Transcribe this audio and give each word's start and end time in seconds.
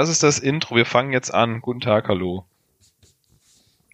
das 0.00 0.08
ist 0.08 0.22
das 0.22 0.38
Intro. 0.38 0.76
Wir 0.76 0.86
fangen 0.86 1.12
jetzt 1.12 1.32
an. 1.32 1.60
Guten 1.60 1.80
Tag, 1.80 2.08
hallo. 2.08 2.46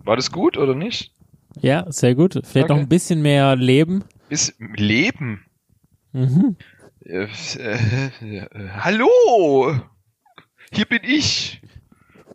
War 0.04 0.14
das 0.14 0.30
gut 0.30 0.56
oder 0.56 0.76
nicht? 0.76 1.12
Ja, 1.60 1.84
sehr 1.90 2.14
gut. 2.14 2.34
Vielleicht 2.34 2.66
Okay. 2.66 2.74
noch 2.74 2.78
ein 2.78 2.88
bisschen 2.88 3.22
mehr 3.22 3.56
Leben. 3.56 4.04
Bis 4.28 4.54
Leben. 4.58 5.44
Mhm. 6.12 6.54
Äh, 7.04 7.26
äh, 7.58 8.06
äh, 8.20 8.68
hallo! 8.78 9.80
Hier 10.72 10.84
bin 10.84 11.00
ich. 11.02 11.60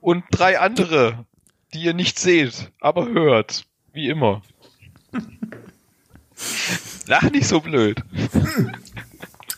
Und 0.01 0.25
drei 0.31 0.59
andere, 0.59 1.25
die 1.73 1.83
ihr 1.83 1.93
nicht 1.93 2.19
seht, 2.19 2.73
aber 2.81 3.07
hört. 3.07 3.63
Wie 3.93 4.09
immer. 4.09 4.41
Lach 7.07 7.29
nicht 7.31 7.47
so 7.47 7.61
blöd. 7.61 8.03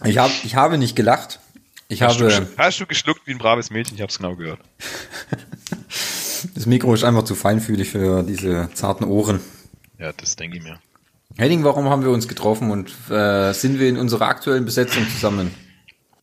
Ich, 0.05 0.19
hab, 0.19 0.29
ich 0.43 0.55
habe 0.55 0.77
nicht 0.77 0.95
gelacht. 0.95 1.39
Ich 1.87 2.01
Hast 2.01 2.19
du, 2.19 2.25
habe, 2.25 2.45
gesch- 2.45 2.57
hast 2.57 2.79
du 2.79 2.85
geschluckt 2.85 3.21
wie 3.25 3.31
ein 3.31 3.37
braves 3.37 3.69
Mädchen? 3.69 3.95
Ich 3.95 4.01
hab's 4.01 4.17
genau 4.17 4.35
gehört. 4.35 4.59
das 6.55 6.65
Mikro 6.65 6.93
ist 6.93 7.03
einfach 7.03 7.23
zu 7.23 7.35
feinfühlig 7.35 7.89
für 7.89 8.23
diese 8.23 8.69
zarten 8.73 9.03
Ohren. 9.05 9.39
Ja, 9.99 10.11
das 10.13 10.35
denke 10.35 10.57
ich 10.57 10.63
mir. 10.63 10.79
Henning, 11.37 11.63
warum 11.63 11.89
haben 11.89 12.03
wir 12.03 12.11
uns 12.11 12.27
getroffen 12.27 12.71
und 12.71 12.91
äh, 13.09 13.53
sind 13.53 13.79
wir 13.79 13.89
in 13.89 13.97
unserer 13.97 14.27
aktuellen 14.27 14.65
Besetzung 14.65 15.07
zusammen? 15.09 15.53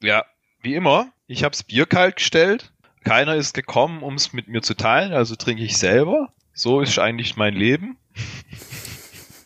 Ja, 0.03 0.25
wie 0.62 0.75
immer. 0.75 1.12
Ich 1.27 1.44
hab's 1.44 1.62
Bier 1.62 1.86
kalt 1.86 2.16
gestellt. 2.16 2.72
Keiner 3.05 3.36
ist 3.36 3.55
gekommen, 3.55 4.03
um 4.03 4.14
es 4.14 4.33
mit 4.33 4.48
mir 4.48 4.62
zu 4.62 4.75
teilen, 4.75 5.12
also 5.12 5.34
trinke 5.34 5.62
ich 5.62 5.77
selber. 5.78 6.33
So 6.53 6.81
ist 6.81 6.98
eigentlich 6.98 7.36
mein 7.36 7.55
Leben. 7.55 7.97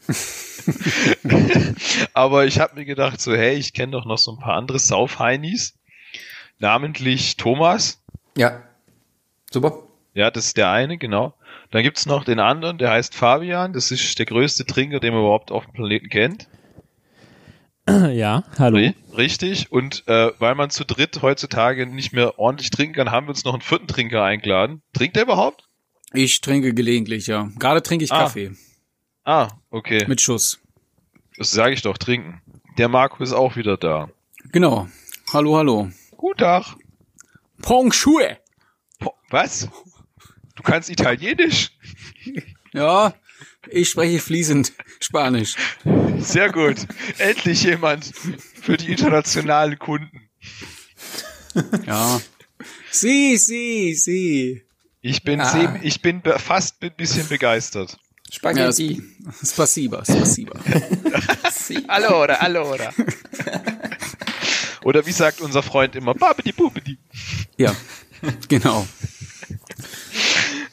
Aber 2.15 2.47
ich 2.47 2.59
habe 2.61 2.75
mir 2.77 2.85
gedacht, 2.85 3.21
so, 3.21 3.35
hey, 3.35 3.55
ich 3.57 3.73
kenne 3.73 3.93
doch 3.93 4.05
noch 4.05 4.19
so 4.19 4.33
ein 4.33 4.39
paar 4.39 4.55
andere 4.55 4.79
Saufheinis. 4.79 5.75
Namentlich 6.69 7.37
Thomas. 7.37 8.03
Ja. 8.39 8.63
Super. 9.51 9.83
Ja, 10.15 10.31
das 10.31 10.47
ist 10.47 10.57
der 10.57 10.71
eine, 10.71 10.97
genau. 10.97 11.35
Dann 11.71 11.83
gibt's 11.83 12.07
noch 12.07 12.25
den 12.25 12.41
anderen, 12.41 12.79
der 12.79 12.91
heißt 12.91 13.15
Fabian. 13.15 13.75
Das 13.75 13.91
ist 13.91 14.19
der 14.19 14.25
größte 14.25 14.65
Trinker, 14.65 14.99
den 14.99 15.13
man 15.13 15.23
überhaupt 15.25 15.51
auf 15.53 15.65
dem 15.67 15.75
Planeten 15.75 16.09
kennt. 16.09 16.49
ja, 17.89 18.45
hallo. 18.59 18.79
Ri- 18.79 18.95
Richtig. 19.15 19.71
Und 19.73 20.05
äh, 20.09 20.31
weil 20.39 20.55
man 20.55 20.71
zu 20.71 20.87
dritt 20.87 21.21
heutzutage 21.21 21.85
nicht 21.87 22.15
mehr 22.15 22.39
ordentlich 22.39 22.71
trinken 22.71 22.95
kann, 22.95 23.11
haben 23.11 23.27
wir 23.27 23.31
uns 23.31 23.45
noch 23.45 23.53
einen 23.53 23.61
vierten 23.61 23.87
Trinker 23.87 24.23
eingeladen. 24.25 24.81
Trinkt 24.95 25.19
er 25.19 25.25
überhaupt? 25.25 25.69
Ich 26.15 26.41
trinke 26.41 26.73
gelegentlich, 26.73 27.27
ja. 27.27 27.51
Gerade 27.59 27.83
trinke 27.83 28.07
ich 28.07 28.13
Ah. 28.13 28.21
Kaffee 28.21 28.53
Ah, 29.25 29.49
okay. 29.71 30.05
mit 30.07 30.23
Schuss. 30.23 30.61
Das 31.37 31.51
sage 31.51 31.75
ich 31.75 31.83
doch, 31.83 31.99
trinken. 31.99 32.41
Der 32.79 32.89
Marco 32.89 33.23
ist 33.23 33.33
auch 33.35 33.57
wieder 33.57 33.77
da. 33.77 34.09
Genau. 34.51 34.89
Hallo, 35.33 35.57
hallo. 35.57 35.91
Guten 36.17 36.39
Tag. 36.39 36.75
Pongshue. 37.63 38.39
Po- 38.99 39.15
Was? 39.31 39.69
Du 40.57 40.63
kannst 40.63 40.91
Italienisch? 40.91 41.73
Ja, 42.73 43.15
ich 43.69 43.89
spreche 43.91 44.19
fließend 44.21 44.73
Spanisch. 45.01 45.55
Sehr 46.19 46.51
gut. 46.53 46.77
Endlich 47.19 47.63
jemand 47.65 48.05
für 48.15 48.77
die 48.77 48.91
internationalen 48.93 49.79
Kunden. 49.79 50.29
Ja. 51.87 52.21
Sie, 52.91 53.37
sie, 53.37 53.95
sie. 53.95 54.63
Ich 55.01 55.23
bin, 55.23 55.41
Ah. 55.41 55.51
sehr- 55.51 55.81
ich 55.83 56.01
bin 56.03 56.23
fast 56.39 56.83
ein 56.83 56.95
bisschen 56.97 57.29
begeistert. 57.29 57.99
Ja, 58.29 58.35
Spaghetti. 58.37 59.03
spasiba, 59.45 60.05
spasiba. 60.05 60.59
Allora, 61.89 62.35
allora. 62.35 62.93
Oder 64.85 65.07
wie 65.07 65.13
sagt 65.13 65.41
unser 65.41 65.63
Freund 65.63 65.97
immer, 65.97 66.15
babidi 66.15 66.53
bubidi. 66.53 66.99
Ja, 67.57 67.75
genau. 68.49 68.87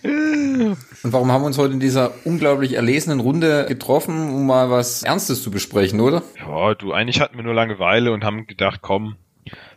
Und 0.04 0.78
warum 1.04 1.32
haben 1.32 1.44
wir 1.44 1.48
uns 1.48 1.58
heute 1.58 1.74
in 1.74 1.80
dieser 1.80 2.14
unglaublich 2.26 2.74
erlesenen 2.74 3.22
Runde 3.22 3.66
getroffen, 3.68 4.30
um 4.30 4.46
mal 4.46 4.70
was 4.70 5.04
Ernstes 5.04 5.42
zu 5.42 5.50
besprechen, 5.50 6.02
oder? 6.02 6.24
Ja, 6.38 6.74
du, 6.76 6.92
eigentlich 6.92 7.22
hatten 7.22 7.38
wir 7.38 7.44
nur 7.44 7.54
Langeweile 7.54 8.12
und 8.12 8.24
haben 8.24 8.48
gedacht, 8.48 8.82
komm, 8.82 9.16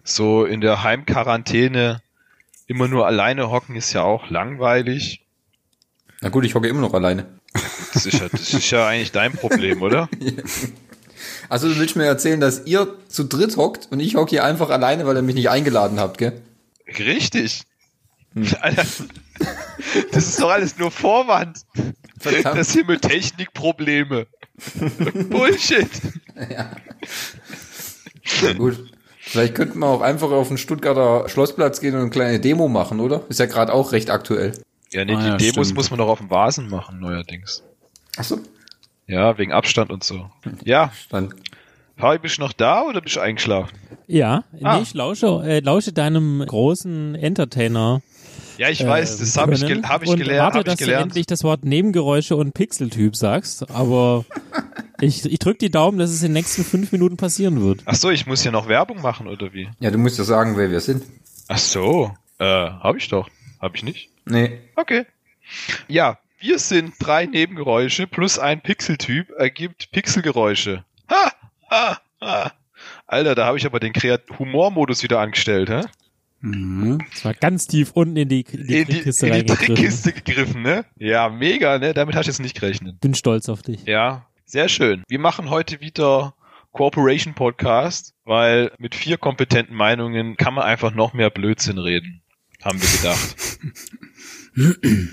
so 0.02 0.44
in 0.44 0.60
der 0.60 0.82
Heimquarantäne 0.82 2.02
immer 2.66 2.88
nur 2.88 3.06
alleine 3.06 3.50
hocken 3.50 3.76
ist 3.76 3.92
ja 3.92 4.02
auch 4.02 4.30
langweilig. 4.30 5.24
Na 6.22 6.28
gut, 6.30 6.44
ich 6.44 6.54
hocke 6.54 6.68
immer 6.68 6.80
noch 6.80 6.94
alleine. 6.94 7.26
Das 7.92 8.06
ist 8.06 8.18
ja, 8.18 8.28
das 8.28 8.52
ist 8.52 8.70
ja 8.70 8.88
eigentlich 8.88 9.12
dein 9.12 9.32
Problem, 9.32 9.80
oder? 9.82 10.08
Also 11.48 11.68
du 11.68 11.78
willst 11.78 11.96
mir 11.96 12.04
erzählen, 12.04 12.40
dass 12.40 12.64
ihr 12.66 12.88
zu 13.08 13.24
dritt 13.24 13.56
hockt 13.56 13.88
und 13.90 14.00
ich 14.00 14.16
hocke 14.16 14.30
hier 14.30 14.44
einfach 14.44 14.70
alleine, 14.70 15.06
weil 15.06 15.16
ihr 15.16 15.22
mich 15.22 15.34
nicht 15.34 15.50
eingeladen 15.50 16.00
habt, 16.00 16.18
gell? 16.18 16.40
Richtig. 16.98 17.62
Alter, 18.60 18.84
das 20.12 20.28
ist 20.28 20.40
doch 20.40 20.50
alles 20.50 20.76
nur 20.78 20.90
Vorwand. 20.90 21.60
Verdammt. 22.18 22.58
Das 22.58 22.72
hier 22.72 22.84
mit 22.84 23.02
Technikprobleme. 23.02 24.26
Bullshit. 25.30 25.88
Ja, 28.42 28.52
gut. 28.56 28.84
Vielleicht 29.20 29.54
könnten 29.54 29.78
wir 29.78 29.86
auch 29.86 30.00
einfach 30.00 30.30
auf 30.30 30.48
den 30.48 30.58
Stuttgarter 30.58 31.28
Schlossplatz 31.28 31.80
gehen 31.80 31.94
und 31.94 32.00
eine 32.02 32.10
kleine 32.10 32.40
Demo 32.40 32.68
machen, 32.68 33.00
oder? 33.00 33.22
Ist 33.28 33.40
ja 33.40 33.46
gerade 33.46 33.72
auch 33.72 33.92
recht 33.92 34.10
aktuell. 34.10 34.52
Ja, 34.92 35.04
nee, 35.04 35.14
Ah, 35.14 35.20
die 35.20 35.26
ja, 35.28 35.36
Demos 35.52 35.66
stimmt. 35.68 35.76
muss 35.76 35.90
man 35.90 35.98
doch 35.98 36.08
auf 36.08 36.18
dem 36.18 36.30
Vasen 36.30 36.68
machen, 36.68 37.00
neuerdings. 37.00 37.62
Ach 38.16 38.24
so. 38.24 38.40
Ja, 39.06 39.36
wegen 39.38 39.52
Abstand 39.52 39.90
und 39.90 40.02
so. 40.04 40.30
Ja, 40.64 40.92
Dann. 41.10 41.34
Fabi, 41.96 42.18
bist 42.18 42.38
du 42.38 42.42
noch 42.42 42.52
da 42.52 42.82
oder 42.82 43.00
bist 43.00 43.14
du 43.16 43.20
eingeschlafen? 43.20 43.76
Ja, 44.08 44.42
Ah. 44.62 44.76
nee, 44.76 44.82
ich 44.82 44.94
lausche, 44.94 45.26
äh, 45.46 45.60
lausche 45.60 45.92
deinem 45.92 46.44
großen 46.44 47.14
Entertainer. 47.14 48.02
Ja, 48.58 48.68
ich 48.68 48.84
weiß, 48.84 49.18
das 49.18 49.36
habe 49.36 49.54
ich, 49.54 49.64
gel 49.64 49.82
hab 49.88 50.02
ich 50.02 50.08
und 50.10 50.18
gelernt. 50.18 50.54
Warte, 50.54 50.58
Hab 50.58 50.64
ich 50.66 50.70
dass 50.72 50.78
du 50.78 50.84
gelernt. 50.86 51.02
endlich 51.06 51.26
das 51.26 51.44
Wort 51.44 51.64
Nebengeräusche 51.64 52.34
und 52.36 52.52
Pixeltyp 52.52 53.14
sagst, 53.16 53.70
aber 53.70 54.24
ich, 55.00 55.24
ich 55.24 55.38
drück 55.38 55.58
die 55.60 55.70
Daumen, 55.70 55.98
dass 55.98 56.10
es 56.10 56.22
in 56.22 56.28
den 56.28 56.32
nächsten 56.34 56.64
fünf 56.64 56.90
Minuten 56.90 57.16
passieren 57.16 57.60
wird. 57.62 57.82
Ach 57.84 57.94
so, 57.94 58.10
ich 58.10 58.26
muss 58.26 58.42
hier 58.42 58.52
noch 58.52 58.66
Werbung 58.68 59.00
machen 59.00 59.28
oder 59.28 59.52
wie? 59.52 59.68
Ja, 59.80 59.90
du 59.92 59.98
musst 59.98 60.18
ja 60.18 60.24
sagen, 60.24 60.56
wer 60.56 60.70
wir 60.70 60.80
sind. 60.80 61.04
Ach 61.48 61.58
so, 61.58 62.10
äh, 62.38 62.44
habe 62.44 62.98
ich 62.98 63.08
doch. 63.08 63.28
Habe 63.60 63.76
ich 63.76 63.84
nicht? 63.84 64.10
Nee. 64.24 64.58
Okay. 64.76 65.04
Ja, 65.88 66.18
wir 66.44 66.58
sind 66.58 66.92
drei 66.98 67.24
Nebengeräusche 67.24 68.06
plus 68.06 68.38
ein 68.38 68.60
Pixeltyp 68.60 69.30
ergibt 69.38 69.90
Pixelgeräusche. 69.92 70.84
Ha, 71.10 71.32
ha, 71.70 71.98
ha. 72.20 72.52
Alter, 73.06 73.34
da 73.34 73.46
habe 73.46 73.56
ich 73.56 73.64
aber 73.64 73.80
den 73.80 73.94
Kreat 73.94 74.24
Humormodus 74.38 75.02
wieder 75.02 75.20
angestellt, 75.20 75.70
hä? 75.70 75.80
Mhm. 76.40 76.98
Das 77.12 77.24
war 77.24 77.32
ganz 77.32 77.66
tief 77.66 77.92
unten 77.94 78.16
in 78.16 78.28
die, 78.28 78.42
in 78.42 78.66
die 78.66 78.80
In 78.80 78.84
die, 78.84 78.92
Trickkiste 78.92 79.26
in 79.28 79.46
die. 79.46 79.54
Trickkiste 79.54 80.12
gegriffen, 80.12 80.60
ne? 80.60 80.84
Ja, 80.98 81.30
mega, 81.30 81.78
ne? 81.78 81.94
Damit 81.94 82.14
hast 82.14 82.26
du 82.26 82.30
jetzt 82.32 82.40
nicht 82.40 82.60
gerechnet. 82.60 83.00
Bin 83.00 83.14
stolz 83.14 83.48
auf 83.48 83.62
dich. 83.62 83.82
Ja, 83.86 84.26
sehr 84.44 84.68
schön. 84.68 85.02
Wir 85.08 85.18
machen 85.18 85.48
heute 85.48 85.80
wieder 85.80 86.34
Cooperation 86.72 87.32
Podcast, 87.32 88.12
weil 88.24 88.70
mit 88.76 88.94
vier 88.94 89.16
kompetenten 89.16 89.74
Meinungen 89.74 90.36
kann 90.36 90.52
man 90.52 90.64
einfach 90.64 90.92
noch 90.92 91.14
mehr 91.14 91.30
Blödsinn 91.30 91.78
reden, 91.78 92.20
haben 92.62 92.82
wir 92.82 92.88
gedacht. 92.98 93.58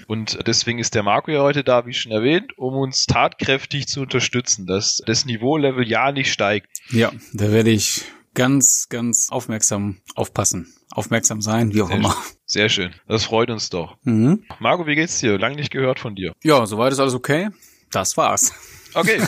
Und 0.07 0.40
deswegen 0.47 0.79
ist 0.79 0.94
der 0.96 1.03
Marco 1.03 1.31
ja 1.31 1.41
heute 1.41 1.63
da, 1.63 1.85
wie 1.85 1.94
schon 1.94 2.12
erwähnt, 2.12 2.57
um 2.57 2.75
uns 2.75 3.06
tatkräftig 3.06 3.88
zu 3.88 4.01
unterstützen, 4.01 4.65
dass 4.68 5.01
das 5.06 5.25
Niveaulevel 5.25 5.88
ja 5.88 6.12
nicht 6.12 6.31
steigt. 6.31 6.68
Ja, 6.89 7.12
da 7.33 7.51
werde 7.51 7.71
ich 7.71 8.04
ganz, 8.33 8.88
ganz 8.89 9.30
aufmerksam 9.30 9.98
aufpassen. 10.15 10.74
Aufmerksam 10.92 11.42
sein, 11.42 11.74
wie 11.74 11.81
auch 11.81 11.88
Sehr, 11.88 11.95
immer. 11.98 12.18
sehr 12.45 12.69
schön. 12.69 12.94
Das 13.07 13.24
freut 13.24 13.50
uns 13.50 13.69
doch. 13.69 13.98
Mhm. 14.04 14.44
Marco, 14.60 14.86
wie 14.88 14.95
geht's 14.95 15.19
dir? 15.19 15.39
Lang 15.39 15.56
nicht 15.56 15.71
gehört 15.71 16.00
von 16.00 16.15
dir. 16.15 16.33
Ja, 16.44 16.65
soweit 16.65 16.92
ist 16.92 17.00
alles 17.00 17.13
okay. 17.13 17.50
Das 17.92 18.18
war's. 18.18 18.54
Okay. 18.94 19.21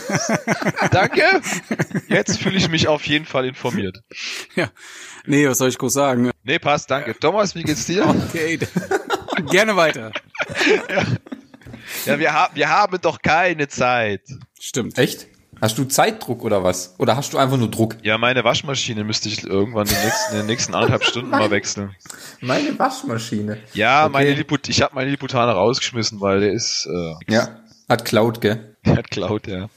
Danke. 0.92 1.24
Jetzt 2.10 2.42
fühle 2.42 2.58
ich 2.58 2.70
mich 2.70 2.90
auf 2.90 3.06
jeden 3.08 3.26
Fall 3.26 3.46
informiert. 3.46 4.02
Ja. 4.56 4.72
Nee, 5.26 5.48
was 5.48 5.58
soll 5.58 5.70
ich 5.70 5.78
groß 5.78 5.94
sagen? 5.94 6.32
Nee, 6.44 6.60
passt, 6.60 6.92
danke. 6.92 7.18
Thomas, 7.18 7.56
wie 7.56 7.64
geht's 7.64 7.86
dir? 7.86 8.06
Okay. 8.06 8.60
Gerne 9.50 9.76
weiter. 9.76 10.12
Ja, 12.06 12.20
wir, 12.20 12.34
ha 12.34 12.50
wir 12.54 12.70
haben 12.70 12.98
doch 13.02 13.22
keine 13.22 13.68
Zeit. 13.68 14.22
Stimmt. 14.60 14.98
Echt? 14.98 15.28
Hast 15.62 15.78
du 15.78 15.86
Zeitdruck 15.86 16.44
oder 16.44 16.64
was? 16.64 16.96
Oder 16.98 17.16
hast 17.16 17.32
du 17.34 17.38
einfach 17.38 17.56
nur 17.58 17.70
Druck? 17.72 17.96
Ja, 18.04 18.18
meine 18.18 18.44
Waschmaschine 18.44 19.04
müsste 19.06 19.30
ich 19.30 19.44
irgendwann 19.46 19.88
in 19.88 19.94
den 19.94 20.04
nächsten, 20.04 20.32
in 20.34 20.38
den 20.40 20.46
nächsten 20.48 20.74
anderthalb 20.76 21.06
Stunden 21.06 21.30
mal 21.30 21.52
wechseln. 21.52 21.96
Meine 22.42 22.78
Waschmaschine. 22.78 23.60
Ja, 23.74 24.04
Okay. 24.06 24.12
meine 24.14 24.34
Liput 24.34 24.68
ich 24.68 24.82
habe 24.82 24.94
meine 24.96 25.10
Liputana 25.12 25.54
rausgeschmissen, 25.54 26.20
weil 26.20 26.42
der 26.42 26.52
ist, 26.52 26.86
äh, 26.92 27.34
Ja. 27.34 27.60
Hat 27.88 28.04
Cloud, 28.04 28.42
gell? 28.42 28.76
der 28.86 28.98
hat 28.98 29.10
klaut, 29.12 29.48
ja. 29.48 29.70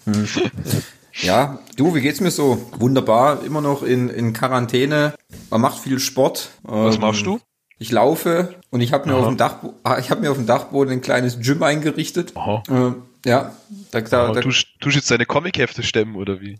Ja, 1.23 1.59
du, 1.77 1.95
wie 1.95 2.01
geht's 2.01 2.21
mir 2.21 2.31
so? 2.31 2.71
Wunderbar, 2.79 3.43
immer 3.45 3.61
noch 3.61 3.83
in, 3.83 4.09
in 4.09 4.33
Quarantäne. 4.33 5.15
Man 5.51 5.61
macht 5.61 5.79
viel 5.79 5.99
Sport. 6.01 6.51
Was 6.63 6.97
Ähm, 6.97 7.01
machst 7.01 7.25
du? 7.25 7.39
Ich 7.79 7.93
laufe 7.93 8.55
und 8.71 8.81
ich 8.81 8.93
habe 8.93 9.09
mir 9.09 9.17
auf 9.17 9.27
dem 9.27 9.37
Dach, 9.37 9.59
ich 10.01 10.11
habe 10.11 10.23
mir 10.23 10.31
auf 10.31 10.39
dem 10.39 10.47
Dachboden 10.47 10.93
ein 10.93 11.03
kleines 11.03 11.41
Gym 11.41 11.63
eingerichtet. 11.63 12.33
Aha. 12.35 12.63
Äh, 12.71 12.93
ja, 13.29 13.53
da, 13.91 14.01
da, 14.01 14.33
da, 14.33 14.41
du, 14.41 14.51
du 14.81 14.91
jetzt 14.91 15.11
deine 15.11 15.27
Comichefte 15.27 15.83
stemmen, 15.83 16.15
oder 16.15 16.41
wie? 16.41 16.59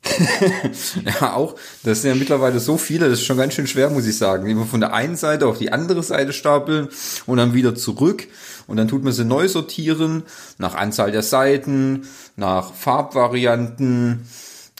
ja 1.05 1.35
auch. 1.35 1.55
Das 1.85 2.03
sind 2.03 2.11
ja 2.11 2.17
mittlerweile 2.17 2.59
so 2.59 2.77
viele, 2.77 3.09
das 3.09 3.21
ist 3.21 3.25
schon 3.25 3.37
ganz 3.37 3.55
schön 3.55 3.69
schwer, 3.69 3.89
muss 3.89 4.05
ich 4.05 4.19
sagen. 4.19 4.49
Immer 4.49 4.67
von 4.67 4.81
der 4.81 4.93
einen 4.93 5.15
Seite 5.15 5.47
auf 5.47 5.59
die 5.59 5.73
andere 5.73 6.03
Seite 6.03 6.33
stapeln 6.33 6.89
und 7.27 7.37
dann 7.39 7.55
wieder 7.55 7.77
zurück. 7.77 8.27
Und 8.67 8.79
dann 8.79 8.89
tut 8.89 9.05
man 9.05 9.13
sie 9.13 9.25
neu 9.25 9.47
sortieren, 9.47 10.25
nach 10.59 10.75
Anzahl 10.75 11.13
der 11.13 11.23
Seiten, 11.23 12.09
nach 12.35 12.75
Farbvarianten, 12.75 14.27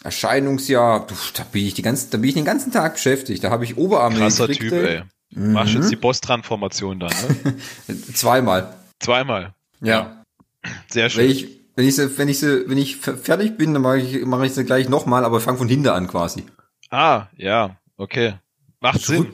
Erscheinungsjahr. 0.03 1.07
Da 1.35 1.43
bin 1.51 1.65
ich 1.65 1.73
die 1.73 1.83
ganze, 1.83 2.09
da 2.09 2.17
bin 2.17 2.27
ich 2.27 2.35
den 2.35 2.43
ganzen 2.45 2.73
Tag 2.73 2.95
beschäftigt. 2.95 3.45
Da 3.45 3.49
habe 3.49 3.63
ich 3.63 3.77
Oberarme 3.77 4.17
Krasser 4.17 4.49
Typ, 4.49 4.73
ey. 4.73 5.03
Machst 5.31 5.73
jetzt 5.75 5.91
die 5.91 5.95
Boss-Transformation 5.97 6.99
dann, 6.99 7.11
ne? 7.11 7.55
Zweimal. 8.13 8.75
Zweimal. 8.99 9.53
Ja. 9.81 10.23
Sehr 10.89 11.03
Wenn 11.05 11.09
schön. 11.11 11.29
ich, 11.31 11.47
wenn 11.75 11.87
ich 11.87 11.95
sie, 11.95 12.17
wenn 12.17 12.29
ich 12.29 12.39
sie, 12.39 12.69
wenn 12.69 12.77
ich 12.77 12.95
fer- 12.97 13.17
fertig 13.17 13.57
bin, 13.57 13.73
dann 13.73 13.81
mache 13.83 13.99
ich, 13.99 14.25
mache 14.25 14.45
ich 14.45 14.53
sie 14.53 14.63
gleich 14.65 14.89
nochmal, 14.89 15.25
aber 15.25 15.39
fang 15.41 15.57
von 15.57 15.67
hinten 15.67 15.89
an 15.89 16.07
quasi. 16.07 16.45
Ah, 16.89 17.27
ja, 17.35 17.75
okay. 17.97 18.35
Macht 18.79 19.01
Sinn. 19.01 19.33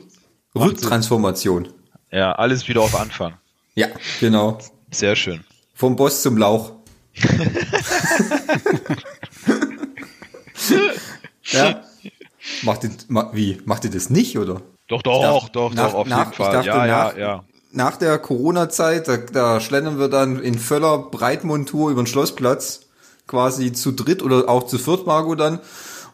Rücktransformation. 0.54 1.68
Ja, 2.10 2.32
alles 2.32 2.68
wieder 2.68 2.80
auf 2.82 2.94
Anfang. 2.98 3.34
Ja, 3.74 3.88
genau. 4.20 4.58
Sehr 4.90 5.16
schön. 5.16 5.42
Vom 5.74 5.96
Boss 5.96 6.22
zum 6.22 6.36
Lauch. 6.36 6.72
ja. 11.44 11.82
Macht 12.62 12.84
ihr, 12.84 12.90
ma, 13.08 13.30
wie? 13.32 13.60
Macht 13.64 13.84
ihr 13.84 13.90
das 13.90 14.10
nicht, 14.10 14.36
oder? 14.38 14.60
Doch, 14.88 15.02
doch, 15.02 15.20
dachte- 15.22 15.52
doch, 15.52 15.74
nach- 15.74 15.86
doch, 15.90 15.94
auf 15.94 16.06
nach- 16.08 16.18
jeden 16.18 16.30
ich 16.32 16.36
Fall. 16.36 16.52
dachte, 16.52 16.68
ja, 16.68 16.86
nach- 16.86 17.16
ja, 17.16 17.18
ja. 17.18 17.44
Nach 17.72 17.96
der 17.96 18.18
Corona-Zeit, 18.18 19.08
da, 19.08 19.16
da 19.16 19.60
schlendern 19.60 19.98
wir 19.98 20.08
dann 20.08 20.38
in 20.40 20.56
voller 20.58 20.98
Breitmontur 20.98 21.90
über 21.90 22.02
den 22.02 22.06
Schlossplatz, 22.06 22.82
quasi 23.26 23.72
zu 23.72 23.90
dritt 23.92 24.22
oder 24.22 24.48
auch 24.48 24.64
zu 24.64 24.78
viert, 24.78 25.06
Marco 25.06 25.34
dann. 25.34 25.58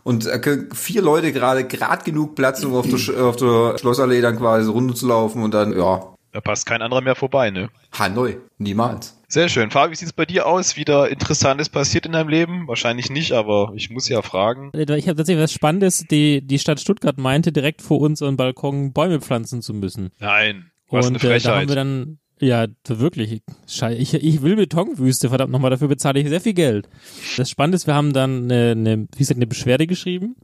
Und 0.03 0.27
vier 0.73 1.03
Leute 1.03 1.33
gerade 1.33 1.67
grad 1.67 2.07
genug 2.07 2.35
Platz, 2.35 2.65
um 2.65 2.75
auf 2.75 2.87
der, 2.89 3.25
auf 3.25 3.37
der 3.37 3.77
Schlossallee 3.79 4.23
dann 4.23 4.39
quasi 4.39 4.71
runterzulaufen 4.71 5.43
und 5.43 5.53
dann, 5.53 5.77
ja, 5.77 6.03
Da 6.33 6.41
passt 6.41 6.65
kein 6.65 6.81
anderer 6.81 7.03
mehr 7.03 7.17
vorbei, 7.17 7.51
ne? 7.51 7.69
Hanoi. 7.99 8.39
Niemals. 8.57 9.15
Sehr 9.31 9.49
schön. 9.49 9.71
Fabi, 9.71 9.93
wie 9.93 9.97
sieht's 9.97 10.12
bei 10.12 10.27
dir 10.27 10.47
aus? 10.47 10.77
Wieder 10.77 11.09
Interessantes 11.09 11.69
passiert 11.69 12.05
in 12.05 12.12
deinem 12.12 12.29
Leben? 12.29 12.67
Wahrscheinlich 12.67 13.11
nicht, 13.11 13.31
aber 13.31 13.73
ich 13.77 13.88
muss 13.88 14.09
ja 14.09 14.23
fragen. 14.23 14.73
Ich 14.75 14.81
habe 15.06 15.17
tatsächlich 15.17 15.43
was 15.43 15.53
Spannendes. 15.53 16.05
Die, 16.11 16.44
die 16.44 16.59
Stadt 16.59 16.81
Stuttgart 16.81 17.17
meinte, 17.17 17.53
direkt 17.53 17.81
vor 17.81 18.00
unserem 18.00 18.37
Balkon 18.37 18.93
Bäume 18.93 19.21
pflanzen 19.21 19.62
zu 19.62 19.73
müssen. 19.73 20.11
Nein. 20.19 20.73
Was 20.88 21.06
und 21.06 21.23
eine 21.23 21.37
äh, 21.37 21.38
da 21.38 21.50
haben 21.50 21.59
Frechheit. 21.59 21.69
wir 21.69 21.77
dann, 21.77 22.19
ja, 22.41 22.67
wirklich, 22.88 23.43
ich, 23.67 24.15
ich 24.15 24.43
will 24.43 24.56
Betonwüste, 24.56 25.29
verdammt 25.29 25.53
nochmal, 25.53 25.71
dafür 25.71 25.87
bezahle 25.87 26.19
ich 26.19 26.29
sehr 26.29 26.41
viel 26.41 26.55
Geld. 26.55 26.88
Das 27.37 27.49
Spannende 27.49 27.76
ist, 27.76 27.87
wir 27.87 27.94
haben 27.94 28.12
dann 28.12 28.50
eine, 28.50 28.73
eine, 28.73 28.99
wie 29.15 29.19
gesagt, 29.19 29.38
eine 29.38 29.47
Beschwerde 29.47 29.87
geschrieben 29.87 30.35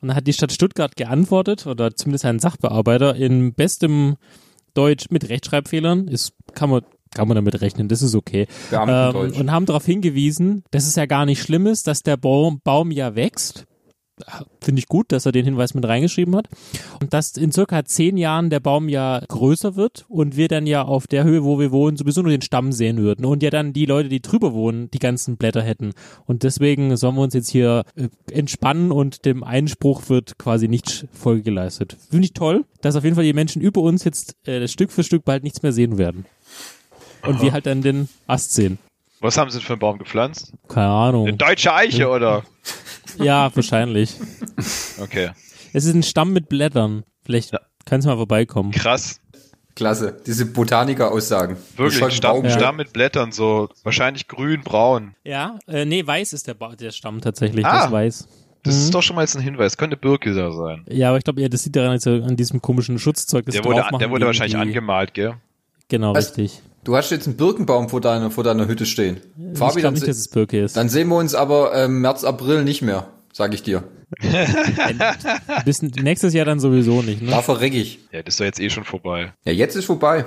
und 0.00 0.08
dann 0.08 0.16
hat 0.16 0.26
die 0.26 0.32
Stadt 0.32 0.50
Stuttgart 0.50 0.96
geantwortet, 0.96 1.68
oder 1.68 1.94
zumindest 1.94 2.24
ein 2.24 2.40
Sachbearbeiter, 2.40 3.14
in 3.14 3.54
bestem 3.54 4.16
Deutsch 4.74 5.10
mit 5.10 5.28
Rechtschreibfehlern, 5.28 6.08
ist, 6.08 6.32
kann 6.54 6.70
man, 6.70 6.82
kann 7.14 7.28
man 7.28 7.34
damit 7.34 7.60
rechnen, 7.60 7.88
das 7.88 8.02
ist 8.02 8.14
okay. 8.14 8.46
Ähm, 8.72 9.14
und 9.14 9.50
haben 9.50 9.66
darauf 9.66 9.84
hingewiesen, 9.84 10.64
dass 10.70 10.86
es 10.86 10.96
ja 10.96 11.06
gar 11.06 11.26
nicht 11.26 11.42
schlimm 11.42 11.66
ist, 11.66 11.86
dass 11.86 12.02
der 12.02 12.16
Baum, 12.16 12.60
Baum 12.62 12.90
ja 12.90 13.14
wächst. 13.14 13.66
Finde 14.60 14.78
ich 14.78 14.86
gut, 14.86 15.10
dass 15.10 15.26
er 15.26 15.32
den 15.32 15.44
Hinweis 15.44 15.74
mit 15.74 15.86
reingeschrieben 15.86 16.36
hat. 16.36 16.48
Und 17.00 17.12
dass 17.12 17.36
in 17.36 17.50
circa 17.50 17.84
zehn 17.84 18.16
Jahren 18.16 18.50
der 18.50 18.60
Baum 18.60 18.88
ja 18.88 19.20
größer 19.26 19.74
wird 19.74 20.04
und 20.08 20.36
wir 20.36 20.48
dann 20.48 20.66
ja 20.66 20.82
auf 20.82 21.06
der 21.06 21.24
Höhe, 21.24 21.42
wo 21.42 21.58
wir 21.58 21.72
wohnen, 21.72 21.96
sowieso 21.96 22.22
nur 22.22 22.30
den 22.30 22.42
Stamm 22.42 22.72
sehen 22.72 22.98
würden. 22.98 23.24
Und 23.24 23.42
ja 23.42 23.50
dann 23.50 23.72
die 23.72 23.86
Leute, 23.86 24.08
die 24.08 24.20
drüber 24.20 24.52
wohnen, 24.52 24.90
die 24.90 24.98
ganzen 24.98 25.38
Blätter 25.38 25.62
hätten. 25.62 25.92
Und 26.26 26.42
deswegen 26.42 26.96
sollen 26.96 27.16
wir 27.16 27.22
uns 27.22 27.34
jetzt 27.34 27.48
hier 27.48 27.84
äh, 27.96 28.08
entspannen 28.30 28.92
und 28.92 29.24
dem 29.24 29.42
Einspruch 29.42 30.08
wird 30.08 30.38
quasi 30.38 30.68
nicht 30.68 31.06
Folge 31.12 31.42
geleistet. 31.42 31.96
Finde 32.10 32.26
ich 32.26 32.34
toll, 32.34 32.64
dass 32.82 32.96
auf 32.96 33.04
jeden 33.04 33.16
Fall 33.16 33.24
die 33.24 33.32
Menschen 33.32 33.62
über 33.62 33.80
uns 33.80 34.04
jetzt 34.04 34.36
äh, 34.46 34.68
Stück 34.68 34.92
für 34.92 35.04
Stück 35.04 35.24
bald 35.24 35.42
nichts 35.42 35.62
mehr 35.62 35.72
sehen 35.72 35.98
werden. 35.98 36.26
Und 37.22 37.40
wir 37.42 37.52
halt 37.52 37.66
dann 37.66 37.82
den 37.82 38.08
Ast 38.26 38.54
sehen. 38.54 38.78
Was 39.20 39.38
haben 39.38 39.50
sie 39.50 39.58
denn 39.58 39.66
für 39.66 39.74
einen 39.74 39.80
Baum 39.80 39.98
gepflanzt? 39.98 40.52
Keine 40.68 40.88
Ahnung. 40.88 41.28
Eine 41.28 41.36
deutsche 41.36 41.72
Eiche, 41.72 42.08
oder? 42.08 42.42
Ja, 43.18 43.54
wahrscheinlich. 43.54 44.14
Okay. 45.00 45.30
Es 45.72 45.84
ist 45.84 45.94
ein 45.94 46.02
Stamm 46.02 46.32
mit 46.32 46.48
Blättern. 46.48 47.04
Vielleicht 47.24 47.52
Ja. 47.52 47.60
kannst 47.84 48.04
du 48.06 48.10
mal 48.10 48.16
vorbeikommen. 48.16 48.72
Krass. 48.72 49.20
Klasse. 49.74 50.20
Diese 50.26 50.44
Botaniker-Aussagen. 50.46 51.56
Wirklich. 51.76 52.14
Stamm, 52.14 52.44
Ja. 52.44 52.50
Stamm 52.50 52.76
mit 52.76 52.92
Blättern, 52.92 53.32
so 53.32 53.68
wahrscheinlich 53.84 54.28
grün, 54.28 54.62
braun. 54.62 55.14
Ja, 55.24 55.58
äh, 55.66 55.84
nee, 55.86 56.06
weiß 56.06 56.32
ist 56.34 56.46
der, 56.46 56.54
ba 56.54 56.74
der 56.76 56.90
Stamm 56.90 57.20
tatsächlich. 57.20 57.64
Ah. 57.64 57.72
Das 57.76 57.84
ist 57.86 57.92
weiß. 57.92 58.28
Das 58.64 58.74
Mhm. 58.76 58.80
ist 58.82 58.94
doch 58.94 59.02
schon 59.02 59.16
mal 59.16 59.22
jetzt 59.22 59.34
ein 59.36 59.42
Hinweis. 59.42 59.76
Könnte 59.78 59.96
Birke 59.96 60.34
da 60.34 60.52
sein. 60.52 60.84
Ja, 60.88 61.08
aber 61.08 61.18
ich 61.18 61.24
glaube, 61.24 61.40
ja, 61.40 61.48
das 61.48 61.62
sieht 61.62 61.74
daran 61.74 61.90
also 61.92 62.10
an 62.10 62.36
diesem 62.36 62.60
komischen 62.60 62.98
Schutzzeug, 62.98 63.46
das 63.46 63.54
Der 63.54 63.64
wurde, 63.64 63.82
der 63.98 64.10
wurde 64.10 64.26
wahrscheinlich 64.26 64.56
angemalt, 64.56 65.14
gell? 65.14 65.34
Genau, 65.92 66.14
Was? 66.14 66.28
richtig. 66.38 66.62
Du 66.84 66.96
hast 66.96 67.10
jetzt 67.10 67.26
einen 67.28 67.36
Birkenbaum 67.36 67.88
vor 67.90 68.00
deiner, 68.00 68.30
vor 68.30 68.42
deiner 68.44 68.66
Hütte 68.66 68.86
stehen. 68.86 69.18
ich 69.52 69.58
Fabi, 69.58 69.74
glaube 69.74 69.82
dann, 69.82 69.92
nicht, 69.92 70.00
se- 70.00 70.06
dass 70.06 70.16
es 70.16 70.28
Birke 70.28 70.58
ist. 70.58 70.74
dann 70.76 70.88
sehen 70.88 71.08
wir 71.08 71.16
uns 71.16 71.34
aber 71.34 71.74
ähm, 71.76 72.00
März, 72.00 72.24
April 72.24 72.64
nicht 72.64 72.80
mehr, 72.80 73.06
sag 73.32 73.52
ich 73.54 73.62
dir. 73.62 73.84
Bis 75.64 75.82
nächstes 75.82 76.34
Jahr 76.34 76.44
dann 76.46 76.60
sowieso 76.60 77.02
nicht, 77.02 77.22
ne? 77.22 77.30
Da 77.30 77.42
verreck 77.42 77.74
ich. 77.74 77.98
Ja, 78.12 78.22
das 78.22 78.34
ist 78.34 78.40
doch 78.40 78.44
jetzt 78.46 78.60
eh 78.60 78.70
schon 78.70 78.84
vorbei. 78.84 79.32
Ja, 79.44 79.52
jetzt 79.52 79.76
ist 79.76 79.84
vorbei. 79.84 80.24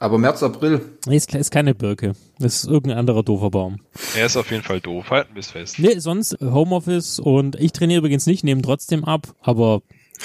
Aber 0.00 0.16
März, 0.18 0.42
April. 0.44 0.80
Nee, 1.06 1.16
ist, 1.16 1.34
ist 1.34 1.50
keine 1.50 1.74
Birke. 1.74 2.12
Das 2.38 2.56
ist 2.62 2.64
irgendein 2.70 2.98
anderer 2.98 3.24
doofer 3.24 3.50
Baum. 3.50 3.80
Er 4.16 4.26
ist 4.26 4.36
auf 4.36 4.50
jeden 4.52 4.62
Fall 4.62 4.80
doof. 4.80 5.10
Halten 5.10 5.34
wir 5.34 5.40
es 5.40 5.50
fest. 5.50 5.78
Nee, 5.78 5.98
sonst 5.98 6.36
Homeoffice 6.40 7.18
und 7.18 7.56
ich 7.56 7.72
trainiere 7.72 7.98
übrigens 7.98 8.24
nicht, 8.26 8.44
nehme 8.44 8.62
trotzdem 8.62 9.04
ab, 9.04 9.34
aber 9.42 9.82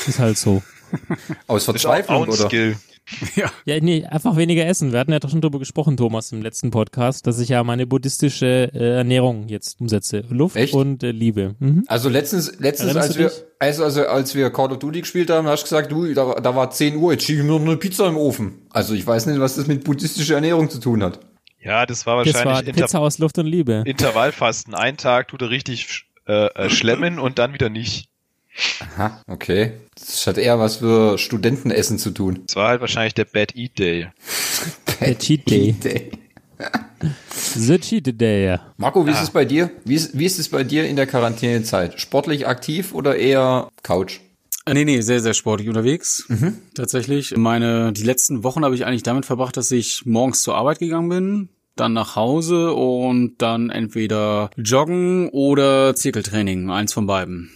ist 0.08 0.20
halt 0.20 0.38
so. 0.38 0.62
Aus 1.48 1.66
Verzweiflung, 1.66 2.24
oder? 2.28 2.34
Skill. 2.34 2.76
Ja. 3.36 3.52
Ja, 3.66 3.80
nee, 3.80 4.06
einfach 4.06 4.36
weniger 4.36 4.66
essen. 4.66 4.92
Wir 4.92 5.00
hatten 5.00 5.12
ja 5.12 5.20
doch 5.20 5.30
schon 5.30 5.42
drüber 5.42 5.60
gesprochen, 5.60 5.98
Thomas, 5.98 6.32
im 6.32 6.42
letzten 6.42 6.72
Podcast, 6.72 7.26
dass 7.28 7.40
ich 7.40 7.50
ja 7.50 7.64
meine 7.64 7.88
buddhistische 7.88 8.72
äh, 8.74 8.98
Ernährung 8.98 9.48
jetzt 9.48 9.80
umsetze. 9.80 10.24
Luft 10.30 10.56
Echt? 10.56 10.74
und 10.74 11.04
äh, 11.04 11.12
Liebe. 11.12 11.56
Mhm. 11.60 11.84
Also 11.88 12.10
letztens, 12.10 12.60
letztens 12.60 12.96
als 12.96 13.18
wir, 13.18 13.30
dich? 13.30 13.44
also, 13.60 13.84
also 13.84 14.06
als 14.06 14.36
wir 14.36 14.50
Call 14.52 14.72
of 14.72 14.80
Duty 14.80 15.02
gespielt 15.02 15.30
haben, 15.30 15.48
hast 15.48 15.62
du 15.62 15.66
gesagt, 15.66 15.92
du, 15.92 16.14
da, 16.14 16.36
da 16.36 16.56
war 16.56 16.70
10 16.70 16.98
Uhr, 16.98 17.14
jetzt 17.14 17.26
schiebe 17.26 17.40
ich 17.40 17.46
mir 17.46 17.54
noch 17.54 17.62
eine 17.62 17.78
Pizza 17.78 18.08
im 18.08 18.18
Ofen. 18.18 18.68
Also 18.70 18.94
ich 18.94 19.06
weiß 19.06 19.26
nicht, 19.26 19.40
was 19.40 19.56
das 19.56 19.68
mit 19.68 19.84
buddhistischer 19.84 20.36
Ernährung 20.36 20.70
zu 20.70 20.80
tun 20.80 21.04
hat. 21.04 21.20
Ja, 21.60 21.86
das 21.86 22.06
war 22.06 22.24
Das 22.24 22.34
war 22.36 22.46
wahrscheinlich 22.46 22.70
Inter 22.70 22.82
Pizza 22.82 23.00
aus 23.00 23.20
Luft 23.20 23.38
und 23.38 23.46
Liebe. 23.46 23.84
Intervallfasten. 23.86 24.76
Ein 24.76 24.98
Tag 24.98 25.30
tut 25.30 25.42
er 25.42 25.50
richtig 25.50 26.06
äh, 26.28 26.48
äh, 26.48 26.70
schlemmen 26.70 27.20
und 27.20 27.40
dann 27.40 27.54
wieder 27.54 27.70
nicht. 27.70 28.10
Aha, 28.80 29.22
okay. 29.28 29.72
Das 29.96 30.28
hat 30.28 30.38
eher 30.38 30.60
was 30.60 30.78
für 30.78 31.18
Studentenessen 31.18 31.98
zu 31.98 32.12
tun. 32.12 32.42
Das 32.48 32.56
war 32.56 32.68
halt 32.70 32.82
wahrscheinlich 32.82 33.14
der 33.14 33.26
Bad 33.26 33.56
Eat 33.56 33.80
Day. 33.80 34.08
Der 35.02 35.18
Cheat 35.18 35.50
Day. 35.50 35.74
Day. 35.74 36.12
The 37.56 37.78
Cheat 37.80 38.20
Day. 38.22 38.58
Marco, 38.78 39.06
wie 39.06 39.12
ist 39.12 39.18
Ah. 39.18 39.24
es 39.24 39.32
bei 39.32 39.44
dir? 39.44 39.70
Wie 39.84 39.96
ist, 39.96 40.18
wie 40.18 40.26
ist 40.26 40.40
es 40.40 40.48
bei 40.50 40.64
dir 40.64 40.86
in 40.88 40.96
der 40.96 41.08
Quarantänezeit? 41.08 42.00
Sportlich 42.00 42.48
aktiv 42.48 42.94
oder 42.94 43.16
eher 43.18 43.70
Couch? 43.82 44.20
Äh, 44.66 44.74
Nee, 44.74 44.86
nee, 44.86 45.02
sehr, 45.02 45.20
sehr 45.20 45.34
sportlich 45.34 45.68
unterwegs. 45.68 46.26
Tatsächlich. 46.74 47.36
Meine, 47.36 47.92
die 47.92 48.04
letzten 48.04 48.44
Wochen 48.44 48.64
habe 48.64 48.76
ich 48.76 48.86
eigentlich 48.86 49.04
damit 49.04 49.26
verbracht, 49.26 49.58
dass 49.58 49.72
ich 49.72 50.06
morgens 50.06 50.42
zur 50.42 50.56
Arbeit 50.56 50.80
gegangen 50.80 51.10
bin, 51.10 51.50
dann 51.76 51.92
nach 51.92 52.16
Hause 52.16 52.72
und 52.74 53.36
dann 53.40 53.70
entweder 53.72 54.52
joggen 54.56 55.28
oder 55.30 55.96
Zirkeltraining, 55.96 56.70
eins 56.70 56.94
von 56.94 57.08
beiden. 57.08 57.52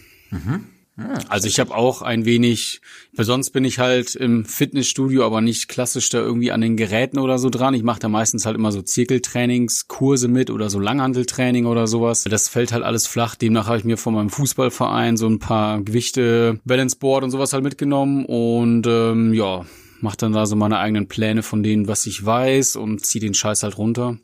Also 1.28 1.46
ich 1.46 1.60
habe 1.60 1.74
auch 1.74 2.02
ein 2.02 2.24
wenig, 2.24 2.80
weil 3.14 3.24
sonst 3.24 3.50
bin 3.50 3.64
ich 3.64 3.78
halt 3.78 4.16
im 4.16 4.44
Fitnessstudio, 4.44 5.24
aber 5.24 5.40
nicht 5.40 5.68
klassisch 5.68 6.08
da 6.08 6.18
irgendwie 6.18 6.50
an 6.50 6.60
den 6.60 6.76
Geräten 6.76 7.18
oder 7.18 7.38
so 7.38 7.50
dran. 7.50 7.74
Ich 7.74 7.84
mache 7.84 8.00
da 8.00 8.08
meistens 8.08 8.46
halt 8.46 8.56
immer 8.56 8.72
so 8.72 8.82
Zirkeltrainingskurse 8.82 10.26
mit 10.26 10.50
oder 10.50 10.70
so 10.70 10.80
Langhanteltraining 10.80 11.66
oder 11.66 11.86
sowas. 11.86 12.24
Das 12.24 12.48
fällt 12.48 12.72
halt 12.72 12.82
alles 12.82 13.06
flach. 13.06 13.36
Demnach 13.36 13.68
habe 13.68 13.78
ich 13.78 13.84
mir 13.84 13.96
von 13.96 14.14
meinem 14.14 14.30
Fußballverein 14.30 15.16
so 15.16 15.28
ein 15.28 15.38
paar 15.38 15.80
Gewichte, 15.82 16.58
Balanceboard 16.64 17.22
und 17.22 17.30
sowas 17.30 17.52
halt 17.52 17.62
mitgenommen 17.62 18.24
und 18.24 18.86
ähm, 18.88 19.32
ja, 19.32 19.64
mach 20.00 20.16
dann 20.16 20.32
da 20.32 20.46
so 20.46 20.56
meine 20.56 20.78
eigenen 20.78 21.06
Pläne 21.06 21.42
von 21.42 21.62
denen, 21.62 21.86
was 21.86 22.06
ich 22.06 22.24
weiß 22.24 22.76
und 22.76 23.04
zieh 23.06 23.20
den 23.20 23.34
Scheiß 23.34 23.62
halt 23.62 23.78
runter. 23.78 24.18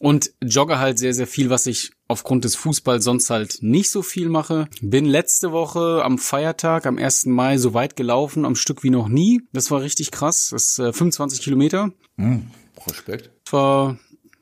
Und 0.00 0.32
jogge 0.42 0.78
halt 0.78 0.98
sehr, 0.98 1.12
sehr 1.12 1.26
viel, 1.26 1.50
was 1.50 1.66
ich 1.66 1.92
aufgrund 2.08 2.44
des 2.44 2.56
Fußballs 2.56 3.04
sonst 3.04 3.28
halt 3.28 3.58
nicht 3.60 3.90
so 3.90 4.00
viel 4.02 4.30
mache. 4.30 4.66
Bin 4.80 5.04
letzte 5.04 5.52
Woche 5.52 6.02
am 6.02 6.16
Feiertag, 6.16 6.86
am 6.86 6.96
1. 6.96 7.26
Mai, 7.26 7.58
so 7.58 7.74
weit 7.74 7.96
gelaufen, 7.96 8.46
am 8.46 8.56
Stück 8.56 8.82
wie 8.82 8.88
noch 8.88 9.08
nie. 9.08 9.42
Das 9.52 9.70
war 9.70 9.82
richtig 9.82 10.10
krass. 10.10 10.48
Das 10.52 10.70
ist 10.70 10.78
äh, 10.78 10.94
25 10.94 11.42
Kilometer. 11.42 11.92
Respekt. 12.86 13.30
Das 13.44 13.52
war, 13.52 13.98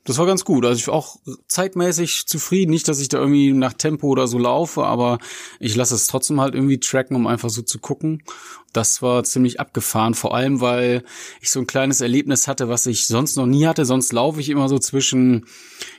das 0.09 0.17
war 0.17 0.25
ganz 0.25 0.47
gut. 0.47 0.65
Also 0.65 0.79
ich 0.79 0.89
war 0.89 0.95
auch 0.95 1.19
zeitmäßig 1.49 2.25
zufrieden. 2.27 2.71
Nicht, 2.71 2.89
dass 2.89 2.99
ich 2.99 3.11
da 3.11 3.19
irgendwie 3.19 3.53
nach 3.53 3.75
Tempo 3.75 4.07
oder 4.07 4.27
so 4.27 4.39
laufe, 4.39 4.85
aber 4.85 5.19
ich 5.61 5.77
lasse 5.77 5.95
es 5.95 6.07
trotzdem 6.07 6.41
halt 6.41 6.55
irgendwie 6.55 6.81
tracken, 6.81 7.15
um 7.15 7.27
einfach 7.27 7.51
so 7.51 7.61
zu 7.61 7.79
gucken. 7.79 8.23
Das 8.73 9.03
war 9.03 9.23
ziemlich 9.25 9.61
abgefahren, 9.61 10.15
vor 10.15 10.35
allem 10.35 10.63
weil 10.63 11.05
ich 11.43 11.51
so 11.51 11.61
ein 11.61 11.67
kleines 11.67 12.01
Erlebnis 12.01 12.49
hatte, 12.49 12.71
was 12.71 12.87
ich 12.87 13.07
sonst 13.07 13.37
noch 13.37 13.45
nie 13.45 13.67
hatte. 13.67 13.85
Sonst 13.85 14.15
laufe 14.15 14.41
ich 14.41 14.49
immer 14.49 14.71
so 14.71 14.79
zwischen, 14.79 15.45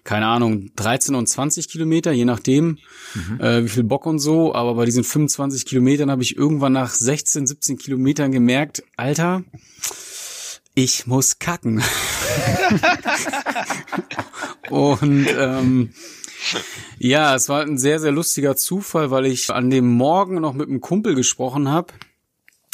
keine 0.04 0.26
Ahnung, 0.26 0.72
13 0.76 1.14
und 1.14 1.30
20 1.30 1.70
Kilometer, 1.70 2.12
je 2.12 2.26
nachdem, 2.26 2.80
mhm. 3.14 3.40
äh, 3.40 3.64
wie 3.64 3.70
viel 3.70 3.84
Bock 3.84 4.08
und 4.08 4.18
so. 4.18 4.56
Aber 4.56 4.74
bei 4.74 4.86
diesen 4.86 5.04
25 5.04 5.68
Kilometern 5.68 6.10
habe 6.10 6.24
ich 6.24 6.36
irgendwann 6.36 6.74
nach 6.74 6.96
16, 6.96 7.46
17 7.46 7.78
Kilometern 7.78 8.32
gemerkt, 8.32 8.82
Alter, 8.98 9.44
ich 10.84 11.08
muss 11.08 11.40
kacken. 11.40 11.84
und 14.70 15.28
ähm, 15.38 15.90
ja, 16.98 17.36
es 17.36 17.50
war 17.50 17.64
ein 17.64 17.78
sehr, 17.78 18.00
sehr 18.00 18.14
lustiger 18.14 18.56
Zufall, 18.56 19.12
weil 19.12 19.26
ich 19.26 19.50
an 19.50 19.70
dem 19.70 19.88
Morgen 19.88 20.40
noch 20.40 20.54
mit 20.54 20.70
einem 20.70 20.80
Kumpel 20.80 21.16
gesprochen 21.16 21.68
habe. 21.68 21.94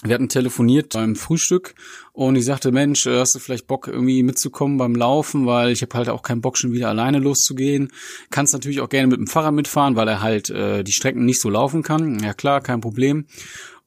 Wir 0.04 0.14
hatten 0.14 0.30
telefoniert 0.30 0.94
beim 0.94 1.16
Frühstück 1.16 1.74
und 2.14 2.36
ich 2.36 2.46
sagte, 2.46 2.72
Mensch, 2.72 3.08
hast 3.08 3.34
du 3.34 3.40
vielleicht 3.40 3.66
Bock 3.66 3.88
irgendwie 3.88 4.22
mitzukommen 4.22 4.78
beim 4.78 4.94
Laufen, 4.94 5.48
weil 5.48 5.72
ich 5.72 5.82
habe 5.82 5.98
halt 5.98 6.10
auch 6.10 6.22
keinen 6.22 6.42
Bock 6.42 6.58
schon 6.58 6.74
wieder 6.74 6.90
alleine 6.90 7.18
loszugehen. 7.18 7.92
Kannst 8.30 8.54
natürlich 8.54 8.82
auch 8.82 8.90
gerne 8.90 9.08
mit 9.08 9.18
dem 9.18 9.26
Fahrrad 9.26 9.56
mitfahren, 9.56 9.96
weil 9.96 10.08
er 10.08 10.22
halt 10.22 10.52
äh, 10.52 10.84
die 10.84 10.92
Strecken 10.92 11.26
nicht 11.26 11.42
so 11.42 11.50
laufen 11.50 11.82
kann. 11.82 12.20
Ja 12.20 12.36
klar, 12.36 12.62
kein 12.62 12.82
Problem. 12.82 13.26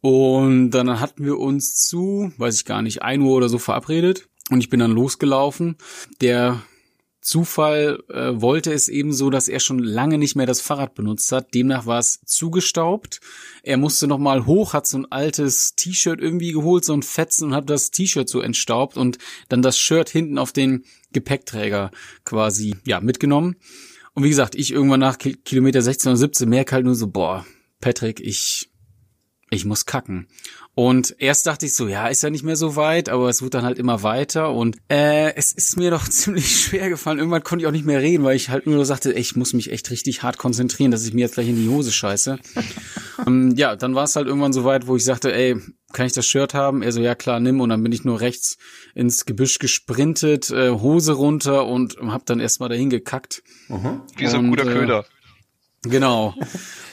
Und 0.00 0.70
dann 0.70 1.00
hatten 1.00 1.24
wir 1.24 1.38
uns 1.38 1.86
zu, 1.86 2.32
weiß 2.36 2.54
ich 2.56 2.64
gar 2.64 2.82
nicht, 2.82 3.02
ein 3.02 3.20
Uhr 3.20 3.36
oder 3.36 3.48
so 3.48 3.58
verabredet. 3.58 4.28
Und 4.50 4.60
ich 4.60 4.70
bin 4.70 4.80
dann 4.80 4.92
losgelaufen. 4.92 5.76
Der 6.20 6.62
Zufall 7.20 8.02
äh, 8.08 8.40
wollte 8.40 8.72
es 8.72 8.88
eben 8.88 9.12
so, 9.12 9.28
dass 9.28 9.48
er 9.48 9.60
schon 9.60 9.80
lange 9.80 10.16
nicht 10.16 10.36
mehr 10.36 10.46
das 10.46 10.62
Fahrrad 10.62 10.94
benutzt 10.94 11.30
hat. 11.32 11.52
Demnach 11.52 11.84
war 11.84 11.98
es 11.98 12.20
zugestaubt. 12.24 13.20
Er 13.62 13.76
musste 13.76 14.06
noch 14.06 14.18
mal 14.18 14.46
hoch, 14.46 14.72
hat 14.72 14.86
so 14.86 14.98
ein 14.98 15.12
altes 15.12 15.74
T-Shirt 15.74 16.20
irgendwie 16.20 16.52
geholt, 16.52 16.84
so 16.84 16.94
ein 16.94 17.02
Fetzen 17.02 17.48
und 17.48 17.54
hat 17.54 17.68
das 17.68 17.90
T-Shirt 17.90 18.28
so 18.28 18.40
entstaubt 18.40 18.96
und 18.96 19.18
dann 19.48 19.62
das 19.62 19.78
Shirt 19.78 20.08
hinten 20.08 20.38
auf 20.38 20.52
den 20.52 20.84
Gepäckträger 21.12 21.90
quasi 22.24 22.76
ja 22.86 23.00
mitgenommen. 23.00 23.56
Und 24.14 24.22
wie 24.24 24.30
gesagt, 24.30 24.54
ich 24.54 24.72
irgendwann 24.72 25.00
nach 25.00 25.18
Kilometer 25.18 25.82
16 25.82 26.10
oder 26.10 26.16
17 26.16 26.48
merke 26.48 26.76
halt 26.76 26.84
nur 26.86 26.94
so, 26.94 27.08
boah, 27.08 27.44
Patrick, 27.80 28.20
ich 28.20 28.70
ich 29.50 29.64
muss 29.64 29.86
kacken. 29.86 30.28
Und 30.74 31.16
erst 31.18 31.46
dachte 31.46 31.66
ich 31.66 31.74
so, 31.74 31.88
ja, 31.88 32.06
ist 32.06 32.22
ja 32.22 32.30
nicht 32.30 32.44
mehr 32.44 32.54
so 32.54 32.76
weit, 32.76 33.08
aber 33.08 33.28
es 33.28 33.42
wird 33.42 33.54
dann 33.54 33.64
halt 33.64 33.78
immer 33.78 34.04
weiter 34.04 34.52
und 34.52 34.76
äh, 34.88 35.34
es 35.34 35.52
ist 35.52 35.76
mir 35.76 35.90
doch 35.92 36.08
ziemlich 36.08 36.64
schwer 36.64 36.88
gefallen. 36.88 37.18
Irgendwann 37.18 37.42
konnte 37.42 37.64
ich 37.64 37.66
auch 37.66 37.72
nicht 37.72 37.84
mehr 37.84 38.00
reden, 38.00 38.24
weil 38.24 38.36
ich 38.36 38.48
halt 38.48 38.66
nur 38.66 38.84
sagte, 38.84 39.14
ey, 39.14 39.20
ich 39.20 39.34
muss 39.34 39.54
mich 39.54 39.72
echt 39.72 39.90
richtig 39.90 40.22
hart 40.22 40.38
konzentrieren, 40.38 40.90
dass 40.90 41.04
ich 41.04 41.14
mir 41.14 41.22
jetzt 41.22 41.34
gleich 41.34 41.48
in 41.48 41.56
die 41.56 41.68
Hose 41.68 41.90
scheiße. 41.90 42.38
ähm, 43.26 43.54
ja, 43.56 43.74
dann 43.74 43.94
war 43.94 44.04
es 44.04 44.14
halt 44.14 44.28
irgendwann 44.28 44.52
so 44.52 44.64
weit, 44.64 44.86
wo 44.86 44.94
ich 44.94 45.04
sagte, 45.04 45.34
ey, 45.34 45.56
kann 45.92 46.06
ich 46.06 46.12
das 46.12 46.26
Shirt 46.26 46.54
haben? 46.54 46.82
Er 46.82 46.92
so, 46.92 47.00
ja 47.00 47.14
klar, 47.14 47.40
nimm. 47.40 47.60
Und 47.60 47.70
dann 47.70 47.82
bin 47.82 47.92
ich 47.92 48.04
nur 48.04 48.20
rechts 48.20 48.58
ins 48.94 49.24
Gebüsch 49.24 49.58
gesprintet, 49.58 50.50
äh, 50.50 50.70
Hose 50.70 51.12
runter 51.12 51.66
und 51.66 51.96
hab 52.00 52.26
dann 52.26 52.40
erstmal 52.40 52.68
dahin 52.68 52.90
gekackt. 52.90 53.42
Mhm. 53.68 54.02
Wie 54.16 54.26
so 54.26 54.36
ein 54.36 54.50
guter 54.50 54.66
äh, 54.66 54.72
Köder. 54.72 55.06
Genau. 55.82 56.34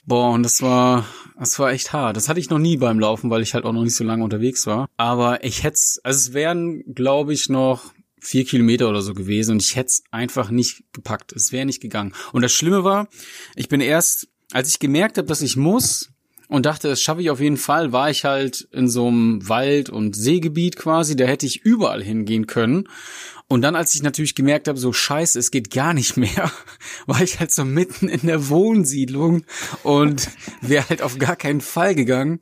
Boah, 0.05 0.31
und 0.31 0.43
das 0.43 0.61
war, 0.61 1.05
das 1.39 1.57
war 1.57 1.71
echt 1.71 1.93
hart. 1.93 2.17
Das 2.17 2.29
hatte 2.29 2.39
ich 2.39 2.49
noch 2.49 2.59
nie 2.59 2.77
beim 2.77 2.99
Laufen, 2.99 3.29
weil 3.29 3.41
ich 3.41 3.53
halt 3.53 3.65
auch 3.65 3.73
noch 3.73 3.83
nicht 3.83 3.95
so 3.95 4.03
lange 4.03 4.23
unterwegs 4.23 4.67
war. 4.67 4.87
Aber 4.97 5.43
ich 5.43 5.63
hätte 5.63 5.79
also 6.03 6.17
es 6.17 6.33
wären, 6.33 6.83
glaube 6.93 7.33
ich, 7.33 7.49
noch 7.49 7.93
vier 8.19 8.45
Kilometer 8.45 8.89
oder 8.89 9.01
so 9.01 9.13
gewesen 9.13 9.51
und 9.51 9.63
ich 9.63 9.75
hätte 9.75 9.87
es 9.87 10.03
einfach 10.11 10.49
nicht 10.49 10.83
gepackt. 10.93 11.33
Es 11.33 11.51
wäre 11.51 11.65
nicht 11.65 11.81
gegangen. 11.81 12.13
Und 12.31 12.41
das 12.41 12.51
Schlimme 12.51 12.83
war, 12.83 13.07
ich 13.55 13.69
bin 13.69 13.81
erst, 13.81 14.27
als 14.51 14.69
ich 14.69 14.79
gemerkt 14.79 15.17
habe, 15.17 15.27
dass 15.27 15.41
ich 15.41 15.57
muss 15.57 16.11
und 16.47 16.65
dachte, 16.65 16.87
das 16.87 17.01
schaffe 17.01 17.21
ich 17.21 17.29
auf 17.29 17.39
jeden 17.39 17.57
Fall, 17.57 17.91
war 17.91 18.09
ich 18.09 18.25
halt 18.25 18.67
in 18.71 18.87
so 18.87 19.07
einem 19.07 19.47
Wald- 19.47 19.89
und 19.89 20.15
Seegebiet 20.15 20.75
quasi. 20.75 21.15
Da 21.15 21.25
hätte 21.25 21.45
ich 21.45 21.61
überall 21.63 22.03
hingehen 22.03 22.47
können. 22.47 22.87
Und 23.47 23.61
dann, 23.61 23.75
als 23.75 23.93
ich 23.93 24.01
natürlich 24.01 24.33
gemerkt 24.33 24.67
habe, 24.67 24.79
so 24.79 24.91
scheiße, 24.91 25.37
es 25.37 25.51
geht 25.51 25.69
gar 25.69 25.93
nicht 25.93 26.17
mehr, 26.17 26.51
war 27.05 27.21
ich 27.21 27.39
halt 27.39 27.53
so 27.53 27.63
mitten 27.63 28.09
in 28.09 28.27
der 28.27 28.49
Wohnsiedlung 28.49 29.45
und 29.83 30.29
wäre 30.61 30.89
halt 30.89 31.01
auf 31.01 31.17
gar 31.17 31.35
keinen 31.35 31.61
Fall 31.61 31.95
gegangen. 31.95 32.39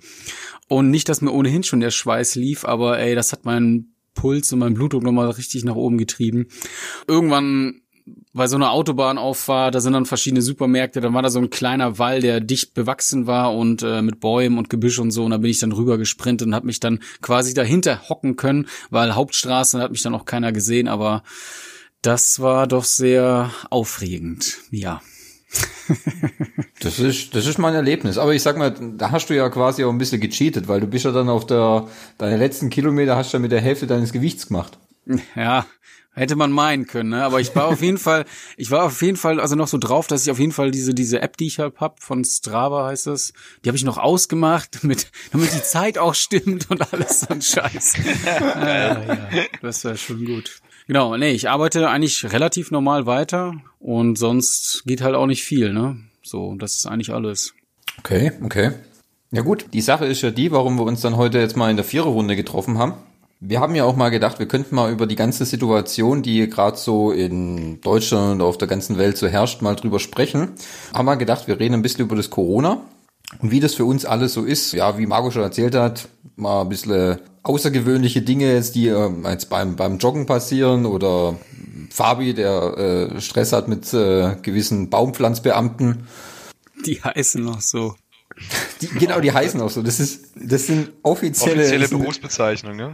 Und 0.69 0.89
nicht, 0.89 1.10
dass 1.10 1.22
mir 1.22 1.31
ohnehin 1.31 1.63
schon 1.63 1.81
der 1.81 1.91
Schweiß 1.91 2.36
lief, 2.36 2.63
aber 2.63 3.00
ey, 3.00 3.15
das 3.15 3.33
hat 3.33 3.45
meinen 3.45 3.95
Puls 4.15 4.51
und 4.53 4.60
mein 4.60 4.75
Blutdruck 4.75 5.03
nochmal 5.03 5.29
richtig 5.29 5.65
nach 5.65 5.75
oben 5.75 5.98
getrieben. 5.98 6.48
Irgendwann 7.07 7.83
bei 8.33 8.48
so 8.48 8.55
einer 8.55 8.72
Autobahnauffahrt, 8.72 9.75
da 9.75 9.79
sind 9.79 9.93
dann 9.93 10.05
verschiedene 10.05 10.41
Supermärkte, 10.41 11.01
dann 11.01 11.13
war 11.13 11.22
da 11.22 11.29
so 11.29 11.39
ein 11.39 11.50
kleiner 11.50 12.00
Wall, 12.00 12.22
der 12.22 12.39
dicht 12.39 12.74
bewachsen 12.74 13.27
war 13.27 13.55
und 13.55 13.83
äh, 13.83 14.01
mit 14.01 14.19
Bäumen 14.19 14.57
und 14.57 14.69
Gebüsch 14.69 15.00
und 15.00 15.12
so, 15.12 15.24
und 15.24 15.31
da 15.31 15.38
bin 15.38 15.51
ich 15.51 15.60
dann 15.60 15.72
rüber 15.72 15.98
gesprintet 15.98 16.48
und 16.48 16.55
habe 16.55 16.65
mich 16.65 16.79
dann 16.79 17.00
quasi 17.22 17.53
dahinter 17.53 18.10
hocken 18.10 18.36
können, 18.36 18.67
weil 18.89 19.15
Hauptstraße, 19.15 19.77
da 19.77 19.83
hat 19.83 19.91
mich 19.91 20.01
dann 20.01 20.15
auch 20.15 20.25
keiner 20.25 20.51
gesehen, 20.51 20.88
aber 20.88 21.24
das 22.01 22.41
war 22.41 22.67
doch 22.67 22.83
sehr 22.83 23.51
aufregend, 23.69 24.57
ja. 24.72 25.01
das 26.79 27.00
ist, 27.00 27.36
das 27.36 27.45
ist 27.45 27.60
mein 27.60 27.75
Erlebnis. 27.75 28.17
Aber 28.17 28.33
ich 28.33 28.41
sag 28.41 28.57
mal, 28.57 28.74
da 28.98 29.12
hast 29.12 29.29
du 29.29 29.36
ja 29.36 29.50
quasi 29.50 29.83
auch 29.83 29.91
ein 29.91 30.00
bisschen 30.00 30.19
gecheatet, 30.19 30.67
weil 30.67 30.81
du 30.81 30.88
bist 30.88 31.05
ja 31.05 31.12
dann 31.12 31.29
auf 31.29 31.45
der, 31.45 31.88
deine 32.17 32.38
letzten 32.38 32.72
Kilometer 32.72 33.15
hast 33.15 33.31
du 33.31 33.38
ja 33.38 33.41
mit 33.41 33.51
der 33.51 33.62
Hälfte 33.62 33.86
deines 33.86 34.12
Gewichts 34.12 34.48
gemacht. 34.48 34.79
Ja, 35.36 35.65
Hätte 36.15 36.36
man 36.36 36.51
meinen 36.51 36.86
können, 36.86 37.10
ne? 37.10 37.24
Aber 37.24 37.41
ich 37.41 37.55
war 37.55 37.65
auf 37.65 37.82
jeden 37.82 37.98
Fall, 37.98 38.25
ich 38.55 38.70
war 38.70 38.84
auf 38.86 39.01
jeden 39.01 39.17
Fall 39.17 39.39
also 39.39 39.55
noch 39.55 39.67
so 39.67 39.79
drauf, 39.79 40.05
dass 40.05 40.24
ich 40.24 40.32
auf 40.32 40.38
jeden 40.38 40.51
Fall 40.51 40.70
diese 40.70 40.93
diese 40.93 41.22
App, 41.22 41.38
die 41.38 41.48
ich 41.48 41.60
hab, 41.60 41.79
hab 41.79 42.03
von 42.03 42.24
Strava 42.24 42.86
heißt 42.86 43.08
es, 43.08 43.34
die 43.63 43.70
habe 43.70 43.77
ich 43.77 43.84
noch 43.84 43.98
ausgemacht, 43.98 44.77
damit 44.82 45.08
damit 45.32 45.53
die 45.53 45.63
Zeit 45.63 45.98
auch 45.98 46.13
stimmt 46.13 46.70
und 46.70 46.93
alles 46.93 47.22
so 47.22 47.27
ein 47.29 47.41
Scheiß. 47.41 47.93
ja, 48.25 49.03
ja, 49.03 49.29
das 49.62 49.84
wäre 49.84 49.98
schon 49.98 50.24
gut. 50.24 50.60
Genau, 50.86 51.17
nee, 51.17 51.32
ich 51.32 51.50
arbeite 51.50 51.89
eigentlich 51.89 52.32
relativ 52.32 52.70
normal 52.70 53.05
weiter 53.05 53.55
und 53.79 54.17
sonst 54.17 54.84
geht 54.86 55.01
halt 55.01 55.15
auch 55.15 55.27
nicht 55.27 55.43
viel, 55.43 55.74
ne? 55.74 55.98
So, 56.22 56.55
das 56.55 56.75
ist 56.75 56.86
eigentlich 56.86 57.12
alles. 57.12 57.53
Okay, 58.00 58.34
okay. 58.43 58.72
Ja 59.32 59.41
gut, 59.41 59.65
die 59.74 59.82
Sache 59.82 60.05
ist 60.05 60.22
ja 60.22 60.29
die, 60.29 60.51
warum 60.51 60.77
wir 60.77 60.84
uns 60.84 61.01
dann 61.01 61.17
heute 61.17 61.39
jetzt 61.39 61.58
mal 61.58 61.72
in 61.72 61.75
der 61.75 61.86
Viererrunde 61.86 62.36
getroffen 62.36 62.77
haben. 62.77 62.93
Wir 63.45 63.59
haben 63.59 63.75
ja 63.75 63.83
auch 63.83 63.97
mal 63.97 64.07
gedacht, 64.07 64.39
wir 64.39 64.47
könnten 64.47 64.73
mal 64.73 64.89
über 64.89 65.05
die 65.05 65.17
ganze 65.17 65.43
Situation, 65.43 66.23
die 66.23 66.50
gerade 66.50 66.77
so 66.77 67.12
in 67.12 67.81
Deutschland 67.81 68.35
und 68.35 68.41
auf 68.41 68.57
der 68.57 68.69
ganzen 68.69 68.97
Welt 68.97 69.17
so 69.17 69.27
herrscht, 69.27 69.62
mal 69.62 69.75
drüber 69.75 70.00
sprechen. 70.00 70.53
Haben 70.93 71.05
wir 71.05 71.17
gedacht, 71.17 71.45
wir 71.45 71.59
reden 71.59 71.73
ein 71.73 71.81
bisschen 71.81 72.05
über 72.05 72.15
das 72.15 72.29
Corona 72.29 72.85
und 73.41 73.51
wie 73.51 73.59
das 73.59 73.75
für 73.75 73.83
uns 73.83 74.05
alles 74.05 74.31
so 74.31 74.45
ist. 74.45 74.71
Ja, 74.71 74.97
wie 74.97 75.07
Marco 75.07 75.29
schon 75.29 75.41
erzählt 75.41 75.75
hat, 75.75 76.07
mal 76.38 76.62
ein 76.62 76.69
bisschen 76.69 77.17
außergewöhnliche 77.43 78.21
Dinge 78.21 78.53
jetzt, 78.53 78.75
die 78.75 78.88
äh, 78.88 79.09
jetzt 79.25 79.50
beim, 79.50 79.75
beim 79.75 79.97
Joggen 79.97 80.25
passieren 80.25 80.85
oder 80.85 81.38
Fabi, 81.89 82.33
der 82.33 83.12
äh, 83.17 83.19
Stress 83.19 83.51
hat 83.51 83.67
mit 83.67 83.93
äh, 83.93 84.38
gewissen 84.41 84.89
Baumpflanzbeamten. 84.89 86.07
Die 86.85 87.01
heißen 87.03 87.43
noch 87.43 87.59
so. 87.59 87.95
Die, 88.82 88.88
genau, 88.88 89.20
die 89.20 89.32
heißen 89.32 89.62
auch 89.62 89.70
so. 89.70 89.82
Das 89.82 90.00
ist, 90.00 90.32
das 90.36 90.68
sind 90.68 90.90
offizielle, 91.04 91.62
offizielle 91.62 91.88
Berufsbezeichnungen, 91.88 92.78
ne? 92.78 92.94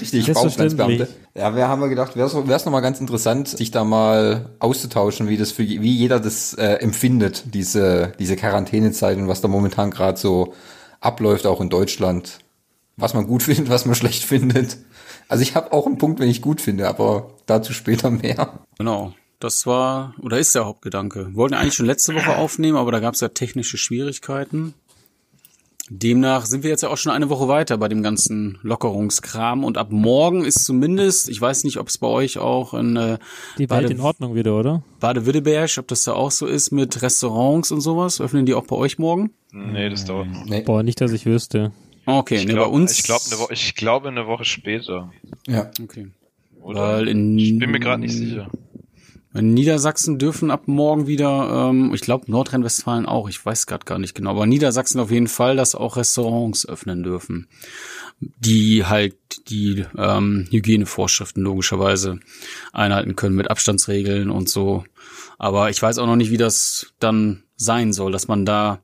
Richtig, 0.00 0.32
Bauplanzbeamte. 0.32 1.08
Ja, 1.34 1.54
wir 1.54 1.68
haben 1.68 1.80
wir 1.80 1.88
gedacht, 1.88 2.16
wäre 2.16 2.26
es 2.26 2.64
nochmal 2.64 2.82
ganz 2.82 3.00
interessant, 3.00 3.48
sich 3.48 3.70
da 3.70 3.84
mal 3.84 4.50
auszutauschen, 4.58 5.28
wie 5.28 5.36
das 5.36 5.52
für 5.52 5.62
wie 5.62 5.92
jeder 5.92 6.20
das 6.20 6.54
äh, 6.54 6.74
empfindet, 6.74 7.54
diese 7.54 8.12
diese 8.18 8.36
Quarantänezeit 8.36 9.18
und 9.18 9.28
was 9.28 9.40
da 9.40 9.48
momentan 9.48 9.90
gerade 9.90 10.18
so 10.18 10.54
abläuft, 11.00 11.46
auch 11.46 11.60
in 11.60 11.70
Deutschland. 11.70 12.38
Was 12.96 13.14
man 13.14 13.26
gut 13.26 13.42
findet, 13.44 13.70
was 13.70 13.84
man 13.86 13.94
schlecht 13.94 14.24
findet. 14.24 14.78
Also 15.28 15.42
ich 15.42 15.54
habe 15.54 15.72
auch 15.72 15.86
einen 15.86 15.98
Punkt, 15.98 16.20
wenn 16.20 16.28
ich 16.28 16.42
gut 16.42 16.60
finde, 16.60 16.88
aber 16.88 17.34
dazu 17.46 17.72
später 17.72 18.10
mehr. 18.10 18.60
Genau. 18.78 19.12
Das 19.40 19.66
war 19.66 20.14
oder 20.20 20.38
ist 20.38 20.54
der 20.54 20.64
Hauptgedanke. 20.64 21.28
Wir 21.28 21.36
wollten 21.36 21.54
eigentlich 21.54 21.74
schon 21.74 21.86
letzte 21.86 22.14
Woche 22.14 22.36
aufnehmen, 22.36 22.76
aber 22.76 22.90
da 22.90 23.00
gab 23.00 23.14
es 23.14 23.20
ja 23.20 23.28
technische 23.28 23.78
Schwierigkeiten. 23.78 24.74
Demnach 25.90 26.44
sind 26.44 26.64
wir 26.64 26.70
jetzt 26.70 26.82
ja 26.82 26.90
auch 26.90 26.98
schon 26.98 27.12
eine 27.12 27.30
Woche 27.30 27.48
weiter 27.48 27.78
bei 27.78 27.88
dem 27.88 28.02
ganzen 28.02 28.58
Lockerungskram 28.62 29.64
und 29.64 29.78
ab 29.78 29.90
morgen 29.90 30.44
ist 30.44 30.64
zumindest, 30.64 31.30
ich 31.30 31.40
weiß 31.40 31.64
nicht, 31.64 31.78
ob 31.78 31.88
es 31.88 31.96
bei 31.96 32.08
euch 32.08 32.38
auch 32.38 32.74
in 32.74 32.96
äh, 32.96 33.18
die 33.56 33.66
Bade, 33.66 33.84
Welt 33.84 33.92
in 33.92 34.00
Ordnung 34.00 34.34
wieder, 34.34 34.58
oder? 34.58 34.82
Bade-Württemberg, 35.00 35.70
ob 35.78 35.88
das 35.88 36.02
da 36.02 36.12
auch 36.12 36.30
so 36.30 36.46
ist 36.46 36.72
mit 36.72 37.00
Restaurants 37.00 37.72
und 37.72 37.80
sowas. 37.80 38.20
Öffnen 38.20 38.44
die 38.44 38.52
auch 38.52 38.66
bei 38.66 38.76
euch 38.76 38.98
morgen? 38.98 39.30
Nee, 39.50 39.88
das 39.88 40.04
dauert 40.04 40.28
noch. 40.28 40.44
Nee. 40.44 40.60
Boah, 40.60 40.82
nicht, 40.82 41.00
dass 41.00 41.12
ich 41.12 41.24
wüsste. 41.24 41.72
Okay, 42.04 42.36
ich 42.36 42.46
nee, 42.46 42.52
glaub, 42.52 42.66
bei 42.66 42.72
uns. 42.72 42.92
Ich 42.98 43.04
glaube 43.04 43.22
eine, 43.30 43.38
Wo 43.40 43.48
ich 43.50 43.74
glaube 43.74 44.08
eine 44.08 44.26
Woche 44.26 44.44
später. 44.44 45.10
Ja. 45.46 45.70
Okay. 45.82 46.08
Oder? 46.60 46.80
Weil 46.80 47.08
in, 47.08 47.38
ich 47.38 47.58
bin 47.58 47.70
mir 47.70 47.80
gerade 47.80 48.00
nicht 48.00 48.14
sicher. 48.14 48.50
Niedersachsen 49.42 50.18
dürfen 50.18 50.50
ab 50.50 50.62
morgen 50.66 51.06
wieder, 51.06 51.68
ähm, 51.70 51.92
ich 51.94 52.00
glaube 52.00 52.30
Nordrhein-Westfalen 52.30 53.06
auch, 53.06 53.28
ich 53.28 53.44
weiß 53.44 53.66
gerade 53.66 53.84
gar 53.84 53.98
nicht 53.98 54.14
genau, 54.14 54.30
aber 54.30 54.46
Niedersachsen 54.46 55.00
auf 55.00 55.10
jeden 55.10 55.28
Fall, 55.28 55.56
dass 55.56 55.74
auch 55.74 55.96
Restaurants 55.96 56.66
öffnen 56.68 57.02
dürfen, 57.02 57.48
die 58.20 58.84
halt 58.84 59.16
die 59.48 59.84
ähm, 59.96 60.46
Hygienevorschriften 60.50 61.42
logischerweise 61.42 62.20
einhalten 62.72 63.16
können 63.16 63.36
mit 63.36 63.50
Abstandsregeln 63.50 64.30
und 64.30 64.48
so. 64.48 64.84
Aber 65.38 65.70
ich 65.70 65.80
weiß 65.80 65.98
auch 65.98 66.06
noch 66.06 66.16
nicht, 66.16 66.30
wie 66.30 66.36
das 66.36 66.92
dann 66.98 67.44
sein 67.56 67.92
soll, 67.92 68.12
dass 68.12 68.28
man 68.28 68.44
da 68.44 68.80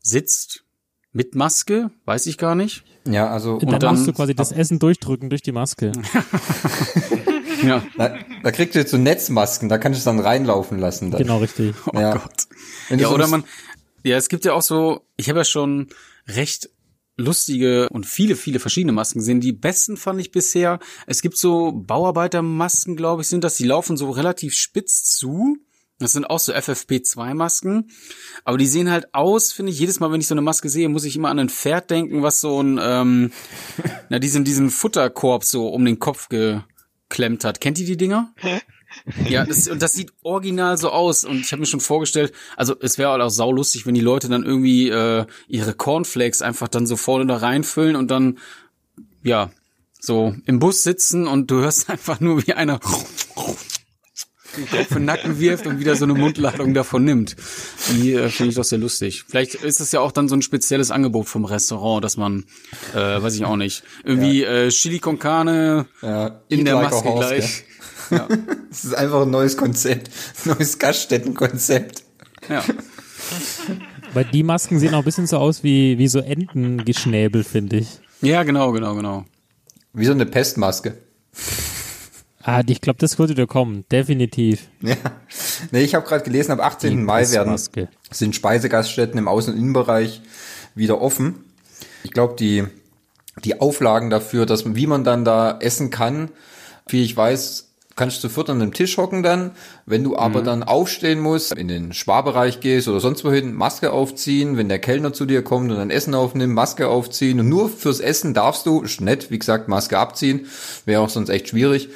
sitzt 0.00 0.64
mit 1.12 1.34
Maske, 1.34 1.90
weiß 2.04 2.26
ich 2.26 2.38
gar 2.38 2.54
nicht. 2.54 2.84
Ja, 3.06 3.28
also 3.30 3.54
Und 3.54 3.70
dann, 3.70 3.80
dann- 3.80 3.94
musst 3.94 4.06
du 4.06 4.12
quasi 4.12 4.34
das 4.34 4.52
Essen 4.52 4.78
durchdrücken 4.78 5.28
durch 5.30 5.42
die 5.42 5.52
Maske. 5.52 5.92
Ja. 7.62 7.82
da, 7.96 8.16
da 8.42 8.50
kriegst 8.50 8.74
du 8.74 8.78
jetzt 8.78 8.90
so 8.90 8.98
Netzmasken, 8.98 9.68
da 9.68 9.78
kannst 9.78 9.96
du 9.96 10.00
es 10.00 10.04
dann 10.04 10.18
reinlaufen 10.20 10.78
lassen. 10.78 11.10
Dann. 11.10 11.20
Genau, 11.22 11.38
richtig. 11.38 11.74
Oh 11.86 11.98
Ja. 11.98 12.14
Gott. 12.14 12.46
Wenn 12.88 12.98
Ja, 12.98 13.08
oder 13.08 13.26
man, 13.28 13.44
ja, 14.04 14.16
es 14.16 14.28
gibt 14.28 14.44
ja 14.44 14.52
auch 14.52 14.62
so, 14.62 15.06
ich 15.16 15.28
habe 15.28 15.40
ja 15.40 15.44
schon 15.44 15.88
recht 16.28 16.70
lustige 17.16 17.88
und 17.90 18.06
viele, 18.06 18.36
viele 18.36 18.58
verschiedene 18.58 18.92
Masken 18.92 19.18
gesehen. 19.18 19.40
Die 19.40 19.52
besten 19.52 19.96
fand 19.96 20.20
ich 20.20 20.30
bisher, 20.32 20.78
es 21.06 21.22
gibt 21.22 21.36
so 21.36 21.72
Bauarbeitermasken, 21.72 22.96
glaube 22.96 23.22
ich, 23.22 23.28
sind 23.28 23.44
das, 23.44 23.56
die 23.56 23.66
laufen 23.66 23.96
so 23.96 24.10
relativ 24.10 24.54
spitz 24.54 25.04
zu. 25.04 25.58
Das 25.98 26.12
sind 26.12 26.24
auch 26.28 26.40
so 26.40 26.52
FFP2-Masken. 26.52 27.90
Aber 28.44 28.58
die 28.58 28.66
sehen 28.66 28.90
halt 28.90 29.14
aus, 29.14 29.52
finde 29.52 29.70
ich, 29.70 29.78
jedes 29.78 30.00
Mal, 30.00 30.10
wenn 30.10 30.20
ich 30.20 30.26
so 30.26 30.34
eine 30.34 30.42
Maske 30.42 30.68
sehe, 30.68 30.88
muss 30.88 31.04
ich 31.04 31.14
immer 31.14 31.28
an 31.28 31.38
ein 31.38 31.48
Pferd 31.48 31.90
denken, 31.90 32.22
was 32.22 32.40
so 32.40 32.60
ein, 32.60 32.80
ähm, 32.82 33.30
na, 34.08 34.18
diesen, 34.18 34.42
diesen 34.44 34.70
Futterkorb 34.70 35.44
so 35.44 35.68
um 35.68 35.84
den 35.84 36.00
Kopf 36.00 36.28
geklemmt 37.12 37.44
hat. 37.44 37.60
Kennt 37.60 37.78
ihr 37.78 37.86
die 37.86 37.96
Dinger? 37.98 38.32
Ja, 39.28 39.44
das, 39.44 39.68
und 39.68 39.80
das 39.80 39.92
sieht 39.92 40.12
original 40.22 40.78
so 40.78 40.90
aus. 40.90 41.24
Und 41.24 41.40
ich 41.40 41.52
habe 41.52 41.60
mir 41.60 41.66
schon 41.66 41.80
vorgestellt, 41.80 42.32
also 42.56 42.74
es 42.80 42.98
wäre 42.98 43.10
halt 43.10 43.22
auch 43.22 43.30
saulustig, 43.30 43.86
wenn 43.86 43.94
die 43.94 44.00
Leute 44.00 44.28
dann 44.28 44.44
irgendwie 44.44 44.88
äh, 44.88 45.26
ihre 45.46 45.74
Cornflakes 45.74 46.42
einfach 46.42 46.68
dann 46.68 46.86
so 46.86 46.96
vorne 46.96 47.26
da 47.26 47.36
reinfüllen 47.36 47.96
und 47.96 48.10
dann, 48.10 48.38
ja, 49.22 49.50
so 50.00 50.34
im 50.46 50.58
Bus 50.58 50.82
sitzen 50.82 51.26
und 51.26 51.50
du 51.50 51.60
hörst 51.60 51.90
einfach 51.90 52.20
nur, 52.20 52.46
wie 52.46 52.54
einer 52.54 52.80
den 54.56 54.68
Kopf 54.68 54.90
in 54.90 54.98
den 54.98 55.04
Nacken 55.06 55.38
wirft 55.38 55.66
und 55.66 55.78
wieder 55.78 55.96
so 55.96 56.04
eine 56.04 56.14
Mundladung 56.14 56.74
davon 56.74 57.04
nimmt. 57.04 57.36
Die 57.90 58.12
äh, 58.12 58.28
finde 58.28 58.50
ich 58.50 58.56
doch 58.56 58.64
sehr 58.64 58.78
lustig. 58.78 59.24
Vielleicht 59.28 59.54
ist 59.56 59.80
es 59.80 59.92
ja 59.92 60.00
auch 60.00 60.12
dann 60.12 60.28
so 60.28 60.36
ein 60.36 60.42
spezielles 60.42 60.90
Angebot 60.90 61.28
vom 61.28 61.44
Restaurant, 61.44 62.04
dass 62.04 62.16
man, 62.16 62.44
äh, 62.94 62.96
weiß 62.96 63.34
ich 63.34 63.44
auch 63.44 63.56
nicht, 63.56 63.82
irgendwie 64.04 64.42
äh, 64.44 64.68
Chili 64.68 64.98
con 64.98 65.18
Carne 65.18 65.86
ja, 66.02 66.40
in 66.48 66.60
eat 66.60 66.66
der 66.66 66.74
like 66.74 66.86
a 66.86 66.90
Maske 66.90 67.08
horse, 67.08 67.28
gleich. 67.28 67.64
gell? 67.64 67.68
Das 68.68 68.84
ist 68.84 68.94
einfach 68.94 69.22
ein 69.22 69.30
neues 69.30 69.56
Konzept, 69.56 70.10
neues 70.44 70.78
Gaststättenkonzept. 70.78 72.02
Ja. 72.48 72.62
Weil 74.12 74.24
die 74.26 74.42
Masken 74.42 74.78
sehen 74.78 74.94
auch 74.94 74.98
ein 74.98 75.04
bisschen 75.04 75.26
so 75.26 75.38
aus 75.38 75.62
wie, 75.62 75.96
wie 75.98 76.08
so 76.08 76.18
Entengeschnäbel, 76.18 77.44
finde 77.44 77.76
ich. 77.78 77.88
ja, 78.20 78.42
genau, 78.42 78.72
genau, 78.72 78.94
genau. 78.94 79.24
Wie 79.94 80.04
so 80.04 80.12
eine 80.12 80.26
Pestmaske. 80.26 80.96
Ah, 82.44 82.62
ich 82.66 82.80
glaube, 82.80 82.98
das 82.98 83.18
wird 83.18 83.30
wieder 83.30 83.46
kommen. 83.46 83.84
Definitiv. 83.90 84.68
Ja. 84.80 84.96
Nee, 85.70 85.82
ich 85.82 85.94
habe 85.94 86.06
gerade 86.06 86.24
gelesen, 86.24 86.52
ab 86.52 86.60
18. 86.60 87.04
Mai 87.04 87.30
werden 87.30 87.56
sind 88.10 88.34
Speisegaststätten 88.34 89.18
im 89.18 89.28
Außen- 89.28 89.50
und 89.50 89.58
Innenbereich 89.58 90.22
wieder 90.74 91.00
offen. 91.00 91.44
Ich 92.02 92.10
glaube, 92.10 92.34
die, 92.36 92.64
die 93.44 93.60
Auflagen 93.60 94.10
dafür, 94.10 94.44
dass 94.46 94.74
wie 94.74 94.86
man 94.86 95.04
dann 95.04 95.24
da 95.24 95.58
essen 95.60 95.90
kann, 95.90 96.30
wie 96.88 97.04
ich 97.04 97.16
weiß, 97.16 97.72
kannst 97.94 98.18
du 98.18 98.28
zu 98.28 98.34
viert 98.34 98.50
an 98.50 98.60
einem 98.60 98.72
Tisch 98.72 98.96
hocken 98.96 99.22
dann. 99.22 99.52
Wenn 99.86 100.02
du 100.02 100.16
aber 100.16 100.42
dann 100.42 100.62
aufstehen 100.62 101.20
musst, 101.20 101.54
in 101.54 101.68
den 101.68 101.92
Sparbereich 101.92 102.60
gehst 102.60 102.88
oder 102.88 103.00
sonst 103.00 103.24
wohin, 103.24 103.54
Maske 103.54 103.92
aufziehen. 103.92 104.56
Wenn 104.56 104.68
der 104.68 104.78
Kellner 104.78 105.12
zu 105.12 105.26
dir 105.26 105.42
kommt 105.42 105.70
und 105.70 105.78
ein 105.78 105.90
Essen 105.90 106.14
aufnimmt, 106.14 106.54
Maske 106.54 106.88
aufziehen. 106.88 107.40
Und 107.40 107.48
nur 107.48 107.68
fürs 107.68 108.00
Essen 108.00 108.34
darfst 108.34 108.66
du, 108.66 108.82
ist 108.82 109.00
nett, 109.00 109.30
wie 109.30 109.38
gesagt, 109.38 109.68
Maske 109.68 109.98
abziehen. 109.98 110.46
Wäre 110.86 111.02
auch 111.02 111.10
sonst 111.10 111.28
echt 111.28 111.48
schwierig. 111.48 111.88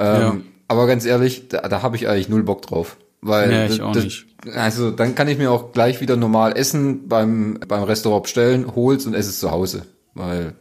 Ähm, 0.00 0.20
Ja. 0.20 0.36
Aber 0.68 0.86
ganz 0.86 1.04
ehrlich, 1.04 1.48
da, 1.48 1.62
da 1.68 1.82
habe 1.82 1.96
ich 1.96 2.08
eigentlich 2.08 2.28
null 2.28 2.42
Bock 2.44 2.62
drauf. 2.62 2.96
Weil 3.22 3.52
Ja, 3.52 3.64
ich 3.66 3.78
das- 3.78 3.80
auch 3.80 3.94
nicht. 3.94 4.26
Also 4.54 4.90
dann 4.90 5.14
kann 5.14 5.28
ich 5.28 5.36
mir 5.36 5.50
auch 5.52 5.72
gleich 5.72 6.00
wieder 6.00 6.16
normal 6.16 6.56
Essen 6.56 7.06
beim, 7.08 7.58
beim 7.68 7.82
Restaurant 7.82 8.22
bestellen, 8.22 8.74
hol's 8.74 9.04
und 9.06 9.12
esse 9.14 9.28
es 9.30 9.40
zu 9.40 9.50
Hause. 9.50 9.82
Weil, 10.14 10.54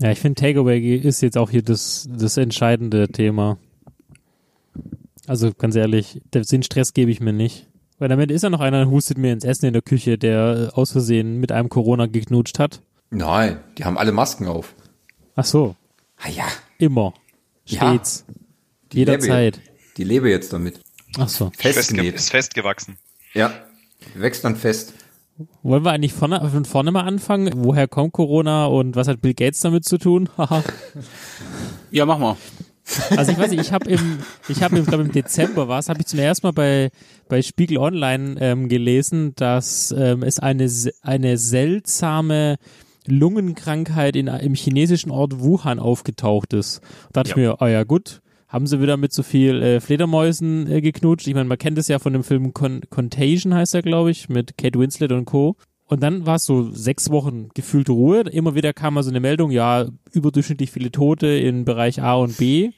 Ja, 0.00 0.10
ich 0.10 0.18
finde 0.20 0.40
Takeaway 0.40 0.96
ist 0.96 1.20
jetzt 1.20 1.36
auch 1.36 1.50
hier 1.50 1.62
das, 1.62 2.08
das 2.10 2.36
entscheidende 2.38 3.08
Thema. 3.08 3.58
Also 5.26 5.52
ganz 5.52 5.76
ehrlich, 5.76 6.20
den 6.32 6.62
Stress 6.62 6.94
gebe 6.94 7.10
ich 7.10 7.20
mir 7.20 7.32
nicht. 7.32 7.66
Weil 7.98 8.08
damit 8.08 8.30
ist 8.30 8.42
ja 8.42 8.50
noch 8.50 8.60
einer, 8.60 8.78
der 8.78 8.90
hustet 8.90 9.18
mir 9.18 9.32
ins 9.32 9.44
Essen 9.44 9.66
in 9.66 9.72
der 9.74 9.82
Küche, 9.82 10.16
der 10.16 10.70
aus 10.74 10.92
Versehen 10.92 11.38
mit 11.38 11.52
einem 11.52 11.68
Corona 11.68 12.06
geknutscht 12.06 12.58
hat. 12.58 12.80
nein, 13.10 13.58
die 13.76 13.84
haben 13.84 13.98
alle 13.98 14.12
Masken 14.12 14.46
auf. 14.48 14.74
Ach 15.36 15.44
so, 15.44 15.76
Ah 16.22 16.28
ja, 16.30 16.44
immer. 16.78 17.12
Ja. 17.66 17.80
Jederzeit. 18.92 19.60
die 19.96 20.04
lebe 20.04 20.30
jetzt 20.30 20.52
damit. 20.52 20.80
Ach 21.18 21.28
so. 21.28 21.50
Festge 21.56 21.72
Festgenäht. 21.72 22.14
ist 22.14 22.30
festgewachsen. 22.30 22.96
Ja, 23.34 23.52
wächst 24.14 24.44
dann 24.44 24.56
fest. 24.56 24.94
Wollen 25.62 25.84
wir 25.84 25.92
eigentlich 25.92 26.12
vorne, 26.12 26.48
von 26.50 26.64
vorne 26.64 26.90
mal 26.92 27.02
anfangen? 27.02 27.50
Woher 27.54 27.88
kommt 27.88 28.12
Corona 28.12 28.66
und 28.66 28.94
was 28.94 29.08
hat 29.08 29.22
Bill 29.22 29.34
Gates 29.34 29.60
damit 29.60 29.84
zu 29.84 29.98
tun? 29.98 30.28
Haha. 30.36 30.62
Ja, 31.90 32.04
mach 32.06 32.18
mal. 32.18 32.36
Also 33.16 33.32
ich 33.32 33.38
weiß 33.38 33.50
nicht, 33.50 33.60
ich 33.60 33.72
habe 33.72 33.88
im, 33.88 34.18
ich 34.48 34.62
habe 34.62 34.76
im, 34.78 34.84
glaube 34.84 35.04
im 35.04 35.12
Dezember 35.12 35.68
war 35.68 35.78
es, 35.78 35.88
habe 35.88 36.00
ich 36.00 36.06
zum 36.06 36.18
ersten 36.18 36.46
Mal 36.46 36.52
bei 36.52 36.90
bei 37.28 37.40
Spiegel 37.40 37.78
Online 37.78 38.36
ähm, 38.40 38.68
gelesen, 38.68 39.32
dass 39.36 39.94
ähm, 39.96 40.22
es 40.24 40.40
eine 40.40 40.68
eine 41.02 41.38
seltsame 41.38 42.56
Lungenkrankheit 43.06 44.16
in, 44.16 44.26
im 44.26 44.54
chinesischen 44.54 45.10
Ort 45.10 45.40
Wuhan 45.40 45.78
aufgetaucht 45.78 46.52
ist. 46.52 46.80
Da 47.12 47.22
dachte 47.22 47.30
ich 47.30 47.36
mir, 47.36 47.56
oh 47.60 47.66
ja 47.66 47.84
gut, 47.84 48.20
haben 48.50 48.66
sie 48.66 48.82
wieder 48.82 48.96
mit 48.96 49.12
so 49.12 49.22
viel 49.22 49.62
äh, 49.62 49.80
Fledermäusen 49.80 50.70
äh, 50.70 50.80
geknutscht. 50.80 51.28
Ich 51.28 51.34
meine, 51.34 51.48
man 51.48 51.56
kennt 51.56 51.78
es 51.78 51.88
ja 51.88 52.00
von 52.00 52.12
dem 52.12 52.24
Film 52.24 52.52
Con 52.52 52.82
Contagion 52.90 53.54
heißt 53.54 53.76
er, 53.76 53.82
glaube 53.82 54.10
ich, 54.10 54.28
mit 54.28 54.58
Kate 54.58 54.78
Winslet 54.78 55.12
und 55.12 55.24
Co. 55.24 55.56
Und 55.86 56.02
dann 56.02 56.26
war 56.26 56.36
es 56.36 56.46
so 56.46 56.70
sechs 56.72 57.10
Wochen 57.10 57.48
gefühlt 57.54 57.88
Ruhe. 57.88 58.22
Immer 58.22 58.54
wieder 58.56 58.72
kam 58.72 58.94
mal 58.94 59.02
so 59.04 59.10
eine 59.10 59.20
Meldung, 59.20 59.52
ja, 59.52 59.86
überdurchschnittlich 60.12 60.70
viele 60.72 60.90
Tote 60.90 61.28
in 61.28 61.64
Bereich 61.64 62.02
A 62.02 62.14
und 62.14 62.36
B. 62.38 62.70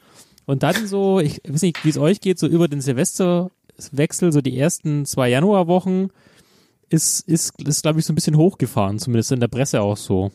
Und 0.45 0.63
dann 0.63 0.87
so, 0.87 1.21
ich 1.21 1.41
weiß 1.47 1.63
nicht, 1.63 1.85
wie 1.85 1.91
es 1.91 1.99
euch 1.99 2.21
geht, 2.21 2.39
so 2.39 2.47
über 2.47 2.69
den 2.69 2.83
Silvesterwechsel, 2.83 4.31
so 4.31 4.43
die 4.43 4.59
ersten 4.59 5.07
zwei 5.07 5.31
Januarwochen, 5.31 6.11
ist, 6.91 7.27
ist, 7.27 7.59
ist 7.63 7.83
glaube 7.83 7.99
ich, 7.99 8.05
so 8.05 8.13
ein 8.13 8.15
bisschen 8.15 8.37
hochgefahren, 8.37 8.99
zumindest 8.99 9.33
in 9.33 9.41
der 9.41 9.49
Presse 9.49 9.81
auch 9.81 9.97
so. 9.97 10.31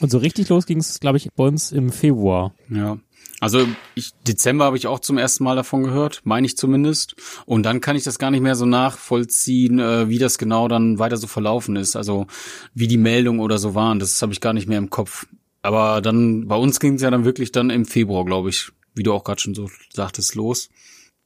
Und 0.00 0.10
so 0.10 0.18
richtig 0.18 0.48
los 0.50 0.66
ging 0.66 0.78
es, 0.78 1.00
glaube 1.00 1.16
ich, 1.16 1.30
bei 1.34 1.44
uns 1.44 1.72
im 1.72 1.90
Februar. 1.90 2.54
Ja. 2.68 2.98
Also 3.40 3.66
ich, 3.94 4.12
Dezember 4.26 4.64
habe 4.64 4.76
ich 4.78 4.86
auch 4.86 5.00
zum 5.00 5.18
ersten 5.18 5.44
Mal 5.44 5.54
davon 5.54 5.82
gehört, 5.82 6.22
meine 6.24 6.46
ich 6.46 6.56
zumindest. 6.56 7.14
Und 7.44 7.64
dann 7.64 7.82
kann 7.82 7.94
ich 7.94 8.02
das 8.02 8.18
gar 8.18 8.30
nicht 8.30 8.40
mehr 8.40 8.54
so 8.54 8.64
nachvollziehen, 8.64 9.78
äh, 9.78 10.08
wie 10.08 10.18
das 10.18 10.38
genau 10.38 10.66
dann 10.66 10.98
weiter 10.98 11.18
so 11.18 11.26
verlaufen 11.26 11.76
ist. 11.76 11.94
Also 11.94 12.26
wie 12.72 12.88
die 12.88 12.96
Meldungen 12.96 13.40
oder 13.40 13.58
so 13.58 13.74
waren, 13.74 13.98
das 13.98 14.22
habe 14.22 14.32
ich 14.32 14.40
gar 14.40 14.54
nicht 14.54 14.66
mehr 14.68 14.78
im 14.78 14.88
Kopf. 14.88 15.26
Aber 15.60 16.00
dann, 16.00 16.48
bei 16.48 16.56
uns 16.56 16.80
ging 16.80 16.94
es 16.94 17.02
ja 17.02 17.10
dann 17.10 17.24
wirklich 17.24 17.52
dann 17.52 17.70
im 17.70 17.84
Februar, 17.84 18.24
glaube 18.24 18.48
ich, 18.50 18.70
wie 18.94 19.02
du 19.02 19.12
auch 19.12 19.24
gerade 19.24 19.40
schon 19.40 19.54
so 19.54 19.68
sagtest, 19.92 20.34
los. 20.34 20.70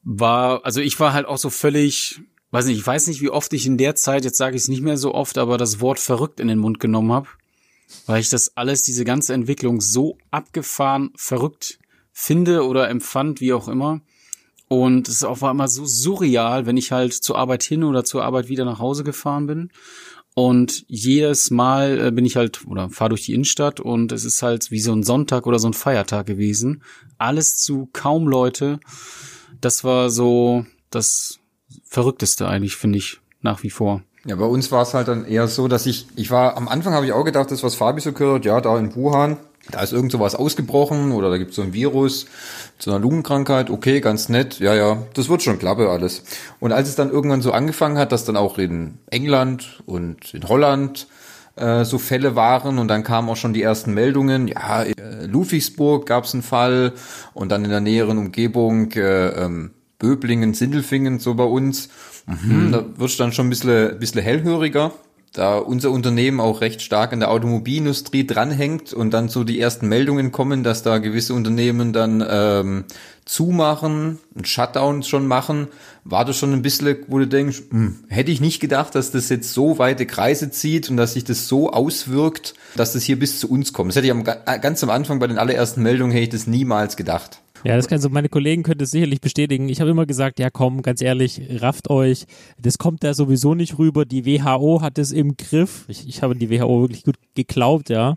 War, 0.02 0.64
also 0.64 0.80
ich 0.80 0.98
war 0.98 1.12
halt 1.12 1.26
auch 1.26 1.38
so 1.38 1.50
völlig, 1.50 2.20
weiß 2.50 2.66
nicht, 2.66 2.78
ich 2.78 2.86
weiß 2.86 3.06
nicht, 3.08 3.20
wie 3.20 3.30
oft 3.30 3.52
ich 3.52 3.66
in 3.66 3.78
der 3.78 3.94
Zeit, 3.94 4.24
jetzt 4.24 4.38
sage 4.38 4.56
ich 4.56 4.62
es 4.62 4.68
nicht 4.68 4.82
mehr 4.82 4.96
so 4.96 5.14
oft, 5.14 5.38
aber 5.38 5.58
das 5.58 5.80
Wort 5.80 6.00
verrückt 6.00 6.40
in 6.40 6.48
den 6.48 6.58
Mund 6.58 6.80
genommen 6.80 7.12
habe. 7.12 7.28
Weil 8.06 8.20
ich 8.20 8.28
das 8.28 8.56
alles, 8.56 8.82
diese 8.82 9.04
ganze 9.04 9.34
Entwicklung 9.34 9.80
so 9.80 10.18
abgefahren 10.30 11.10
verrückt 11.14 11.78
finde 12.20 12.66
oder 12.66 12.88
empfand, 12.88 13.40
wie 13.40 13.52
auch 13.52 13.68
immer. 13.68 14.00
Und 14.66 15.08
es 15.08 15.14
ist 15.16 15.24
auch 15.24 15.40
war 15.40 15.52
immer 15.52 15.68
so 15.68 15.86
surreal, 15.86 16.66
wenn 16.66 16.76
ich 16.76 16.90
halt 16.90 17.14
zur 17.14 17.38
Arbeit 17.38 17.62
hin 17.62 17.84
oder 17.84 18.04
zur 18.04 18.24
Arbeit 18.24 18.48
wieder 18.48 18.64
nach 18.64 18.80
Hause 18.80 19.04
gefahren 19.04 19.46
bin. 19.46 19.70
Und 20.34 20.84
jedes 20.88 21.50
Mal 21.50 22.06
äh, 22.06 22.10
bin 22.10 22.26
ich 22.26 22.36
halt 22.36 22.66
oder 22.66 22.90
fahre 22.90 23.10
durch 23.10 23.24
die 23.24 23.34
Innenstadt 23.34 23.78
und 23.78 24.10
es 24.10 24.24
ist 24.24 24.42
halt 24.42 24.72
wie 24.72 24.80
so 24.80 24.92
ein 24.92 25.04
Sonntag 25.04 25.46
oder 25.46 25.60
so 25.60 25.68
ein 25.68 25.74
Feiertag 25.74 26.26
gewesen. 26.26 26.82
Alles 27.18 27.56
zu 27.56 27.88
kaum 27.92 28.26
Leute. 28.26 28.80
Das 29.60 29.84
war 29.84 30.10
so 30.10 30.66
das 30.90 31.38
Verrückteste 31.84 32.48
eigentlich, 32.48 32.76
finde 32.76 32.98
ich, 32.98 33.20
nach 33.42 33.62
wie 33.62 33.70
vor. 33.70 34.02
Ja, 34.24 34.34
bei 34.34 34.44
uns 34.44 34.72
war 34.72 34.82
es 34.82 34.92
halt 34.92 35.06
dann 35.06 35.24
eher 35.24 35.46
so, 35.46 35.68
dass 35.68 35.86
ich, 35.86 36.08
ich 36.16 36.30
war, 36.32 36.56
am 36.56 36.68
Anfang 36.68 36.94
habe 36.94 37.06
ich 37.06 37.12
auch 37.12 37.24
gedacht, 37.24 37.50
das, 37.52 37.62
was 37.62 37.76
Fabi 37.76 38.00
so 38.00 38.12
gehört, 38.12 38.44
ja, 38.44 38.60
da 38.60 38.76
in 38.76 38.94
Wuhan, 38.94 39.38
da 39.70 39.82
ist 39.82 39.92
irgend 39.92 40.12
sowas 40.12 40.34
ausgebrochen 40.34 41.12
oder 41.12 41.30
da 41.30 41.38
gibt 41.38 41.50
es 41.50 41.56
so 41.56 41.62
ein 41.62 41.72
Virus 41.72 42.26
zu 42.78 42.90
einer 42.90 43.00
Lungenkrankheit, 43.00 43.70
okay, 43.70 44.00
ganz 44.00 44.28
nett, 44.28 44.60
ja, 44.60 44.74
ja, 44.74 45.02
das 45.14 45.28
wird 45.28 45.42
schon 45.42 45.58
klappe 45.58 45.88
alles. 45.88 46.22
Und 46.60 46.72
als 46.72 46.88
es 46.88 46.94
dann 46.94 47.10
irgendwann 47.10 47.42
so 47.42 47.52
angefangen 47.52 47.98
hat, 47.98 48.12
dass 48.12 48.24
dann 48.24 48.36
auch 48.36 48.58
in 48.58 48.98
England 49.10 49.82
und 49.86 50.32
in 50.32 50.48
Holland 50.48 51.06
äh, 51.56 51.84
so 51.84 51.98
Fälle 51.98 52.36
waren 52.36 52.78
und 52.78 52.88
dann 52.88 53.02
kamen 53.02 53.28
auch 53.28 53.36
schon 53.36 53.52
die 53.52 53.62
ersten 53.62 53.92
Meldungen, 53.92 54.48
ja, 54.48 54.82
in 54.82 54.98
äh, 54.98 55.26
Ludwigsburg 55.26 56.06
gab 56.06 56.24
es 56.24 56.34
einen 56.34 56.42
Fall 56.42 56.92
und 57.34 57.50
dann 57.50 57.64
in 57.64 57.70
der 57.70 57.80
näheren 57.80 58.18
Umgebung 58.18 58.92
äh, 58.92 59.28
ähm, 59.28 59.72
Böblingen, 59.98 60.54
Sindelfingen, 60.54 61.18
so 61.18 61.34
bei 61.34 61.44
uns. 61.44 61.88
Mhm, 62.26 62.72
Da 62.72 62.84
wirst 62.96 63.18
du 63.18 63.24
dann 63.24 63.32
schon 63.32 63.48
ein 63.48 63.50
bisschen, 63.50 63.90
ein 63.90 63.98
bisschen 63.98 64.22
hellhöriger 64.22 64.92
da 65.32 65.58
unser 65.58 65.90
Unternehmen 65.90 66.40
auch 66.40 66.60
recht 66.60 66.82
stark 66.82 67.12
an 67.12 67.20
der 67.20 67.30
Automobilindustrie 67.30 68.26
dranhängt 68.26 68.92
und 68.92 69.12
dann 69.12 69.28
so 69.28 69.44
die 69.44 69.60
ersten 69.60 69.88
Meldungen 69.88 70.32
kommen, 70.32 70.64
dass 70.64 70.82
da 70.82 70.98
gewisse 70.98 71.34
Unternehmen 71.34 71.92
dann 71.92 72.24
ähm, 72.28 72.84
zumachen, 73.24 74.18
einen 74.34 74.44
Shutdown 74.44 75.02
schon 75.02 75.26
machen, 75.26 75.68
war 76.04 76.24
das 76.24 76.38
schon 76.38 76.52
ein 76.52 76.62
bisschen, 76.62 76.96
wo 77.08 77.18
du 77.18 77.26
denkst, 77.26 77.62
hm, 77.70 78.04
hätte 78.08 78.30
ich 78.30 78.40
nicht 78.40 78.60
gedacht, 78.60 78.94
dass 78.94 79.10
das 79.10 79.28
jetzt 79.28 79.52
so 79.52 79.78
weite 79.78 80.06
Kreise 80.06 80.50
zieht 80.50 80.88
und 80.88 80.96
dass 80.96 81.12
sich 81.12 81.24
das 81.24 81.46
so 81.46 81.70
auswirkt, 81.72 82.54
dass 82.74 82.94
das 82.94 83.02
hier 83.02 83.18
bis 83.18 83.38
zu 83.38 83.50
uns 83.50 83.72
kommt. 83.72 83.90
Das 83.90 83.96
hätte 83.96 84.06
ich 84.06 84.12
am, 84.12 84.24
ganz 84.24 84.82
am 84.82 84.90
Anfang 84.90 85.18
bei 85.18 85.26
den 85.26 85.38
allerersten 85.38 85.82
Meldungen 85.82 86.12
hätte 86.12 86.24
ich 86.24 86.30
das 86.30 86.46
niemals 86.46 86.96
gedacht. 86.96 87.40
Ja, 87.64 87.76
das 87.76 87.88
kann 87.88 88.00
so, 88.00 88.08
meine 88.08 88.28
Kollegen 88.28 88.62
können 88.62 88.78
das 88.78 88.90
sicherlich 88.90 89.20
bestätigen. 89.20 89.68
Ich 89.68 89.80
habe 89.80 89.90
immer 89.90 90.06
gesagt, 90.06 90.38
ja 90.38 90.50
komm, 90.50 90.82
ganz 90.82 91.02
ehrlich, 91.02 91.40
rafft 91.60 91.90
euch. 91.90 92.26
Das 92.60 92.78
kommt 92.78 93.04
da 93.04 93.14
sowieso 93.14 93.54
nicht 93.54 93.78
rüber. 93.78 94.04
Die 94.04 94.26
WHO 94.26 94.80
hat 94.80 94.98
es 94.98 95.12
im 95.12 95.36
Griff. 95.36 95.84
Ich, 95.88 96.08
ich 96.08 96.22
habe 96.22 96.36
die 96.36 96.50
WHO 96.50 96.82
wirklich 96.82 97.04
gut 97.04 97.16
geglaubt, 97.34 97.90
ja. 97.90 98.16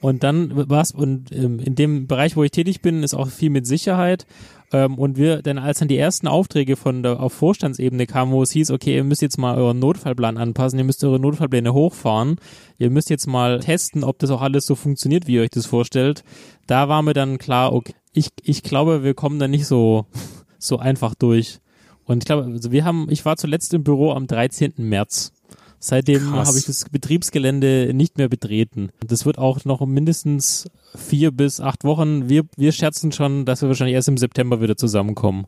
Und 0.00 0.22
dann 0.22 0.52
was 0.54 0.92
und 0.92 1.32
ähm, 1.32 1.58
in 1.58 1.74
dem 1.74 2.06
Bereich, 2.06 2.36
wo 2.36 2.44
ich 2.44 2.50
tätig 2.50 2.80
bin, 2.82 3.02
ist 3.02 3.14
auch 3.14 3.28
viel 3.28 3.50
mit 3.50 3.66
Sicherheit. 3.66 4.26
Ähm, 4.72 4.98
und 4.98 5.16
wir, 5.16 5.42
denn 5.42 5.58
als 5.58 5.78
dann 5.78 5.88
die 5.88 5.96
ersten 5.96 6.28
Aufträge 6.28 6.76
von 6.76 7.02
der 7.02 7.20
auf 7.20 7.32
Vorstandsebene 7.32 8.06
kamen, 8.06 8.32
wo 8.32 8.42
es 8.42 8.50
hieß, 8.50 8.70
okay, 8.70 8.96
ihr 8.96 9.04
müsst 9.04 9.22
jetzt 9.22 9.38
mal 9.38 9.56
euren 9.56 9.78
Notfallplan 9.78 10.36
anpassen, 10.36 10.78
ihr 10.78 10.84
müsst 10.84 11.02
eure 11.04 11.18
Notfallpläne 11.18 11.72
hochfahren, 11.72 12.36
ihr 12.78 12.90
müsst 12.90 13.08
jetzt 13.08 13.26
mal 13.26 13.60
testen, 13.60 14.04
ob 14.04 14.18
das 14.18 14.30
auch 14.30 14.42
alles 14.42 14.66
so 14.66 14.74
funktioniert, 14.74 15.26
wie 15.26 15.34
ihr 15.34 15.42
euch 15.42 15.50
das 15.50 15.66
vorstellt. 15.66 16.22
Da 16.66 16.88
war 16.88 17.02
mir 17.02 17.14
dann 17.14 17.38
klar, 17.38 17.72
okay, 17.72 17.94
ich, 18.12 18.28
ich 18.42 18.62
glaube, 18.62 19.02
wir 19.02 19.14
kommen 19.14 19.38
da 19.38 19.48
nicht 19.48 19.66
so, 19.66 20.06
so 20.58 20.78
einfach 20.78 21.14
durch. 21.14 21.60
Und 22.04 22.22
ich 22.22 22.26
glaube, 22.26 22.44
also 22.44 22.72
wir 22.72 22.84
haben, 22.84 23.08
ich 23.10 23.24
war 23.24 23.36
zuletzt 23.36 23.74
im 23.74 23.84
Büro 23.84 24.12
am 24.12 24.26
13. 24.26 24.74
März. 24.78 25.32
Seitdem 25.80 26.32
habe 26.34 26.58
ich 26.58 26.64
das 26.64 26.86
Betriebsgelände 26.90 27.92
nicht 27.94 28.18
mehr 28.18 28.28
betreten. 28.28 28.90
Das 29.06 29.26
wird 29.26 29.38
auch 29.38 29.64
noch 29.64 29.84
mindestens 29.86 30.68
vier 30.96 31.30
bis 31.30 31.60
acht 31.60 31.84
Wochen. 31.84 32.28
Wir, 32.28 32.42
wir 32.56 32.72
scherzen 32.72 33.12
schon, 33.12 33.44
dass 33.44 33.62
wir 33.62 33.68
wahrscheinlich 33.68 33.94
erst 33.94 34.08
im 34.08 34.16
September 34.16 34.60
wieder 34.60 34.76
zusammenkommen. 34.76 35.46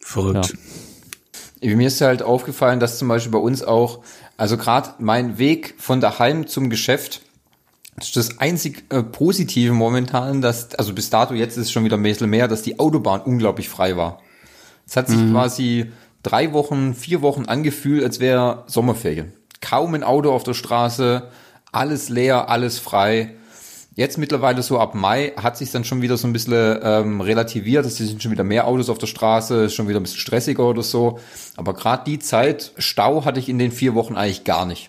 Verrückt. 0.00 0.54
Ja. 1.60 1.76
Mir 1.76 1.86
ist 1.86 2.00
halt 2.00 2.22
aufgefallen, 2.22 2.80
dass 2.80 2.98
zum 2.98 3.06
Beispiel 3.06 3.30
bei 3.30 3.38
uns 3.38 3.62
auch, 3.62 4.00
also 4.36 4.56
gerade 4.56 4.90
mein 4.98 5.38
Weg 5.38 5.76
von 5.78 6.00
daheim 6.00 6.48
zum 6.48 6.68
Geschäft, 6.68 7.22
das 7.96 8.06
ist 8.06 8.16
das 8.16 8.38
einzig 8.38 8.84
äh, 8.90 9.02
Positive 9.02 9.74
momentan, 9.74 10.40
dass, 10.40 10.74
also 10.74 10.94
bis 10.94 11.10
dato 11.10 11.34
jetzt 11.34 11.56
ist 11.56 11.66
es 11.66 11.72
schon 11.72 11.84
wieder 11.84 11.96
ein 11.96 12.02
bisschen 12.02 12.30
mehr, 12.30 12.48
dass 12.48 12.62
die 12.62 12.78
Autobahn 12.78 13.20
unglaublich 13.20 13.68
frei 13.68 13.96
war. 13.96 14.20
Es 14.86 14.96
hat 14.96 15.08
sich 15.08 15.18
mhm. 15.18 15.32
quasi 15.32 15.92
drei 16.22 16.52
Wochen, 16.52 16.94
vier 16.94 17.22
Wochen 17.22 17.44
angefühlt, 17.44 18.02
als 18.02 18.20
wäre 18.20 18.64
Sommerferien. 18.66 19.32
Kaum 19.60 19.94
ein 19.94 20.02
Auto 20.02 20.32
auf 20.32 20.42
der 20.42 20.54
Straße, 20.54 21.28
alles 21.70 22.08
leer, 22.08 22.48
alles 22.48 22.78
frei. 22.78 23.34
Jetzt 23.94 24.16
mittlerweile 24.16 24.62
so 24.62 24.78
ab 24.78 24.94
Mai 24.94 25.32
hat 25.36 25.58
sich 25.58 25.70
dann 25.70 25.84
schon 25.84 26.00
wieder 26.00 26.16
so 26.16 26.26
ein 26.26 26.32
bisschen 26.32 26.78
ähm, 26.82 27.20
relativiert. 27.20 27.84
Es 27.84 27.98
sind 27.98 28.22
schon 28.22 28.32
wieder 28.32 28.42
mehr 28.42 28.66
Autos 28.66 28.88
auf 28.88 28.96
der 28.96 29.06
Straße, 29.06 29.64
ist 29.64 29.74
schon 29.74 29.86
wieder 29.86 30.00
ein 30.00 30.02
bisschen 30.02 30.18
stressiger 30.18 30.66
oder 30.66 30.82
so. 30.82 31.18
Aber 31.56 31.74
gerade 31.74 32.04
die 32.06 32.18
Zeit, 32.18 32.72
Stau 32.78 33.26
hatte 33.26 33.38
ich 33.38 33.50
in 33.50 33.58
den 33.58 33.70
vier 33.70 33.94
Wochen 33.94 34.16
eigentlich 34.16 34.44
gar 34.44 34.64
nicht. 34.64 34.88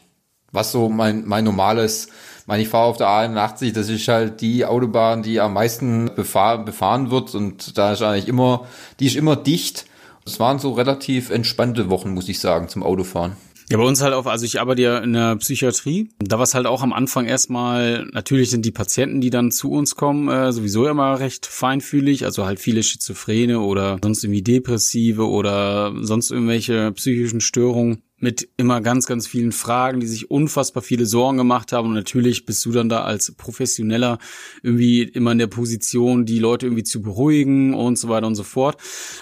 Was 0.53 0.71
so 0.71 0.87
mein, 0.87 1.25
mein 1.25 1.43
normales 1.43 2.07
ich 2.43 2.47
meine, 2.47 2.62
ich 2.62 2.67
fahre 2.67 2.88
auf 2.88 2.97
der 2.97 3.08
A81, 3.08 3.71
das 3.71 3.88
ist 3.88 4.06
halt 4.10 4.41
die 4.41 4.65
Autobahn, 4.65 5.23
die 5.23 5.39
am 5.39 5.53
meisten 5.53 6.12
befahren, 6.13 6.65
befahren 6.65 7.10
wird 7.10 7.36
und 7.36 7.77
da 7.77 7.93
ist 7.93 8.01
eigentlich 8.01 8.27
immer, 8.27 8.67
die 8.99 9.06
ist 9.06 9.15
immer 9.15 9.38
dicht. 9.38 9.86
Es 10.25 10.41
waren 10.41 10.60
so 10.60 10.73
relativ 10.73 11.29
entspannte 11.29 11.89
Wochen, 11.89 12.13
muss 12.13 12.27
ich 12.27 12.41
sagen, 12.41 12.67
zum 12.67 12.84
Autofahren. 12.84 13.38
Ja, 13.69 13.77
bei 13.77 13.86
uns 13.86 14.01
halt 14.01 14.13
auch, 14.13 14.25
also 14.25 14.45
ich 14.45 14.60
arbeite 14.60 14.82
ja 14.82 14.97
in 14.97 15.13
der 15.13 15.38
Psychiatrie. 15.38 16.10
Da 16.19 16.36
war 16.36 16.43
es 16.43 16.53
halt 16.53 16.65
auch 16.65 16.84
am 16.84 16.91
Anfang 16.91 17.27
erstmal, 17.27 18.08
natürlich 18.12 18.49
sind 18.49 18.65
die 18.65 18.71
Patienten, 18.71 19.21
die 19.21 19.29
dann 19.29 19.49
zu 19.49 19.71
uns 19.71 19.95
kommen, 19.95 20.27
äh, 20.27 20.51
sowieso 20.51 20.86
immer 20.88 21.21
recht 21.21 21.45
feinfühlig, 21.45 22.25
also 22.25 22.45
halt 22.45 22.60
viele 22.60 22.84
Schizophrene 22.84 23.62
oder 23.62 23.99
sonst 24.03 24.21
irgendwie 24.21 24.41
Depressive 24.41 25.29
oder 25.29 25.93
sonst 26.01 26.29
irgendwelche 26.29 26.91
psychischen 26.91 27.39
Störungen 27.39 28.03
mit 28.23 28.47
immer 28.55 28.79
ganz, 28.79 29.05
ganz 29.05 29.27
vielen 29.27 29.51
Fragen, 29.51 29.99
die 29.99 30.07
sich 30.07 30.31
unfassbar 30.31 30.81
viele 30.81 31.05
Sorgen 31.05 31.38
gemacht 31.38 31.73
haben. 31.73 31.89
Und 31.89 31.93
natürlich 31.93 32.45
bist 32.45 32.63
du 32.65 32.71
dann 32.71 32.88
da 32.88 33.03
als 33.03 33.33
Professioneller 33.33 34.17
irgendwie 34.63 35.03
immer 35.03 35.33
in 35.33 35.39
der 35.39 35.47
Position, 35.47 36.25
die 36.25 36.39
Leute 36.39 36.67
irgendwie 36.67 36.83
zu 36.83 37.01
beruhigen 37.01 37.73
und 37.73 37.99
so 37.99 38.07
weiter 38.07 38.25
und 38.25 38.36
so 38.36 38.43
fort. 38.43 38.77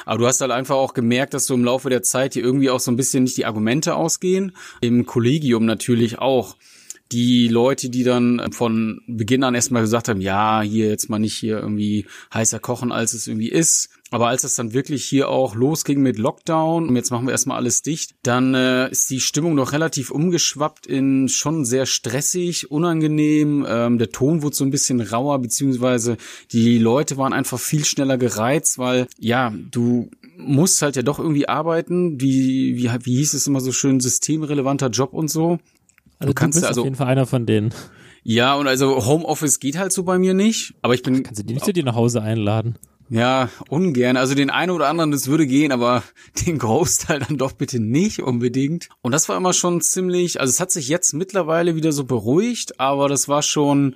Aber 0.06 0.20
du 0.20 0.28
hast 0.28 0.40
halt 0.40 0.52
einfach 0.52 0.76
auch 0.76 0.94
gemerkt, 0.94 1.34
dass 1.34 1.48
du 1.48 1.56
im 1.56 1.66
Laufe 1.66 1.90
der 1.90 2.04
Zeit 2.04 2.36
dir 2.36 2.44
irgendwie 2.44 2.70
auch 2.70 2.80
so 2.80 2.92
ein 2.92 2.96
bisschen 2.96 3.24
nicht 3.24 3.38
die 3.38 3.46
Argumente 3.46 3.96
ausgehen. 3.96 4.56
Im 4.82 5.08
Kollegium 5.08 5.66
natürlich 5.66 6.20
auch 6.20 6.56
die 7.12 7.48
Leute, 7.48 7.90
die 7.90 8.04
dann 8.04 8.52
von 8.52 9.02
Beginn 9.08 9.44
an 9.44 9.56
erstmal 9.56 9.82
gesagt 9.82 10.08
haben, 10.08 10.22
ja, 10.22 10.62
hier 10.62 10.88
jetzt 10.88 11.10
mal 11.10 11.20
nicht 11.20 11.36
hier 11.36 11.60
irgendwie 11.60 12.06
heißer 12.34 12.60
kochen, 12.60 12.92
als 12.92 13.14
es 13.14 13.28
irgendwie 13.28 13.50
ist. 13.50 13.90
Aber 14.14 14.28
als 14.28 14.44
es 14.44 14.56
dann 14.56 14.74
wirklich 14.74 15.06
hier 15.06 15.30
auch 15.30 15.56
losging 15.56 16.02
mit 16.02 16.20
Lockdown 16.20 16.90
und 16.90 16.96
jetzt 16.98 17.12
machen 17.12 17.28
wir 17.28 17.32
erstmal 17.32 17.58
alles 17.58 17.82
dicht, 17.82 18.12
dann 18.24 18.54
äh, 18.54 18.92
ist 18.92 19.10
die 19.10 19.22
Stimmung 19.22 19.56
noch 19.56 19.72
relativ 19.72 20.12
umgeschwappt 20.12 20.86
in 20.86 21.30
schon 21.30 21.64
sehr 21.64 21.86
stressig, 21.86 22.70
unangenehm. 22.70 23.66
Ähm, 23.68 23.98
der 23.98 24.10
Ton 24.10 24.42
wurde 24.42 24.56
so 24.56 24.66
ein 24.66 24.70
bisschen 24.70 25.00
rauer, 25.00 25.40
beziehungsweise 25.40 26.18
die 26.52 26.78
Leute 26.78 27.16
waren 27.16 27.32
einfach 27.32 27.58
viel 27.58 27.86
schneller 27.86 28.18
gereizt, 28.18 28.78
weil 28.78 29.08
ja, 29.18 29.54
du 29.72 30.12
musst 30.38 30.82
halt 30.82 30.98
ja 30.98 31.04
doch 31.04 31.20
irgendwie 31.20 31.48
arbeiten. 31.48 32.20
Wie, 32.20 32.76
wie, 32.76 32.90
wie 33.06 33.16
hieß 33.16 33.34
es 33.34 33.48
immer 33.48 33.62
so 33.62 33.72
schön, 33.72 34.02
systemrelevanter 34.02 34.90
Job 34.90 35.14
und 35.14 35.30
so. 35.30 35.60
Also 36.22 36.34
du, 36.34 36.34
kannst 36.36 36.58
du 36.58 36.62
bist 36.62 36.70
also, 36.70 36.82
auf 36.82 36.86
jeden 36.86 36.96
Fall 36.96 37.08
einer 37.08 37.26
von 37.26 37.46
denen. 37.46 37.74
Ja, 38.24 38.54
und 38.56 38.68
also 38.68 39.06
Homeoffice 39.06 39.60
geht 39.60 39.78
halt 39.78 39.92
so 39.92 40.04
bei 40.04 40.20
mir 40.20 40.34
nicht, 40.34 40.76
aber 40.84 40.94
ich 40.94 41.02
bin. 41.02 41.24
Kannst 41.24 41.40
du 41.40 41.44
die 41.44 41.56
nicht 41.56 41.66
zu 41.66 41.74
dir 41.74 41.84
nach 41.84 41.96
Hause 41.96 42.22
einladen? 42.22 42.78
Ja, 43.10 43.50
ungern. 43.68 44.16
Also 44.16 44.36
den 44.36 44.50
einen 44.50 44.72
oder 44.72 44.88
anderen, 44.88 45.12
das 45.12 45.28
würde 45.28 45.46
gehen, 45.48 45.72
aber 45.72 46.04
den 46.46 46.60
Großteil 46.60 47.20
dann 47.20 47.38
doch 47.38 47.54
bitte 47.54 47.80
nicht 47.80 48.22
unbedingt. 48.22 48.88
Und 49.02 49.12
das 49.12 49.28
war 49.28 49.36
immer 49.36 49.54
schon 49.54 49.82
ziemlich, 49.82 50.40
also 50.40 50.50
es 50.50 50.60
hat 50.60 50.72
sich 50.72 50.88
jetzt 50.88 51.14
mittlerweile 51.14 51.76
wieder 51.76 51.92
so 51.92 52.06
beruhigt, 52.06 52.80
aber 52.80 53.10
das 53.10 53.28
war 53.28 53.42
schon, 53.42 53.96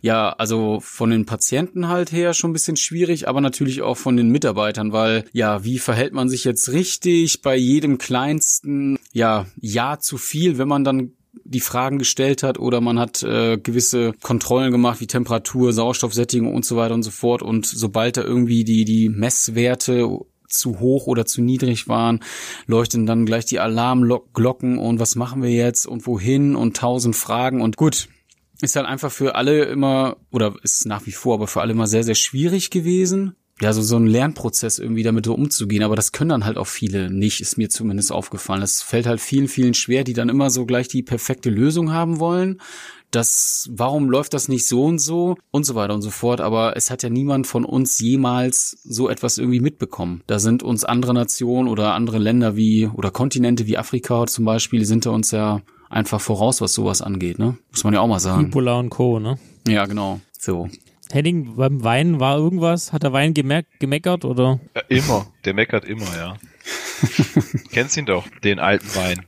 ja, 0.00 0.30
also 0.30 0.78
von 0.80 1.10
den 1.10 1.26
Patienten 1.26 1.88
halt 1.88 2.10
her 2.10 2.34
schon 2.34 2.50
ein 2.50 2.54
bisschen 2.54 2.76
schwierig, 2.76 3.28
aber 3.28 3.40
natürlich 3.40 3.82
auch 3.82 3.98
von 3.98 4.16
den 4.16 4.30
Mitarbeitern, 4.30 4.92
weil 4.92 5.26
ja, 5.32 5.62
wie 5.62 5.78
verhält 5.78 6.12
man 6.12 6.28
sich 6.28 6.42
jetzt 6.44 6.72
richtig 6.72 7.42
bei 7.42 7.54
jedem 7.54 7.98
kleinsten, 7.98 8.98
ja, 9.12 9.46
Ja 9.60 10.00
zu 10.00 10.18
viel, 10.18 10.58
wenn 10.58 10.68
man 10.68 10.82
dann 10.82 11.12
die 11.44 11.60
Fragen 11.60 11.98
gestellt 11.98 12.42
hat 12.42 12.58
oder 12.58 12.80
man 12.80 12.98
hat 12.98 13.22
äh, 13.22 13.58
gewisse 13.58 14.12
Kontrollen 14.22 14.72
gemacht 14.72 15.00
wie 15.00 15.06
Temperatur, 15.06 15.72
Sauerstoffsättigung 15.72 16.52
und 16.52 16.64
so 16.64 16.76
weiter 16.76 16.94
und 16.94 17.02
so 17.02 17.10
fort. 17.10 17.42
Und 17.42 17.66
sobald 17.66 18.16
da 18.16 18.22
irgendwie 18.22 18.64
die 18.64 18.84
die 18.84 19.08
Messwerte 19.08 20.08
zu 20.48 20.80
hoch 20.80 21.06
oder 21.06 21.26
zu 21.26 21.42
niedrig 21.42 21.88
waren, 21.88 22.20
leuchten 22.66 23.06
dann 23.06 23.26
gleich 23.26 23.44
die 23.44 23.60
Alarmglocken 23.60 24.78
und 24.78 24.98
was 25.00 25.16
machen 25.16 25.42
wir 25.42 25.50
jetzt 25.50 25.86
und 25.86 26.06
wohin 26.06 26.56
und 26.56 26.76
tausend 26.76 27.16
Fragen. 27.16 27.60
Und 27.60 27.76
gut, 27.76 28.08
ist 28.62 28.76
halt 28.76 28.86
einfach 28.86 29.12
für 29.12 29.34
alle 29.34 29.64
immer 29.64 30.16
oder 30.30 30.54
ist 30.62 30.86
nach 30.86 31.04
wie 31.06 31.12
vor 31.12 31.34
aber 31.34 31.46
für 31.46 31.60
alle 31.60 31.72
immer 31.72 31.86
sehr 31.86 32.04
sehr 32.04 32.14
schwierig 32.14 32.70
gewesen 32.70 33.36
ja, 33.60 33.72
so, 33.72 33.80
so 33.80 33.96
ein 33.96 34.06
Lernprozess 34.06 34.78
irgendwie 34.78 35.02
damit 35.02 35.26
umzugehen. 35.28 35.82
Aber 35.82 35.96
das 35.96 36.12
können 36.12 36.28
dann 36.28 36.44
halt 36.44 36.58
auch 36.58 36.66
viele 36.66 37.10
nicht, 37.10 37.40
ist 37.40 37.56
mir 37.56 37.70
zumindest 37.70 38.12
aufgefallen. 38.12 38.60
Das 38.60 38.82
fällt 38.82 39.06
halt 39.06 39.20
vielen, 39.20 39.48
vielen 39.48 39.74
schwer, 39.74 40.04
die 40.04 40.12
dann 40.12 40.28
immer 40.28 40.50
so 40.50 40.66
gleich 40.66 40.88
die 40.88 41.02
perfekte 41.02 41.48
Lösung 41.48 41.92
haben 41.92 42.20
wollen. 42.20 42.60
Das, 43.10 43.68
warum 43.70 44.10
läuft 44.10 44.34
das 44.34 44.48
nicht 44.48 44.66
so 44.68 44.84
und 44.84 44.98
so 44.98 45.36
und 45.52 45.64
so 45.64 45.74
weiter 45.74 45.94
und 45.94 46.02
so 46.02 46.10
fort. 46.10 46.42
Aber 46.42 46.76
es 46.76 46.90
hat 46.90 47.02
ja 47.02 47.08
niemand 47.08 47.46
von 47.46 47.64
uns 47.64 47.98
jemals 47.98 48.76
so 48.84 49.08
etwas 49.08 49.38
irgendwie 49.38 49.60
mitbekommen. 49.60 50.22
Da 50.26 50.38
sind 50.38 50.62
uns 50.62 50.84
andere 50.84 51.14
Nationen 51.14 51.68
oder 51.68 51.94
andere 51.94 52.18
Länder 52.18 52.56
wie, 52.56 52.88
oder 52.88 53.10
Kontinente 53.10 53.66
wie 53.66 53.78
Afrika 53.78 54.26
zum 54.26 54.44
Beispiel, 54.44 54.84
sind 54.84 55.06
da 55.06 55.10
uns 55.10 55.30
ja 55.30 55.62
einfach 55.88 56.20
voraus, 56.20 56.60
was 56.60 56.74
sowas 56.74 57.00
angeht, 57.00 57.38
ne? 57.38 57.56
Muss 57.70 57.84
man 57.84 57.94
ja 57.94 58.00
auch 58.00 58.08
mal 58.08 58.20
sagen. 58.20 58.46
Ebola 58.46 58.78
und 58.78 58.90
Co., 58.90 59.18
ne? 59.18 59.38
Ja, 59.66 59.86
genau. 59.86 60.20
So. 60.38 60.68
Henning, 61.12 61.56
beim 61.56 61.82
Wein 61.84 62.20
war 62.20 62.36
irgendwas? 62.36 62.92
Hat 62.92 63.02
der 63.02 63.12
Wein 63.12 63.34
gemeck 63.34 63.66
gemeckert 63.78 64.24
oder? 64.24 64.60
Ja, 64.74 64.82
immer. 64.88 65.26
Der 65.44 65.54
meckert 65.54 65.84
immer, 65.84 66.16
ja. 66.16 66.36
Kennst 67.70 67.96
ihn 67.96 68.06
doch, 68.06 68.26
den 68.42 68.58
alten 68.58 68.94
Wein. 68.94 69.26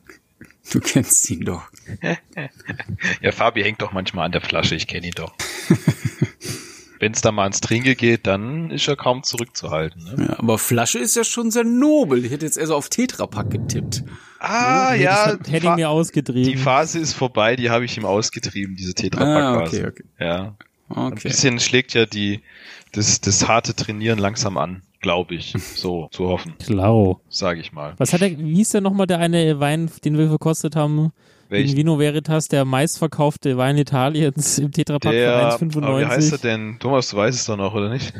Du 0.72 0.80
kennst 0.80 1.30
ihn 1.30 1.40
doch. 1.40 1.62
ja, 3.22 3.32
Fabi 3.32 3.62
hängt 3.62 3.80
doch 3.80 3.92
manchmal 3.92 4.26
an 4.26 4.32
der 4.32 4.40
Flasche, 4.40 4.74
ich 4.74 4.86
kenne 4.86 5.06
ihn 5.06 5.14
doch. 5.14 5.32
Wenn 7.00 7.12
es 7.12 7.20
da 7.20 7.30
mal 7.30 7.44
ans 7.44 7.60
Trinke 7.60 7.94
geht, 7.94 8.26
dann 8.26 8.70
ist 8.70 8.88
er 8.88 8.96
kaum 8.96 9.22
zurückzuhalten. 9.22 10.02
Ne? 10.02 10.26
Ja, 10.28 10.38
aber 10.40 10.58
Flasche 10.58 10.98
ist 10.98 11.14
ja 11.14 11.22
schon 11.22 11.52
sehr 11.52 11.62
nobel. 11.62 12.24
Ich 12.24 12.32
hätte 12.32 12.44
jetzt 12.44 12.58
eher 12.58 12.66
so 12.66 12.74
auf 12.74 12.88
Tetrapack 12.88 13.50
getippt. 13.50 14.02
Ah, 14.40 14.94
ja. 14.94 15.30
ja 15.30 15.38
hätte 15.48 15.68
ich 15.68 15.74
mir 15.74 15.90
ausgetrieben. 15.90 16.42
Die 16.42 16.56
Phase 16.56 16.98
ist 16.98 17.12
vorbei, 17.12 17.54
die 17.54 17.70
habe 17.70 17.84
ich 17.84 17.96
ihm 17.96 18.04
ausgetrieben, 18.04 18.74
diese 18.74 18.94
Tetrapack-Phase. 18.94 19.84
Ah, 19.84 19.86
okay, 19.86 19.86
okay. 19.86 20.04
Ja. 20.18 20.56
Okay. 20.90 21.00
Ein 21.00 21.14
bisschen 21.14 21.60
schlägt 21.60 21.94
ja 21.94 22.06
die, 22.06 22.40
das, 22.92 23.20
das 23.20 23.46
harte 23.48 23.74
Trainieren 23.74 24.18
langsam 24.18 24.56
an. 24.56 24.82
glaube 25.00 25.34
ich, 25.34 25.54
so 25.76 26.08
zu 26.10 26.28
hoffen, 26.28 26.54
Klar. 26.58 27.20
sage 27.28 27.60
ich 27.60 27.72
mal. 27.72 27.94
Was 27.98 28.12
hat 28.12 28.20
der, 28.20 28.36
wie 28.38 28.54
hieß 28.56 28.70
denn 28.70 28.82
nochmal 28.82 29.06
der 29.06 29.18
eine 29.18 29.60
Wein, 29.60 29.90
den 30.04 30.16
wir 30.18 30.28
verkostet 30.28 30.74
haben? 30.76 31.12
Welch- 31.50 31.70
In 31.70 31.76
Vino 31.78 31.98
Veritas, 31.98 32.48
der 32.48 32.64
meistverkaufte 32.66 33.56
Wein 33.56 33.78
Italiens 33.78 34.58
im 34.58 34.70
Tetrapack 34.72 35.12
Der, 35.12 35.56
für 35.58 35.66
aber 35.82 36.00
wie 36.00 36.04
heißt 36.04 36.32
er 36.32 36.38
1,95. 36.38 36.42
denn? 36.42 36.76
Thomas, 36.78 37.08
du 37.10 37.16
weißt 37.16 37.38
es 37.38 37.46
doch 37.46 37.56
noch, 37.56 37.74
oder 37.74 37.88
nicht? 37.90 38.12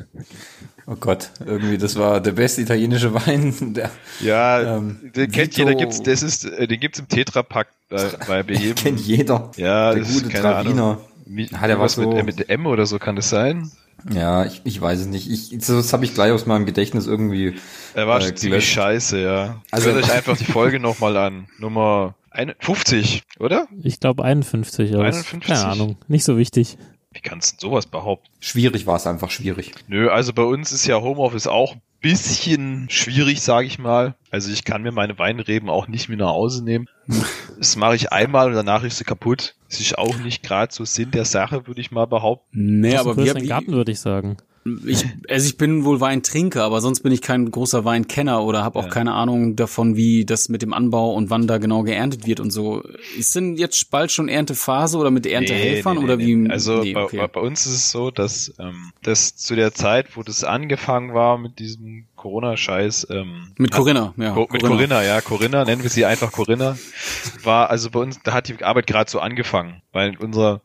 Oh 0.87 0.95
Gott, 0.99 1.31
irgendwie, 1.45 1.77
das 1.77 1.97
war 1.97 2.21
der 2.23 2.33
beste 2.33 2.63
italienische 2.63 3.13
Wein. 3.13 3.55
Der, 3.75 3.91
Ja, 4.21 4.77
Ähm, 4.79 4.99
den 5.15 5.31
kennt 5.31 5.53
Vito- 5.53 5.59
jeder, 5.59 5.75
gibt's, 5.75 6.03
das 6.03 6.23
ist, 6.23 6.45
äh, 6.47 6.67
den 6.67 6.81
gibt's 6.81 6.99
im 7.01 7.09
Tetrapack 7.09 7.69
bei, 7.91 8.09
bei 8.27 8.41
jedem. 8.55 8.75
kennt 8.77 9.01
jeder. 9.01 9.51
Ja, 9.59 9.93
der 9.93 10.03
das 10.05 10.13
gute 10.15 10.27
ist 10.29 10.33
keine 10.33 10.43
Traviner. 10.45 10.83
Ahnung. 10.85 10.99
Wie, 11.29 11.47
der 11.47 11.61
war 11.61 11.81
was 11.81 11.97
mit, 11.97 12.11
so- 12.11 12.17
äh, 12.17 12.23
mit 12.23 12.49
M 12.49 12.67
oder 12.67 12.87
so 12.87 12.99
kann 12.99 13.17
das 13.17 13.29
sein? 13.29 13.71
Ja, 14.13 14.45
ich, 14.45 14.61
ich 14.65 14.81
weiß 14.81 15.01
es 15.01 15.07
nicht. 15.07 15.29
Ich, 15.31 15.59
das 15.59 15.93
habe 15.93 16.05
ich 16.05 16.15
gleich 16.15 16.31
aus 16.33 16.47
meinem 16.47 16.67
Gedächtnis 16.67 17.07
irgendwie. 17.09 17.55
Er 17.95 18.07
war 18.07 18.21
Äh, 18.25 18.35
ziemlich 18.35 18.71
scheiße, 18.71 19.21
ja. 19.21 19.61
Also- 19.73 19.91
Hört 19.91 20.05
euch 20.05 20.13
einfach 20.13 20.37
die 20.37 20.45
Folge 20.45 20.79
nochmal 20.79 21.17
an. 21.17 21.49
Nummer 21.59 22.15
ein- 22.31 22.55
50, 22.61 23.25
oder? 23.41 23.67
Ich 23.83 23.99
glaube 23.99 24.23
51, 24.25 24.95
aber 24.95 25.05
51? 25.05 25.41
keine 25.49 25.67
Ahnung, 25.67 25.97
nicht 26.07 26.25
so 26.25 26.39
wichtig. 26.39 26.79
Wie 27.13 27.21
kannst 27.21 27.51
du 27.51 27.57
denn 27.57 27.71
sowas 27.71 27.87
behaupten? 27.87 28.29
Schwierig 28.39 28.87
war 28.87 28.97
es 28.97 29.07
einfach 29.07 29.31
schwierig. 29.31 29.73
Nö, 29.89 30.09
also 30.11 30.33
bei 30.33 30.43
uns 30.45 30.71
ist 30.73 30.87
ja 30.87 31.01
Homeoffice 31.01 31.47
auch 31.49 31.75
ein 31.75 31.83
bisschen 32.01 32.89
schwierig, 32.91 33.41
sage 33.41 33.67
ich 33.67 33.79
mal. 33.79 34.15
Also 34.31 34.51
ich 34.53 34.65
kann 34.65 34.83
mir 34.83 34.93
meine 34.93 35.19
Weinreben 35.19 35.69
auch 35.69 35.89
nicht 35.89 36.09
mehr 36.09 36.19
nach 36.19 36.29
Hause 36.29 36.65
nehmen. 36.65 36.89
Das 37.59 37.75
mache 37.75 37.97
ich 37.97 38.13
einmal 38.13 38.47
und 38.47 38.55
danach 38.55 38.85
ist 38.85 38.99
sie 38.99 39.05
kaputt. 39.05 39.57
Das 39.69 39.81
ist 39.81 39.99
auch 39.99 40.17
nicht 40.19 40.45
gerade 40.45 40.73
so 40.73 40.85
Sinn 40.85 41.11
der 41.11 41.25
Sache, 41.25 41.67
würde 41.67 41.81
ich 41.81 41.91
mal 41.91 42.07
behaupten. 42.07 42.79
Nee, 42.79 42.95
aber 42.95 43.17
wir, 43.17 43.25
größeren 43.25 43.49
Garten, 43.49 43.73
würde 43.73 43.91
ich 43.91 43.99
sagen. 43.99 44.37
Ich, 44.87 45.05
also 45.29 45.47
ich 45.47 45.57
bin 45.57 45.85
wohl 45.85 46.01
Weintrinker, 46.01 46.63
aber 46.63 46.81
sonst 46.81 47.01
bin 47.01 47.13
ich 47.13 47.23
kein 47.23 47.51
großer 47.51 47.85
Weinkenner 47.85 48.43
oder 48.43 48.63
habe 48.63 48.79
auch 48.79 48.85
Ja. 48.85 48.91
keine 48.91 49.15
Ahnung 49.15 49.57
davon, 49.57 49.97
wie 49.97 50.25
das 50.25 50.49
mit 50.49 50.63
dem 50.63 50.73
Anbau 50.73 51.15
und 51.15 51.31
wann 51.31 51.47
da 51.47 51.59
genau 51.59 51.83
geerntet 51.83 52.27
wird 52.27 52.41
und 52.41 52.51
so. 52.51 52.83
Ist 53.19 53.35
denn 53.35 53.57
jetzt 53.57 53.91
bald 53.91 54.13
schon 54.13 54.29
Erntephase 54.29 54.99
oder 54.99 55.11
mit 55.11 55.27
Erntehelfern 55.27 55.95
Nee, 55.95 56.01
nee, 56.01 56.05
oder 56.05 56.17
nee, 56.17 56.45
wie? 56.45 56.51
Also 56.51 56.81
okay. 56.81 57.17
bei, 57.19 57.27
bei 57.29 57.41
uns 57.41 57.67
ist 57.67 57.73
es 57.73 57.91
so, 57.91 58.11
dass 58.11 58.55
ähm, 58.59 58.93
das 59.03 59.37
zu 59.37 59.55
der 59.57 59.73
Zeit, 59.73 60.17
wo 60.17 60.23
das 60.23 60.45
angefangen 60.45 61.15
war 61.15 61.39
mit 61.39 61.59
diesem 61.59 62.07
Corona-Scheiß, 62.17 63.07
ähm, 63.11 63.53
mit 63.57 63.71
Corinna, 63.71 64.13
ja. 64.17 64.33
Co 64.35 64.49
mit 64.51 64.63
Corinna, 64.63 65.03
ja, 65.05 65.21
Corinna, 65.21 65.65
nennen 65.65 65.83
wir 65.83 65.91
sie 65.91 66.05
einfach 66.05 66.33
Corinna, 66.33 66.77
war 67.45 67.71
also 67.71 67.91
bei 67.91 68.01
uns, 68.01 68.19
da 68.25 68.33
hat 68.33 68.49
die 68.49 68.63
Arbeit 68.65 68.87
gerade 68.87 69.11
so 69.11 69.21
angefangen, 69.21 69.83
weil 69.93 70.17
unser 70.19 70.61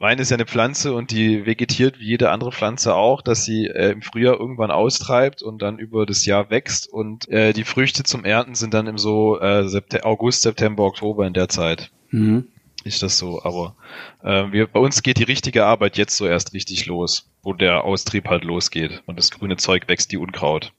Wein 0.00 0.18
ist 0.18 0.30
ja 0.30 0.38
eine 0.38 0.46
Pflanze 0.46 0.94
und 0.94 1.10
die 1.10 1.44
vegetiert 1.44 2.00
wie 2.00 2.06
jede 2.06 2.30
andere 2.30 2.52
Pflanze 2.52 2.94
auch, 2.94 3.20
dass 3.20 3.44
sie 3.44 3.66
äh, 3.66 3.90
im 3.90 4.00
Frühjahr 4.00 4.40
irgendwann 4.40 4.70
austreibt 4.70 5.42
und 5.42 5.60
dann 5.60 5.78
über 5.78 6.06
das 6.06 6.24
Jahr 6.24 6.48
wächst 6.48 6.88
und 6.88 7.28
äh, 7.28 7.52
die 7.52 7.64
Früchte 7.64 8.02
zum 8.02 8.24
Ernten 8.24 8.54
sind 8.54 8.72
dann 8.72 8.86
im 8.86 8.96
so 8.96 9.38
äh, 9.38 9.68
Septe 9.68 10.06
August, 10.06 10.40
September, 10.40 10.84
Oktober 10.84 11.26
in 11.26 11.34
der 11.34 11.50
Zeit. 11.50 11.90
Mhm. 12.08 12.48
Ist 12.82 13.02
das 13.02 13.18
so, 13.18 13.42
aber 13.42 13.76
äh, 14.22 14.50
wir, 14.50 14.68
bei 14.68 14.80
uns 14.80 15.02
geht 15.02 15.18
die 15.18 15.24
richtige 15.24 15.66
Arbeit 15.66 15.98
jetzt 15.98 16.16
so 16.16 16.26
erst 16.26 16.54
richtig 16.54 16.86
los, 16.86 17.30
wo 17.42 17.52
der 17.52 17.84
Austrieb 17.84 18.26
halt 18.26 18.42
losgeht 18.42 19.02
und 19.04 19.18
das 19.18 19.30
grüne 19.30 19.58
Zeug 19.58 19.86
wächst, 19.86 20.12
die 20.12 20.16
Unkraut. 20.16 20.72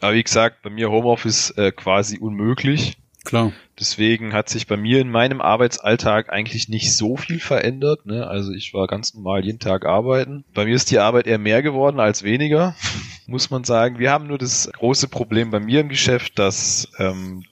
Aber 0.00 0.14
wie 0.14 0.22
gesagt, 0.22 0.62
bei 0.62 0.70
mir 0.70 0.92
Homeoffice 0.92 1.50
äh, 1.56 1.72
quasi 1.72 2.18
unmöglich. 2.18 2.98
Klar. 3.30 3.52
Deswegen 3.78 4.32
hat 4.32 4.48
sich 4.48 4.66
bei 4.66 4.76
mir 4.76 5.00
in 5.00 5.08
meinem 5.08 5.40
Arbeitsalltag 5.40 6.32
eigentlich 6.32 6.68
nicht 6.68 6.96
so 6.96 7.16
viel 7.16 7.38
verändert. 7.38 8.04
Ne? 8.04 8.26
Also 8.26 8.50
ich 8.50 8.74
war 8.74 8.88
ganz 8.88 9.14
normal 9.14 9.44
jeden 9.44 9.60
Tag 9.60 9.86
arbeiten. 9.86 10.44
Bei 10.52 10.64
mir 10.64 10.74
ist 10.74 10.90
die 10.90 10.98
Arbeit 10.98 11.28
eher 11.28 11.38
mehr 11.38 11.62
geworden 11.62 12.00
als 12.00 12.24
weniger, 12.24 12.74
muss 13.28 13.48
man 13.48 13.62
sagen. 13.62 14.00
Wir 14.00 14.10
haben 14.10 14.26
nur 14.26 14.36
das 14.36 14.68
große 14.72 15.06
Problem 15.06 15.52
bei 15.52 15.60
mir 15.60 15.80
im 15.80 15.88
Geschäft, 15.88 16.40
dass 16.40 16.90
ähm, 16.98 17.44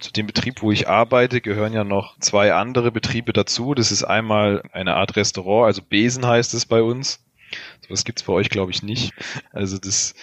zu 0.00 0.10
dem 0.14 0.26
Betrieb, 0.26 0.62
wo 0.62 0.72
ich 0.72 0.88
arbeite, 0.88 1.42
gehören 1.42 1.74
ja 1.74 1.84
noch 1.84 2.18
zwei 2.18 2.54
andere 2.54 2.90
Betriebe 2.90 3.34
dazu. 3.34 3.74
Das 3.74 3.92
ist 3.92 4.04
einmal 4.04 4.62
eine 4.72 4.94
Art 4.94 5.16
Restaurant, 5.16 5.66
also 5.66 5.82
Besen 5.82 6.26
heißt 6.26 6.54
es 6.54 6.64
bei 6.64 6.80
uns. 6.80 7.20
Sowas 7.86 8.04
gibt's 8.04 8.22
bei 8.22 8.32
euch, 8.32 8.48
glaube 8.50 8.70
ich, 8.70 8.82
nicht. 8.82 9.12
Also 9.52 9.78
das 9.78 10.14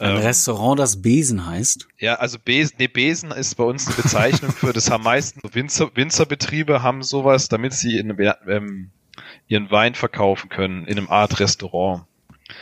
Ein 0.00 0.10
ähm, 0.12 0.16
Restaurant, 0.18 0.78
das 0.78 1.02
Besen 1.02 1.46
heißt. 1.46 1.88
ja, 1.98 2.14
also 2.16 2.38
Besen, 2.38 2.76
nee, 2.78 2.88
Besen 2.88 3.30
ist 3.30 3.54
bei 3.56 3.64
uns 3.64 3.86
eine 3.86 3.96
Bezeichnung 3.96 4.52
für, 4.52 4.72
das 4.72 4.90
haben 4.90 5.04
meisten 5.04 5.40
Winzer, 5.52 5.90
Winzerbetriebe 5.94 6.82
haben 6.82 7.02
sowas, 7.02 7.48
damit 7.48 7.72
sie 7.74 7.98
in, 7.98 8.16
ähm, 8.48 8.90
ihren 9.46 9.70
Wein 9.70 9.94
verkaufen 9.94 10.48
können 10.48 10.84
in 10.86 10.98
einem 10.98 11.08
Art 11.08 11.40
Restaurant. 11.40 12.04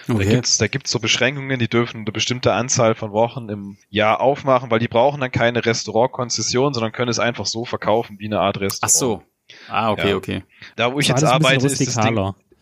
Da 0.09 0.15
Okay. 0.15 0.31
gibt's, 0.31 0.59
da 0.59 0.67
gibt's 0.67 0.91
so 0.91 0.99
Beschränkungen, 0.99 1.61
die 1.61 1.69
dürfen 1.69 1.99
eine 1.99 2.11
bestimmte 2.13 2.53
Anzahl 2.53 2.97
von 2.97 3.13
Wochen 3.13 3.49
im 3.49 3.77
Jahr 3.89 4.21
aufmachen, 4.21 4.69
weil 4.71 4.81
die 4.81 4.89
brauchen 4.89 5.21
dann 5.21 5.31
keine 5.31 5.65
Restaurantkonzession, 5.65 6.75
sondern 6.75 6.91
können 6.93 7.09
es 7.11 7.21
einfach 7.21 7.47
so 7.47 7.65
verkaufen 7.65 8.19
wie 8.19 8.27
eine 8.27 8.41
Art 8.41 8.57
Ach 8.57 8.63
Restaurant. 8.63 8.93
so. 8.93 9.23
Ah, 9.69 9.93
okay, 9.93 10.11
Ja. 10.11 10.17
okay. 10.17 10.43
Da 10.75 10.93
wo 10.93 10.99
ich 10.99 11.07
jetzt 11.07 11.23
ein 11.23 11.31
arbeite, 11.31 11.67
ist 11.69 11.87
das 11.87 11.95
Ding. 12.05 12.19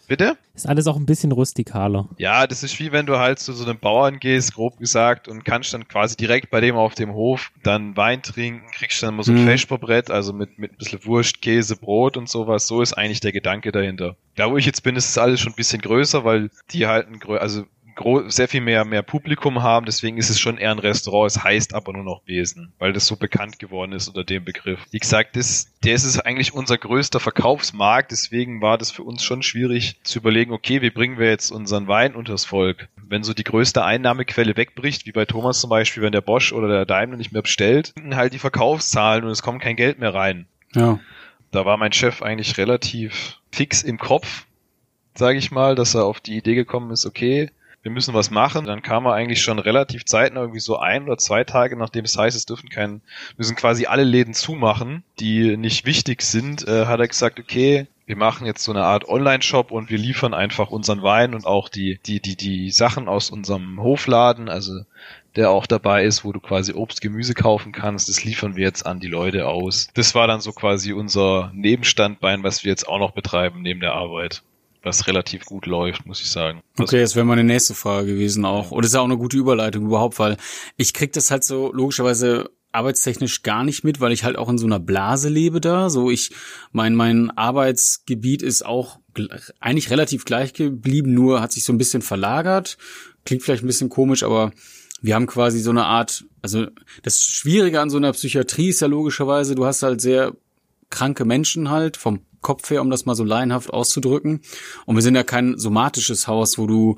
Bitte? 0.07 0.37
Ist 0.55 0.69
alles 0.69 0.87
auch 0.87 0.97
ein 0.97 1.07
bisschen 1.07 1.33
rustikaler. 1.33 2.09
Ja, 2.19 2.47
das 2.47 2.63
ist 2.63 2.79
wie 2.79 2.93
wenn 2.93 3.07
du 3.07 3.19
halt 3.19 3.39
zu 3.39 3.53
so 3.53 3.65
einem 3.65 3.79
Bauern 3.79 4.19
gehst, 4.21 4.55
grob 4.55 4.79
gesagt, 4.79 5.29
und 5.29 5.45
kannst 5.45 5.73
dann 5.73 5.89
quasi 5.89 6.17
direkt 6.17 6.51
bei 6.51 6.61
dem 6.61 6.77
auf 6.77 6.95
dem 6.95 7.13
Hof 7.15 7.51
dann 7.63 7.97
Wein 7.97 8.23
trinken, 8.23 8.71
kriegst 8.71 9.03
dann 9.03 9.17
mal 9.17 9.23
so 9.23 9.33
ein 9.33 9.43
Mhm. 9.43 9.49
Vesperbrett, 9.49 10.11
also 10.11 10.33
mit, 10.33 10.59
mit 10.59 10.73
ein 10.73 10.77
bisschen 10.79 11.05
Wurst, 11.07 11.41
Käse, 11.43 11.77
Brot 11.77 12.17
und 12.17 12.29
sowas. 12.29 12.67
So 12.67 12.83
ist 12.83 12.93
eigentlich 12.93 13.21
der 13.21 13.33
Gedanke 13.33 13.73
dahinter. 13.73 14.17
Da 14.37 14.51
wo 14.51 14.57
ich 14.57 14.67
jetzt 14.67 14.83
bin, 14.83 14.95
ist 14.97 15.09
es 15.09 15.19
alles 15.19 15.41
schon 15.41 15.53
ein 15.53 15.57
bisschen 15.57 15.81
größer, 15.81 16.25
weil 16.25 16.51
die 16.71 16.87
halt 16.87 17.09
ein, 17.09 17.19
grö- 17.19 17.39
also 17.39 17.65
sehr 18.29 18.49
viel 18.49 18.61
mehr, 18.61 18.85
mehr 18.85 19.03
Publikum 19.03 19.63
haben, 19.63 19.87
deswegen 19.87 20.17
ist 20.19 20.31
es 20.31 20.41
schon 20.41 20.59
eher 20.59 20.71
ein 20.71 20.79
Restaurant, 20.79 21.31
es 21.31 21.43
heißt 21.43 21.75
aber 21.75 21.93
nur 21.93 22.05
noch 22.05 22.23
Besen, 22.23 22.73
weil 22.79 22.93
das 22.93 23.07
so 23.07 23.17
bekannt 23.17 23.59
geworden 23.59 23.93
ist 23.93 24.09
unter 24.09 24.25
dem 24.25 24.45
Begriff. 24.45 24.81
Wie 24.91 24.99
gesagt, 24.99 25.37
das, 25.37 25.73
der 25.83 25.95
ist 25.95 26.19
eigentlich 26.21 26.55
unser 26.55 26.79
größter 26.79 27.21
Verkaufsmarkt, 27.21 28.11
deswegen 28.11 28.61
war 28.61 28.79
das 28.79 28.91
für 28.91 29.03
uns 29.03 29.23
schon 29.23 29.43
schwierig 29.43 29.97
zu 30.03 30.19
überlegen, 30.19 30.53
okay, 30.53 30.83
wie 30.83 30.91
bringen 30.91 31.19
wir 31.19 31.29
jetzt 31.29 31.51
unseren 31.51 31.89
Wein 31.89 32.15
unters 32.15 32.45
Volk? 32.45 32.89
Wenn 32.97 33.23
so 33.23 33.35
die 33.35 33.45
größte 33.45 33.85
Einnahmequelle 33.85 34.57
wegbricht, 34.57 35.07
wie 35.07 35.13
bei 35.13 35.25
Thomas 35.25 35.61
zum 35.61 35.71
Beispiel, 35.71 36.03
wenn 36.03 36.13
der 36.13 36.21
Bosch 36.21 36.53
oder 36.53 36.69
der 36.69 36.87
Daimler 36.87 37.17
nicht 37.17 37.33
mehr 37.33 37.43
bestellt, 37.43 37.93
halt 38.13 38.33
die 38.33 38.39
Verkaufszahlen 38.39 39.25
und 39.25 39.31
es 39.31 39.43
kommt 39.43 39.63
kein 39.63 39.77
Geld 39.77 39.99
mehr 39.99 40.15
rein. 40.15 40.47
Ja. 40.75 40.99
Da 41.51 41.65
war 41.65 41.77
mein 41.77 41.93
Chef 41.93 42.23
eigentlich 42.23 42.59
relativ 42.59 43.39
fix 43.53 43.83
im 43.83 43.99
Kopf, 43.99 44.47
sage 45.15 45.39
ich 45.39 45.51
mal, 45.53 45.77
dass 45.77 45.95
er 45.95 46.05
auf 46.05 46.21
die 46.21 46.37
Idee 46.37 46.57
gekommen 46.57 46.91
ist, 46.91 47.07
okay, 47.07 47.51
wir 47.85 47.93
müssen 47.93 48.15
was 48.15 48.31
machen. 48.31 48.65
Dann 48.65 48.83
kam 48.83 49.07
er 49.07 49.13
eigentlich 49.13 49.43
schon 49.43 49.59
relativ 49.59 50.07
zeitnah, 50.07 50.41
irgendwie 50.41 50.61
so 50.61 50.79
ein 50.79 51.05
oder 51.05 51.19
zwei 51.19 51.45
Tage, 51.45 51.77
nachdem 51.77 52.05
es 52.05 52.19
heißt, 52.19 52.37
es 52.37 52.47
dürfen 52.47 52.71
kein, 52.71 53.03
müssen 53.37 53.55
quasi 53.55 53.87
alle 53.87 54.05
Läden 54.05 54.35
zumachen, 54.35 55.05
die 55.21 55.57
nicht 55.57 55.85
wichtig 55.87 56.23
sind, 56.23 56.67
äh, 56.67 56.87
hat 56.87 56.99
er 56.99 57.09
gesagt, 57.09 57.39
okay, 57.39 57.87
wir 58.07 58.17
machen 58.17 58.47
jetzt 58.47 58.65
so 58.65 58.73
eine 58.73 58.85
Art 58.85 59.07
Online-Shop 59.07 59.71
und 59.71 59.91
wir 59.91 59.99
liefern 59.99 60.35
einfach 60.35 60.71
unseren 60.71 61.03
Wein 61.03 61.35
und 61.35 61.47
auch 61.47 61.69
die, 61.69 62.01
die, 62.05 62.21
die, 62.21 62.37
die 62.37 62.71
Sachen 62.71 63.09
aus 63.09 63.31
unserem 63.31 63.81
Hofladen, 63.81 64.49
also 64.49 64.81
der 65.37 65.51
auch 65.51 65.67
dabei 65.67 66.05
ist, 66.05 66.25
wo 66.25 66.33
du 66.33 66.41
quasi 66.41 66.73
Obst, 66.73 67.01
Gemüse 67.01 67.35
kaufen 67.35 67.73
kannst. 67.73 68.09
Das 68.09 68.25
liefern 68.25 68.57
wir 68.57 68.65
jetzt 68.65 68.87
an 68.87 69.01
die 69.01 69.09
Leute 69.09 69.47
aus. 69.47 69.89
Das 69.95 70.15
war 70.15 70.27
dann 70.27 70.41
so 70.41 70.53
quasi 70.53 70.93
unser 70.93 71.51
Nebenstandbein, 71.55 72.43
was 72.43 72.65
wir 72.65 72.71
jetzt 72.71 72.89
auch 72.89 72.99
noch 72.99 73.13
betreiben 73.13 73.63
neben 73.63 73.81
der 73.81 73.95
Arbeit. 73.95 74.43
Was 74.85 75.07
relativ 75.07 75.47
gut 75.47 75.67
läuft, 75.67 76.07
muss 76.07 76.21
ich 76.21 76.31
sagen. 76.31 76.61
Okay, 76.79 77.01
das 77.01 77.17
wäre 77.17 77.25
meine 77.25 77.43
nächste 77.43 77.75
Frage 77.75 78.07
gewesen 78.07 78.45
auch. 78.45 78.71
Und 78.71 78.85
das 78.85 78.91
ist 78.91 78.95
ja 78.95 79.01
auch 79.01 79.05
eine 79.05 79.17
gute 79.17 79.37
Überleitung 79.37 79.87
überhaupt, 79.87 80.19
weil 80.19 80.37
ich 80.77 80.93
krieg 80.93 81.13
das 81.13 81.31
halt 81.31 81.43
so 81.43 81.73
logischerweise 81.73 82.51
arbeitstechnisch 82.75 83.43
gar 83.43 83.65
nicht 83.65 83.85
mit, 83.85 84.01
weil 84.01 84.13
ich 84.13 84.25
halt 84.25 84.37
auch 84.37 84.49
in 84.49 84.59
so 84.59 84.67
einer 84.67 84.81
Blase 84.81 85.29
lebe 85.29 85.61
da. 85.61 85.89
So 85.89 86.11
ich, 86.11 86.33
mein, 86.73 86.95
mein 86.95 87.31
Arbeitsgebiet 87.31 88.43
ist 88.43 88.67
auch 88.67 88.99
eigentlich 89.61 89.91
relativ 89.91 90.25
gleich 90.25 90.53
geblieben, 90.53 91.15
nur 91.15 91.41
hat 91.41 91.53
sich 91.53 91.65
so 91.65 91.73
ein 91.73 91.79
bisschen 91.79 92.03
verlagert. 92.03 92.77
Klingt 93.25 93.43
vielleicht 93.43 93.63
ein 93.63 93.69
bisschen 93.69 93.89
komisch, 93.89 94.23
aber 94.23 94.53
wir 95.01 95.15
haben 95.15 95.27
quasi 95.27 95.61
so 95.61 95.71
eine 95.71 95.85
Art, 95.85 96.25
also 96.43 96.67
das 97.03 97.23
Schwierige 97.23 97.81
an 97.81 97.91
so 97.91 97.97
einer 97.97 98.13
Psychiatrie 98.13 98.71
ist 98.71 98.81
ja 98.81 98.89
logischerweise, 98.89 99.55
du 99.55 99.65
hast 99.65 99.83
halt 99.83 100.01
sehr 100.01 100.33
kranke 100.91 101.25
Menschen 101.25 101.71
halt 101.71 101.97
vom 101.97 102.21
Kopf 102.45 102.71
her, 102.71 102.81
um 102.81 102.91
das 102.91 103.07
mal 103.07 103.17
so 103.17 103.25
laienhaft 103.25 103.71
auszudrücken. 103.71 104.43
Und 104.87 104.95
wir 104.95 105.03
sind 105.03 105.17
ja 105.17 105.25
kein 105.25 105.59
somatisches 105.59 106.29
Haus, 106.29 106.59
wo 106.59 106.69
du, 106.69 106.97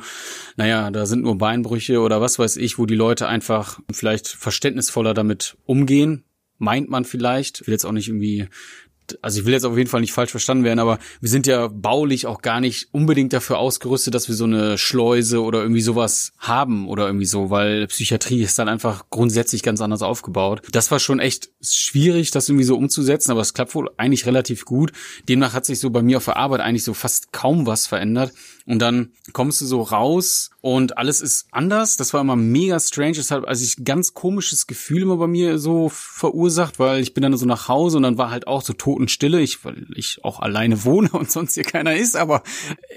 naja, 0.57 0.91
da 0.91 1.07
sind 1.07 1.23
nur 1.23 1.39
Beinbrüche 1.39 2.01
oder 2.01 2.21
was 2.21 2.39
weiß 2.39 2.59
ich, 2.59 2.79
wo 2.79 2.85
die 2.85 2.95
Leute 2.95 3.29
einfach 3.29 3.81
vielleicht 3.91 4.29
verständnisvoller 4.29 5.15
damit 5.15 5.57
umgehen. 5.65 6.25
Meint 6.59 6.91
man 6.91 7.05
vielleicht. 7.05 7.63
Ich 7.63 7.67
will 7.67 7.73
jetzt 7.73 7.87
auch 7.87 7.93
nicht 7.93 8.09
irgendwie 8.09 8.49
also 9.23 9.41
ich 9.41 9.47
will 9.47 9.53
jetzt 9.53 9.65
auf 9.65 9.77
jeden 9.77 9.89
Fall 9.89 10.01
nicht 10.01 10.13
falsch 10.13 10.31
verstanden 10.31 10.65
werden, 10.65 10.79
aber 10.79 10.99
wir 11.21 11.29
sind 11.29 11.47
ja 11.47 11.69
baulich 11.69 12.27
auch 12.27 12.43
gar 12.43 12.61
nicht 12.61 12.89
unbedingt 12.93 13.33
dafür 13.33 13.59
ausgerüstet, 13.59 14.15
dass 14.15 14.29
wir 14.29 14.35
so 14.35 14.45
eine 14.45 14.79
Schleuse 14.79 15.43
oder 15.43 15.63
irgendwie 15.63 15.81
sowas 15.81 16.33
haben 16.39 16.89
oder 16.89 17.07
irgendwie 17.07 17.27
so, 17.27 17.51
weil 17.51 17.87
Psychiatrie 17.87 18.43
ist 18.43 18.59
dann 18.59 18.69
einfach 18.69 19.05
grundsätzlich 19.11 19.63
ganz 19.63 19.81
anders 19.81 20.03
aufgebaut. 20.03 20.63
Das 20.73 20.91
war 20.91 20.99
schon 20.99 21.21
echt 21.21 21.51
schwierig, 21.63 22.31
das 22.31 22.49
irgendwie 22.49 22.65
so 22.65 22.77
umzusetzen, 22.77 23.31
aber 23.31 23.41
es 23.41 23.55
klappt 23.55 23.75
wohl 23.75 23.91
eigentlich 23.97 24.27
relativ 24.27 24.65
gut. 24.65 24.93
Demnach 25.29 25.53
hat 25.53 25.67
sich 25.67 25.81
so 25.81 25.91
bei 25.91 26.03
mir 26.03 26.19
auf 26.19 26.25
der 26.25 26.37
Arbeit 26.37 26.61
eigentlich 26.61 26.85
so 26.85 26.95
fast 26.95 27.33
kaum 27.33 27.67
was 27.67 27.87
verändert. 27.87 28.33
Und 28.67 28.81
dann 28.81 29.13
kommst 29.33 29.61
du 29.61 29.67
so 29.67 29.83
raus 29.83 30.51
und 30.61 30.99
alles 30.99 31.21
ist 31.21 31.47
anders. 31.53 31.97
Das 31.97 32.13
war 32.13 32.21
immer 32.21 32.35
mega 32.35 32.81
strange. 32.81 33.13
Deshalb, 33.13 33.47
also 33.47 33.65
ich 33.65 33.85
ganz 33.85 34.13
komisches 34.13 34.67
Gefühl 34.67 35.03
immer 35.03 35.17
bei 35.17 35.29
mir 35.29 35.59
so 35.59 35.89
verursacht, 35.89 36.81
weil 36.81 37.01
ich 37.01 37.15
bin 37.15 37.23
dann 37.23 37.37
so 37.37 37.47
nach 37.47 37.69
Hause 37.69 37.99
und 37.99 38.03
dann 38.03 38.19
war 38.19 38.31
halt 38.31 38.49
auch 38.49 38.63
so 38.63 38.73
Totenstille. 38.73 39.41
Ich, 39.41 39.65
weil 39.65 39.87
ich 39.95 40.19
auch 40.25 40.41
alleine 40.41 40.85
wohne 40.85 41.11
und 41.13 41.31
sonst 41.31 41.55
hier 41.55 41.63
keiner 41.63 41.95
ist. 41.95 42.17
Aber 42.17 42.43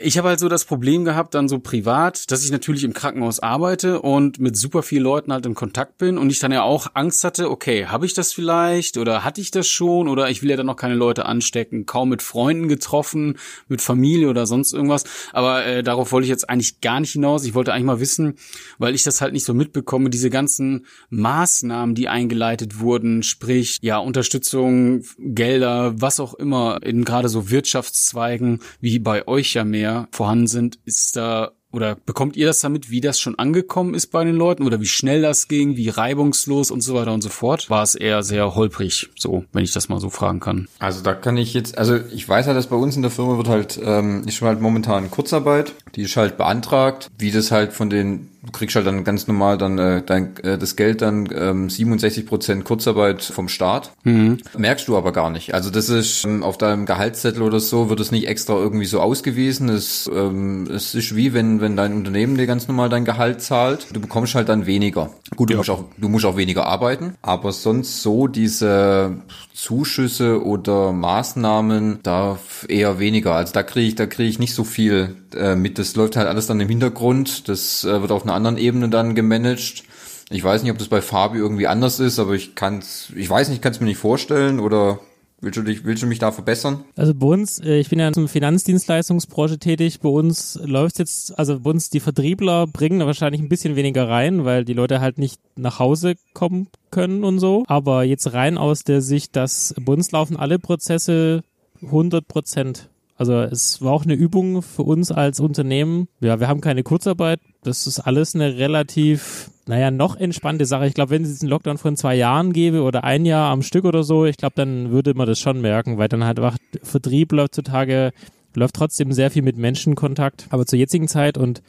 ich 0.02 0.18
habe 0.18 0.30
halt 0.30 0.40
so 0.40 0.50
das 0.50 0.66
Problem 0.66 1.06
gehabt, 1.06 1.36
dann 1.36 1.48
so 1.48 1.60
privat, 1.60 2.32
dass 2.32 2.44
ich 2.44 2.52
natürlich 2.52 2.84
im 2.84 2.94
Krankenhaus 2.94 3.40
arbeite 3.40 4.02
und 4.02 4.40
mit 4.40 4.58
super 4.58 4.82
vielen 4.82 5.04
Leuten 5.04 5.32
halt 5.32 5.46
in 5.46 5.54
Kontakt 5.54 6.00
bin 6.00 6.18
und 6.18 6.32
ich 6.32 6.40
dann 6.40 6.52
ja 6.52 6.64
auch 6.64 6.88
Angst 6.96 7.24
hatte, 7.24 7.52
okay, 7.52 7.86
habe 7.86 8.08
ich 8.08 8.16
das 8.16 8.34
vielleicht 8.34 8.98
oder 8.98 9.24
hatte 9.24 9.42
ich 9.42 9.52
das 9.52 9.68
schon 9.68 10.08
oder 10.08 10.32
ich 10.32 10.42
will 10.42 10.50
ja 10.50 10.58
dann 10.58 10.66
noch 10.66 10.76
keine 10.76 10.96
Leute 10.96 11.28
anstecken, 11.28 11.86
kaum 11.86 12.10
mit 12.10 12.24
Freunden 12.24 12.68
getroffen, 12.68 13.38
mit 13.68 13.82
Familie 13.82 14.30
oder 14.30 14.48
sonst 14.48 14.74
irgendwas. 14.74 15.04
Aber 15.34 15.59
äh, 15.66 15.84
darauf 15.84 16.12
wollte 16.12 16.26
ich 16.26 16.30
jetzt 16.30 16.50
eigentlich 16.50 16.82
gar 16.82 17.00
nicht 17.00 17.12
hinaus. 17.12 17.46
Ich 17.46 17.54
wollte 17.54 17.74
eigentlich 17.74 17.86
mal 17.86 18.00
wissen, 18.00 18.36
weil 18.78 18.96
ich 18.96 19.04
das 19.04 19.22
halt 19.22 19.34
nicht 19.34 19.46
so 19.46 19.54
mitbekomme, 19.54 20.10
diese 20.10 20.30
ganzen 20.30 20.86
Maßnahmen, 21.10 21.96
die 21.96 22.08
eingeleitet 22.08 22.80
wurden, 22.80 23.24
sprich, 23.24 23.78
ja, 23.82 23.98
Unterstützung, 23.98 25.04
Gelder, 25.18 26.00
was 26.02 26.20
auch 26.20 26.34
immer, 26.34 26.82
in 26.84 27.06
gerade 27.06 27.30
so 27.30 27.50
Wirtschaftszweigen, 27.50 28.62
wie 28.80 29.00
bei 29.00 29.28
euch 29.28 29.54
ja 29.54 29.64
mehr 29.64 30.08
vorhanden 30.12 30.48
sind, 30.48 30.80
ist 30.86 31.16
da 31.16 31.52
oder 31.72 31.96
bekommt 31.96 32.36
ihr 32.36 32.48
das 32.48 32.60
damit, 32.60 32.90
wie 32.90 33.02
das 33.02 33.20
schon 33.20 33.38
angekommen 33.38 33.94
ist 33.94 34.08
bei 34.08 34.24
den 34.24 34.36
Leuten 34.36 34.64
oder 34.64 34.82
wie 34.82 34.88
schnell 34.88 35.22
das 35.22 35.48
ging, 35.48 35.76
wie 35.76 35.90
reibungslos 35.90 36.72
und 36.72 36.82
so 36.82 36.96
weiter 36.96 37.14
und 37.14 37.22
so 37.22 37.30
fort? 37.30 37.70
War 37.70 37.84
es 37.84 37.96
eher 37.96 38.24
sehr 38.24 38.56
holprig, 38.56 39.10
so, 39.18 39.46
wenn 39.54 39.64
ich 39.64 39.74
das 39.74 39.90
mal 39.90 40.00
so 40.00 40.10
fragen 40.10 40.40
kann? 40.40 40.68
Also 40.80 41.04
da 41.04 41.14
kann 41.14 41.38
ich 41.38 41.54
jetzt, 41.54 41.78
also 41.78 41.98
ich 42.14 42.28
weiß 42.28 42.48
halt, 42.48 42.58
dass 42.58 42.68
bei 42.68 42.76
uns 42.76 42.96
in 42.96 43.02
der 43.02 43.12
Firma 43.12 43.38
wird 43.38 43.50
halt, 43.50 43.80
ähm, 43.84 44.24
ist 44.26 44.36
schon 44.36 44.48
halt 44.48 44.62
momentan 44.62 45.12
Kurzarbeit, 45.12 45.74
die 45.96 46.04
ist 46.04 46.18
halt 46.18 46.38
beantragt, 46.38 47.10
wie 47.18 47.32
das 47.32 47.52
halt 47.52 47.74
von 47.74 47.90
den 47.90 48.30
du 48.42 48.52
kriegst 48.52 48.76
halt 48.76 48.88
dann 48.88 49.04
ganz 49.04 49.28
normal 49.28 49.58
dann 49.58 49.78
äh, 49.78 50.02
dein, 50.02 50.38
äh, 50.44 50.58
das 50.58 50.76
Geld 50.76 51.02
dann 51.02 51.28
ähm, 51.36 51.70
67 51.70 52.26
Prozent 52.26 52.64
Kurzarbeit 52.64 53.22
vom 53.22 53.50
Staat. 53.50 53.92
Mhm. 54.04 54.38
Merkst 54.58 54.88
du 54.88 54.98
aber 54.98 55.12
gar 55.12 55.30
nicht. 55.30 55.54
Also 55.54 55.70
das 55.70 55.90
ist 55.90 56.24
ähm, 56.26 56.44
auf 56.44 56.58
deinem 56.58 56.86
Gehaltszettel 56.86 57.42
oder 57.42 57.60
so 57.60 57.90
wird 57.90 58.00
es 58.00 58.12
nicht 58.12 58.28
extra 58.28 58.54
irgendwie 58.54 58.86
so 58.86 59.02
ausgewiesen. 59.02 59.70
Es, 59.70 60.10
ähm, 60.14 60.68
es 60.74 60.96
ist 60.96 61.16
wie 61.16 61.34
wenn 61.34 61.60
wenn 61.62 61.76
dein 61.76 61.94
Unternehmen 61.94 62.38
dir 62.38 62.48
ganz 62.48 62.68
normal 62.68 62.90
dein 62.90 63.06
Gehalt 63.06 63.42
zahlt. 63.42 63.88
Du 63.94 64.00
bekommst 64.00 64.36
halt 64.36 64.50
dann 64.50 64.66
weniger. 64.66 65.10
Gut, 65.36 65.50
du 65.50 65.54
ja. 65.54 65.58
musst 65.58 65.70
auch 65.70 65.84
du 65.98 66.10
musst 66.10 66.26
auch 66.26 66.38
weniger 66.38 66.66
arbeiten, 66.66 67.16
aber 67.22 67.52
sonst 67.52 68.02
so 68.02 68.28
diese 68.28 69.18
Zuschüsse 69.54 70.46
oder 70.46 70.94
Maßnahmen 70.94 72.00
da 72.04 72.40
eher 72.70 73.00
weniger. 73.00 73.36
Also 73.36 73.52
da 73.54 73.64
kriege 73.64 73.88
ich 73.88 73.96
da 73.96 74.06
kriege 74.06 74.30
ich 74.30 74.40
nicht 74.40 74.54
so 74.54 74.64
viel 74.64 75.18
äh, 75.36 75.56
mit. 75.56 75.78
Das 75.78 75.96
läuft 75.96 76.16
halt 76.16 76.28
alles 76.28 76.48
dann 76.48 76.60
im 76.60 76.70
Hintergrund. 76.70 77.50
Das 77.50 77.84
äh, 77.84 78.02
wird 78.02 78.12
auf 78.12 78.26
einer 78.30 78.36
anderen 78.36 78.58
Ebene 78.58 78.90
dann 78.90 79.16
gemanagt. 79.16 79.84
Ich 80.30 80.44
weiß 80.44 80.62
nicht, 80.64 80.72
ob 80.72 80.78
das 80.78 80.88
bei 80.88 81.02
Fabi 81.02 81.40
irgendwie 81.40 81.68
anders 81.68 82.00
ist, 82.00 82.20
aber 82.20 82.34
ich 82.34 82.56
kann's, 82.56 83.12
ich 83.16 83.30
weiß 83.30 83.50
nicht, 83.50 83.62
kann 83.62 83.72
es 83.72 83.80
mir 83.80 83.88
nicht 83.88 83.98
vorstellen 83.98 84.60
oder 84.60 85.00
Willst 85.42 85.58
du, 85.58 85.62
dich, 85.62 85.86
willst 85.86 86.04
du 86.04 86.08
mich 86.08 86.20
da 86.20 86.34
verbessern? 86.34 86.84
Also 86.98 87.14
bei 87.14 87.28
uns, 87.28 87.60
äh, 87.60 87.80
ich 87.80 87.90
bin 87.90 88.00
ja 88.00 88.08
in 88.08 88.14
der 88.14 88.28
Finanzdienstleistungsbranche 88.28 89.58
tätig, 89.58 90.02
bei 90.02 90.10
uns 90.10 90.60
läuft 90.62 91.00
jetzt, 91.00 91.38
also 91.40 91.62
bei 91.62 91.70
uns 91.70 91.90
die 91.90 92.02
Vertriebler 92.02 92.68
bringen 92.68 93.00
wahrscheinlich 93.06 93.42
ein 93.42 93.48
bisschen 93.48 93.78
weniger 93.78 94.10
rein, 94.10 94.44
weil 94.44 94.66
die 94.66 94.74
Leute 94.74 95.00
halt 95.00 95.18
nicht 95.18 95.40
nach 95.56 95.80
Hause 95.80 96.16
kommen 96.34 96.68
können 96.92 97.24
und 97.24 97.40
so. 97.40 97.64
Aber 97.68 98.04
jetzt 98.04 98.34
rein 98.34 98.58
aus 98.58 98.84
der 98.84 99.02
Sicht, 99.02 99.38
dass 99.38 99.74
bei 99.80 99.94
uns 99.94 100.12
laufen 100.12 100.36
alle 100.36 100.60
Prozesse 100.60 101.44
100 101.82 102.28
Prozent 102.28 102.90
also 103.20 103.42
es 103.42 103.82
war 103.82 103.92
auch 103.92 104.06
eine 104.06 104.14
Übung 104.14 104.62
für 104.62 104.84
uns 104.84 105.12
als 105.12 105.42
Unternehmen. 105.42 106.08
Ja, 106.22 106.40
wir 106.40 106.48
haben 106.48 106.62
keine 106.62 106.84
Kurzarbeit. 106.84 107.42
Das 107.64 107.86
ist 107.86 108.00
alles 108.00 108.34
eine 108.34 108.58
relativ, 108.58 109.52
naja, 109.68 109.92
noch 109.92 110.16
entspannte 110.16 110.66
Sache. 110.66 110.88
Ich 110.88 110.94
glaube, 110.94 111.12
wenn 111.12 111.26
es 111.26 111.42
einen 111.42 111.50
Lockdown 111.50 111.78
von 111.78 111.98
zwei 111.98 112.16
Jahren 112.16 112.54
gäbe 112.54 112.82
oder 112.82 113.04
ein 113.04 113.26
Jahr 113.26 113.52
am 113.52 113.62
Stück 113.62 113.84
oder 113.84 114.04
so, 114.04 114.26
ich 114.26 114.38
glaube, 114.38 114.54
dann 114.56 114.92
würde 114.92 115.16
man 115.16 115.28
das 115.28 115.38
schon 115.38 115.60
merken, 115.60 115.98
weil 115.98 116.08
dann 116.08 116.24
halt 116.24 116.40
Vertrieb 116.82 117.34
läuft 117.34 117.56
zutage, 117.56 118.14
läuft 118.56 118.76
trotzdem 118.76 119.12
sehr 119.12 119.30
viel 119.32 119.42
mit 119.42 119.58
Menschenkontakt. 119.58 120.48
Aber 120.50 120.66
zur 120.66 120.80
jetzigen 120.80 121.10
Zeit 121.10 121.38
und 121.38 121.62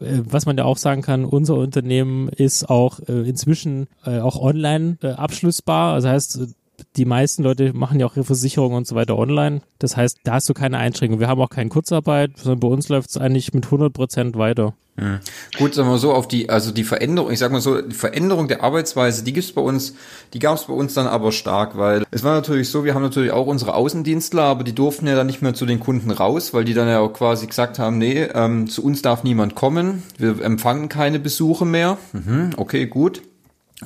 äh, 0.00 0.20
was 0.24 0.46
man 0.46 0.56
ja 0.56 0.64
auch 0.64 0.78
sagen 0.78 1.02
kann, 1.02 1.26
unser 1.26 1.56
Unternehmen 1.56 2.30
ist 2.30 2.70
auch 2.70 2.98
äh, 3.00 3.28
inzwischen 3.28 3.88
äh, 4.06 4.20
auch 4.20 4.40
online 4.40 4.96
abschlussbar. 5.02 5.92
Also 5.92 6.08
heißt, 6.08 6.56
die 6.96 7.04
meisten 7.04 7.42
Leute 7.42 7.72
machen 7.72 8.00
ja 8.00 8.06
auch 8.06 8.16
ihre 8.16 8.24
Versicherung 8.24 8.74
und 8.74 8.86
so 8.86 8.94
weiter 8.94 9.18
online. 9.18 9.60
Das 9.78 9.96
heißt, 9.96 10.18
da 10.24 10.34
hast 10.34 10.48
du 10.48 10.54
keine 10.54 10.78
Einschränkung. 10.78 11.20
Wir 11.20 11.28
haben 11.28 11.40
auch 11.40 11.50
keine 11.50 11.70
Kurzarbeit, 11.70 12.32
sondern 12.36 12.60
bei 12.60 12.68
uns 12.68 12.88
läuft 12.88 13.10
es 13.10 13.16
eigentlich 13.16 13.52
mit 13.54 13.66
100 13.66 13.92
Prozent 13.92 14.36
weiter. 14.36 14.74
Mhm. 14.98 15.20
Gut, 15.56 15.74
sagen 15.74 15.88
wir 15.88 15.98
so, 15.98 16.12
auf 16.12 16.26
die, 16.26 16.50
also 16.50 16.72
die 16.72 16.82
Veränderung, 16.82 17.30
ich 17.30 17.38
sag 17.38 17.52
mal 17.52 17.60
so, 17.60 17.80
die 17.80 17.94
Veränderung 17.94 18.48
der 18.48 18.62
Arbeitsweise, 18.64 19.22
die 19.22 19.32
gibt's 19.32 19.52
bei 19.52 19.60
uns, 19.60 19.94
die 20.34 20.40
gab's 20.40 20.64
bei 20.64 20.72
uns 20.72 20.94
dann 20.94 21.06
aber 21.06 21.30
stark, 21.30 21.78
weil 21.78 22.04
es 22.10 22.24
war 22.24 22.34
natürlich 22.34 22.68
so, 22.68 22.84
wir 22.84 22.94
haben 22.94 23.02
natürlich 23.02 23.30
auch 23.30 23.46
unsere 23.46 23.74
Außendienstler, 23.74 24.42
aber 24.42 24.64
die 24.64 24.74
durften 24.74 25.06
ja 25.06 25.14
dann 25.14 25.28
nicht 25.28 25.40
mehr 25.40 25.54
zu 25.54 25.66
den 25.66 25.78
Kunden 25.78 26.10
raus, 26.10 26.52
weil 26.52 26.64
die 26.64 26.74
dann 26.74 26.88
ja 26.88 26.98
auch 26.98 27.12
quasi 27.12 27.46
gesagt 27.46 27.78
haben, 27.78 27.98
nee, 27.98 28.22
ähm, 28.34 28.68
zu 28.68 28.84
uns 28.84 29.02
darf 29.02 29.22
niemand 29.22 29.54
kommen, 29.54 30.02
wir 30.18 30.42
empfangen 30.42 30.88
keine 30.88 31.20
Besuche 31.20 31.64
mehr. 31.64 31.98
Mhm, 32.12 32.50
okay, 32.56 32.86
gut. 32.86 33.22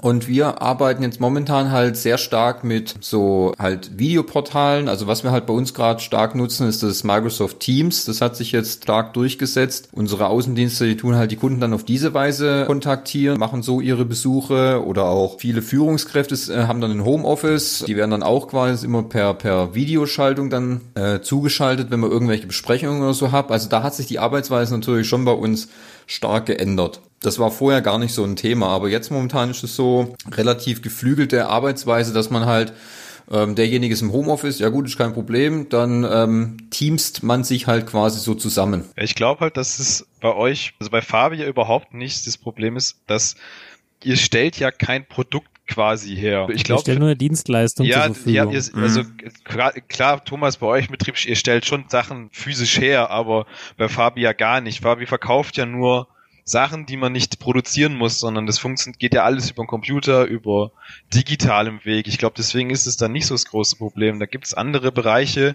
Und 0.00 0.26
wir 0.26 0.62
arbeiten 0.62 1.02
jetzt 1.02 1.20
momentan 1.20 1.70
halt 1.70 1.96
sehr 1.96 2.16
stark 2.16 2.64
mit 2.64 2.94
so 3.00 3.52
halt 3.58 3.98
Videoportalen. 3.98 4.88
Also 4.88 5.06
was 5.06 5.22
wir 5.22 5.32
halt 5.32 5.46
bei 5.46 5.52
uns 5.52 5.74
gerade 5.74 6.00
stark 6.00 6.34
nutzen, 6.34 6.66
ist 6.66 6.82
das 6.82 7.04
Microsoft 7.04 7.60
Teams. 7.60 8.06
Das 8.06 8.20
hat 8.22 8.36
sich 8.36 8.52
jetzt 8.52 8.84
stark 8.84 9.12
durchgesetzt. 9.12 9.90
Unsere 9.92 10.28
Außendienste, 10.28 10.86
die 10.86 10.96
tun 10.96 11.16
halt 11.16 11.30
die 11.30 11.36
Kunden 11.36 11.60
dann 11.60 11.74
auf 11.74 11.84
diese 11.84 12.14
Weise 12.14 12.64
kontaktieren, 12.66 13.38
machen 13.38 13.62
so 13.62 13.80
ihre 13.80 14.06
Besuche 14.06 14.82
oder 14.84 15.04
auch 15.04 15.38
viele 15.38 15.60
Führungskräfte 15.60 16.34
äh, 16.52 16.66
haben 16.66 16.80
dann 16.80 16.92
ein 16.92 17.04
Homeoffice. 17.04 17.84
Die 17.86 17.96
werden 17.96 18.12
dann 18.12 18.22
auch 18.22 18.48
quasi 18.48 18.86
immer 18.86 19.02
per, 19.02 19.34
per 19.34 19.74
Videoschaltung 19.74 20.48
dann 20.48 20.80
äh, 20.94 21.20
zugeschaltet, 21.20 21.90
wenn 21.90 22.00
man 22.00 22.10
irgendwelche 22.10 22.46
Besprechungen 22.46 23.02
oder 23.02 23.14
so 23.14 23.30
hat. 23.30 23.50
Also 23.50 23.68
da 23.68 23.82
hat 23.82 23.94
sich 23.94 24.06
die 24.06 24.18
Arbeitsweise 24.18 24.74
natürlich 24.74 25.06
schon 25.06 25.24
bei 25.24 25.32
uns 25.32 25.68
stark 26.06 26.46
geändert. 26.46 27.00
Das 27.22 27.38
war 27.38 27.50
vorher 27.50 27.80
gar 27.80 27.98
nicht 27.98 28.12
so 28.12 28.24
ein 28.24 28.36
Thema, 28.36 28.68
aber 28.68 28.88
jetzt 28.88 29.10
momentan 29.10 29.50
ist 29.50 29.62
es 29.62 29.76
so 29.76 30.14
relativ 30.30 30.82
geflügelte 30.82 31.46
Arbeitsweise, 31.46 32.12
dass 32.12 32.30
man 32.30 32.46
halt 32.46 32.72
ähm, 33.30 33.54
derjenige 33.54 33.94
ist 33.94 34.02
im 34.02 34.12
Homeoffice, 34.12 34.58
ja 34.58 34.68
gut, 34.68 34.86
ist 34.86 34.98
kein 34.98 35.12
Problem, 35.12 35.68
dann 35.68 36.04
ähm, 36.04 36.56
teamst 36.70 37.22
man 37.22 37.44
sich 37.44 37.66
halt 37.66 37.86
quasi 37.86 38.18
so 38.20 38.34
zusammen. 38.34 38.84
Ich 38.96 39.14
glaube 39.14 39.40
halt, 39.40 39.56
dass 39.56 39.78
es 39.78 40.06
bei 40.20 40.34
euch, 40.34 40.74
also 40.80 40.90
bei 40.90 41.00
Fabia 41.00 41.46
überhaupt 41.46 41.94
nicht 41.94 42.26
das 42.26 42.36
Problem 42.36 42.76
ist, 42.76 42.98
dass 43.06 43.36
ihr 44.02 44.16
stellt 44.16 44.58
ja 44.58 44.70
kein 44.70 45.06
Produkt 45.06 45.48
quasi 45.68 46.16
her. 46.16 46.48
Ich 46.52 46.64
glaube, 46.64 46.82
stellt 46.82 46.98
nur 46.98 47.08
eine 47.08 47.16
Dienstleistung 47.16 47.86
ja, 47.86 48.06
zur 48.06 48.14
Verfügung. 48.14 48.34
Ja, 48.34 48.50
ihr, 48.50 48.82
also 48.82 49.02
mhm. 49.02 49.16
klar, 49.44 49.72
klar, 49.72 50.24
Thomas, 50.24 50.56
bei 50.58 50.66
euch 50.66 50.86
im 50.86 50.92
Betrieb, 50.92 51.24
ihr 51.24 51.36
stellt 51.36 51.64
schon 51.64 51.84
Sachen 51.88 52.28
physisch 52.32 52.78
her, 52.80 53.10
aber 53.10 53.46
bei 53.76 53.88
Fabi 53.88 54.22
ja 54.22 54.32
gar 54.32 54.60
nicht. 54.60 54.80
Fabi 54.82 55.06
verkauft 55.06 55.56
ja 55.56 55.64
nur 55.64 56.08
Sachen, 56.44 56.86
die 56.86 56.96
man 56.96 57.12
nicht 57.12 57.38
produzieren 57.38 57.96
muss, 57.96 58.18
sondern 58.18 58.46
das 58.46 58.58
funktioniert, 58.58 58.98
geht 58.98 59.14
ja 59.14 59.24
alles 59.24 59.50
über 59.50 59.62
den 59.62 59.68
Computer, 59.68 60.24
über 60.24 60.72
digitalem 61.14 61.84
Weg. 61.84 62.08
Ich 62.08 62.18
glaube, 62.18 62.34
deswegen 62.36 62.70
ist 62.70 62.86
es 62.86 62.96
dann 62.96 63.12
nicht 63.12 63.26
so 63.26 63.34
das 63.34 63.46
große 63.46 63.76
Problem. 63.76 64.18
Da 64.18 64.26
gibt 64.26 64.46
es 64.46 64.54
andere 64.54 64.90
Bereiche, 64.90 65.54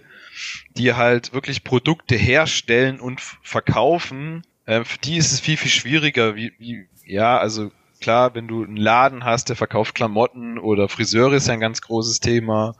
die 0.76 0.94
halt 0.94 1.34
wirklich 1.34 1.62
Produkte 1.62 2.16
herstellen 2.16 3.00
und 3.00 3.20
verkaufen. 3.20 4.42
Ähm, 4.66 4.84
für 4.84 4.98
die 4.98 5.18
ist 5.18 5.32
es 5.32 5.40
viel, 5.40 5.58
viel 5.58 5.70
schwieriger. 5.70 6.36
Wie, 6.36 6.52
wie, 6.58 6.86
ja, 7.04 7.36
also 7.36 7.70
klar, 8.00 8.34
wenn 8.34 8.48
du 8.48 8.64
einen 8.64 8.76
Laden 8.76 9.24
hast, 9.24 9.50
der 9.50 9.56
verkauft 9.56 9.94
Klamotten 9.94 10.58
oder 10.58 10.88
Friseure 10.88 11.34
ist 11.34 11.48
ja 11.48 11.54
ein 11.54 11.60
ganz 11.60 11.82
großes 11.82 12.20
Thema. 12.20 12.74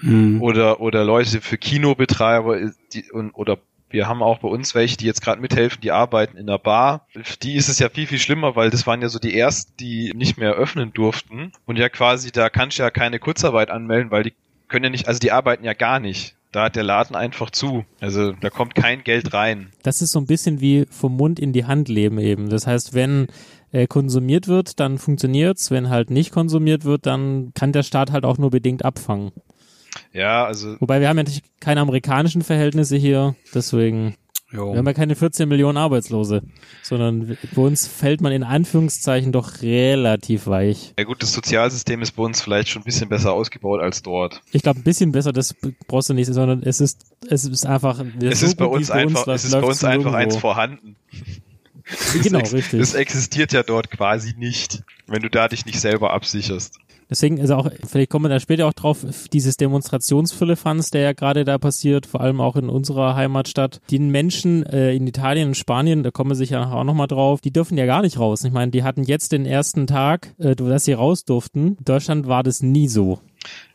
Mhm. 0.00 0.42
Oder, 0.42 0.80
oder 0.80 1.04
Leute 1.04 1.40
für 1.40 1.58
Kinobetreiber 1.58 2.72
die, 2.92 3.10
und, 3.12 3.30
oder 3.32 3.58
wir 3.92 4.08
haben 4.08 4.22
auch 4.22 4.38
bei 4.38 4.48
uns 4.48 4.74
welche, 4.74 4.96
die 4.96 5.06
jetzt 5.06 5.22
gerade 5.22 5.40
mithelfen, 5.40 5.80
die 5.80 5.92
arbeiten 5.92 6.36
in 6.36 6.46
der 6.46 6.58
Bar. 6.58 7.06
Die 7.42 7.54
ist 7.56 7.68
es 7.68 7.78
ja 7.78 7.88
viel, 7.88 8.06
viel 8.06 8.18
schlimmer, 8.18 8.56
weil 8.56 8.70
das 8.70 8.86
waren 8.86 9.02
ja 9.02 9.08
so 9.08 9.18
die 9.18 9.38
ersten, 9.38 9.72
die 9.78 10.12
nicht 10.14 10.38
mehr 10.38 10.52
öffnen 10.52 10.92
durften. 10.92 11.52
Und 11.66 11.78
ja 11.78 11.88
quasi, 11.88 12.32
da 12.32 12.48
kannst 12.48 12.78
du 12.78 12.82
ja 12.82 12.90
keine 12.90 13.18
Kurzarbeit 13.18 13.70
anmelden, 13.70 14.10
weil 14.10 14.24
die 14.24 14.32
können 14.68 14.84
ja 14.84 14.90
nicht, 14.90 15.08
also 15.08 15.20
die 15.20 15.32
arbeiten 15.32 15.64
ja 15.64 15.74
gar 15.74 16.00
nicht. 16.00 16.34
Da 16.50 16.64
hat 16.64 16.76
der 16.76 16.82
Laden 16.82 17.16
einfach 17.16 17.50
zu. 17.50 17.86
Also 18.00 18.32
da 18.32 18.50
kommt 18.50 18.74
kein 18.74 19.04
Geld 19.04 19.32
rein. 19.32 19.72
Das 19.82 20.02
ist 20.02 20.12
so 20.12 20.20
ein 20.20 20.26
bisschen 20.26 20.60
wie 20.60 20.86
vom 20.90 21.16
Mund 21.16 21.40
in 21.40 21.54
die 21.54 21.64
Hand 21.64 21.88
leben 21.88 22.18
eben. 22.18 22.50
Das 22.50 22.66
heißt, 22.66 22.92
wenn 22.92 23.28
äh, 23.72 23.86
konsumiert 23.86 24.48
wird, 24.48 24.78
dann 24.78 24.98
funktioniert's. 24.98 25.70
Wenn 25.70 25.88
halt 25.88 26.10
nicht 26.10 26.30
konsumiert 26.30 26.84
wird, 26.84 27.06
dann 27.06 27.52
kann 27.54 27.72
der 27.72 27.82
Staat 27.82 28.12
halt 28.12 28.24
auch 28.24 28.36
nur 28.36 28.50
bedingt 28.50 28.84
abfangen. 28.84 29.32
Ja, 30.12 30.44
also. 30.44 30.76
Wobei 30.80 31.00
wir 31.00 31.08
haben 31.08 31.16
ja 31.16 31.22
natürlich 31.22 31.42
keine 31.60 31.80
amerikanischen 31.80 32.42
Verhältnisse 32.42 32.96
hier, 32.96 33.34
deswegen. 33.54 34.16
Jo. 34.52 34.72
Wir 34.72 34.78
haben 34.78 34.86
ja 34.86 34.92
keine 34.92 35.14
14 35.14 35.48
Millionen 35.48 35.78
Arbeitslose, 35.78 36.42
sondern 36.82 37.38
bei 37.54 37.62
uns 37.62 37.86
fällt 37.86 38.20
man 38.20 38.32
in 38.32 38.42
Anführungszeichen 38.42 39.32
doch 39.32 39.62
relativ 39.62 40.46
weich. 40.46 40.92
Ja 40.98 41.04
gut, 41.04 41.22
das 41.22 41.32
Sozialsystem 41.32 42.02
ist 42.02 42.12
bei 42.12 42.22
uns 42.22 42.42
vielleicht 42.42 42.68
schon 42.68 42.82
ein 42.82 42.84
bisschen 42.84 43.08
besser 43.08 43.32
ausgebaut 43.32 43.80
als 43.80 44.02
dort. 44.02 44.42
Ich 44.52 44.62
glaube, 44.62 44.80
ein 44.80 44.82
bisschen 44.82 45.10
besser, 45.10 45.32
das 45.32 45.54
brauchst 45.86 46.10
du 46.10 46.14
nicht, 46.14 46.30
sondern 46.30 46.62
es 46.62 46.82
ist, 46.82 47.06
es 47.30 47.46
ist 47.46 47.64
einfach, 47.64 48.04
es 48.20 48.42
ist 48.42 48.56
bei 48.56 48.66
uns 48.66 48.90
einfach, 48.90 49.26
es 49.28 49.44
ist 49.44 49.52
bei 49.52 49.62
uns 49.62 49.82
einfach 49.84 50.12
eins 50.12 50.36
vorhanden. 50.36 50.96
Genau, 52.22 52.40
richtig. 52.40 52.78
Das 52.78 52.94
existiert 52.94 53.52
ja 53.54 53.62
dort 53.62 53.90
quasi 53.90 54.34
nicht, 54.36 54.82
wenn 55.06 55.22
du 55.22 55.30
da 55.30 55.48
dich 55.48 55.64
nicht 55.64 55.80
selber 55.80 56.12
absicherst. 56.12 56.78
Deswegen, 57.12 57.38
also 57.40 57.56
auch, 57.56 57.70
vielleicht 57.86 58.08
kommen 58.08 58.24
wir 58.24 58.30
da 58.30 58.40
später 58.40 58.66
auch 58.66 58.72
drauf, 58.72 59.04
dieses 59.30 59.58
Demonstrationsfüllefanz, 59.58 60.90
der 60.90 61.02
ja 61.02 61.12
gerade 61.12 61.44
da 61.44 61.58
passiert, 61.58 62.06
vor 62.06 62.22
allem 62.22 62.40
auch 62.40 62.56
in 62.56 62.70
unserer 62.70 63.14
Heimatstadt. 63.14 63.82
Die 63.90 63.98
Menschen 63.98 64.64
äh, 64.64 64.94
in 64.94 65.06
Italien 65.06 65.48
und 65.48 65.56
Spanien, 65.56 66.02
da 66.02 66.10
kommen 66.10 66.30
wir 66.30 66.36
sicher 66.36 66.72
auch 66.72 66.84
nochmal 66.84 67.08
drauf, 67.08 67.42
die 67.42 67.52
dürfen 67.52 67.76
ja 67.76 67.84
gar 67.84 68.00
nicht 68.00 68.18
raus. 68.18 68.44
Ich 68.44 68.52
meine, 68.52 68.70
die 68.70 68.82
hatten 68.82 69.02
jetzt 69.02 69.32
den 69.32 69.44
ersten 69.44 69.86
Tag, 69.86 70.34
äh, 70.38 70.56
dass 70.56 70.86
sie 70.86 70.94
raus 70.94 71.26
durften. 71.26 71.76
In 71.78 71.84
Deutschland 71.84 72.28
war 72.28 72.42
das 72.42 72.62
nie 72.62 72.88
so. 72.88 73.18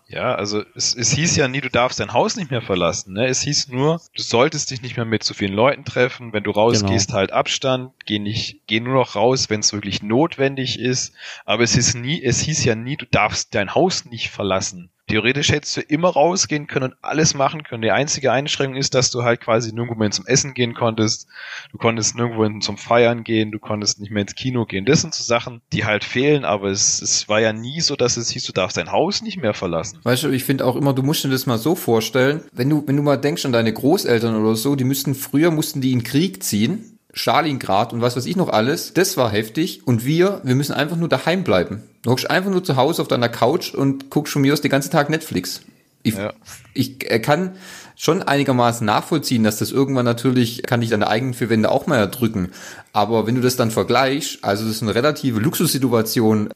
Ja, 0.09 0.35
also 0.35 0.63
es, 0.73 0.95
es 0.95 1.11
hieß 1.11 1.35
ja 1.35 1.49
nie, 1.49 1.59
du 1.59 1.69
darfst 1.69 1.99
dein 1.99 2.13
Haus 2.13 2.37
nicht 2.37 2.49
mehr 2.49 2.61
verlassen. 2.61 3.13
Ne? 3.13 3.27
Es 3.27 3.41
hieß 3.41 3.67
nur, 3.67 3.99
du 4.15 4.21
solltest 4.21 4.71
dich 4.71 4.81
nicht 4.81 4.95
mehr 4.95 5.05
mit 5.05 5.23
zu 5.23 5.33
vielen 5.33 5.53
Leuten 5.53 5.83
treffen. 5.83 6.31
Wenn 6.31 6.43
du 6.43 6.51
rausgehst, 6.51 7.07
Genau. 7.07 7.17
halt 7.19 7.31
Abstand. 7.33 7.91
Geh 8.05 8.19
nicht, 8.19 8.61
geh 8.67 8.79
nur 8.79 8.93
noch 8.93 9.15
raus, 9.15 9.49
wenn 9.49 9.59
es 9.59 9.73
wirklich 9.73 10.01
notwendig 10.01 10.79
ist. 10.79 11.13
Aber 11.43 11.63
es 11.63 11.75
ist 11.75 11.93
nie, 11.95 12.23
es 12.23 12.39
hieß 12.39 12.63
ja 12.63 12.75
nie, 12.75 12.95
du 12.95 13.05
darfst 13.05 13.53
dein 13.53 13.75
Haus 13.75 14.05
nicht 14.05 14.29
verlassen. 14.29 14.89
Theoretisch 15.07 15.51
hättest 15.51 15.77
du 15.77 15.81
immer 15.81 16.09
rausgehen 16.09 16.67
können 16.67 16.91
und 16.91 16.95
alles 17.01 17.33
machen 17.33 17.63
können. 17.63 17.81
Die 17.81 17.91
einzige 17.91 18.33
Einschränkung 18.33 18.75
ist, 18.75 18.93
dass 18.93 19.09
du 19.09 19.23
halt 19.23 19.39
quasi 19.39 19.71
nirgendwo 19.71 19.97
mehr 19.97 20.11
zum 20.11 20.25
Essen 20.25 20.53
gehen 20.53 20.73
konntest. 20.73 21.27
Du 21.71 21.77
konntest 21.77 22.15
nirgendwo 22.15 22.43
hin 22.43 22.59
zum 22.59 22.77
Feiern 22.77 23.23
gehen. 23.23 23.51
Du 23.51 23.59
konntest 23.59 24.01
nicht 24.01 24.11
mehr 24.11 24.23
ins 24.23 24.35
Kino 24.35 24.65
gehen. 24.65 24.85
Das 24.85 25.01
sind 25.01 25.13
so 25.13 25.23
Sachen, 25.23 25.61
die 25.71 25.85
halt 25.85 26.03
fehlen. 26.03 26.43
Aber 26.43 26.67
es, 26.67 27.01
es 27.01 27.29
war 27.29 27.39
ja 27.39 27.53
nie 27.53 27.79
so, 27.79 27.95
dass 27.95 28.17
es 28.17 28.29
hieß, 28.29 28.43
du 28.43 28.51
darfst 28.51 28.75
dein 28.75 28.91
Haus 28.91 29.21
nicht 29.21 29.37
mehr 29.37 29.53
verlassen. 29.53 29.99
Weißt 30.03 30.23
du, 30.23 30.29
ich 30.29 30.43
finde 30.43 30.65
auch 30.65 30.75
immer, 30.75 30.93
du 30.93 31.03
musst 31.03 31.23
dir 31.23 31.29
das 31.29 31.45
mal 31.45 31.57
so 31.57 31.75
vorstellen, 31.75 32.43
wenn 32.51 32.69
du, 32.69 32.85
wenn 32.85 32.97
du 32.97 33.03
mal 33.03 33.17
denkst 33.17 33.45
an 33.45 33.53
deine 33.53 33.71
Großeltern 33.71 34.35
oder 34.35 34.55
so, 34.55 34.75
die 34.75 34.83
müssten 34.83 35.15
früher, 35.15 35.51
mussten 35.51 35.79
die 35.79 35.93
in 35.93 36.03
Krieg 36.03 36.43
ziehen, 36.43 36.96
Stalingrad 37.13 37.93
und 37.93 38.01
was 38.01 38.15
weiß 38.15 38.25
ich 38.25 38.35
noch 38.35 38.49
alles, 38.49 38.93
das 38.93 39.17
war 39.17 39.31
heftig 39.31 39.85
und 39.85 40.05
wir, 40.05 40.41
wir 40.43 40.55
müssen 40.55 40.73
einfach 40.73 40.97
nur 40.97 41.09
daheim 41.09 41.43
bleiben. 41.43 41.83
Du 42.03 42.11
hockst 42.11 42.29
einfach 42.29 42.51
nur 42.51 42.63
zu 42.63 42.75
Hause 42.75 43.01
auf 43.01 43.07
deiner 43.07 43.29
Couch 43.29 43.73
und 43.73 44.09
guckst 44.09 44.31
schon 44.33 44.41
mir 44.41 44.53
aus 44.53 44.61
den 44.61 44.71
ganzen 44.71 44.91
Tag 44.91 45.09
Netflix. 45.09 45.61
Ich, 46.03 46.15
Ja. 46.15 46.33
ich 46.73 46.99
kann 46.99 47.55
schon 47.95 48.21
einigermaßen 48.21 48.85
nachvollziehen, 48.85 49.43
dass 49.43 49.57
das 49.57 49.71
irgendwann 49.71 50.05
natürlich, 50.05 50.63
kann 50.63 50.81
dich 50.81 50.91
deine 50.91 51.07
eigenen 51.07 51.33
vier 51.33 51.49
Wände 51.49 51.71
auch 51.71 51.87
mal 51.87 51.97
erdrücken. 51.97 52.51
Aber 52.93 53.25
wenn 53.25 53.35
du 53.35 53.41
das 53.41 53.55
dann 53.55 53.71
vergleichst, 53.71 54.43
also 54.43 54.65
das 54.65 54.75
ist 54.75 54.83
eine 54.83 54.93
relative 54.93 55.39
Luxussituation, 55.39 56.49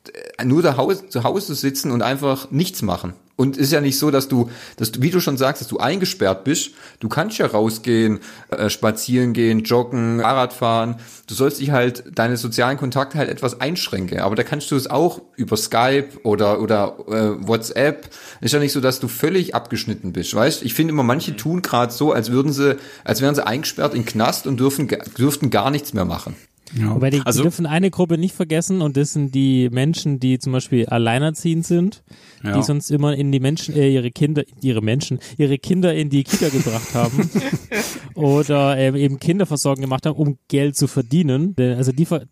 nur 0.44 0.62
da 0.62 0.78
Haus, 0.78 1.10
zu 1.10 1.24
Hause 1.24 1.56
sitzen 1.56 1.92
und 1.92 2.04
einfach 2.04 2.52
nichts 2.52 2.84
machen. 2.84 3.14
Und 3.42 3.58
ist 3.58 3.72
ja 3.72 3.82
nicht 3.82 3.98
so, 3.98 4.12
dass 4.12 4.28
du, 4.28 4.52
dass 4.78 4.92
du, 4.92 5.02
wie 5.02 5.10
du 5.10 5.20
schon 5.20 5.36
sagst, 5.36 5.62
dass 5.62 5.68
du 5.68 5.80
eingesperrt 5.80 6.44
bist. 6.44 6.76
Du 7.00 7.10
kannst 7.10 7.40
ja 7.40 7.48
rausgehen, 7.48 8.20
äh, 8.52 8.70
spazieren 8.70 9.34
gehen, 9.34 9.64
joggen, 9.64 10.20
Fahrrad 10.22 10.54
fahren. 10.54 10.98
Du 11.26 11.34
sollst 11.34 11.60
dich 11.60 11.72
halt 11.72 12.04
deine 12.14 12.38
sozialen 12.38 12.78
Kontakte 12.78 13.18
halt 13.18 13.30
etwas 13.30 13.60
einschränken. 13.60 14.20
Aber 14.20 14.36
da 14.36 14.44
kannst 14.44 14.70
du 14.70 14.76
es 14.76 14.92
auch 14.92 15.24
über 15.38 15.58
Skype 15.58 16.10
oder 16.22 16.62
oder 16.62 16.98
äh, 17.08 17.48
WhatsApp. 17.48 18.12
Ist 18.42 18.54
ja 18.54 18.60
nicht 18.60 18.74
so, 18.74 18.80
dass 18.80 19.00
du 19.00 19.08
völlig 19.08 19.56
abgeschnitten 19.56 20.14
bist, 20.14 20.36
weißt? 20.36 20.62
Ich 20.62 20.76
finde 20.76 20.94
immer, 20.94 21.02
manche 21.02 21.36
tun 21.36 21.64
gerade 21.64 21.92
so, 21.92 22.12
als 22.12 22.32
würden 22.32 22.54
sie, 22.54 22.78
als 23.04 23.22
wären 23.22 23.34
sie 23.34 23.44
eingesperrt 23.44 23.96
in 23.96 24.06
Knast 24.06 24.46
und 24.46 24.60
dürfen 24.60 24.88
dürften 25.18 25.50
gar 25.50 25.72
nichts 25.72 25.94
mehr 25.94 26.06
machen. 26.06 26.36
Ja. 26.78 26.96
Wobei 26.96 27.10
die, 27.10 27.22
also, 27.22 27.40
die 27.40 27.44
dürfen 27.44 27.66
eine 27.66 27.90
Gruppe 27.92 28.18
nicht 28.18 28.34
vergessen 28.36 28.82
und 28.82 28.96
das 28.98 29.14
sind 29.14 29.36
die 29.36 29.70
Menschen, 29.72 30.20
die 30.20 30.40
zum 30.40 30.54
Beispiel 30.54 30.86
alleinerziehend 30.86 31.66
sind, 31.66 32.04
Ja. 32.44 32.56
die 32.58 32.64
sonst 32.64 32.90
immer 32.92 33.16
in 33.16 33.32
die 33.32 33.40
Menschen, 33.40 33.76
äh, 33.76 33.90
ihre 33.94 34.12
Kinder, 34.12 34.44
ihre 34.62 34.82
Menschen, 34.82 35.20
ihre 35.38 35.58
Kinder 35.58 35.94
in 35.94 36.10
die 36.10 36.24
Kita 36.24 36.50
gebracht 36.50 36.94
haben 36.94 37.30
oder 38.16 38.78
ähm, 38.78 38.96
eben 38.96 39.20
Kinderversorgung 39.20 39.82
gemacht 39.82 40.06
haben, 40.06 40.16
um 40.18 40.38
Geld 40.48 40.76
zu 40.76 40.88
verdienen. 40.88 41.56
Denn, 41.56 41.78
Also 41.78 41.92
die, 41.92 42.06
ver- 42.06 42.26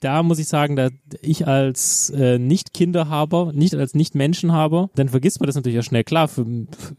da 0.00 0.22
muss 0.22 0.38
ich 0.38 0.48
sagen, 0.48 0.76
da 0.76 0.88
ich 1.20 1.46
als 1.46 2.10
äh, 2.10 2.38
Nicht-Kinderhaber, 2.38 3.52
nicht 3.54 3.74
als 3.74 3.94
Nicht-Menschenhaber, 3.94 4.90
dann 4.94 5.08
vergisst 5.10 5.40
man 5.40 5.46
das 5.46 5.56
natürlich 5.56 5.78
auch 5.78 5.84
schnell. 5.84 6.04
Klar, 6.04 6.28
für, 6.28 6.46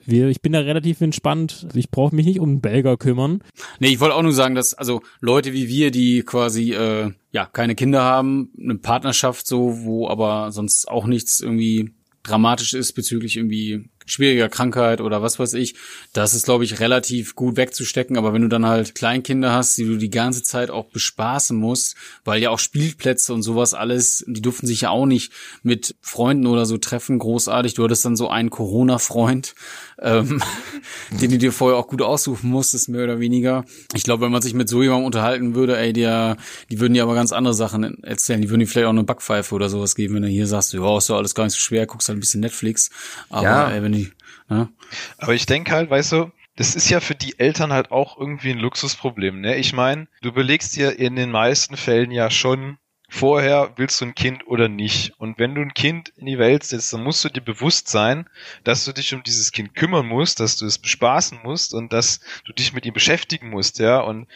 wir, 0.05 0.27
ich 0.27 0.41
bin 0.41 0.53
da 0.53 0.59
relativ 0.59 1.01
entspannt. 1.01 1.67
Ich 1.73 1.89
brauche 1.89 2.15
mich 2.15 2.25
nicht 2.25 2.39
um 2.39 2.49
einen 2.49 2.61
Belger 2.61 2.97
kümmern. 2.97 3.43
Nee, 3.79 3.89
ich 3.89 3.99
wollte 3.99 4.15
auch 4.15 4.21
nur 4.21 4.33
sagen, 4.33 4.55
dass 4.55 4.73
also 4.73 5.01
Leute 5.19 5.53
wie 5.53 5.67
wir, 5.67 5.91
die 5.91 6.21
quasi 6.21 6.73
äh, 6.73 7.11
ja 7.31 7.45
keine 7.45 7.75
Kinder 7.75 8.03
haben, 8.03 8.51
eine 8.59 8.75
Partnerschaft 8.75 9.47
so, 9.47 9.83
wo 9.83 10.07
aber 10.07 10.51
sonst 10.51 10.87
auch 10.87 11.07
nichts 11.07 11.41
irgendwie 11.41 11.91
dramatisch 12.23 12.73
ist 12.73 12.93
bezüglich 12.93 13.37
irgendwie 13.37 13.89
schwieriger 14.05 14.49
Krankheit 14.49 15.01
oder 15.01 15.21
was 15.21 15.39
weiß 15.39 15.53
ich, 15.53 15.75
das 16.13 16.33
ist 16.33 16.45
glaube 16.45 16.63
ich 16.63 16.79
relativ 16.79 17.35
gut 17.35 17.57
wegzustecken, 17.57 18.17
aber 18.17 18.33
wenn 18.33 18.41
du 18.41 18.47
dann 18.47 18.65
halt 18.65 18.95
Kleinkinder 18.95 19.53
hast, 19.53 19.77
die 19.77 19.85
du 19.85 19.97
die 19.97 20.09
ganze 20.09 20.43
Zeit 20.43 20.69
auch 20.69 20.85
bespaßen 20.85 21.57
musst, 21.57 21.95
weil 22.25 22.41
ja 22.41 22.49
auch 22.49 22.59
Spielplätze 22.59 23.33
und 23.33 23.41
sowas 23.41 23.73
alles, 23.73 24.23
die 24.27 24.41
durften 24.41 24.67
sich 24.67 24.81
ja 24.81 24.89
auch 24.89 25.05
nicht 25.05 25.31
mit 25.63 25.95
Freunden 26.01 26.47
oder 26.47 26.65
so 26.65 26.77
treffen, 26.77 27.19
großartig. 27.19 27.73
Du 27.73 27.83
hattest 27.83 28.05
dann 28.05 28.15
so 28.15 28.29
einen 28.29 28.49
Corona-Freund, 28.49 29.55
ähm, 30.01 30.41
den 31.11 31.31
du 31.31 31.37
dir 31.37 31.51
vorher 31.51 31.77
auch 31.77 31.87
gut 31.87 32.01
aussuchen 32.01 32.49
musstest, 32.49 32.89
mehr 32.89 33.03
oder 33.03 33.19
weniger. 33.19 33.65
Ich 33.93 34.03
glaube, 34.03 34.25
wenn 34.25 34.31
man 34.31 34.41
sich 34.41 34.53
mit 34.53 34.67
so 34.67 34.81
jemandem 34.81 35.05
unterhalten 35.05 35.55
würde, 35.55 35.77
ey, 35.77 35.93
der, 35.93 36.37
die 36.69 36.79
würden 36.79 36.93
dir 36.93 37.03
aber 37.03 37.15
ganz 37.15 37.31
andere 37.31 37.53
Sachen 37.53 38.03
erzählen. 38.03 38.41
Die 38.41 38.49
würden 38.49 38.61
dir 38.61 38.67
vielleicht 38.67 38.87
auch 38.87 38.91
eine 38.91 39.03
Backpfeife 39.03 39.53
oder 39.55 39.69
sowas 39.69 39.95
geben, 39.95 40.15
wenn 40.15 40.23
du 40.23 40.27
hier 40.27 40.47
sagst, 40.47 40.73
ja, 40.73 40.97
ist 40.97 41.09
doch 41.09 41.17
alles 41.17 41.35
gar 41.35 41.43
nicht 41.45 41.53
so 41.53 41.59
schwer, 41.59 41.85
guckst 41.85 42.09
halt 42.09 42.17
ein 42.17 42.21
bisschen 42.21 42.41
Netflix. 42.41 42.89
Aber 43.29 43.47
Ja. 43.47 43.71
ey, 43.71 43.83
wenn 43.83 43.91
die, 43.91 44.11
ne? 44.49 44.69
Aber 45.17 45.33
ich 45.33 45.45
denke 45.45 45.71
halt, 45.71 45.89
weißt 45.89 46.11
du, 46.13 46.31
das 46.57 46.75
ist 46.75 46.89
ja 46.89 46.99
für 46.99 47.15
die 47.15 47.39
Eltern 47.39 47.71
halt 47.71 47.91
auch 47.91 48.17
irgendwie 48.19 48.51
ein 48.51 48.59
Luxusproblem, 48.59 49.39
ne? 49.39 49.55
Ich 49.55 49.73
meine, 49.73 50.07
du 50.21 50.31
belegst 50.31 50.75
dir 50.75 50.99
in 50.99 51.15
den 51.15 51.31
meisten 51.31 51.77
Fällen 51.77 52.11
ja 52.11 52.29
schon 52.29 52.77
vorher, 53.11 53.73
willst 53.75 53.99
du 53.99 54.05
ein 54.05 54.15
Kind 54.15 54.47
oder 54.47 54.69
nicht. 54.69 55.13
Und 55.19 55.37
wenn 55.37 55.53
du 55.53 55.61
ein 55.61 55.73
Kind 55.73 56.13
in 56.15 56.25
die 56.25 56.39
Welt 56.39 56.63
setzt, 56.63 56.93
dann 56.93 57.03
musst 57.03 57.23
du 57.25 57.29
dir 57.29 57.41
bewusst 57.41 57.89
sein, 57.89 58.25
dass 58.63 58.85
du 58.85 58.93
dich 58.93 59.13
um 59.13 59.21
dieses 59.21 59.51
Kind 59.51 59.75
kümmern 59.75 60.07
musst, 60.07 60.39
dass 60.39 60.55
du 60.55 60.65
es 60.65 60.79
bespaßen 60.79 61.39
musst 61.43 61.73
und 61.73 61.91
dass 61.91 62.21
du 62.45 62.53
dich 62.53 62.71
mit 62.71 62.85
ihm 62.85 62.93
beschäftigen 62.93 63.49
musst, 63.49 63.79
ja. 63.79 63.99
Und 63.99 64.27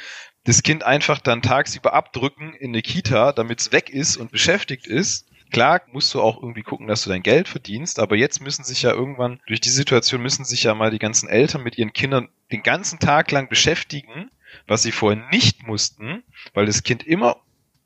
das 0.43 0.61
Kind 0.61 0.83
einfach 0.83 1.19
dann 1.19 1.41
tagsüber 1.41 1.93
abdrücken 1.93 2.53
in 2.53 2.71
eine 2.71 2.81
Kita, 2.81 3.31
damit 3.31 3.61
es 3.61 3.71
weg 3.71 3.89
ist 3.89 4.17
und 4.17 4.31
beschäftigt 4.31 4.87
ist. 4.87 5.25
Klar 5.51 5.81
musst 5.93 6.13
du 6.13 6.21
auch 6.21 6.41
irgendwie 6.41 6.63
gucken, 6.63 6.87
dass 6.87 7.03
du 7.03 7.09
dein 7.09 7.23
Geld 7.23 7.47
verdienst, 7.47 7.97
aber 7.97 8.17
jetzt 8.17 8.41
müssen 8.41 8.65
sich 8.65 8.81
ja 8.81 8.91
irgendwann, 8.91 9.39
durch 9.47 9.61
die 9.61 9.69
Situation 9.69 10.21
müssen 10.21 10.43
sich 10.43 10.63
ja 10.63 10.75
mal 10.75 10.91
die 10.91 10.99
ganzen 10.99 11.29
Eltern 11.29 11.63
mit 11.63 11.77
ihren 11.77 11.93
Kindern 11.93 12.27
den 12.51 12.61
ganzen 12.61 12.99
Tag 12.99 13.31
lang 13.31 13.47
beschäftigen, 13.47 14.29
was 14.67 14.83
sie 14.83 14.91
vorher 14.91 15.25
nicht 15.31 15.65
mussten, 15.65 16.23
weil 16.53 16.65
das 16.65 16.83
Kind 16.83 17.07
immer 17.07 17.37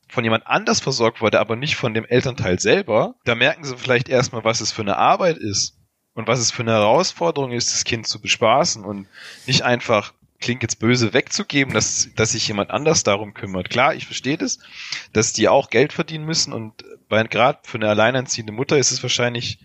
von 0.10 0.24
jemand 0.24 0.48
anders 0.48 0.80
versorgt 0.80 1.22
wurde, 1.22 1.40
aber 1.40 1.56
nicht 1.56 1.76
von 1.76 1.94
dem 1.94 2.06
Elternteil 2.06 2.60
selber. 2.60 3.16
Da 3.26 3.36
merken 3.36 3.64
sie 3.64 3.78
vielleicht 3.78 4.10
erstmal, 4.10 4.44
was 4.44 4.60
es 4.60 4.72
für 4.72 4.82
eine 4.82 4.98
Arbeit 4.98 5.38
ist 5.38 5.78
und 6.14 6.28
was 6.28 6.40
es 6.40 6.52
für 6.52 6.64
eine 6.64 6.72
Herausforderung 6.72 7.52
ist, 7.52 7.72
das 7.72 7.84
Kind 7.86 8.08
zu 8.08 8.20
bespaßen 8.20 8.84
und 8.84 9.08
nicht 9.46 9.62
einfach 9.62 10.14
klingt 10.40 10.64
jetzt 10.64 10.80
böse 10.80 11.14
wegzugeben, 11.14 11.74
dass, 11.74 12.10
dass 12.16 12.32
sich 12.32 12.48
jemand 12.48 12.72
anders 12.72 13.04
darum 13.04 13.34
kümmert. 13.34 13.70
Klar, 13.70 13.94
ich 13.94 14.06
verstehe 14.06 14.38
das, 14.38 14.60
dass 15.14 15.34
die 15.34 15.50
auch 15.50 15.70
Geld 15.70 15.94
verdienen 15.94 16.26
müssen 16.26 16.54
und 16.54 16.86
bei 17.10 17.24
gerade 17.24 17.60
für 17.64 17.78
eine 17.78 17.90
alleinerziehende 17.90 18.54
Mutter 18.54 18.78
ist 18.78 18.92
es 18.92 19.04
wahrscheinlich 19.04 19.60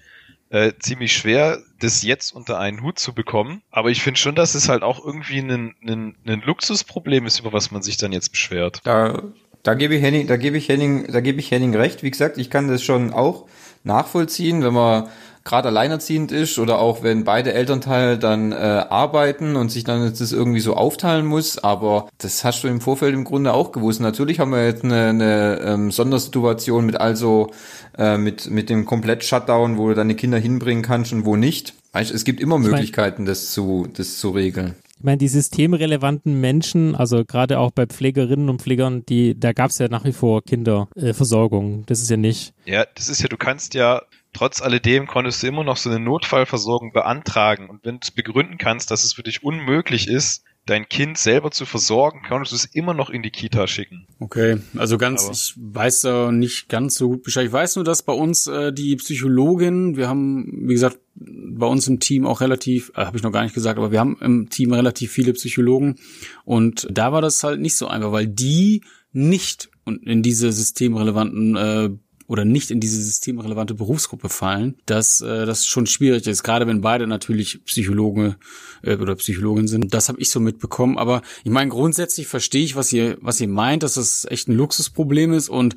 äh, 0.51 0.73
ziemlich 0.79 1.17
schwer, 1.17 1.63
das 1.81 2.03
jetzt 2.03 2.33
unter 2.33 2.59
einen 2.59 2.83
Hut 2.83 2.99
zu 2.99 3.15
bekommen. 3.15 3.63
Aber 3.71 3.91
ich 3.91 4.03
finde 4.03 4.21
schon, 4.21 4.35
dass 4.35 4.55
es 4.55 4.69
halt 4.69 4.83
auch 4.83 5.05
irgendwie 5.05 5.39
ein, 5.39 5.75
ein, 5.83 6.17
ein 6.27 6.43
Luxusproblem 6.43 7.27
ist, 7.27 7.41
über 7.41 7.53
was 7.53 7.71
man 7.71 7.83
sich 7.83 7.97
dann 7.97 8.13
jetzt 8.13 8.31
beschwert. 8.31 8.81
Da, 8.85 9.23
da 9.65 9.75
gebe 9.75 9.97
ich 9.97 10.03
Henning, 10.03 10.27
da 10.27 10.37
gebe 10.37 10.57
ich 10.59 10.69
Henning, 10.69 11.11
da 11.11 11.21
gebe 11.21 11.41
ich 11.41 11.51
Henning 11.51 11.75
recht. 11.75 12.03
Wie 12.03 12.11
gesagt, 12.11 12.39
ich 12.39 12.51
kann 12.51 12.69
das 12.69 12.83
schon 12.83 13.13
auch 13.13 13.47
nachvollziehen, 13.83 14.63
wenn 14.63 14.75
man 14.75 15.09
gerade 15.43 15.69
alleinerziehend 15.69 16.33
ist 16.33 16.59
oder 16.59 16.79
auch 16.79 17.03
wenn 17.03 17.25
beide 17.25 17.53
Elternteile 17.53 18.19
dann 18.19 18.53
äh, 18.53 18.57
arbeiten 18.57 19.57
und 19.57 19.71
sich 19.71 19.85
dann 19.85 20.05
jetzt 20.05 20.21
das 20.21 20.33
irgendwie 20.33 20.61
so 20.61 20.75
aufteilen 20.75 21.27
muss. 21.27 21.59
Aber 21.59 22.09
das 22.19 22.45
hast 22.45 22.63
du 22.63 22.69
im 22.69 22.83
Vorfeld 22.83 23.15
im 23.15 23.25
Grunde 23.25 23.53
auch 23.55 23.73
gewusst. 23.73 24.01
Natürlich 24.01 24.39
haben 24.39 24.53
wir 24.53 24.65
jetzt 24.65 24.85
eine, 24.85 25.09
eine 25.09 25.61
ähm, 25.65 25.91
Sondersituation 25.91 26.85
mit 26.85 27.01
also 27.01 27.51
äh, 27.97 28.19
mit 28.19 28.51
mit 28.51 28.69
dem 28.69 28.85
Komplett-Shutdown, 28.85 29.79
wo 29.79 29.89
du 29.89 29.95
deine 29.95 30.15
Kinder 30.15 30.39
hinbringen 30.39 30.83
kannst 30.83 31.13
und 31.13 31.25
wo 31.25 31.37
nicht. 31.37 31.75
Weißt, 31.95 32.11
es 32.13 32.25
gibt 32.25 32.41
immer 32.41 32.59
mein- 32.59 32.71
Möglichkeiten, 32.73 33.25
das 33.25 33.53
zu 33.53 33.89
das 33.93 34.19
zu 34.19 34.31
regeln. 34.31 34.75
Ich 34.99 35.05
meine, 35.05 35.19
die 35.19 35.29
systemrelevanten 35.29 36.41
Menschen, 36.41 36.95
also 36.95 37.25
gerade 37.25 37.59
auch 37.59 37.71
bei 37.71 37.87
Pflegerinnen 37.87 38.49
und 38.49 38.63
Pflegern, 38.63 39.05
die, 39.07 39.39
da 39.39 39.53
gab 39.53 39.71
es 39.71 39.79
ja 39.79 39.89
nach 39.89 40.05
wie 40.05 40.13
vor 40.13 40.43
Kinderversorgung. 40.43 41.81
Äh, 41.81 41.83
das 41.87 42.01
ist 42.01 42.11
ja 42.11 42.17
nicht. 42.17 42.53
Ja, 42.65 42.87
das 42.95 43.09
ist 43.09 43.23
ja, 43.23 43.29
du 43.29 43.37
kannst 43.37 43.75
ja, 43.75 44.03
trotz 44.33 44.63
alledem 44.63 45.07
konntest 45.07 45.43
du 45.43 45.47
immer 45.47 45.63
noch 45.65 45.77
so 45.77 45.91
eine 45.91 46.01
Notfallversorgung 46.01 46.93
beantragen. 46.93 47.69
Und 47.69 47.85
wenn 47.85 47.97
du 47.97 48.01
es 48.03 48.11
begründen 48.11 48.59
kannst, 48.59 48.91
dass 48.91 49.05
es 49.05 49.13
für 49.13 49.23
dich 49.23 49.43
unmöglich 49.43 50.09
ist, 50.09 50.43
dein 50.67 50.89
Kind 50.89 51.19
selber 51.19 51.51
zu 51.51 51.67
versorgen, 51.67 52.21
konntest 52.27 52.53
du 52.53 52.57
es 52.57 52.65
immer 52.65 52.95
noch 52.95 53.11
in 53.11 53.23
die 53.23 53.31
Kita 53.31 53.67
schicken. 53.67 54.07
Okay, 54.19 54.59
also 54.77 54.97
ganz, 54.99 55.25
Aber- 55.25 55.33
ich 55.33 55.55
weiß 55.57 56.01
da 56.03 56.33
nicht 56.33 56.69
ganz 56.69 56.95
so 56.95 57.09
gut 57.11 57.23
Bescheid. 57.23 57.47
Ich 57.47 57.53
weiß 57.53 57.77
nur, 57.77 57.85
dass 57.85 58.03
bei 58.03 58.13
uns 58.15 58.47
äh, 58.47 58.73
die 58.73 58.97
Psychologin, 58.97 59.97
wir 59.97 60.09
haben, 60.09 60.69
wie 60.69 60.73
gesagt, 60.75 60.99
bei 61.17 61.67
uns 61.67 61.87
im 61.87 62.01
Team 62.01 62.27
auch 62.27 62.41
relativ, 62.41 62.91
äh, 62.97 63.05
habe 63.05 63.17
ich 63.17 63.23
noch 63.23 63.33
gar 63.33 63.43
nicht 63.43 63.55
gesagt, 63.55 63.79
aber 63.79 63.93
wir 63.93 64.01
haben 64.01 64.17
im 64.21 64.49
Team 64.49 64.73
relativ 64.73 65.13
viele 65.13 65.33
Psychologen 65.35 65.97
und 66.45 66.89
da 66.91 67.13
war 67.13 67.21
das 67.21 67.43
halt 67.45 67.61
nicht 67.61 67.77
so 67.77 67.87
einfach, 67.87 68.13
weil 68.13 68.27
die 68.27 68.83
nicht 69.13 69.71
und 69.85 70.03
in 70.07 70.23
diese 70.23 70.51
systemrelevanten 70.51 71.57
äh, 71.57 71.91
oder 72.27 72.45
nicht 72.45 72.71
in 72.71 72.81
diese 72.81 73.01
systemrelevante 73.03 73.75
Berufsgruppe 73.75 74.29
fallen, 74.29 74.77
dass 74.87 75.21
äh, 75.21 75.47
das 75.47 75.67
schon 75.67 75.87
schwierig 75.87 76.27
ist, 76.27 76.43
gerade 76.43 76.67
wenn 76.67 76.81
beide 76.81 77.07
natürlich 77.07 77.65
Psychologe 77.65 78.37
äh, 78.83 78.97
oder 78.97 79.15
Psychologin 79.17 79.69
sind. 79.69 79.93
Das 79.93 80.09
habe 80.09 80.21
ich 80.21 80.31
so 80.31 80.41
mitbekommen, 80.41 80.99
aber 80.99 81.23
ich 81.45 81.51
meine 81.51 81.71
grundsätzlich 81.71 82.27
verstehe 82.27 82.65
ich, 82.65 82.77
was 82.77 82.93
ihr 82.93 83.19
was 83.21 83.41
ihr 83.41 83.49
meint, 83.49 83.83
dass 83.83 83.95
das 83.95 84.27
echt 84.31 84.49
ein 84.49 84.57
Luxusproblem 84.57 85.33
ist 85.33 85.49
und 85.49 85.75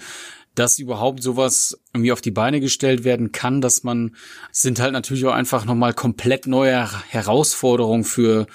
dass 0.55 0.79
überhaupt 0.79 1.21
sowas 1.21 1.79
irgendwie 1.93 2.11
auf 2.11 2.21
die 2.21 2.31
Beine 2.31 2.59
gestellt 2.59 3.03
werden 3.03 3.31
kann, 3.31 3.61
dass 3.61 3.83
man 3.83 4.15
sind 4.51 4.79
halt 4.79 4.93
natürlich 4.93 5.25
auch 5.25 5.33
einfach 5.33 5.65
nochmal 5.65 5.93
komplett 5.93 6.47
neue 6.47 6.89
Herausforderungen 7.09 8.03
für 8.03 8.47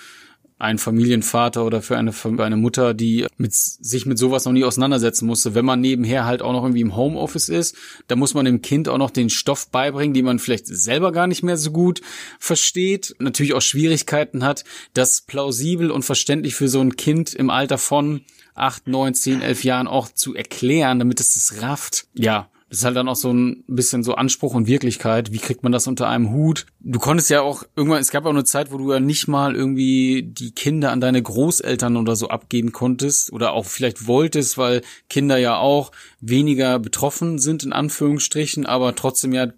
ein 0.63 0.79
Familienvater 0.79 1.65
oder 1.65 1.83
für 1.83 1.99
eine, 1.99 2.13
für 2.13 2.29
eine 2.43 2.57
Mutter, 2.57 2.95
die 2.95 3.27
mit, 3.37 3.53
sich 3.53 4.07
mit 4.07 4.17
sowas 4.17 4.45
noch 4.45 4.53
nie 4.53 4.63
auseinandersetzen 4.63 5.27
musste. 5.27 5.57
Wenn 5.57 5.65
man 5.65 5.81
nebenher 5.81 6.25
halt 6.25 6.41
auch 6.41 6.53
noch 6.53 6.63
irgendwie 6.63 6.83
im 6.83 6.95
Homeoffice 6.95 7.49
ist, 7.49 7.77
da 8.07 8.15
muss 8.15 8.35
man 8.35 8.45
dem 8.45 8.63
Kind 8.63 8.89
auch 8.89 8.97
noch 8.97 9.11
den 9.11 9.29
Stoff 9.29 9.71
beibringen, 9.71 10.15
den 10.15 10.25
man 10.25 10.39
vielleicht 10.39 10.69
selber 10.69 11.11
gar 11.11 11.27
nicht 11.27 11.43
mehr 11.43 11.57
so 11.57 11.73
gut 11.73 12.01
versteht, 12.39 13.17
natürlich 13.19 13.55
auch 13.55 13.61
Schwierigkeiten 13.61 14.45
hat, 14.45 14.63
das 14.95 15.23
plausibel 15.23 15.91
und 15.91 16.05
verständlich 16.05 16.55
für 16.55 16.69
so 16.69 16.81
ein 16.81 16.95
Kind 16.95 17.35
im 17.35 17.51
Alter 17.51 17.77
von 17.77 18.21
acht, 18.55 18.87
neun, 18.87 19.15
zehn, 19.15 19.43
elf 19.43 19.65
Jahren 19.65 19.89
auch 19.89 20.11
zu 20.11 20.37
erklären, 20.37 21.01
damit 21.01 21.19
es 21.19 21.35
das 21.35 21.61
rafft. 21.61 22.07
Ja, 22.15 22.51
das 22.73 22.79
ist 22.79 22.85
halt 22.87 22.97
dann 22.97 23.11
auch 23.11 23.16
so 23.16 23.31
ein 23.31 23.64
bisschen 23.66 24.03
so 24.03 24.14
Anspruch 24.14 24.55
und 24.55 24.66
Wirklichkeit. 24.66 25.31
Wie 25.31 25.39
kriegt 25.39 25.62
man 25.62 25.73
das 25.73 25.87
unter 25.87 26.09
einem 26.09 26.31
Hut? 26.31 26.64
Du 26.81 26.99
konntest 26.99 27.29
ja 27.29 27.43
auch 27.43 27.64
irgendwann, 27.77 28.01
es 28.01 28.11
gab 28.11 28.25
auch 28.25 28.31
eine 28.31 28.45
Zeit, 28.45 28.73
wo 28.73 28.79
du 28.79 28.91
ja 28.91 28.99
nicht 28.99 29.29
mal 29.29 29.55
irgendwie 29.55 30.23
die 30.23 30.53
Kinder 30.53 30.91
an 30.91 31.03
deine 31.03 31.20
Großeltern 31.20 31.99
oder 31.99 32.16
so 32.16 32.29
abgeben 32.29 32.73
konntest 32.73 33.31
oder 33.31 33.53
auch 33.53 33.66
vielleicht 33.66 34.07
wolltest, 34.07 34.57
weil 34.57 34.81
Kinder 35.11 35.37
ja 35.37 35.59
auch 35.59 35.93
weniger 36.23 36.79
betroffen 36.79 37.39
sind, 37.39 37.62
in 37.62 37.75
Anführungsstrichen, 37.75 38.64
aber 38.64 38.95
trotzdem 38.95 39.35
ja 39.35 39.49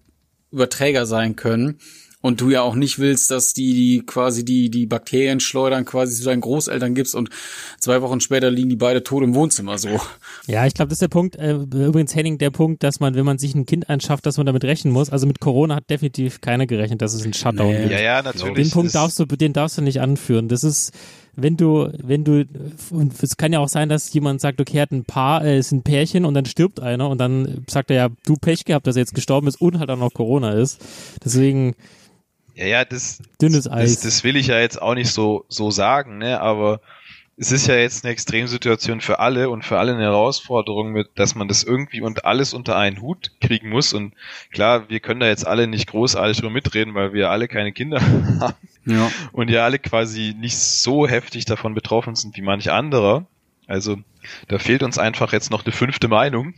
Überträger 0.50 1.06
sein 1.06 1.36
können 1.36 1.78
und 2.24 2.40
du 2.40 2.48
ja 2.48 2.62
auch 2.62 2.74
nicht 2.74 2.98
willst, 2.98 3.30
dass 3.30 3.52
die, 3.52 3.74
die 3.74 4.06
quasi 4.06 4.46
die, 4.46 4.70
die 4.70 4.86
Bakterien 4.86 5.40
schleudern, 5.40 5.84
quasi 5.84 6.16
zu 6.16 6.24
deinen 6.24 6.40
Großeltern 6.40 6.94
gibst 6.94 7.14
und 7.14 7.28
zwei 7.78 8.00
Wochen 8.00 8.18
später 8.20 8.50
liegen 8.50 8.70
die 8.70 8.76
beide 8.76 9.04
tot 9.04 9.22
im 9.22 9.34
Wohnzimmer 9.34 9.76
so. 9.76 10.00
Ja, 10.46 10.64
ich 10.64 10.72
glaube, 10.72 10.88
das 10.88 10.96
ist 10.96 11.02
der 11.02 11.08
Punkt, 11.08 11.36
äh, 11.36 11.52
übrigens 11.52 12.14
Henning, 12.14 12.38
der 12.38 12.48
Punkt, 12.48 12.82
dass 12.82 12.98
man, 12.98 13.14
wenn 13.14 13.26
man 13.26 13.36
sich 13.36 13.54
ein 13.54 13.66
Kind 13.66 13.90
anschafft, 13.90 14.24
dass 14.24 14.38
man 14.38 14.46
damit 14.46 14.64
rechnen 14.64 14.90
muss. 14.90 15.10
Also 15.10 15.26
mit 15.26 15.38
Corona 15.38 15.76
hat 15.76 15.90
definitiv 15.90 16.40
keiner 16.40 16.66
gerechnet, 16.66 17.02
dass 17.02 17.12
es 17.12 17.24
einen 17.24 17.34
Shutdown 17.34 17.74
nee. 17.74 17.80
gibt. 17.80 17.90
Ja, 17.90 18.00
ja, 18.00 18.22
natürlich. 18.22 18.54
Den 18.54 18.70
Punkt 18.70 18.94
darfst 18.94 19.18
du, 19.18 19.26
den 19.26 19.52
darfst 19.52 19.76
du 19.76 19.82
nicht 19.82 20.00
anführen. 20.00 20.48
Das 20.48 20.64
ist, 20.64 20.94
wenn 21.36 21.58
du, 21.58 21.90
wenn 22.02 22.24
du, 22.24 22.46
und 22.88 23.22
es 23.22 23.36
kann 23.36 23.52
ja 23.52 23.58
auch 23.58 23.68
sein, 23.68 23.90
dass 23.90 24.10
jemand 24.14 24.40
sagt, 24.40 24.62
okay, 24.62 24.78
er 24.78 24.82
hat 24.82 24.92
ein 24.92 25.04
Paar, 25.04 25.44
äh, 25.44 25.58
ist 25.58 25.72
ein 25.72 25.82
Pärchen 25.82 26.24
und 26.24 26.32
dann 26.32 26.46
stirbt 26.46 26.80
einer 26.80 27.10
und 27.10 27.18
dann 27.18 27.64
sagt 27.68 27.90
er 27.90 27.96
ja, 27.96 28.08
du 28.24 28.36
Pech 28.36 28.64
gehabt, 28.64 28.86
dass 28.86 28.96
er 28.96 29.00
jetzt 29.00 29.14
gestorben 29.14 29.46
ist 29.46 29.60
und 29.60 29.78
halt 29.78 29.90
auch 29.90 29.98
noch 29.98 30.14
Corona 30.14 30.52
ist. 30.52 30.80
Deswegen, 31.22 31.74
ja, 32.54 32.66
ja, 32.66 32.84
das, 32.84 33.18
Dünnes 33.40 33.70
Eis. 33.70 33.94
Das, 33.94 34.02
das 34.02 34.24
will 34.24 34.36
ich 34.36 34.48
ja 34.48 34.58
jetzt 34.58 34.80
auch 34.80 34.94
nicht 34.94 35.10
so, 35.10 35.44
so 35.48 35.70
sagen, 35.70 36.18
ne, 36.18 36.40
aber 36.40 36.80
es 37.36 37.50
ist 37.50 37.66
ja 37.66 37.74
jetzt 37.74 38.04
eine 38.04 38.12
Extremsituation 38.12 39.00
für 39.00 39.18
alle 39.18 39.50
und 39.50 39.64
für 39.64 39.78
alle 39.78 39.94
eine 39.94 40.04
Herausforderung, 40.04 40.92
mit, 40.92 41.10
dass 41.16 41.34
man 41.34 41.48
das 41.48 41.64
irgendwie 41.64 42.00
und 42.00 42.24
alles 42.24 42.54
unter 42.54 42.76
einen 42.76 43.00
Hut 43.00 43.32
kriegen 43.40 43.70
muss. 43.70 43.92
Und 43.92 44.14
klar, 44.52 44.88
wir 44.88 45.00
können 45.00 45.20
da 45.20 45.26
jetzt 45.26 45.46
alle 45.46 45.66
nicht 45.66 45.88
großartig 45.88 46.38
drüber 46.38 46.52
mitreden, 46.52 46.94
weil 46.94 47.12
wir 47.12 47.30
alle 47.30 47.48
keine 47.48 47.72
Kinder 47.72 48.00
haben. 48.40 48.54
Ja. 48.86 49.10
Und 49.32 49.50
ja 49.50 49.64
alle 49.64 49.80
quasi 49.80 50.34
nicht 50.38 50.56
so 50.56 51.08
heftig 51.08 51.44
davon 51.44 51.74
betroffen 51.74 52.14
sind 52.14 52.36
wie 52.36 52.42
manch 52.42 52.70
anderer. 52.70 53.26
Also 53.66 53.96
da 54.48 54.58
fehlt 54.58 54.82
uns 54.82 54.98
einfach 54.98 55.32
jetzt 55.32 55.50
noch 55.50 55.64
eine 55.64 55.72
fünfte 55.72 56.06
Meinung. 56.06 56.54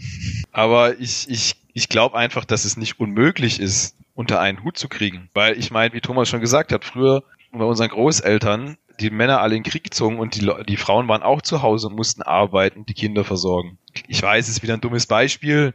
Aber 0.53 0.99
ich, 1.01 1.27
ich, 1.31 1.57
ich 1.73 1.89
glaube 1.89 2.19
einfach, 2.19 2.45
dass 2.45 2.67
es 2.67 2.77
nicht 2.77 3.01
unmöglich 3.01 3.61
ist, 3.61 3.97
unter 4.17 4.41
einen 4.41 4.65
Hut 4.65 4.77
zu 4.77 4.89
kriegen. 4.89 5.31
Weil 5.35 5.57
ich 5.57 5.71
meine, 5.71 5.95
wie 5.95 6.01
Thomas 6.01 6.29
schon 6.29 6.41
gesagt 6.41 6.73
hat, 6.73 6.85
früher 6.85 7.23
bei 7.53 7.65
unseren 7.65 7.91
Großeltern, 7.91 8.77
die 8.99 9.11
Männer 9.11 9.41
alle 9.41 9.55
in 9.55 9.63
den 9.63 9.71
Krieg 9.71 9.85
gezogen 9.85 10.19
und 10.19 10.35
die, 10.35 10.51
die 10.69 10.77
Frauen 10.77 11.07
waren 11.07 11.23
auch 11.23 11.43
zu 11.43 11.63
Hause 11.63 11.89
und 11.89 11.97
mussten 11.97 12.23
arbeiten, 12.23 12.85
die 12.87 12.95
Kinder 12.95 13.25
versorgen. 13.25 13.79
Ich 14.09 14.21
weiß, 14.21 14.49
es 14.49 14.57
ist 14.57 14.63
wieder 14.63 14.75
ein 14.75 14.81
dummes 14.81 15.07
Beispiel, 15.07 15.75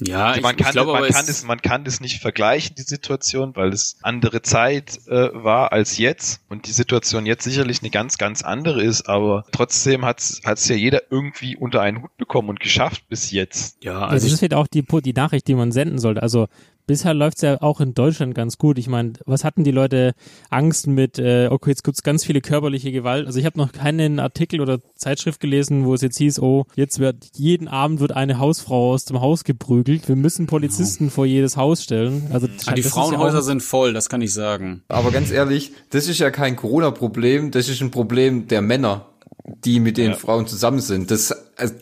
ja, 0.00 0.28
man, 0.28 0.36
ich, 0.36 0.42
kann, 0.42 0.56
ich 0.58 0.70
glaube, 0.70 0.92
man, 0.92 1.08
kann 1.08 1.26
es, 1.28 1.44
man 1.44 1.60
kann 1.60 1.84
das 1.84 2.00
nicht 2.00 2.20
vergleichen, 2.20 2.74
die 2.76 2.82
Situation, 2.82 3.54
weil 3.54 3.68
es 3.68 3.98
andere 4.02 4.42
Zeit 4.42 4.98
äh, 5.06 5.28
war 5.32 5.72
als 5.72 5.98
jetzt 5.98 6.40
und 6.48 6.66
die 6.66 6.72
Situation 6.72 7.26
jetzt 7.26 7.44
sicherlich 7.44 7.82
eine 7.82 7.90
ganz, 7.90 8.16
ganz 8.18 8.42
andere 8.42 8.82
ist, 8.82 9.08
aber 9.08 9.44
trotzdem 9.52 10.04
hat 10.04 10.20
es 10.20 10.68
ja 10.68 10.76
jeder 10.76 11.02
irgendwie 11.10 11.56
unter 11.56 11.82
einen 11.82 12.02
Hut 12.02 12.16
bekommen 12.16 12.48
und 12.48 12.60
geschafft 12.60 13.08
bis 13.08 13.30
jetzt. 13.30 13.84
Ja, 13.84 14.06
also 14.06 14.26
das 14.26 14.34
ist 14.34 14.42
halt 14.42 14.54
auch 14.54 14.66
die, 14.66 14.82
die 14.82 15.12
Nachricht, 15.12 15.46
die 15.46 15.54
man 15.54 15.72
senden 15.72 15.98
sollte. 15.98 16.22
Also 16.22 16.48
bisher 16.86 17.14
läuft 17.14 17.38
es 17.38 17.42
ja 17.42 17.62
auch 17.62 17.80
in 17.80 17.94
Deutschland 17.94 18.34
ganz 18.34 18.58
gut. 18.58 18.78
Ich 18.78 18.88
meine, 18.88 19.14
was 19.24 19.44
hatten 19.44 19.64
die 19.64 19.70
Leute 19.70 20.12
Angst 20.50 20.86
mit, 20.86 21.18
äh, 21.18 21.48
okay, 21.50 21.70
jetzt 21.70 21.84
gibt's 21.84 22.02
ganz 22.02 22.24
viele 22.24 22.40
körperliche 22.40 22.92
Gewalt. 22.92 23.26
Also 23.26 23.38
ich 23.38 23.46
habe 23.46 23.58
noch 23.58 23.72
keinen 23.72 24.18
Artikel 24.18 24.60
oder 24.60 24.80
Zeitschrift 24.96 25.40
gelesen, 25.40 25.84
wo 25.84 25.94
es 25.94 26.00
jetzt 26.00 26.18
hieß, 26.18 26.40
oh, 26.40 26.66
jetzt 26.74 26.98
wird 26.98 27.16
jeden 27.34 27.68
Abend 27.68 28.00
wird 28.00 28.12
eine 28.12 28.38
Hausfrau 28.38 28.92
aus 28.92 29.04
dem 29.04 29.20
Haus 29.20 29.44
geprügelt. 29.44 30.08
Wir 30.08 30.16
müssen 30.16 30.46
Polizisten 30.46 31.10
vor 31.10 31.26
jedes 31.26 31.56
Haus 31.56 31.82
stellen. 31.82 32.28
Also 32.32 32.48
ah, 32.66 32.72
die 32.72 32.82
Frauenhäuser 32.82 33.38
ja 33.38 33.42
sind 33.42 33.62
voll, 33.62 33.92
das 33.92 34.08
kann 34.08 34.22
ich 34.22 34.32
sagen. 34.32 34.82
Aber 34.88 35.10
ganz 35.10 35.30
ehrlich, 35.30 35.72
das 35.90 36.08
ist 36.08 36.18
ja 36.18 36.30
kein 36.30 36.56
Corona-Problem, 36.56 37.50
das 37.50 37.68
ist 37.68 37.80
ein 37.80 37.90
Problem 37.90 38.48
der 38.48 38.62
Männer 38.62 39.11
die 39.44 39.80
mit 39.80 39.96
den 39.96 40.10
ja. 40.10 40.16
Frauen 40.16 40.46
zusammen 40.46 40.80
sind. 40.80 41.10
Das, 41.10 41.34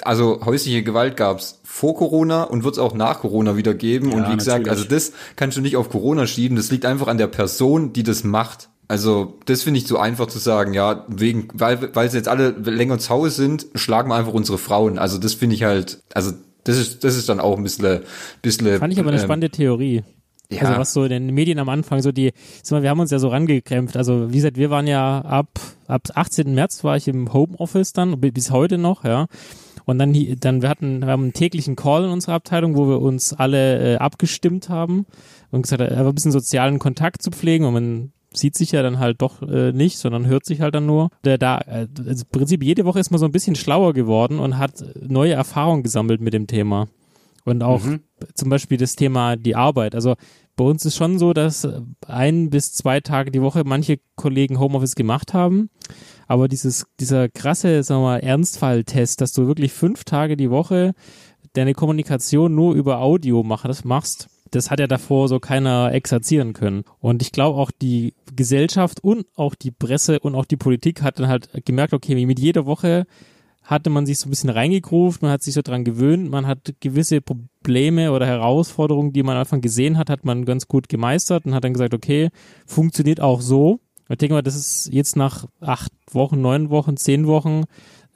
also 0.03 0.41
häusliche 0.45 0.83
Gewalt 0.83 1.17
gab's 1.17 1.61
vor 1.65 1.95
Corona 1.95 2.45
und 2.45 2.65
wird 2.65 2.75
es 2.75 2.79
auch 2.79 2.95
nach 2.95 3.21
Corona 3.21 3.57
wieder 3.57 3.75
geben. 3.75 4.11
Ja, 4.11 4.17
und 4.17 4.33
wie 4.33 4.37
gesagt, 4.37 4.67
natürlich. 4.67 4.91
also 4.91 4.95
das 4.95 5.13
kannst 5.37 5.57
du 5.57 5.61
nicht 5.61 5.77
auf 5.77 5.91
Corona 5.91 6.27
schieben. 6.27 6.57
Das 6.57 6.71
liegt 6.71 6.85
einfach 6.85 7.07
an 7.07 7.19
der 7.19 7.27
Person, 7.27 7.93
die 7.93 8.03
das 8.03 8.25
macht. 8.25 8.71
Also 8.89 9.39
das 9.47 9.63
finde 9.63 9.79
ich 9.79 9.87
zu 9.87 9.99
einfach 9.99 10.27
zu 10.27 10.39
sagen, 10.39 10.75
ja, 10.75 11.05
wegen, 11.07 11.49
weil, 11.55 11.95
weil 11.95 12.11
sie 12.11 12.17
jetzt 12.17 12.29
alle 12.29 12.51
länger 12.51 12.99
zu 12.99 13.11
Hause 13.11 13.31
sind, 13.31 13.67
schlagen 13.75 14.11
wir 14.11 14.17
einfach 14.17 14.33
unsere 14.33 14.59
Frauen. 14.59 14.99
Also 14.99 15.19
das 15.19 15.35
finde 15.35 15.55
ich 15.55 15.63
halt, 15.63 16.03
also 16.13 16.33
das 16.65 16.77
ist, 16.77 17.05
das 17.05 17.17
ist 17.17 17.29
dann 17.29 17.41
auch 17.41 17.57
ein 17.57 17.63
bisschen, 17.63 18.01
bisschen. 18.43 18.79
Fand 18.79 18.93
ich 18.93 18.99
aber 18.99 19.11
eine 19.11 19.19
ähm, 19.19 19.25
spannende 19.25 19.51
Theorie. 19.51 20.03
Ja. 20.51 20.63
Also 20.63 20.81
was 20.81 20.93
so 20.93 21.05
in 21.05 21.11
den 21.11 21.27
Medien 21.33 21.59
am 21.61 21.69
Anfang 21.69 22.03
so 22.03 22.11
die, 22.11 22.33
wir 22.69 22.91
haben 22.91 23.01
uns 23.01 23.13
ja 23.13 23.21
so 23.21 23.29
rangekrämpft. 23.29 23.97
Also 23.97 24.33
wie 24.33 24.37
gesagt, 24.37 24.57
wir 24.57 24.71
waren 24.71 24.87
ja 24.87 25.21
ab, 25.21 25.61
ab 25.91 26.09
18. 26.15 26.55
März 26.55 26.85
war 26.85 26.97
ich 26.97 27.09
im 27.09 27.33
Homeoffice 27.33 27.93
dann, 27.93 28.21
bis 28.21 28.51
heute 28.51 28.79
noch, 28.79 29.05
ja. 29.05 29.27
Und 29.85 29.99
dann, 29.99 30.15
dann 30.39 30.63
wir 30.63 30.69
hatten, 30.69 31.01
wir 31.01 31.09
haben 31.09 31.25
einen 31.25 31.33
täglichen 31.33 31.75
Call 31.75 32.05
in 32.05 32.11
unserer 32.11 32.35
Abteilung, 32.35 32.77
wo 32.77 32.89
wir 32.89 33.01
uns 33.01 33.33
alle 33.33 33.95
äh, 33.95 33.97
abgestimmt 33.97 34.69
haben 34.69 35.07
und 35.51 35.63
gesagt, 35.63 35.81
einfach 35.81 36.07
ein 36.07 36.15
bisschen 36.15 36.33
sozialen 36.33 36.79
Kontakt 36.79 37.23
zu 37.23 37.31
pflegen 37.31 37.65
und 37.65 37.75
man 37.75 38.13
sieht 38.33 38.57
sich 38.57 38.73
ja 38.73 38.83
dann 38.83 38.99
halt 38.99 39.21
doch 39.23 39.43
äh, 39.43 39.73
nicht, 39.73 39.99
sondern 39.99 40.27
hört 40.27 40.45
sich 40.45 40.61
halt 40.61 40.75
dann 40.75 40.87
nur. 40.87 41.11
Der 41.25 41.39
da, 41.39 41.59
äh, 41.59 41.89
also 42.07 42.25
im 42.25 42.31
Prinzip 42.31 42.63
jede 42.63 42.85
Woche 42.85 43.01
ist 43.01 43.11
man 43.11 43.19
so 43.19 43.27
ein 43.27 43.33
bisschen 43.33 43.57
schlauer 43.57 43.93
geworden 43.93 44.39
und 44.39 44.59
hat 44.59 44.85
neue 45.01 45.33
Erfahrungen 45.33 45.83
gesammelt 45.83 46.21
mit 46.21 46.35
dem 46.35 46.47
Thema. 46.47 46.89
Und 47.45 47.63
auch 47.63 47.83
mhm. 47.83 48.01
zum 48.35 48.51
Beispiel 48.51 48.79
das 48.79 48.97
Thema 48.97 49.37
die 49.37 49.57
Arbeit. 49.57 49.95
Also 49.95 50.15
bei 50.61 50.67
uns 50.67 50.85
ist 50.85 50.97
schon 50.97 51.19
so, 51.19 51.33
dass 51.33 51.67
ein 52.07 52.51
bis 52.51 52.75
zwei 52.75 53.01
Tage 53.01 53.31
die 53.31 53.41
Woche 53.41 53.63
manche 53.65 53.99
Kollegen 54.15 54.61
Homeoffice 54.61 54.95
gemacht 54.95 55.33
haben. 55.33 55.71
Aber 56.27 56.49
dieses, 56.49 56.85
dieser 57.01 57.31
krasse, 57.31 57.83
sagen 57.83 58.03
wir 58.03 58.09
mal, 58.09 58.21
Ernstfalltest, 58.21 59.23
dass 59.23 59.33
du 59.33 59.47
wirklich 59.47 59.73
fünf 59.73 60.05
Tage 60.05 60.37
die 60.37 60.51
Woche 60.51 60.93
deine 61.55 61.73
Kommunikation 61.73 62.55
nur 62.55 62.75
über 62.75 63.01
Audio 63.01 63.43
machst, 63.43 64.29
das 64.51 64.71
hat 64.71 64.81
ja 64.81 64.87
davor 64.87 65.29
so 65.29 65.41
keiner 65.41 65.95
exerzieren 65.95 66.53
können. 66.53 66.85
Und 66.99 67.23
ich 67.23 67.33
glaube 67.33 67.59
auch 67.59 67.71
die 67.71 68.13
Gesellschaft 68.37 69.03
und 69.03 69.25
auch 69.37 69.55
die 69.55 69.71
Presse 69.71 70.21
und 70.21 70.35
auch 70.35 70.45
die 70.45 70.59
Politik 70.59 71.01
hat 71.01 71.21
dann 71.21 71.29
halt 71.29 71.49
gemerkt, 71.65 71.95
okay, 71.95 72.27
mit 72.27 72.39
jeder 72.39 72.67
Woche 72.67 73.07
hatte 73.71 73.89
man 73.89 74.05
sich 74.05 74.19
so 74.19 74.27
ein 74.27 74.31
bisschen 74.31 74.51
reingegruft, 74.51 75.23
man 75.23 75.31
hat 75.31 75.43
sich 75.43 75.55
so 75.55 75.63
dran 75.63 75.85
gewöhnt, 75.85 76.29
man 76.29 76.47
hat 76.47 76.75
gewisse 76.81 77.21
Probleme 77.21 78.11
oder 78.11 78.27
Herausforderungen, 78.27 79.13
die 79.13 79.23
man 79.23 79.37
am 79.37 79.43
Anfang 79.43 79.61
gesehen 79.61 79.97
hat, 79.97 80.11
hat 80.11 80.25
man 80.25 80.45
ganz 80.45 80.67
gut 80.67 80.89
gemeistert 80.89 81.47
und 81.47 81.55
hat 81.55 81.63
dann 81.63 81.73
gesagt, 81.73 81.95
okay, 81.95 82.31
funktioniert 82.67 83.21
auch 83.21 83.41
so. 83.41 83.79
Ich 84.09 84.19
denke 84.19 84.35
mal, 84.35 84.43
das 84.43 84.57
ist 84.57 84.89
jetzt 84.93 85.15
nach 85.15 85.47
acht 85.61 85.93
Wochen, 86.11 86.41
neun 86.41 86.69
Wochen, 86.69 86.97
zehn 86.97 87.29
Wochen, 87.29 87.63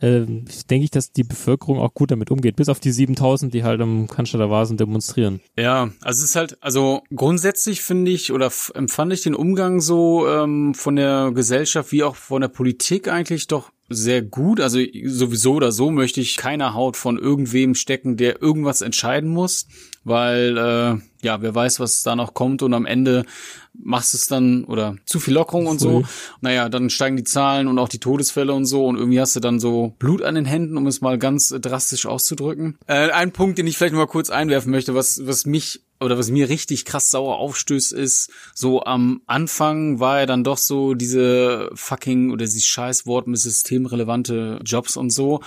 äh, 0.00 0.26
denke 0.26 0.84
ich, 0.84 0.90
dass 0.90 1.12
die 1.12 1.22
Bevölkerung 1.22 1.78
auch 1.78 1.94
gut 1.94 2.10
damit 2.10 2.32
umgeht, 2.32 2.56
bis 2.56 2.68
auf 2.68 2.80
die 2.80 2.90
7000, 2.90 3.54
die 3.54 3.62
halt 3.62 3.80
am 3.80 4.08
Cannstatter 4.08 4.50
Vasen 4.50 4.76
demonstrieren. 4.76 5.40
Ja, 5.56 5.90
also 6.00 6.18
es 6.18 6.30
ist 6.30 6.36
halt, 6.36 6.58
also 6.62 7.02
grundsätzlich 7.14 7.80
finde 7.82 8.10
ich 8.10 8.32
oder 8.32 8.50
empfand 8.74 9.12
ich 9.12 9.22
den 9.22 9.36
Umgang 9.36 9.80
so 9.80 10.26
ähm, 10.26 10.74
von 10.74 10.96
der 10.96 11.30
Gesellschaft 11.32 11.92
wie 11.92 12.02
auch 12.02 12.16
von 12.16 12.40
der 12.40 12.48
Politik 12.48 13.06
eigentlich 13.06 13.46
doch 13.46 13.70
sehr 13.88 14.22
gut. 14.22 14.60
Also 14.60 14.78
sowieso 15.04 15.54
oder 15.54 15.72
so 15.72 15.90
möchte 15.90 16.20
ich 16.20 16.36
keiner 16.36 16.74
Haut 16.74 16.96
von 16.96 17.18
irgendwem 17.18 17.74
stecken, 17.74 18.16
der 18.16 18.40
irgendwas 18.40 18.80
entscheiden 18.80 19.30
muss, 19.30 19.66
weil 20.04 20.56
äh, 20.56 21.24
ja, 21.24 21.42
wer 21.42 21.54
weiß, 21.54 21.80
was 21.80 22.02
da 22.02 22.16
noch 22.16 22.34
kommt 22.34 22.62
und 22.62 22.74
am 22.74 22.86
Ende 22.86 23.24
machst 23.72 24.14
es 24.14 24.28
dann 24.28 24.64
oder 24.64 24.96
zu 25.04 25.20
viel 25.20 25.34
Lockerung 25.34 25.66
und 25.66 25.80
so. 25.80 26.04
Naja, 26.40 26.68
dann 26.68 26.90
steigen 26.90 27.16
die 27.16 27.24
Zahlen 27.24 27.66
und 27.66 27.78
auch 27.78 27.88
die 27.88 27.98
Todesfälle 27.98 28.54
und 28.54 28.66
so 28.66 28.86
und 28.86 28.96
irgendwie 28.96 29.20
hast 29.20 29.36
du 29.36 29.40
dann 29.40 29.58
so 29.60 29.94
Blut 29.98 30.22
an 30.22 30.34
den 30.34 30.44
Händen, 30.44 30.76
um 30.76 30.86
es 30.86 31.00
mal 31.00 31.18
ganz 31.18 31.48
drastisch 31.48 32.06
auszudrücken. 32.06 32.78
Äh, 32.86 33.10
ein 33.10 33.32
Punkt, 33.32 33.58
den 33.58 33.66
ich 33.66 33.76
vielleicht 33.76 33.94
mal 33.94 34.06
kurz 34.06 34.30
einwerfen 34.30 34.70
möchte, 34.70 34.94
was, 34.94 35.20
was 35.26 35.44
mich 35.44 35.82
oder 36.04 36.18
was 36.18 36.30
mir 36.30 36.48
richtig 36.48 36.84
krass 36.84 37.10
sauer 37.10 37.38
aufstößt, 37.38 37.92
ist, 37.92 38.30
so 38.54 38.84
am 38.84 39.22
Anfang 39.26 40.00
war 40.00 40.20
ja 40.20 40.26
dann 40.26 40.44
doch 40.44 40.58
so 40.58 40.94
diese 40.94 41.70
fucking 41.74 42.30
oder 42.30 42.44
dieses 42.44 42.64
Scheißwort 42.64 43.26
mit 43.26 43.38
systemrelevante 43.38 44.60
Jobs 44.64 44.96
und 44.96 45.10
so 45.10 45.40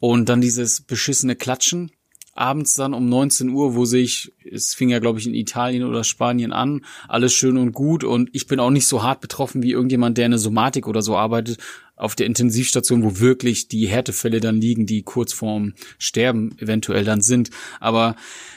und 0.00 0.28
dann 0.28 0.40
dieses 0.40 0.80
beschissene 0.80 1.36
Klatschen 1.36 1.90
abends 2.34 2.74
dann 2.74 2.94
um 2.94 3.08
19 3.08 3.48
Uhr, 3.50 3.74
wo 3.74 3.84
sich, 3.84 4.32
es 4.44 4.74
fing 4.74 4.88
ja 4.88 4.98
glaube 4.98 5.18
ich 5.18 5.26
in 5.26 5.34
Italien 5.34 5.84
oder 5.84 6.04
Spanien 6.04 6.52
an, 6.52 6.84
alles 7.08 7.32
schön 7.32 7.56
und 7.56 7.72
gut 7.72 8.04
und 8.04 8.28
ich 8.32 8.46
bin 8.46 8.60
auch 8.60 8.70
nicht 8.70 8.86
so 8.86 9.02
hart 9.02 9.20
betroffen 9.20 9.62
wie 9.62 9.72
irgendjemand, 9.72 10.18
der 10.18 10.26
in 10.26 10.32
der 10.32 10.38
Somatik 10.38 10.86
oder 10.86 11.02
so 11.02 11.16
arbeitet, 11.16 11.58
auf 11.96 12.14
der 12.14 12.26
Intensivstation, 12.26 13.04
wo 13.04 13.20
wirklich 13.20 13.68
die 13.68 13.86
Härtefälle 13.86 14.40
dann 14.40 14.60
liegen, 14.60 14.86
die 14.86 15.02
kurz 15.02 15.32
vorm 15.32 15.74
Sterben 15.98 16.56
eventuell 16.58 17.04
dann 17.04 17.20
sind. 17.20 17.50
Aber 17.80 18.16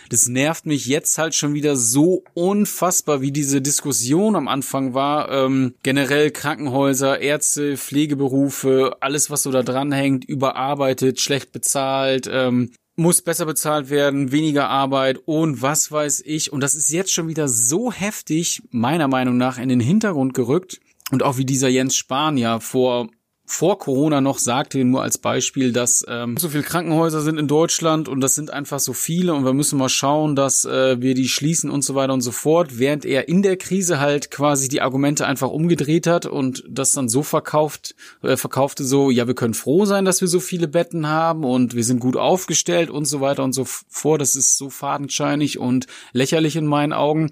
das 0.09 0.27
nervt 0.27 0.65
mich 0.65 0.85
jetzt 0.85 1.17
halt 1.17 1.35
schon 1.35 1.53
wieder 1.53 1.75
so 1.75 2.23
unfassbar, 2.33 3.21
wie 3.21 3.31
diese 3.31 3.61
Diskussion 3.61 4.35
am 4.35 4.47
Anfang 4.47 4.93
war. 4.93 5.31
Ähm, 5.31 5.75
generell 5.83 6.31
Krankenhäuser, 6.31 7.19
Ärzte, 7.19 7.77
Pflegeberufe, 7.77 8.97
alles, 9.01 9.29
was 9.29 9.43
so 9.43 9.51
da 9.51 9.63
dranhängt, 9.63 10.25
überarbeitet, 10.25 11.19
schlecht 11.19 11.51
bezahlt. 11.51 12.29
Ähm, 12.31 12.71
muss 12.99 13.21
besser 13.21 13.45
bezahlt 13.45 13.91
werden, 13.91 14.31
weniger 14.31 14.69
Arbeit 14.69 15.19
und 15.25 15.61
was 15.61 15.91
weiß 15.91 16.23
ich. 16.25 16.51
Und 16.51 16.61
das 16.61 16.73
ist 16.73 16.89
jetzt 16.89 17.13
schon 17.13 17.27
wieder 17.27 17.47
so 17.47 17.91
heftig, 17.91 18.63
meiner 18.71 19.07
Meinung 19.07 19.37
nach, 19.37 19.59
in 19.59 19.69
den 19.69 19.79
Hintergrund 19.79 20.33
gerückt. 20.33 20.79
Und 21.11 21.21
auch 21.21 21.37
wie 21.37 21.45
dieser 21.45 21.69
Jens 21.69 21.95
Spahn 21.95 22.37
ja 22.37 22.59
vor 22.59 23.09
vor 23.49 23.79
Corona 23.79 24.19
noch 24.19 24.39
sagte, 24.39 24.83
nur 24.83 25.01
als 25.01 25.17
Beispiel, 25.17 25.71
dass 25.71 26.05
ähm, 26.09 26.35
so 26.35 26.49
viele 26.49 26.63
Krankenhäuser 26.63 27.21
sind 27.21 27.39
in 27.39 27.47
Deutschland 27.47 28.09
und 28.09 28.19
das 28.19 28.35
sind 28.35 28.51
einfach 28.51 28.79
so 28.79 28.91
viele 28.91 29.33
und 29.33 29.45
wir 29.45 29.53
müssen 29.53 29.79
mal 29.79 29.87
schauen, 29.87 30.35
dass 30.35 30.65
äh, 30.65 31.01
wir 31.01 31.13
die 31.13 31.29
schließen 31.29 31.69
und 31.71 31.81
so 31.81 31.95
weiter 31.95 32.11
und 32.11 32.19
so 32.19 32.33
fort, 32.33 32.77
während 32.77 33.05
er 33.05 33.29
in 33.29 33.41
der 33.43 33.55
Krise 33.55 34.01
halt 34.01 34.31
quasi 34.31 34.67
die 34.67 34.81
Argumente 34.81 35.25
einfach 35.25 35.49
umgedreht 35.49 36.07
hat 36.07 36.25
und 36.25 36.65
das 36.67 36.91
dann 36.91 37.07
so 37.07 37.23
verkauft, 37.23 37.95
äh, 38.21 38.35
verkaufte 38.35 38.83
so, 38.83 39.09
ja, 39.11 39.27
wir 39.27 39.35
können 39.35 39.53
froh 39.53 39.85
sein, 39.85 40.03
dass 40.03 40.19
wir 40.19 40.27
so 40.27 40.41
viele 40.41 40.67
Betten 40.67 41.07
haben 41.07 41.45
und 41.45 41.73
wir 41.73 41.85
sind 41.85 42.01
gut 42.01 42.17
aufgestellt 42.17 42.89
und 42.89 43.05
so 43.05 43.21
weiter 43.21 43.45
und 43.45 43.53
so 43.53 43.63
fort. 43.63 44.19
Das 44.19 44.35
ist 44.35 44.57
so 44.57 44.69
fadenscheinig 44.69 45.57
und 45.57 45.87
lächerlich 46.11 46.57
in 46.57 46.65
meinen 46.65 46.91
Augen. 46.91 47.31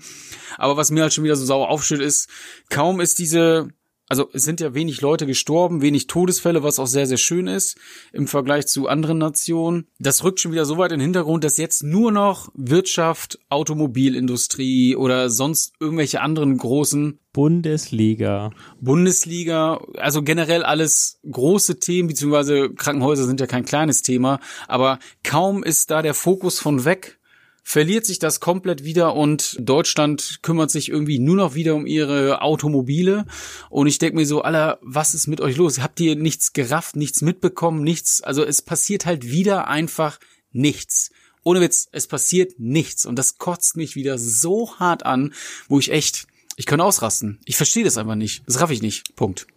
Aber 0.58 0.78
was 0.78 0.92
mir 0.92 1.02
halt 1.02 1.14
schon 1.14 1.26
wieder 1.26 1.36
so 1.36 1.44
sauer 1.44 1.70
aufsteht, 1.70 2.00
ist, 2.00 2.30
kaum 2.70 3.02
ist 3.02 3.20
diese 3.20 3.68
also 4.08 4.30
es 4.34 4.44
sind 4.44 4.62
ja 4.62 4.74
wenig 4.74 5.02
Leute 5.02 5.26
gestorben, 5.26 5.82
wenig 5.82 6.08
Todesfälle, 6.08 6.62
was 6.62 6.78
auch 6.78 6.88
sehr, 6.88 7.08
sehr 7.08 7.18
schön 7.18 7.48
ist 7.48 7.78
im 8.14 8.28
Vergleich 8.28 8.68
zu 8.68 8.88
anderen 8.88 9.18
Nationen. 9.18 9.88
Das 9.98 10.24
rückt 10.24 10.40
schon 10.40 10.52
wieder 10.52 10.66
so 10.66 10.78
weit 10.78 10.92
in 10.92 11.00
den 11.00 11.06
Hintergrund, 11.06 11.44
dass 11.44 11.58
jetzt 11.58 11.84
nur 11.84 12.12
noch 12.12 12.50
Wirtschaft, 12.54 13.40
Automobilindustrie 13.50 14.96
oder 14.96 15.30
sonst 15.30 15.74
irgendwelche 15.80 16.22
anderen 16.22 16.58
großen 16.58 17.20
Bundesliga. 17.34 18.52
Bundesliga, 18.80 19.82
also 19.98 20.22
generell 20.22 20.64
alles 20.64 21.20
große 21.30 21.80
Themen, 21.80 22.08
beziehungsweise 22.08 22.70
Krankenhäuser 22.74 23.26
sind 23.26 23.40
ja 23.40 23.48
kein 23.48 23.66
kleines 23.66 24.04
Thema, 24.04 24.40
aber 24.68 25.00
kaum 25.24 25.64
ist 25.64 25.90
da 25.92 26.02
der 26.02 26.14
Fokus 26.14 26.60
von 26.60 26.86
weg 26.86 27.20
verliert 27.68 28.06
sich 28.06 28.20
das 28.20 28.40
komplett 28.40 28.84
wieder 28.84 29.16
und 29.16 29.58
Deutschland 29.60 30.40
kümmert 30.44 30.70
sich 30.70 30.88
irgendwie 30.88 31.18
nur 31.18 31.36
noch 31.36 31.56
wieder 31.56 31.74
um 31.74 31.88
ihre 31.88 32.44
Automobile. 32.44 33.26
Und 33.72 33.88
ich 33.88 33.98
denke 33.98 34.18
mir 34.18 34.28
so, 34.28 34.44
Alter, 34.44 34.78
was 34.84 35.16
ist 35.16 35.26
mit 35.26 35.42
euch 35.42 35.58
los? 35.58 35.82
Habt 35.82 36.00
ihr 36.00 36.16
nichts 36.16 36.54
gerafft, 36.54 36.96
nichts 36.96 37.24
mitbekommen, 37.24 37.84
nichts? 37.84 38.22
Also 38.22 38.46
es 38.46 38.62
passiert 38.62 39.08
halt 39.08 39.26
wieder 39.26 39.68
einfach 39.68 40.20
nichts. 40.52 41.10
Ohne 41.44 41.60
Witz, 41.60 41.90
es 41.92 42.06
passiert 42.06 42.60
nichts. 42.60 43.04
Und 43.08 43.18
das 43.18 43.40
kotzt 43.40 43.76
mich 43.78 43.96
wieder 43.96 44.20
so 44.20 44.78
hart 44.78 45.04
an, 45.04 45.34
wo 45.68 45.80
ich 45.80 45.92
echt, 45.92 46.28
ich 46.58 46.68
kann 46.68 46.80
ausrasten. 46.80 47.40
Ich 47.46 47.58
verstehe 47.58 47.84
das 47.84 47.98
einfach 47.98 48.16
nicht. 48.16 48.44
Das 48.46 48.62
raff 48.62 48.70
ich 48.70 48.84
nicht. 48.84 49.16
Punkt. 49.16 49.48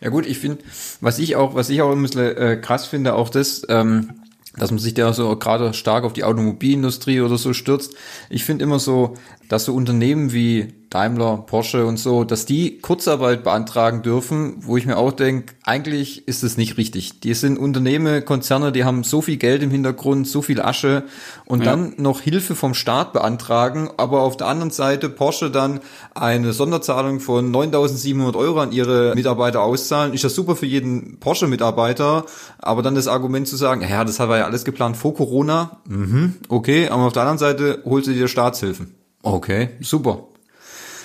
Ja 0.00 0.08
gut, 0.08 0.26
ich 0.26 0.38
finde, 0.38 0.64
was 1.02 1.18
ich 1.18 1.36
auch, 1.36 1.54
was 1.54 1.68
ich 1.68 1.82
auch 1.82 1.92
ein 1.92 2.00
bisschen 2.00 2.36
äh, 2.36 2.56
krass 2.56 2.86
finde, 2.86 3.14
auch 3.14 3.28
das, 3.28 3.66
ähm, 3.68 4.23
dass 4.56 4.70
man 4.70 4.78
sich 4.78 4.94
da 4.94 5.12
so 5.12 5.36
gerade 5.36 5.74
stark 5.74 6.04
auf 6.04 6.12
die 6.12 6.24
Automobilindustrie 6.24 7.20
oder 7.20 7.36
so 7.38 7.52
stürzt. 7.52 7.94
Ich 8.30 8.44
finde 8.44 8.64
immer 8.64 8.78
so, 8.78 9.14
dass 9.48 9.64
so 9.64 9.74
Unternehmen 9.74 10.32
wie 10.32 10.72
Daimler, 10.94 11.38
Porsche 11.38 11.86
und 11.86 11.98
so, 11.98 12.22
dass 12.22 12.46
die 12.46 12.78
Kurzarbeit 12.78 13.42
beantragen 13.42 14.02
dürfen, 14.02 14.58
wo 14.60 14.76
ich 14.76 14.86
mir 14.86 14.96
auch 14.96 15.10
denke, 15.10 15.54
eigentlich 15.64 16.28
ist 16.28 16.44
es 16.44 16.56
nicht 16.56 16.76
richtig. 16.76 17.18
Die 17.18 17.34
sind 17.34 17.58
Unternehmen, 17.58 18.24
Konzerne, 18.24 18.70
die 18.70 18.84
haben 18.84 19.02
so 19.02 19.20
viel 19.20 19.36
Geld 19.36 19.64
im 19.64 19.72
Hintergrund, 19.72 20.28
so 20.28 20.40
viel 20.40 20.60
Asche 20.60 21.02
und 21.46 21.64
ja. 21.64 21.72
dann 21.72 21.94
noch 21.96 22.20
Hilfe 22.20 22.54
vom 22.54 22.74
Staat 22.74 23.12
beantragen, 23.12 23.90
aber 23.96 24.20
auf 24.20 24.36
der 24.36 24.46
anderen 24.46 24.70
Seite 24.70 25.08
Porsche 25.08 25.50
dann 25.50 25.80
eine 26.14 26.52
Sonderzahlung 26.52 27.18
von 27.18 27.52
9.700 27.52 28.36
Euro 28.36 28.60
an 28.60 28.70
ihre 28.70 29.16
Mitarbeiter 29.16 29.62
auszahlen. 29.62 30.14
Ist 30.14 30.22
ja 30.22 30.28
super 30.28 30.54
für 30.54 30.66
jeden 30.66 31.18
Porsche-Mitarbeiter, 31.18 32.24
aber 32.58 32.82
dann 32.82 32.94
das 32.94 33.08
Argument 33.08 33.48
zu 33.48 33.56
sagen, 33.56 33.82
ja, 33.82 34.04
das 34.04 34.20
war 34.20 34.38
ja 34.38 34.44
alles 34.44 34.64
geplant 34.64 34.96
vor 34.96 35.12
Corona, 35.12 35.80
mhm, 35.88 36.34
okay, 36.48 36.88
aber 36.88 37.02
auf 37.02 37.12
der 37.12 37.22
anderen 37.22 37.38
Seite 37.38 37.82
holt 37.84 38.04
sie 38.04 38.14
dir 38.14 38.28
Staatshilfen. 38.28 38.94
Okay, 39.24 39.70
super. 39.80 40.28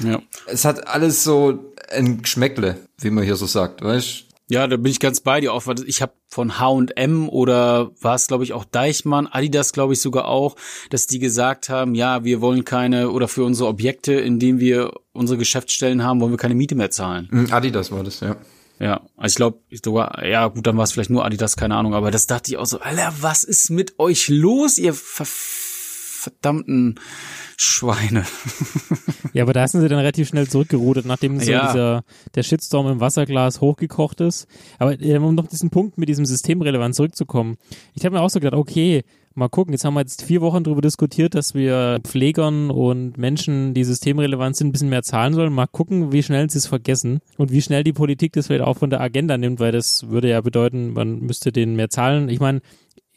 Ja. 0.03 0.21
Es 0.47 0.65
hat 0.65 0.87
alles 0.87 1.23
so 1.23 1.73
ein 1.91 2.21
Geschmäckle, 2.21 2.77
wie 2.99 3.09
man 3.09 3.23
hier 3.23 3.35
so 3.35 3.45
sagt, 3.45 3.81
weißt 3.81 4.25
ja, 4.51 4.65
da 4.65 4.77
bin 4.77 4.91
ich 4.91 4.99
ganz 4.99 5.19
bei 5.19 5.41
dir 5.41 5.53
auch. 5.53 5.63
Ich 5.85 6.01
habe 6.01 6.13
von 6.27 6.59
H&M 6.59 7.29
oder 7.29 7.91
war 8.01 8.15
es, 8.15 8.25
glaube 8.25 8.43
ich, 8.43 8.53
auch 8.53 8.65
Deichmann, 8.65 9.27
Adidas, 9.27 9.73
glaube 9.73 9.93
ich, 9.93 10.01
sogar 10.01 10.25
auch, 10.25 10.55
dass 10.89 11.05
die 11.05 11.19
gesagt 11.19 11.69
haben, 11.69 11.93
ja, 11.93 12.23
wir 12.23 12.41
wollen 12.41 12.65
keine, 12.65 13.11
oder 13.11 13.27
für 13.27 13.43
unsere 13.43 13.69
Objekte, 13.69 14.13
in 14.13 14.39
denen 14.39 14.59
wir 14.59 14.91
unsere 15.13 15.37
Geschäftsstellen 15.37 16.03
haben, 16.03 16.19
wollen 16.19 16.31
wir 16.31 16.37
keine 16.37 16.55
Miete 16.55 16.73
mehr 16.73 16.89
zahlen. 16.89 17.27
Hm, 17.29 17.53
Adidas 17.53 17.91
war 17.91 18.03
das, 18.03 18.21
ja. 18.21 18.37
Ja, 18.79 19.01
also 19.17 19.33
ich 19.33 19.35
glaube, 19.35 19.59
sogar, 19.83 20.25
ja 20.25 20.47
gut, 20.47 20.65
dann 20.65 20.77
war 20.77 20.85
es 20.85 20.93
vielleicht 20.93 21.09
nur 21.11 21.25
Adidas, 21.25 21.55
keine 21.55 21.75
Ahnung, 21.75 21.93
aber 21.93 22.09
das 22.09 22.25
dachte 22.25 22.49
ich 22.49 22.57
auch 22.57 22.65
so, 22.65 22.79
Alter, 22.79 23.13
was 23.19 23.43
ist 23.43 23.69
mit 23.69 23.99
euch 23.99 24.29
los, 24.29 24.79
ihr 24.79 24.95
verdammten 26.19 26.95
Schweine. 27.57 28.25
ja, 29.33 29.43
aber 29.43 29.53
da 29.53 29.67
sind 29.67 29.81
sie 29.81 29.87
dann 29.87 29.99
relativ 29.99 30.27
schnell 30.27 30.47
zurückgerudert, 30.47 31.05
nachdem 31.05 31.39
so 31.39 31.51
ja. 31.51 31.67
dieser, 31.67 32.03
der 32.35 32.43
Shitstorm 32.43 32.87
im 32.87 32.99
Wasserglas 32.99 33.61
hochgekocht 33.61 34.21
ist. 34.21 34.47
Aber 34.77 34.99
äh, 34.99 35.17
um 35.17 35.35
noch 35.35 35.47
diesen 35.47 35.69
Punkt 35.69 35.97
mit 35.97 36.09
diesem 36.09 36.25
Systemrelevant 36.25 36.95
zurückzukommen. 36.95 37.57
Ich 37.93 38.05
habe 38.05 38.15
mir 38.15 38.21
auch 38.21 38.29
so 38.29 38.39
gedacht, 38.39 38.59
okay, 38.59 39.03
mal 39.33 39.47
gucken, 39.47 39.73
jetzt 39.73 39.85
haben 39.85 39.93
wir 39.93 40.01
jetzt 40.01 40.23
vier 40.23 40.41
Wochen 40.41 40.63
darüber 40.63 40.81
diskutiert, 40.81 41.33
dass 41.35 41.53
wir 41.55 41.99
Pflegern 42.03 42.69
und 42.69 43.17
Menschen, 43.17 43.73
die 43.73 43.83
systemrelevant 43.83 44.55
sind, 44.55 44.67
ein 44.67 44.71
bisschen 44.73 44.89
mehr 44.89 45.03
zahlen 45.03 45.33
sollen. 45.33 45.53
Mal 45.53 45.67
gucken, 45.67 46.11
wie 46.11 46.21
schnell 46.21 46.49
sie 46.49 46.57
es 46.57 46.67
vergessen 46.67 47.19
und 47.37 47.51
wie 47.51 47.61
schnell 47.61 47.83
die 47.83 47.93
Politik 47.93 48.33
das 48.33 48.47
vielleicht 48.47 48.63
auch 48.63 48.77
von 48.77 48.89
der 48.89 49.01
Agenda 49.01 49.37
nimmt, 49.37 49.59
weil 49.59 49.71
das 49.71 50.09
würde 50.09 50.29
ja 50.29 50.41
bedeuten, 50.41 50.93
man 50.93 51.19
müsste 51.19 51.51
denen 51.51 51.75
mehr 51.75 51.89
zahlen. 51.89 52.29
Ich 52.29 52.39
meine, 52.39 52.61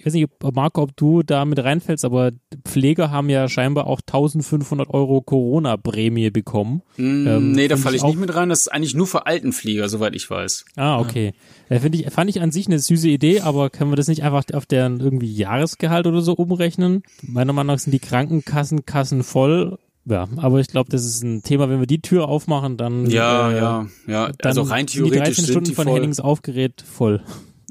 ich 0.02 0.06
weiß 0.06 0.14
nicht, 0.14 0.28
Marco, 0.52 0.82
ob 0.82 0.96
du 0.96 1.22
da 1.22 1.44
mit 1.44 1.62
reinfällst, 1.62 2.04
aber 2.04 2.32
Pfleger 2.64 3.12
haben 3.12 3.30
ja 3.30 3.48
scheinbar 3.48 3.86
auch 3.86 4.00
1500 4.00 4.90
Euro 4.90 5.20
Corona-Prämie 5.20 6.30
bekommen. 6.30 6.82
Mm, 6.96 7.26
ähm, 7.28 7.52
nee, 7.52 7.68
da 7.68 7.76
falle 7.76 7.94
ich, 7.94 8.02
ich 8.02 8.08
nicht 8.08 8.18
mit 8.18 8.34
rein. 8.34 8.48
Das 8.48 8.62
ist 8.62 8.68
eigentlich 8.68 8.96
nur 8.96 9.06
für 9.06 9.26
Altenpfleger, 9.26 9.88
soweit 9.88 10.16
ich 10.16 10.28
weiß. 10.28 10.64
Ah, 10.74 10.98
okay. 10.98 11.34
Ja. 11.70 11.78
Finde 11.78 11.98
ich, 11.98 12.10
fand 12.10 12.28
ich 12.30 12.40
an 12.40 12.50
sich 12.50 12.66
eine 12.66 12.80
süße 12.80 13.08
Idee, 13.08 13.42
aber 13.42 13.70
können 13.70 13.92
wir 13.92 13.96
das 13.96 14.08
nicht 14.08 14.24
einfach 14.24 14.42
auf 14.54 14.66
deren 14.66 14.98
irgendwie 14.98 15.32
Jahresgehalt 15.32 16.08
oder 16.08 16.20
so 16.20 16.32
umrechnen? 16.32 17.04
Meiner 17.22 17.52
Meinung 17.52 17.76
nach 17.76 17.78
sind 17.78 17.92
die 17.92 18.00
Krankenkassen 18.00 18.84
Kassen 18.84 19.22
voll 19.22 19.78
ja, 20.04 20.26
aber 20.34 20.58
ich 20.58 20.66
glaube, 20.66 20.90
das 20.90 21.04
ist 21.04 21.22
ein 21.22 21.44
Thema, 21.44 21.70
wenn 21.70 21.78
wir 21.78 21.86
die 21.86 22.02
Tür 22.02 22.26
aufmachen, 22.28 22.76
dann 22.76 23.08
ja, 23.08 23.52
äh, 23.52 23.56
ja, 23.56 23.86
ja. 24.08 24.32
Also 24.42 24.62
rein 24.62 24.88
theoretisch 24.88 25.36
sind 25.36 25.48
die 25.48 25.52
13 25.52 25.52
Stunden 25.52 25.74
von 25.74 25.84
voll. 25.84 25.94
Hennings 25.94 26.18
Aufgerät 26.18 26.82
voll. 26.82 27.22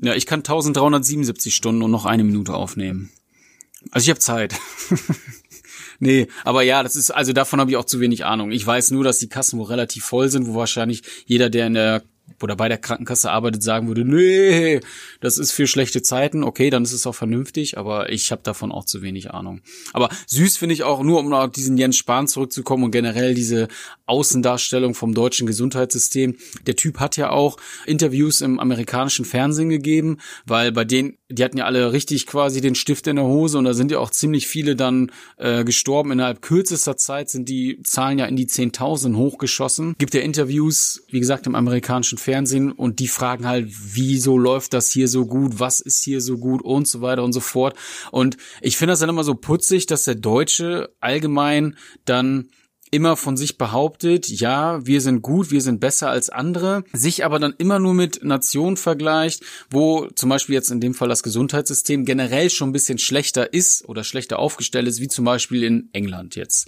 Ja, 0.01 0.15
ich 0.15 0.25
kann 0.25 0.39
1377 0.39 1.55
Stunden 1.55 1.83
und 1.83 1.91
noch 1.91 2.05
eine 2.05 2.23
Minute 2.23 2.53
aufnehmen. 2.53 3.11
Also 3.91 4.05
ich 4.05 4.09
habe 4.09 4.19
Zeit. 4.19 4.55
nee, 5.99 6.27
aber 6.43 6.63
ja, 6.63 6.83
das 6.83 6.95
ist, 6.95 7.11
also 7.11 7.33
davon 7.33 7.59
habe 7.59 7.71
ich 7.71 7.77
auch 7.77 7.85
zu 7.85 7.99
wenig 7.99 8.25
Ahnung. 8.25 8.51
Ich 8.51 8.65
weiß 8.65 8.91
nur, 8.91 9.03
dass 9.03 9.19
die 9.19 9.29
Kassen 9.29 9.59
wohl 9.59 9.67
relativ 9.67 10.03
voll 10.03 10.29
sind, 10.29 10.47
wo 10.47 10.55
wahrscheinlich 10.55 11.03
jeder, 11.25 11.49
der 11.49 11.67
in 11.67 11.75
der 11.75 12.03
oder 12.43 12.55
bei 12.55 12.69
der 12.69 12.77
Krankenkasse 12.77 13.31
arbeitet, 13.31 13.63
sagen 13.63 13.87
würde, 13.87 14.05
nee, 14.05 14.79
das 15.19 15.37
ist 15.37 15.51
für 15.51 15.67
schlechte 15.67 16.01
Zeiten, 16.01 16.43
okay, 16.43 16.69
dann 16.69 16.83
ist 16.83 16.93
es 16.93 17.07
auch 17.07 17.15
vernünftig, 17.15 17.77
aber 17.77 18.11
ich 18.11 18.31
habe 18.31 18.41
davon 18.43 18.71
auch 18.71 18.85
zu 18.85 19.01
wenig 19.01 19.31
Ahnung. 19.31 19.61
Aber 19.93 20.09
süß 20.27 20.57
finde 20.57 20.73
ich 20.73 20.83
auch, 20.83 21.03
nur 21.03 21.19
um 21.19 21.31
auf 21.33 21.51
diesen 21.51 21.77
Jens 21.77 21.97
Spahn 21.97 22.27
zurückzukommen 22.27 22.85
und 22.85 22.91
generell 22.91 23.33
diese 23.33 23.67
Außendarstellung 24.05 24.93
vom 24.93 25.13
deutschen 25.13 25.47
Gesundheitssystem. 25.47 26.35
Der 26.65 26.75
Typ 26.75 26.99
hat 26.99 27.17
ja 27.17 27.29
auch 27.29 27.57
Interviews 27.85 28.41
im 28.41 28.59
amerikanischen 28.59 29.25
Fernsehen 29.25 29.69
gegeben, 29.69 30.17
weil 30.45 30.71
bei 30.71 30.85
denen, 30.85 31.17
die 31.31 31.43
hatten 31.43 31.57
ja 31.57 31.65
alle 31.65 31.93
richtig 31.93 32.27
quasi 32.27 32.61
den 32.61 32.75
Stift 32.75 33.07
in 33.07 33.15
der 33.15 33.25
Hose 33.25 33.57
und 33.57 33.65
da 33.65 33.73
sind 33.73 33.91
ja 33.91 33.99
auch 33.99 34.11
ziemlich 34.11 34.47
viele 34.47 34.75
dann 34.75 35.11
äh, 35.37 35.63
gestorben. 35.63 36.11
Innerhalb 36.11 36.41
kürzester 36.41 36.97
Zeit 36.97 37.29
sind 37.29 37.49
die 37.49 37.81
Zahlen 37.83 38.19
ja 38.19 38.25
in 38.25 38.35
die 38.35 38.47
Zehntausend 38.47 39.15
hochgeschossen. 39.15 39.95
Gibt 39.97 40.13
ja 40.13 40.21
Interviews, 40.21 41.03
wie 41.09 41.19
gesagt, 41.19 41.47
im 41.47 41.55
amerikanischen 41.55 42.17
Fernsehen 42.17 42.71
und 42.71 42.99
die 42.99 43.07
fragen 43.07 43.47
halt, 43.47 43.67
wieso 43.69 44.37
läuft 44.37 44.73
das 44.73 44.91
hier 44.91 45.07
so 45.07 45.25
gut, 45.25 45.59
was 45.59 45.79
ist 45.79 46.03
hier 46.03 46.21
so 46.21 46.37
gut 46.37 46.61
und 46.61 46.87
so 46.87 47.01
weiter 47.01 47.23
und 47.23 47.33
so 47.33 47.39
fort. 47.39 47.75
Und 48.11 48.37
ich 48.61 48.77
finde 48.77 48.93
das 48.93 48.99
dann 48.99 49.09
immer 49.09 49.23
so 49.23 49.35
putzig, 49.35 49.85
dass 49.85 50.03
der 50.03 50.15
Deutsche 50.15 50.89
allgemein 50.99 51.75
dann 52.05 52.49
immer 52.91 53.15
von 53.15 53.37
sich 53.37 53.57
behauptet, 53.57 54.27
ja, 54.27 54.85
wir 54.85 54.99
sind 54.99 55.21
gut, 55.21 55.49
wir 55.49 55.61
sind 55.61 55.79
besser 55.79 56.09
als 56.09 56.29
andere, 56.29 56.83
sich 56.91 57.23
aber 57.23 57.39
dann 57.39 57.55
immer 57.57 57.79
nur 57.79 57.93
mit 57.93 58.23
Nationen 58.23 58.75
vergleicht, 58.75 59.43
wo 59.69 60.07
zum 60.15 60.29
Beispiel 60.29 60.55
jetzt 60.55 60.71
in 60.71 60.81
dem 60.81 60.93
Fall 60.93 61.07
das 61.07 61.23
Gesundheitssystem 61.23 62.03
generell 62.03 62.49
schon 62.49 62.69
ein 62.69 62.73
bisschen 62.73 62.97
schlechter 62.97 63.53
ist 63.53 63.87
oder 63.87 64.03
schlechter 64.03 64.39
aufgestellt 64.39 64.87
ist, 64.87 64.99
wie 64.99 65.07
zum 65.07 65.23
Beispiel 65.23 65.63
in 65.63 65.89
England 65.93 66.35
jetzt 66.35 66.67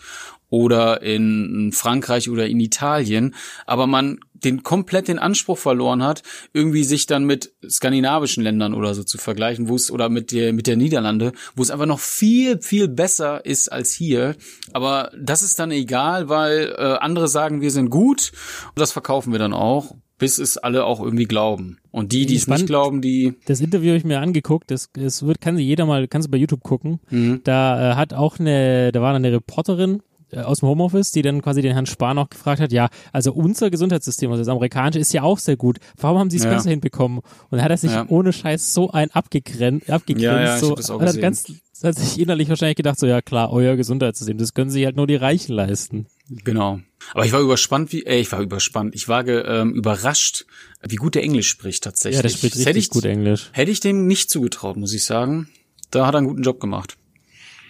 oder 0.54 1.02
in 1.02 1.72
Frankreich 1.74 2.30
oder 2.30 2.46
in 2.46 2.60
Italien, 2.60 3.34
aber 3.66 3.88
man 3.88 4.20
den 4.36 4.62
komplett 4.62 5.08
den 5.08 5.18
Anspruch 5.18 5.58
verloren 5.58 6.04
hat, 6.04 6.22
irgendwie 6.54 6.84
sich 6.84 7.08
dann 7.08 7.26
mit 7.26 7.54
skandinavischen 7.68 8.44
Ländern 8.44 8.76
oder 8.76 8.94
so 8.94 9.04
zu 9.04 9.18
vergleichen, 9.18 9.68
wo 9.68 9.76
es 9.76 9.90
oder 9.90 10.10
mit 10.10 10.32
der 10.32 10.54
mit 10.54 10.68
der 10.68 10.78
Niederlande, 10.78 11.32
wo 11.56 11.64
es 11.64 11.72
einfach 11.72 11.88
noch 11.88 12.00
viel 12.00 12.62
viel 12.62 12.88
besser 12.88 13.44
ist 13.48 13.72
als 13.72 13.94
hier, 13.94 14.36
aber 14.74 15.12
das 15.20 15.42
ist 15.42 15.58
dann 15.58 15.72
egal, 15.72 16.30
weil 16.30 16.76
äh, 16.78 16.98
andere 17.00 17.28
sagen, 17.28 17.62
wir 17.62 17.72
sind 17.72 17.90
gut 17.90 18.32
und 18.68 18.80
das 18.80 18.92
verkaufen 18.92 19.32
wir 19.32 19.40
dann 19.40 19.54
auch 19.54 19.96
bis 20.20 20.38
es 20.38 20.58
alle 20.58 20.86
auch 20.86 21.02
irgendwie 21.02 21.26
glauben. 21.26 21.80
Und 21.92 22.14
die, 22.14 22.26
die 22.26 22.36
es 22.36 22.48
nicht 22.48 22.68
glauben, 22.68 23.02
die. 23.02 23.34
Das 23.46 23.60
Interview 23.60 23.90
habe 23.90 23.98
ich 23.98 24.06
mir 24.06 24.22
angeguckt. 24.22 24.72
Das, 24.72 24.90
das 24.94 25.26
wird, 25.26 25.42
kann 25.42 25.58
sie 25.58 25.64
jeder 25.64 25.86
mal, 25.86 26.08
kannst 26.08 26.28
du 26.28 26.32
bei 26.32 26.38
YouTube 26.38 26.64
gucken. 26.64 27.02
Mhm. 27.10 27.42
Da 27.44 27.92
äh, 27.92 27.96
hat 27.96 28.14
auch 28.14 28.40
eine, 28.40 28.94
da 28.94 29.02
war 29.02 29.14
eine 29.14 29.34
Reporterin, 29.34 30.02
aus 30.38 30.60
dem 30.60 30.70
Homeoffice, 30.70 31.12
die 31.12 31.22
dann 31.22 31.42
quasi 31.42 31.62
den 31.62 31.74
Herrn 31.74 31.86
Spahn 31.86 32.18
auch 32.18 32.30
gefragt 32.30 32.62
hat, 32.62 32.72
ja, 32.72 32.90
also 33.12 33.34
unser 33.34 33.70
Gesundheitssystem, 33.70 34.32
also 34.32 34.42
das 34.42 34.50
amerikanische, 34.50 35.00
ist 35.00 35.14
ja 35.14 35.24
auch 35.24 35.40
sehr 35.40 35.58
gut. 35.58 35.80
Warum 35.98 36.20
haben 36.20 36.30
sie 36.30 36.38
es 36.38 36.44
ja. 36.44 36.54
besser 36.54 36.70
hinbekommen? 36.70 37.20
Und 37.50 37.58
da 37.58 37.64
hat 37.64 37.72
er 37.72 37.78
sich 37.78 37.92
ja. 37.92 38.06
ohne 38.08 38.34
Scheiß 38.34 38.74
so 38.74 38.92
ein 38.92 39.12
abgegrenzt, 39.12 39.90
abgegrenzt, 39.90 40.24
ja, 40.24 40.42
ja, 40.42 40.58
so, 40.58 41.00
hat 41.00 41.20
ganz, 41.20 41.52
hat 41.84 41.96
sich 41.96 42.20
innerlich 42.20 42.50
wahrscheinlich 42.50 42.78
gedacht, 42.78 43.00
so, 43.00 43.06
ja 43.06 43.22
klar, 43.22 43.52
euer 43.52 43.76
Gesundheitssystem, 43.76 44.38
das 44.38 44.54
können 44.54 44.70
sich 44.70 44.86
halt 44.86 44.96
nur 44.96 45.08
die 45.08 45.16
Reichen 45.16 45.54
leisten. 45.54 46.08
Genau. 46.30 46.80
Aber 47.14 47.26
ich 47.26 47.34
war 47.34 47.42
überspannt, 47.42 47.92
wie, 47.92 48.06
äh, 48.06 48.20
ich 48.20 48.32
war 48.32 48.40
überspannt, 48.40 48.96
ich 48.96 49.08
war 49.08 49.28
ähm, 49.28 49.74
überrascht, 49.74 50.46
wie 50.82 50.96
gut 50.96 51.16
der 51.16 51.24
Englisch 51.24 51.50
spricht 51.50 51.84
tatsächlich. 51.84 52.18
Ja, 52.18 52.22
der 52.22 52.30
spricht 52.30 52.56
richtig 52.56 52.78
ich, 52.78 52.90
gut 52.90 53.06
Englisch. 53.06 53.50
Hätte 53.52 53.72
ich 53.72 53.82
dem 53.82 54.08
nicht 54.08 54.30
zugetraut, 54.30 54.78
muss 54.78 54.94
ich 54.94 55.04
sagen. 55.04 55.50
Da 55.92 56.08
hat 56.08 56.16
er 56.16 56.20
einen 56.20 56.28
guten 56.28 56.44
Job 56.44 56.60
gemacht. 56.60 56.98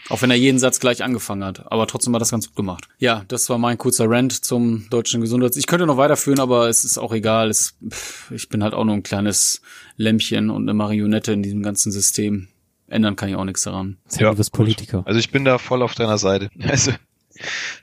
Auch 0.10 0.22
wenn 0.22 0.32
er 0.32 0.38
jeden 0.38 0.60
Satz 0.60 0.80
gleich 0.80 1.04
angefangen 1.04 1.44
hat. 1.44 1.72
Aber 1.72 1.88
trotzdem 1.88 2.14
hat 2.14 2.22
das 2.22 2.32
ganz 2.32 2.48
gut 2.48 2.56
gemacht. 2.56 2.90
Ja, 2.98 3.24
das 3.28 3.50
war 3.50 3.58
mein 3.58 3.78
kurzer 3.78 4.10
Rant 4.10 4.34
zum 4.44 4.90
deutschen 4.90 5.22
Gesundheits. 5.22 5.56
Ich 5.56 5.68
könnte 5.68 5.86
noch 5.86 5.98
weiterführen, 5.98 6.40
aber 6.40 6.68
es 6.68 6.84
ist 6.84 6.98
auch 6.98 7.14
egal. 7.14 7.50
Es, 7.50 7.76
pff, 7.90 8.32
ich 8.32 8.50
bin 8.50 8.64
halt 8.64 8.74
auch 8.74 8.84
nur 8.84 8.96
ein 8.96 9.04
kleines 9.04 9.62
Lämpchen 9.96 10.50
und 10.50 10.64
eine 10.64 10.74
Marionette 10.74 11.32
in 11.32 11.44
diesem 11.44 11.64
ganzen 11.64 11.92
System. 11.92 12.50
Ändern 12.88 13.16
kann 13.16 13.30
ich 13.30 13.36
auch 13.36 13.46
nichts 13.46 13.64
daran. 13.64 13.98
Ja, 14.20 14.32
du 14.32 14.38
bist 14.38 14.52
Politiker. 14.52 15.04
Also 15.06 15.20
ich 15.20 15.32
bin 15.32 15.46
da 15.46 15.58
voll 15.58 15.82
auf 15.82 15.96
deiner 15.96 16.18
Seite. 16.18 16.50
Also 16.68 16.92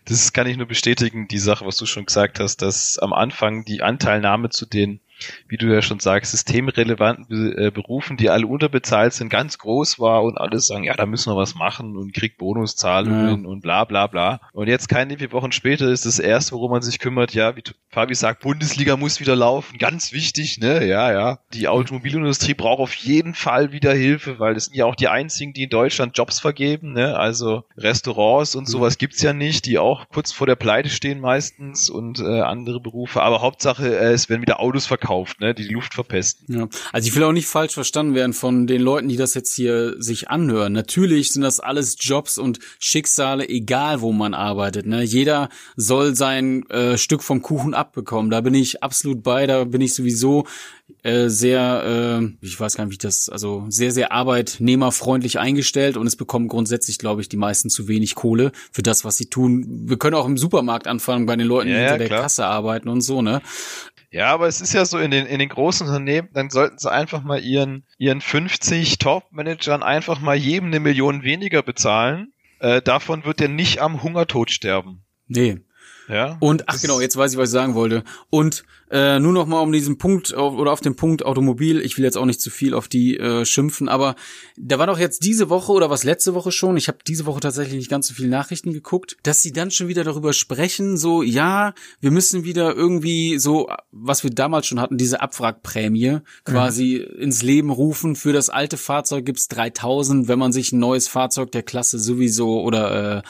das 0.04 0.32
kann 0.32 0.46
ich 0.46 0.56
nur 0.56 0.66
bestätigen, 0.66 1.26
die 1.26 1.38
Sache, 1.38 1.66
was 1.66 1.76
du 1.76 1.84
schon 1.84 2.06
gesagt 2.06 2.38
hast, 2.38 2.62
dass 2.62 2.98
am 2.98 3.12
Anfang 3.12 3.64
die 3.64 3.82
Anteilnahme 3.82 4.50
zu 4.50 4.64
den 4.64 5.00
wie 5.48 5.56
du 5.56 5.66
ja 5.66 5.82
schon 5.82 6.00
sagst, 6.00 6.32
systemrelevanten 6.32 7.58
äh, 7.58 7.70
Berufen, 7.70 8.16
die 8.16 8.30
alle 8.30 8.46
unterbezahlt 8.46 9.12
sind, 9.12 9.28
ganz 9.28 9.58
groß 9.58 9.98
war 9.98 10.22
und 10.22 10.38
alles 10.38 10.66
sagen, 10.66 10.84
ja, 10.84 10.94
da 10.94 11.06
müssen 11.06 11.32
wir 11.32 11.36
was 11.36 11.54
machen 11.54 11.96
und 11.96 12.14
kriegt 12.14 12.38
Bonuszahlungen 12.38 13.44
ja. 13.44 13.48
und 13.48 13.60
bla 13.60 13.84
bla 13.84 14.06
bla. 14.06 14.40
Und 14.52 14.68
jetzt 14.68 14.88
keine 14.88 15.18
vier 15.18 15.32
Wochen 15.32 15.52
später 15.52 15.88
ist 15.88 16.06
das 16.06 16.18
erste, 16.18 16.52
worum 16.52 16.70
man 16.70 16.82
sich 16.82 16.98
kümmert, 16.98 17.34
ja, 17.34 17.56
wie 17.56 17.62
Fabi 17.88 18.14
sagt, 18.14 18.42
Bundesliga 18.42 18.96
muss 18.96 19.20
wieder 19.20 19.36
laufen, 19.36 19.78
ganz 19.78 20.12
wichtig, 20.12 20.58
ne? 20.58 20.86
Ja, 20.86 21.12
ja. 21.12 21.38
Die 21.52 21.68
Automobilindustrie 21.68 22.54
braucht 22.54 22.80
auf 22.80 22.94
jeden 22.94 23.34
Fall 23.34 23.72
wieder 23.72 23.92
Hilfe, 23.92 24.38
weil 24.38 24.54
das 24.54 24.66
sind 24.66 24.76
ja 24.76 24.86
auch 24.86 24.94
die 24.94 25.08
einzigen, 25.08 25.52
die 25.52 25.64
in 25.64 25.70
Deutschland 25.70 26.16
Jobs 26.16 26.40
vergeben, 26.40 26.92
ne? 26.92 27.18
Also 27.18 27.64
Restaurants 27.76 28.54
und 28.54 28.68
sowas 28.68 28.96
gibt's 28.96 29.22
ja 29.22 29.32
nicht, 29.32 29.66
die 29.66 29.78
auch 29.78 30.08
kurz 30.08 30.32
vor 30.32 30.46
der 30.46 30.56
Pleite 30.56 30.88
stehen 30.88 31.20
meistens 31.20 31.90
und 31.90 32.20
äh, 32.20 32.40
andere 32.40 32.80
Berufe. 32.80 33.22
Aber 33.22 33.42
Hauptsache, 33.42 33.98
äh, 33.98 34.12
es 34.12 34.28
werden 34.28 34.42
wieder 34.42 34.60
Autos 34.60 34.86
verkauft 34.86 35.09
verkauft, 35.10 35.40
ne, 35.40 35.54
die 35.54 35.66
die 35.66 35.74
Luft 35.74 35.94
verpesten. 35.94 36.54
Ja. 36.54 36.68
Also 36.92 37.08
ich 37.08 37.16
will 37.16 37.24
auch 37.24 37.32
nicht 37.32 37.46
falsch 37.46 37.74
verstanden 37.74 38.14
werden 38.14 38.32
von 38.32 38.66
den 38.66 38.80
Leuten, 38.80 39.08
die 39.08 39.16
das 39.16 39.34
jetzt 39.34 39.54
hier 39.54 40.00
sich 40.00 40.30
anhören. 40.30 40.72
Natürlich 40.72 41.32
sind 41.32 41.42
das 41.42 41.60
alles 41.60 41.96
Jobs 41.98 42.38
und 42.38 42.60
Schicksale, 42.78 43.48
egal 43.48 44.00
wo 44.00 44.12
man 44.12 44.34
arbeitet. 44.34 44.86
Ne? 44.86 45.02
Jeder 45.02 45.48
soll 45.76 46.14
sein 46.14 46.68
äh, 46.70 46.96
Stück 46.96 47.22
vom 47.22 47.42
Kuchen 47.42 47.74
abbekommen. 47.74 48.30
Da 48.30 48.40
bin 48.40 48.54
ich 48.54 48.82
absolut 48.82 49.22
bei. 49.22 49.46
Da 49.46 49.64
bin 49.64 49.80
ich 49.80 49.94
sowieso 49.94 50.46
äh, 51.02 51.28
sehr, 51.28 52.20
äh, 52.20 52.28
ich 52.42 52.58
weiß 52.58 52.76
gar 52.76 52.84
nicht, 52.84 52.90
wie 52.90 52.94
ich 52.94 52.98
das, 52.98 53.28
also 53.28 53.64
sehr, 53.68 53.90
sehr 53.90 54.12
arbeitnehmerfreundlich 54.12 55.38
eingestellt 55.38 55.96
und 55.96 56.06
es 56.06 56.16
bekommen 56.16 56.48
grundsätzlich, 56.48 56.98
glaube 56.98 57.22
ich, 57.22 57.28
die 57.28 57.36
meisten 57.36 57.70
zu 57.70 57.88
wenig 57.88 58.14
Kohle 58.14 58.52
für 58.70 58.82
das, 58.82 59.04
was 59.04 59.16
sie 59.16 59.26
tun. 59.26 59.64
Wir 59.86 59.96
können 59.96 60.14
auch 60.14 60.26
im 60.26 60.36
Supermarkt 60.36 60.86
anfangen, 60.86 61.26
bei 61.26 61.36
den 61.36 61.46
Leuten, 61.46 61.68
die 61.68 61.74
ja, 61.74 61.80
hinter 61.80 61.98
der 61.98 62.08
Kasse 62.08 62.44
arbeiten 62.44 62.88
und 62.88 63.00
so, 63.00 63.22
ne? 63.22 63.40
Ja, 64.10 64.32
aber 64.32 64.48
es 64.48 64.60
ist 64.60 64.72
ja 64.72 64.84
so 64.84 64.98
in 64.98 65.10
den, 65.10 65.26
in 65.26 65.38
den 65.38 65.48
großen 65.48 65.86
Unternehmen, 65.86 66.28
dann 66.32 66.50
sollten 66.50 66.78
sie 66.78 66.90
einfach 66.90 67.22
mal 67.22 67.42
ihren, 67.42 67.84
ihren 67.96 68.20
50 68.20 68.98
Top-Managern 68.98 69.82
einfach 69.82 70.20
mal 70.20 70.36
jedem 70.36 70.66
eine 70.66 70.80
Million 70.80 71.22
weniger 71.22 71.62
bezahlen. 71.62 72.32
Äh, 72.58 72.82
davon 72.82 73.24
wird 73.24 73.40
er 73.40 73.48
nicht 73.48 73.80
am 73.80 74.02
Hungertod 74.02 74.50
sterben. 74.50 75.04
Nee, 75.28 75.60
ja. 76.10 76.36
Und 76.40 76.68
ach 76.68 76.80
genau, 76.80 77.00
jetzt 77.00 77.16
weiß 77.16 77.32
ich, 77.32 77.38
was 77.38 77.48
ich 77.48 77.52
sagen 77.52 77.74
wollte. 77.74 78.04
Und 78.30 78.64
äh, 78.90 79.20
nur 79.20 79.32
noch 79.32 79.46
mal 79.46 79.60
um 79.60 79.70
diesen 79.70 79.98
Punkt 79.98 80.34
auf, 80.34 80.54
oder 80.54 80.72
auf 80.72 80.80
den 80.80 80.96
Punkt 80.96 81.24
Automobil. 81.24 81.80
Ich 81.80 81.96
will 81.96 82.04
jetzt 82.04 82.18
auch 82.18 82.24
nicht 82.24 82.40
zu 82.40 82.50
viel 82.50 82.74
auf 82.74 82.88
die 82.88 83.16
äh, 83.18 83.44
schimpfen, 83.44 83.88
aber 83.88 84.16
da 84.56 84.80
war 84.80 84.88
doch 84.88 84.98
jetzt 84.98 85.24
diese 85.24 85.48
Woche 85.48 85.70
oder 85.70 85.90
was 85.90 86.02
letzte 86.02 86.34
Woche 86.34 86.50
schon. 86.50 86.76
Ich 86.76 86.88
habe 86.88 86.98
diese 87.06 87.24
Woche 87.26 87.38
tatsächlich 87.38 87.76
nicht 87.76 87.90
ganz 87.90 88.08
so 88.08 88.14
viele 88.14 88.28
Nachrichten 88.28 88.72
geguckt, 88.72 89.16
dass 89.22 89.42
sie 89.42 89.52
dann 89.52 89.70
schon 89.70 89.86
wieder 89.86 90.02
darüber 90.02 90.32
sprechen. 90.32 90.96
So 90.96 91.22
ja, 91.22 91.72
wir 92.00 92.10
müssen 92.10 92.42
wieder 92.42 92.74
irgendwie 92.74 93.38
so, 93.38 93.68
was 93.92 94.24
wir 94.24 94.30
damals 94.30 94.66
schon 94.66 94.80
hatten, 94.80 94.98
diese 94.98 95.20
Abwrackprämie 95.20 96.18
quasi 96.44 97.06
mhm. 97.08 97.22
ins 97.22 97.42
Leben 97.42 97.70
rufen. 97.70 98.16
Für 98.16 98.32
das 98.32 98.50
alte 98.50 98.76
Fahrzeug 98.76 99.24
gibt's 99.24 99.46
3000, 99.48 100.26
wenn 100.26 100.38
man 100.38 100.52
sich 100.52 100.72
ein 100.72 100.80
neues 100.80 101.06
Fahrzeug 101.06 101.52
der 101.52 101.62
Klasse 101.62 102.00
sowieso 102.00 102.60
oder 102.62 103.18
äh, 103.18 103.22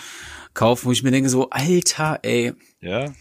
kaufen, 0.54 0.86
wo 0.86 0.92
ich 0.92 1.02
mir 1.02 1.10
denke 1.10 1.28
so, 1.28 1.50
Alter, 1.50 2.20
ey. 2.22 2.54
Ja. 2.80 3.12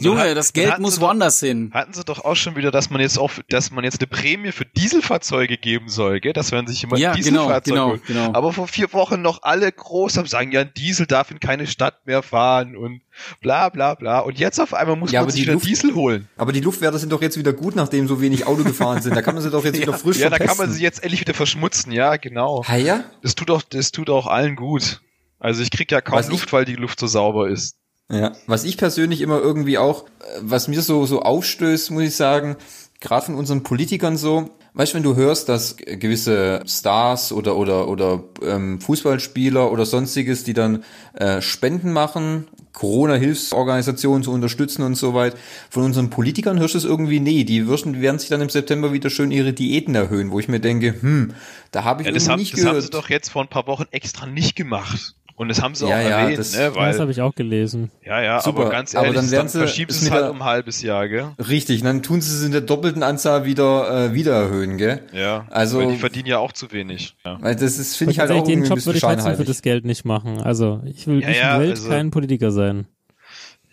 Junge, 0.00 0.34
das 0.34 0.52
Geld 0.52 0.78
muss 0.78 1.00
woanders 1.00 1.40
doch, 1.40 1.48
hin. 1.48 1.70
Hatten 1.74 1.92
sie 1.92 2.04
doch 2.04 2.24
auch 2.24 2.36
schon 2.36 2.56
wieder, 2.56 2.70
dass 2.70 2.90
man 2.90 3.00
jetzt 3.00 3.18
auch, 3.18 3.32
dass 3.48 3.70
man 3.70 3.84
jetzt 3.84 4.00
eine 4.00 4.06
Prämie 4.06 4.52
für 4.52 4.64
Dieselfahrzeuge 4.64 5.56
geben 5.56 5.88
soll, 5.88 6.20
gell? 6.20 6.32
Dass 6.32 6.52
man 6.52 6.66
sich 6.66 6.84
immer 6.84 6.96
ja, 6.96 7.12
Dieselfahrzeuge 7.14 7.70
genau, 7.70 7.96
genau, 8.06 8.26
genau. 8.26 8.38
Aber 8.38 8.52
vor 8.52 8.68
vier 8.68 8.92
Wochen 8.92 9.22
noch 9.22 9.42
alle 9.42 9.70
groß 9.70 10.16
haben 10.18 10.26
sagen, 10.26 10.52
ja, 10.52 10.60
ein 10.60 10.72
Diesel 10.76 11.06
darf 11.06 11.30
in 11.30 11.40
keine 11.40 11.66
Stadt 11.66 12.06
mehr 12.06 12.22
fahren 12.22 12.76
und 12.76 13.00
bla 13.40 13.68
bla 13.70 13.94
bla. 13.94 14.20
Und 14.20 14.38
jetzt 14.38 14.60
auf 14.60 14.72
einmal 14.72 14.96
muss 14.96 15.10
ja, 15.10 15.22
man 15.22 15.30
sich 15.30 15.42
wieder 15.42 15.54
Luft, 15.54 15.66
Diesel 15.66 15.94
holen. 15.94 16.28
Aber 16.36 16.52
die 16.52 16.60
Luftwerte 16.60 16.98
sind 16.98 17.10
doch 17.10 17.22
jetzt 17.22 17.36
wieder 17.36 17.52
gut, 17.52 17.74
nachdem 17.74 18.06
so 18.06 18.20
wenig 18.20 18.46
Auto 18.46 18.62
gefahren 18.62 19.02
sind. 19.02 19.16
Da 19.16 19.22
kann 19.22 19.34
man 19.34 19.42
sie 19.42 19.50
doch 19.50 19.64
jetzt 19.64 19.76
ja, 19.78 19.82
wieder 19.82 19.94
frisch 19.94 20.18
Ja, 20.18 20.28
verpesten. 20.28 20.46
da 20.46 20.52
kann 20.54 20.66
man 20.68 20.72
sie 20.72 20.82
jetzt 20.82 21.02
endlich 21.02 21.20
wieder 21.20 21.34
verschmutzen, 21.34 21.90
ja, 21.90 22.16
genau. 22.16 22.64
Ha, 22.68 22.76
ja? 22.76 23.04
Das 23.22 23.34
tut 23.34 23.50
auch, 23.50 23.62
das 23.62 23.90
tut 23.90 24.10
auch 24.10 24.28
allen 24.28 24.54
gut. 24.54 25.00
Also 25.38 25.62
ich 25.62 25.70
krieg 25.70 25.90
ja 25.90 26.00
kaum 26.00 26.18
Was 26.18 26.28
Luft, 26.28 26.46
ich, 26.46 26.52
weil 26.52 26.64
die 26.64 26.74
Luft 26.74 26.98
so 27.00 27.06
sauber 27.06 27.48
ist. 27.48 27.76
Ja, 28.10 28.32
was 28.46 28.64
ich 28.64 28.78
persönlich 28.78 29.20
immer 29.20 29.38
irgendwie 29.38 29.76
auch, 29.76 30.06
was 30.40 30.66
mir 30.66 30.80
so, 30.80 31.04
so 31.04 31.20
aufstößt, 31.20 31.90
muss 31.90 32.04
ich 32.04 32.16
sagen, 32.16 32.56
gerade 33.00 33.26
von 33.26 33.34
unseren 33.34 33.62
Politikern 33.62 34.16
so, 34.16 34.50
weißt 34.72 34.92
du, 34.92 34.96
wenn 34.96 35.02
du 35.02 35.14
hörst, 35.14 35.50
dass 35.50 35.76
gewisse 35.76 36.62
Stars 36.66 37.32
oder 37.32 37.56
oder 37.56 37.86
oder 37.86 38.24
ähm, 38.42 38.80
Fußballspieler 38.80 39.70
oder 39.70 39.84
sonstiges, 39.84 40.42
die 40.42 40.54
dann 40.54 40.84
äh, 41.14 41.42
Spenden 41.42 41.92
machen, 41.92 42.48
Corona-Hilfsorganisationen 42.72 44.22
zu 44.22 44.32
unterstützen 44.32 44.82
und 44.82 44.94
so 44.94 45.12
weit, 45.12 45.36
von 45.68 45.82
unseren 45.82 46.08
Politikern 46.08 46.58
hörst 46.58 46.74
du 46.74 46.78
es 46.78 46.84
irgendwie, 46.84 47.20
nee, 47.20 47.44
die 47.44 47.66
würden, 47.66 48.00
werden 48.00 48.18
sich 48.18 48.30
dann 48.30 48.40
im 48.40 48.48
September 48.48 48.94
wieder 48.94 49.10
schön 49.10 49.32
ihre 49.32 49.52
Diäten 49.52 49.94
erhöhen, 49.94 50.30
wo 50.30 50.40
ich 50.40 50.48
mir 50.48 50.60
denke, 50.60 50.94
hm, 51.02 51.34
da 51.72 51.84
habe 51.84 52.02
ich 52.02 52.06
ja, 52.06 52.14
irgendwie 52.14 52.30
haben, 52.30 52.38
nicht 52.38 52.52
das 52.54 52.60
gehört. 52.60 52.76
Das 52.76 52.84
haben 52.84 52.92
sie 52.92 52.98
doch 53.02 53.10
jetzt 53.10 53.28
vor 53.28 53.42
ein 53.42 53.48
paar 53.48 53.66
Wochen 53.66 53.84
extra 53.90 54.24
nicht 54.24 54.56
gemacht 54.56 55.14
Und 55.38 55.46
das 55.48 55.62
haben 55.62 55.74
sie 55.76 55.86
Ja, 55.88 55.96
auch 55.96 56.02
ja, 56.02 56.08
erwähnt, 56.20 56.38
das- 56.38 56.52
ne? 56.56 56.64
das 56.66 56.74
Weil, 56.74 56.98
habe 56.98 57.10
ich 57.12 57.20
auch 57.22 57.34
gelesen. 57.34 57.90
ja, 58.04 58.20
ja, 58.20 58.40
Super. 58.40 58.62
aber 58.62 58.70
ganz 58.70 58.94
Aber 58.96 59.06
ehrlich, 59.06 59.20
dann 59.22 59.30
dann, 59.30 59.48
sie- 59.48 59.58
verschieben 59.58 59.92
sie 59.92 60.06
es 60.06 60.10
halt 60.10 60.28
um 60.30 60.42
ein 60.42 60.44
halbes 60.44 60.82
Jahr, 60.82 61.08
gell? 61.08 61.30
Richtig, 61.38 61.82
dann 61.82 62.02
tun 62.02 62.20
sie 62.20 62.34
es 62.34 62.42
in 62.44 62.50
der 62.50 62.60
doppelten 62.60 63.04
Anzahl 63.04 63.44
wieder, 63.44 64.06
äh, 64.10 64.14
wieder 64.14 64.32
erhöhen, 64.34 64.78
gell? 64.78 65.00
Ja. 65.12 65.46
Also- 65.50 65.78
Weil 65.78 65.92
die 65.92 65.96
verdienen 65.98 66.26
ja 66.26 66.38
auch 66.38 66.52
zu 66.52 66.72
wenig. 66.72 67.14
Ja. 67.24 67.38
Weil 67.40 67.54
das 67.54 67.78
ist, 67.78 67.96
finde 67.96 68.12
ich 68.12 68.18
halt 68.18 68.32
auch 68.32 68.42
den 68.42 68.64
Job 68.64 68.84
würde 68.84 68.96
ich 68.98 69.02
trotzdem 69.04 69.36
für 69.36 69.44
das 69.44 69.62
Geld 69.62 69.84
nicht 69.84 70.04
machen. 70.04 70.42
Also 70.42 70.82
ich 70.84 71.06
will 71.06 71.22
Ja, 71.22 71.28
ich 71.30 71.38
ja, 71.38 71.60
will 71.60 71.70
also- 71.70 71.88
kein 71.88 72.10
Politiker 72.10 72.50
sein. 72.50 72.88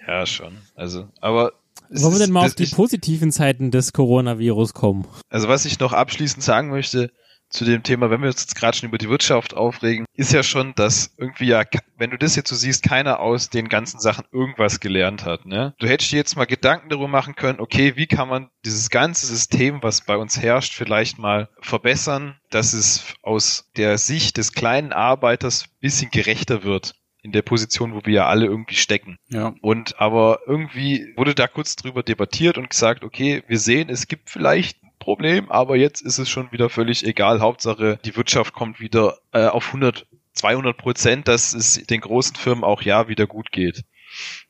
ja, 0.08 0.26
schon. 0.28 0.58
Also, 0.76 1.08
aber. 1.20 1.54
es 1.90 2.04
Wollen 2.04 2.14
wir 2.14 2.20
denn 2.20 2.32
mal 2.32 2.42
das- 2.44 2.52
auf 2.52 2.56
die 2.56 2.64
ich- 2.64 2.76
positiven 2.76 3.32
Seiten 3.32 3.72
des 3.72 3.92
Coronavirus 3.92 4.74
kommen? 4.76 5.06
Also 5.30 5.48
was 5.48 5.66
ich 5.66 5.80
noch 5.80 5.94
abschließend 5.94 6.44
sagen 6.44 6.70
möchte 6.70 7.12
zu 7.56 7.66
dem 7.66 7.84
Thema, 7.84 8.10
wenn 8.10 8.22
wir 8.22 8.28
uns 8.28 8.42
jetzt 8.42 8.56
gerade 8.56 8.78
schon 8.78 8.90
über 8.90 8.98
die 8.98 9.10
Wirtschaft 9.10 9.56
aufregen, 9.56 10.06
ist 10.14 10.34
ja 10.34 10.44
schon, 10.44 10.76
dass 10.76 11.14
irgendwie 11.18 11.48
ja, 11.48 11.64
wenn 11.98 12.12
du 12.12 12.18
das 12.18 12.36
jetzt 12.36 12.50
so 12.50 12.56
siehst, 12.56 12.84
keiner 12.84 13.20
aus 13.20 13.50
den 13.50 13.70
ganzen 13.70 14.00
Sachen 14.00 14.26
irgendwas 14.32 14.80
gelernt 14.80 15.26
hat. 15.26 15.46
Ne? 15.46 15.74
Du 15.80 15.88
hättest 15.88 16.12
dir 16.12 16.18
jetzt 16.18 16.36
mal 16.36 16.46
Gedanken 16.46 16.90
darüber 16.90 17.08
machen 17.08 17.36
können, 17.36 17.60
okay, 17.60 17.96
wie 17.96 18.08
kann 18.08 18.28
man 18.28 18.50
dieses 18.66 18.90
ganze 18.90 19.26
System, 19.26 19.82
was 19.82 20.02
bei 20.02 20.18
uns 20.18 20.42
herrscht, 20.42 20.74
vielleicht 20.74 21.18
mal 21.18 21.50
verbessern, 21.62 22.36
dass 22.50 22.74
es 22.74 23.16
aus 23.22 23.70
der 23.78 23.98
Sicht 23.98 24.38
des 24.38 24.54
kleinen 24.54 24.94
Arbeiters 24.94 25.66
bisschen 25.80 26.12
gerechter 26.12 26.64
wird 26.64 26.96
in 27.22 27.32
der 27.32 27.42
Position, 27.42 27.96
wo 27.96 28.02
wir 28.06 28.14
ja 28.14 28.28
alle 28.28 28.46
irgendwie 28.46 28.76
stecken. 28.76 29.18
Ja. 29.30 29.56
Und 29.62 30.00
aber 30.00 30.42
irgendwie 30.46 31.14
wurde 31.16 31.34
da 31.34 31.48
kurz 31.48 31.76
drüber 31.76 32.04
debattiert 32.04 32.60
und 32.60 32.70
gesagt, 32.70 33.04
okay, 33.04 33.44
wir 33.48 33.58
sehen, 33.58 33.90
es 33.90 34.08
gibt 34.08 34.30
vielleicht 34.30 34.78
Problem, 35.06 35.50
aber 35.50 35.78
jetzt 35.78 36.02
ist 36.02 36.18
es 36.18 36.30
schon 36.30 36.52
wieder 36.52 36.70
völlig 36.70 37.06
egal. 37.06 37.40
Hauptsache, 37.40 38.00
die 38.04 38.16
Wirtschaft 38.18 38.54
kommt 38.54 38.80
wieder 38.80 39.18
äh, 39.32 39.46
auf 39.46 39.68
100, 39.68 40.06
200 40.34 40.76
Prozent, 40.78 41.28
dass 41.28 41.54
es 41.54 41.76
den 41.88 42.02
großen 42.02 42.36
Firmen 42.36 42.64
auch 42.64 42.82
ja 42.82 43.08
wieder 43.08 43.28
gut 43.28 43.52
geht. 43.52 43.84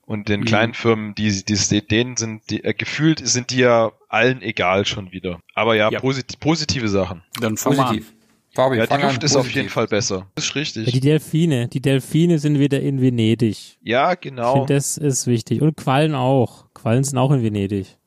Und 0.06 0.30
den 0.30 0.42
Mhm. 0.42 0.46
kleinen 0.46 0.74
Firmen, 0.74 1.16
die, 1.16 1.44
die 1.44 1.88
denen 1.88 2.16
sind, 2.18 2.50
die, 2.50 2.64
äh, 2.64 2.74
gefühlt 2.74 3.26
sind 3.28 3.52
die 3.52 3.58
ja 3.58 3.92
allen 4.10 4.42
egal 4.42 4.86
schon 4.86 5.12
wieder. 5.12 5.40
Aber 5.56 5.76
ja, 5.76 5.90
Ja. 5.92 6.00
Posit 6.00 6.40
positive 6.40 6.88
Sachen. 6.88 7.24
Dann. 7.40 7.56
Positiv. 7.56 8.14
Fabi, 8.54 8.78
Ja, 8.78 8.86
die 8.88 9.04
Luft 9.04 9.24
ist 9.24 9.36
auf 9.36 9.52
jeden 9.52 9.68
Fall 9.70 9.88
besser. 9.88 10.28
Das 10.36 10.46
ist 10.46 10.56
Ja, 10.56 10.60
richtig. 10.62 10.94
die 10.94 11.00
Delfine. 11.02 11.68
Die 11.68 11.82
Delfine 11.82 12.40
sind 12.40 12.58
wieder 12.60 12.80
in 12.80 13.02
Venedig. 13.02 13.78
Ja, 13.82 14.14
Ich 14.14 14.22
genau. 14.22 14.54
finde, 14.54 14.74
das 14.76 14.98
ist 14.98 15.28
wichtig. 15.28 15.62
Und 15.62 15.76
Quallen 15.76 16.16
auch. 16.16 16.66
Quallen 16.74 17.04
sind 17.04 17.18
auch 17.18 17.32
in 17.32 17.44
Venedig. 17.44 17.98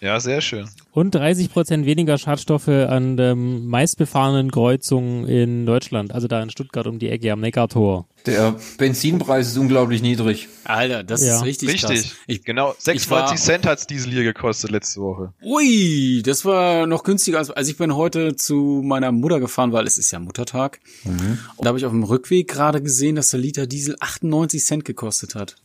Ja, 0.00 0.20
sehr 0.20 0.40
schön. 0.40 0.68
Und 0.92 1.14
30 1.16 1.50
Prozent 1.52 1.84
weniger 1.86 2.18
Schadstoffe 2.18 2.68
an 2.68 3.16
der 3.16 3.34
meistbefahrenen 3.34 4.50
Kreuzung 4.50 5.26
in 5.26 5.66
Deutschland. 5.66 6.12
Also 6.12 6.28
da 6.28 6.40
in 6.42 6.50
Stuttgart 6.50 6.86
um 6.86 6.98
die 6.98 7.08
Ecke 7.08 7.32
am 7.32 7.40
Neckartor. 7.40 8.06
Der 8.26 8.54
Benzinpreis 8.78 9.48
ist 9.48 9.56
unglaublich 9.58 10.00
niedrig. 10.02 10.48
Alter, 10.64 11.02
das 11.02 11.24
Ja. 11.24 11.36
ist 11.36 11.44
richtig, 11.44 11.68
Richtig. 11.70 12.02
krass. 12.02 12.16
Ich, 12.26 12.44
genau. 12.44 12.74
ich 12.78 12.84
26 12.84 13.10
war- 13.10 13.36
Cent 13.36 13.66
hat's 13.66 13.86
Diesel 13.86 14.12
hier 14.12 14.22
gekostet 14.24 14.70
letzte 14.70 15.00
Woche. 15.00 15.32
ui, 15.42 16.22
das 16.24 16.44
war 16.44 16.86
noch 16.86 17.02
günstiger 17.04 17.38
als, 17.38 17.50
also 17.50 17.70
ich 17.70 17.76
bin 17.76 17.94
heute 17.96 18.36
zu 18.36 18.82
meiner 18.84 19.10
Mutter 19.12 19.40
gefahren, 19.40 19.72
weil 19.72 19.86
es 19.86 19.98
ist 19.98 20.10
ja 20.10 20.18
Muttertag. 20.20 20.80
Und 21.04 21.38
da 21.58 21.66
habe 21.68 21.78
ich 21.78 21.84
auf 21.86 21.92
dem 21.92 22.04
Rückweg 22.04 22.48
gerade 22.48 22.82
gesehen, 22.82 23.16
dass 23.16 23.30
der 23.30 23.40
Liter 23.40 23.66
Diesel 23.66 23.96
98 24.00 24.64
Cent 24.64 24.84
gekostet 24.84 25.34
hat. 25.34 25.56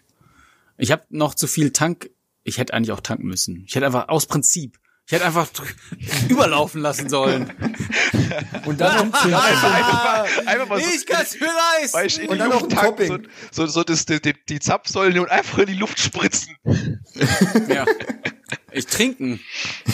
Ich 0.78 0.92
habe 0.92 1.04
noch 1.10 1.36
zu 1.36 1.46
viel 1.48 1.72
Tank, 1.72 2.10
ich 2.44 2.58
hätte 2.58 2.74
eigentlich 2.74 2.92
auch 2.92 3.02
tanken 3.02 3.28
müssen. 3.28 3.64
Ich 3.68 3.76
hätte 3.76 3.86
einfach 3.86 4.10
aus 4.10 4.26
Prinzip, 4.26 4.78
ich 5.06 5.12
hätte 5.12 5.26
einfach 5.26 5.50
überlaufen 6.30 6.82
lassen 6.82 7.10
sollen. 7.10 7.52
Und 8.66 8.80
dann 8.80 9.10
noch, 9.10 9.26
Einfach 10.46 10.68
mal 10.68 10.80
so, 10.80 10.88
Ich 10.96 11.06
kann's 11.06 11.40
mir 11.40 11.48
weil 11.92 12.08
ich 12.08 12.20
in 12.20 12.30
Und 12.30 12.36
die 12.36 12.40
dann 12.40 12.50
noch 12.50 12.62
Luft 12.62 12.74
ein 12.74 12.78
tanken, 12.78 13.28
so, 13.52 13.66
so, 13.66 13.72
so 13.72 13.84
das, 13.84 14.06
die, 14.06 14.22
die, 14.22 14.34
die 14.48 14.60
Zapfsäulen 14.60 15.20
und 15.20 15.30
einfach 15.30 15.58
in 15.60 15.68
die 15.68 15.74
Luft 15.74 16.00
spritzen. 16.00 16.56
Ja. 17.68 17.86
Ich 18.74 18.86
trinken. 18.86 19.40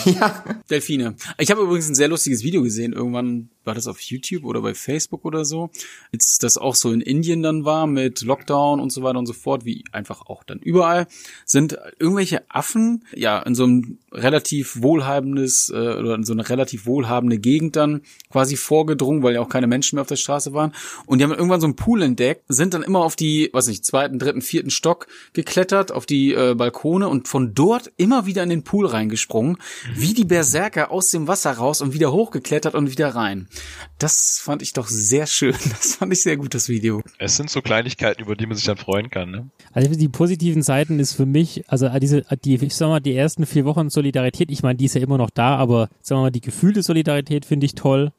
Ja. 0.06 0.44
Delfine. 0.70 1.16
Ich 1.38 1.52
habe 1.52 1.62
übrigens 1.62 1.90
ein 1.90 1.96
sehr 1.96 2.08
lustiges 2.08 2.44
Video 2.44 2.64
gesehen. 2.64 2.94
Irgendwann 2.94 3.50
war 3.64 3.76
das 3.76 3.88
auf 3.88 4.00
YouTube 4.00 4.46
oder 4.46 4.62
bei 4.62 4.74
Facebook 4.74 5.26
oder 5.26 5.44
so. 5.46 5.70
Jetzt 6.12 6.42
das 6.42 6.58
auch 6.58 6.74
so 6.74 6.92
in 6.92 7.02
Indien 7.02 7.44
dann 7.44 7.66
war 7.66 7.86
mit 7.86 8.22
Lockdown 8.22 8.80
und 8.80 8.92
so 8.92 9.04
weiter 9.04 9.20
und 9.20 9.26
so 9.26 9.34
fort, 9.34 9.66
wie 9.66 9.84
einfach 9.92 10.22
auch 10.28 10.44
dann 10.44 10.60
überall, 10.60 11.08
sind 11.46 11.78
irgendwelche 12.00 12.50
Affen, 12.50 13.06
ja, 13.14 13.40
in 13.40 13.56
so 13.56 13.66
einem 13.66 14.00
relativ 14.12 14.82
wohlhabendes 14.82 15.70
äh, 15.70 15.78
oder 15.78 16.16
in 16.16 16.24
so 16.24 16.34
eine 16.34 16.47
relativ 16.47 16.86
wohlhabende 16.86 17.39
Gegend 17.39 17.76
dann 17.76 18.01
quasi 18.32 18.55
vorgedrungen, 18.55 19.24
weil 19.24 19.36
ja 19.36 19.41
auch 19.41 19.49
keine 19.49 19.68
Menschen 19.68 19.95
mehr 19.95 20.01
auf 20.01 20.07
der 20.07 20.16
Straße 20.16 20.53
waren. 20.53 20.74
Und 21.05 21.20
die 21.20 21.24
haben 21.24 21.32
irgendwann 21.32 21.62
so 21.62 21.68
einen 21.68 21.76
Pool 21.76 22.01
entdeckt, 22.01 22.43
sind 22.47 22.74
dann 22.74 22.84
immer 22.84 22.99
auf 22.99 23.16
die, 23.16 23.49
weiß 23.53 23.68
nicht, 23.68 23.86
zweiten, 23.86 24.20
dritten, 24.20 24.41
vierten 24.41 24.70
Stock 24.70 25.07
geklettert, 25.34 25.91
auf 25.91 26.05
die 26.05 26.34
äh, 26.34 26.55
Balkone 26.55 27.07
und 27.07 27.28
von 27.28 27.53
dort 27.53 27.91
immer 27.97 28.26
wieder 28.26 28.43
in 28.43 28.49
den 28.49 28.64
Pool 28.64 28.86
reingesprungen, 28.86 29.57
wie 29.95 30.14
die 30.14 30.26
Berserker 30.26 30.91
aus 30.91 31.12
dem 31.12 31.28
Wasser 31.28 31.51
raus 31.51 31.82
und 31.82 31.93
wieder 31.93 32.12
hochgeklettert 32.12 32.76
und 32.76 32.91
wieder 32.91 33.10
rein. 33.16 33.47
Das 33.97 34.39
fand 34.41 34.62
ich 34.62 34.74
doch 34.74 34.88
sehr 34.88 35.28
schön. 35.28 35.55
Das 35.80 35.95
fand 35.95 36.12
ich 36.12 36.24
sehr 36.24 36.36
gut, 36.36 36.53
das 36.53 36.68
Video. 36.68 37.01
Es 37.20 37.38
sind 37.38 37.49
so 37.49 37.62
Kleinigkeiten, 37.62 38.22
über 38.22 38.36
die 38.36 38.45
man 38.45 38.55
sich 38.55 38.66
dann 38.66 38.78
freuen 38.78 39.10
kann. 39.10 39.32
Ne? 39.32 39.49
Also 39.72 39.89
die 39.91 40.10
positiven 40.10 40.62
Seiten 40.62 40.99
ist 40.99 41.14
für 41.14 41.26
mich, 41.26 41.64
also 41.68 41.89
diese, 41.99 42.24
die, 42.43 42.55
ich 42.55 42.76
sag 42.76 42.88
mal, 42.88 42.99
die 42.99 43.16
ersten 43.16 43.45
vier 43.45 43.66
Wochen 43.66 43.89
Solidarität, 44.00 44.50
ich 44.52 44.64
meine, 44.64 44.78
die 44.78 44.86
ist 44.86 44.95
ja 44.95 45.02
immer 45.02 45.18
noch 45.18 45.30
da, 45.30 45.56
aber 45.58 45.89
sagen 46.02 46.20
wir 46.20 46.24
mal, 46.24 46.32
die 46.32 46.41
gefühlte 46.41 46.84
Solidarität 46.84 47.45
finde 47.45 47.66
ich 47.66 47.76
toll. 47.76 48.12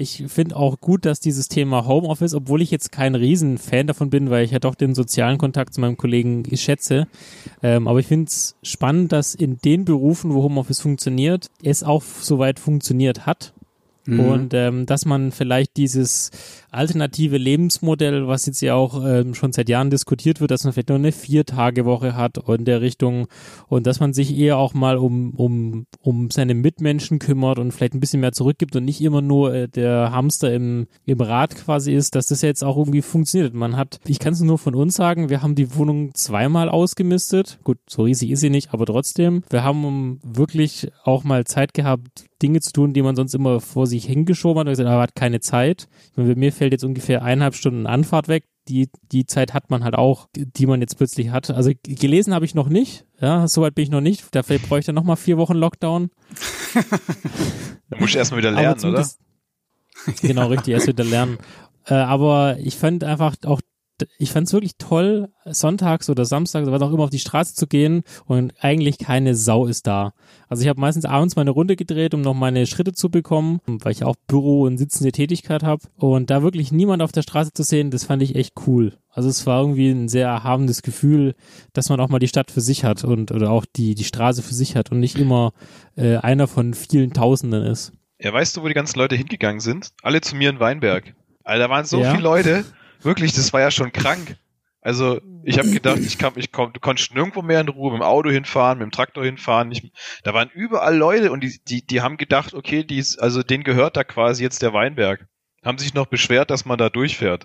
Ich 0.00 0.24
finde 0.28 0.56
auch 0.56 0.80
gut, 0.80 1.04
dass 1.04 1.18
dieses 1.18 1.48
Thema 1.48 1.86
Homeoffice, 1.86 2.34
obwohl 2.34 2.62
ich 2.62 2.70
jetzt 2.70 2.92
kein 2.92 3.16
Riesenfan 3.16 3.88
davon 3.88 4.10
bin, 4.10 4.30
weil 4.30 4.44
ich 4.44 4.52
ja 4.52 4.60
doch 4.60 4.76
den 4.76 4.94
sozialen 4.94 5.38
Kontakt 5.38 5.74
zu 5.74 5.80
meinem 5.80 5.96
Kollegen 5.96 6.44
schätze, 6.56 7.08
ähm, 7.62 7.88
aber 7.88 7.98
ich 7.98 8.06
finde 8.06 8.28
es 8.28 8.56
spannend, 8.62 9.10
dass 9.10 9.34
in 9.34 9.58
den 9.58 9.84
Berufen, 9.84 10.34
wo 10.34 10.42
Homeoffice 10.42 10.80
funktioniert, 10.80 11.50
es 11.62 11.82
auch 11.82 12.02
soweit 12.02 12.60
funktioniert 12.60 13.26
hat. 13.26 13.52
Und 14.08 14.54
ähm, 14.54 14.86
dass 14.86 15.04
man 15.04 15.32
vielleicht 15.32 15.76
dieses 15.76 16.30
alternative 16.70 17.36
Lebensmodell, 17.36 18.26
was 18.26 18.46
jetzt 18.46 18.60
ja 18.60 18.74
auch 18.74 19.04
ähm, 19.04 19.34
schon 19.34 19.52
seit 19.52 19.68
Jahren 19.68 19.90
diskutiert 19.90 20.40
wird, 20.40 20.50
dass 20.50 20.64
man 20.64 20.72
vielleicht 20.72 20.88
nur 20.88 20.98
eine 20.98 21.12
Vier-Tage-Woche 21.12 22.16
hat 22.16 22.38
in 22.48 22.64
der 22.64 22.80
Richtung 22.80 23.26
und 23.68 23.86
dass 23.86 24.00
man 24.00 24.12
sich 24.12 24.36
eher 24.36 24.56
auch 24.56 24.74
mal 24.74 24.96
um, 24.96 25.34
um, 25.34 25.86
um 26.00 26.30
seine 26.30 26.54
Mitmenschen 26.54 27.18
kümmert 27.18 27.58
und 27.58 27.72
vielleicht 27.72 27.94
ein 27.94 28.00
bisschen 28.00 28.20
mehr 28.20 28.32
zurückgibt 28.32 28.76
und 28.76 28.84
nicht 28.84 29.00
immer 29.00 29.20
nur 29.20 29.54
äh, 29.54 29.68
der 29.68 30.12
Hamster 30.12 30.52
im, 30.52 30.86
im 31.04 31.20
Rad 31.20 31.56
quasi 31.56 31.92
ist, 31.92 32.14
dass 32.14 32.26
das 32.26 32.42
jetzt 32.42 32.64
auch 32.64 32.76
irgendwie 32.76 33.02
funktioniert. 33.02 33.54
Man 33.54 33.76
hat, 33.76 34.00
ich 34.06 34.18
kann 34.18 34.32
es 34.32 34.40
nur 34.40 34.58
von 34.58 34.74
uns 34.74 34.94
sagen, 34.94 35.28
wir 35.28 35.42
haben 35.42 35.54
die 35.54 35.74
Wohnung 35.74 36.14
zweimal 36.14 36.68
ausgemistet. 36.68 37.58
Gut, 37.64 37.78
so 37.88 38.02
riesig 38.02 38.30
ist 38.30 38.40
sie 38.40 38.50
nicht, 38.50 38.72
aber 38.72 38.86
trotzdem. 38.86 39.42
Wir 39.50 39.64
haben 39.64 40.20
wirklich 40.22 40.90
auch 41.04 41.24
mal 41.24 41.44
Zeit 41.44 41.74
gehabt, 41.74 42.27
Dinge 42.42 42.60
zu 42.60 42.72
tun, 42.72 42.92
die 42.92 43.02
man 43.02 43.16
sonst 43.16 43.34
immer 43.34 43.60
vor 43.60 43.86
sich 43.86 44.04
hingeschoben 44.04 44.60
hat 44.60 44.66
und 44.66 44.72
gesagt, 44.72 44.88
aber 44.88 45.02
hat 45.02 45.14
keine 45.14 45.40
Zeit. 45.40 45.88
Ich 46.10 46.16
meine, 46.16 46.34
bei 46.34 46.38
mir 46.38 46.52
fällt 46.52 46.72
jetzt 46.72 46.84
ungefähr 46.84 47.22
eineinhalb 47.22 47.54
Stunden 47.54 47.86
Anfahrt 47.86 48.28
weg. 48.28 48.44
Die, 48.68 48.90
die 49.12 49.24
Zeit 49.26 49.54
hat 49.54 49.70
man 49.70 49.82
halt 49.82 49.94
auch, 49.94 50.28
die 50.34 50.66
man 50.66 50.80
jetzt 50.80 50.96
plötzlich 50.96 51.30
hat. 51.30 51.50
Also 51.50 51.72
gelesen 51.82 52.34
habe 52.34 52.44
ich 52.44 52.54
noch 52.54 52.68
nicht. 52.68 53.06
Ja, 53.20 53.48
soweit 53.48 53.74
bin 53.74 53.84
ich 53.84 53.90
noch 53.90 54.02
nicht. 54.02 54.34
Dafür 54.34 54.58
bräuchte 54.58 54.78
ich 54.78 54.86
dann 54.86 54.94
noch 54.94 55.04
mal 55.04 55.16
vier 55.16 55.38
Wochen 55.38 55.54
Lockdown. 55.54 56.10
Da 57.90 57.98
muss 57.98 58.10
ich 58.10 58.16
erstmal 58.16 58.40
wieder 58.40 58.50
lernen, 58.50 58.84
oder? 58.84 59.08
Genau, 60.20 60.48
richtig, 60.48 60.74
erst 60.74 60.88
wieder 60.88 61.04
lernen. 61.04 61.38
Äh, 61.86 61.94
aber 61.94 62.58
ich 62.58 62.76
fand 62.76 63.02
einfach 63.02 63.36
auch, 63.46 63.60
ich 64.18 64.30
fand 64.30 64.46
es 64.46 64.52
wirklich 64.52 64.76
toll, 64.78 65.28
sonntags 65.44 66.08
oder 66.10 66.24
samstags, 66.24 66.70
was 66.70 66.82
auch 66.82 66.92
immer, 66.92 67.04
auf 67.04 67.10
die 67.10 67.18
Straße 67.18 67.54
zu 67.54 67.66
gehen 67.66 68.02
und 68.26 68.52
eigentlich 68.60 68.98
keine 68.98 69.34
Sau 69.34 69.66
ist 69.66 69.86
da. 69.86 70.12
Also 70.48 70.62
ich 70.62 70.68
habe 70.68 70.80
meistens 70.80 71.04
abends 71.04 71.36
meine 71.36 71.50
Runde 71.50 71.76
gedreht, 71.76 72.14
um 72.14 72.20
noch 72.20 72.34
meine 72.34 72.66
Schritte 72.66 72.92
zu 72.92 73.10
bekommen, 73.10 73.60
weil 73.66 73.92
ich 73.92 74.04
auch 74.04 74.16
Büro 74.26 74.62
und 74.62 74.78
sitzende 74.78 75.12
Tätigkeit 75.12 75.62
habe. 75.62 75.82
Und 75.96 76.30
da 76.30 76.42
wirklich 76.42 76.72
niemand 76.72 77.02
auf 77.02 77.12
der 77.12 77.22
Straße 77.22 77.52
zu 77.52 77.62
sehen, 77.62 77.90
das 77.90 78.04
fand 78.04 78.22
ich 78.22 78.34
echt 78.36 78.54
cool. 78.66 78.94
Also 79.10 79.28
es 79.28 79.46
war 79.46 79.60
irgendwie 79.62 79.90
ein 79.90 80.08
sehr 80.08 80.28
erhabendes 80.28 80.82
Gefühl, 80.82 81.34
dass 81.72 81.88
man 81.88 81.98
auch 82.00 82.08
mal 82.08 82.18
die 82.20 82.28
Stadt 82.28 82.50
für 82.50 82.60
sich 82.60 82.84
hat 82.84 83.04
und 83.04 83.32
oder 83.32 83.50
auch 83.50 83.64
die, 83.66 83.94
die 83.94 84.04
Straße 84.04 84.42
für 84.42 84.54
sich 84.54 84.76
hat 84.76 84.92
und 84.92 85.00
nicht 85.00 85.18
immer 85.18 85.52
äh, 85.96 86.16
einer 86.16 86.46
von 86.46 86.74
vielen 86.74 87.12
Tausenden 87.12 87.64
ist. 87.64 87.92
Ja, 88.20 88.32
weißt 88.32 88.56
du, 88.56 88.62
wo 88.62 88.68
die 88.68 88.74
ganzen 88.74 88.98
Leute 88.98 89.16
hingegangen 89.16 89.60
sind? 89.60 89.90
Alle 90.02 90.20
zu 90.20 90.36
mir 90.36 90.50
in 90.50 90.60
Weinberg. 90.60 91.14
Alter, 91.44 91.64
da 91.64 91.70
waren 91.70 91.84
so 91.84 92.00
Ja. 92.00 92.10
viele 92.10 92.22
Leute. 92.22 92.64
Wirklich, 93.02 93.32
das 93.32 93.52
war 93.52 93.60
ja 93.60 93.70
schon 93.70 93.92
krank. 93.92 94.36
Also, 94.80 95.20
ich 95.42 95.58
habe 95.58 95.70
gedacht, 95.70 95.98
ich 95.98 96.18
kann, 96.18 96.32
ich 96.36 96.52
komm, 96.52 96.72
du 96.72 96.80
konntest 96.80 97.12
nirgendwo 97.14 97.42
mehr 97.42 97.60
in 97.60 97.68
Ruhe 97.68 97.92
mit 97.92 98.00
dem 98.00 98.04
Auto 98.04 98.30
hinfahren, 98.30 98.78
mit 98.78 98.86
dem 98.86 98.90
Traktor 98.92 99.24
hinfahren. 99.24 99.68
Nicht, 99.68 99.92
da 100.22 100.34
waren 100.34 100.50
überall 100.54 100.96
Leute 100.96 101.32
und 101.32 101.40
die, 101.42 101.58
die, 101.66 101.84
die 101.84 102.00
haben 102.00 102.16
gedacht, 102.16 102.54
okay, 102.54 102.84
die 102.84 102.98
ist, 102.98 103.18
also 103.18 103.42
denen 103.42 103.64
gehört 103.64 103.96
da 103.96 104.04
quasi 104.04 104.42
jetzt 104.42 104.62
der 104.62 104.72
Weinberg. 104.72 105.26
Haben 105.64 105.78
sich 105.78 105.92
noch 105.94 106.06
beschwert, 106.06 106.50
dass 106.50 106.64
man 106.64 106.78
da 106.78 106.88
durchfährt. 106.88 107.44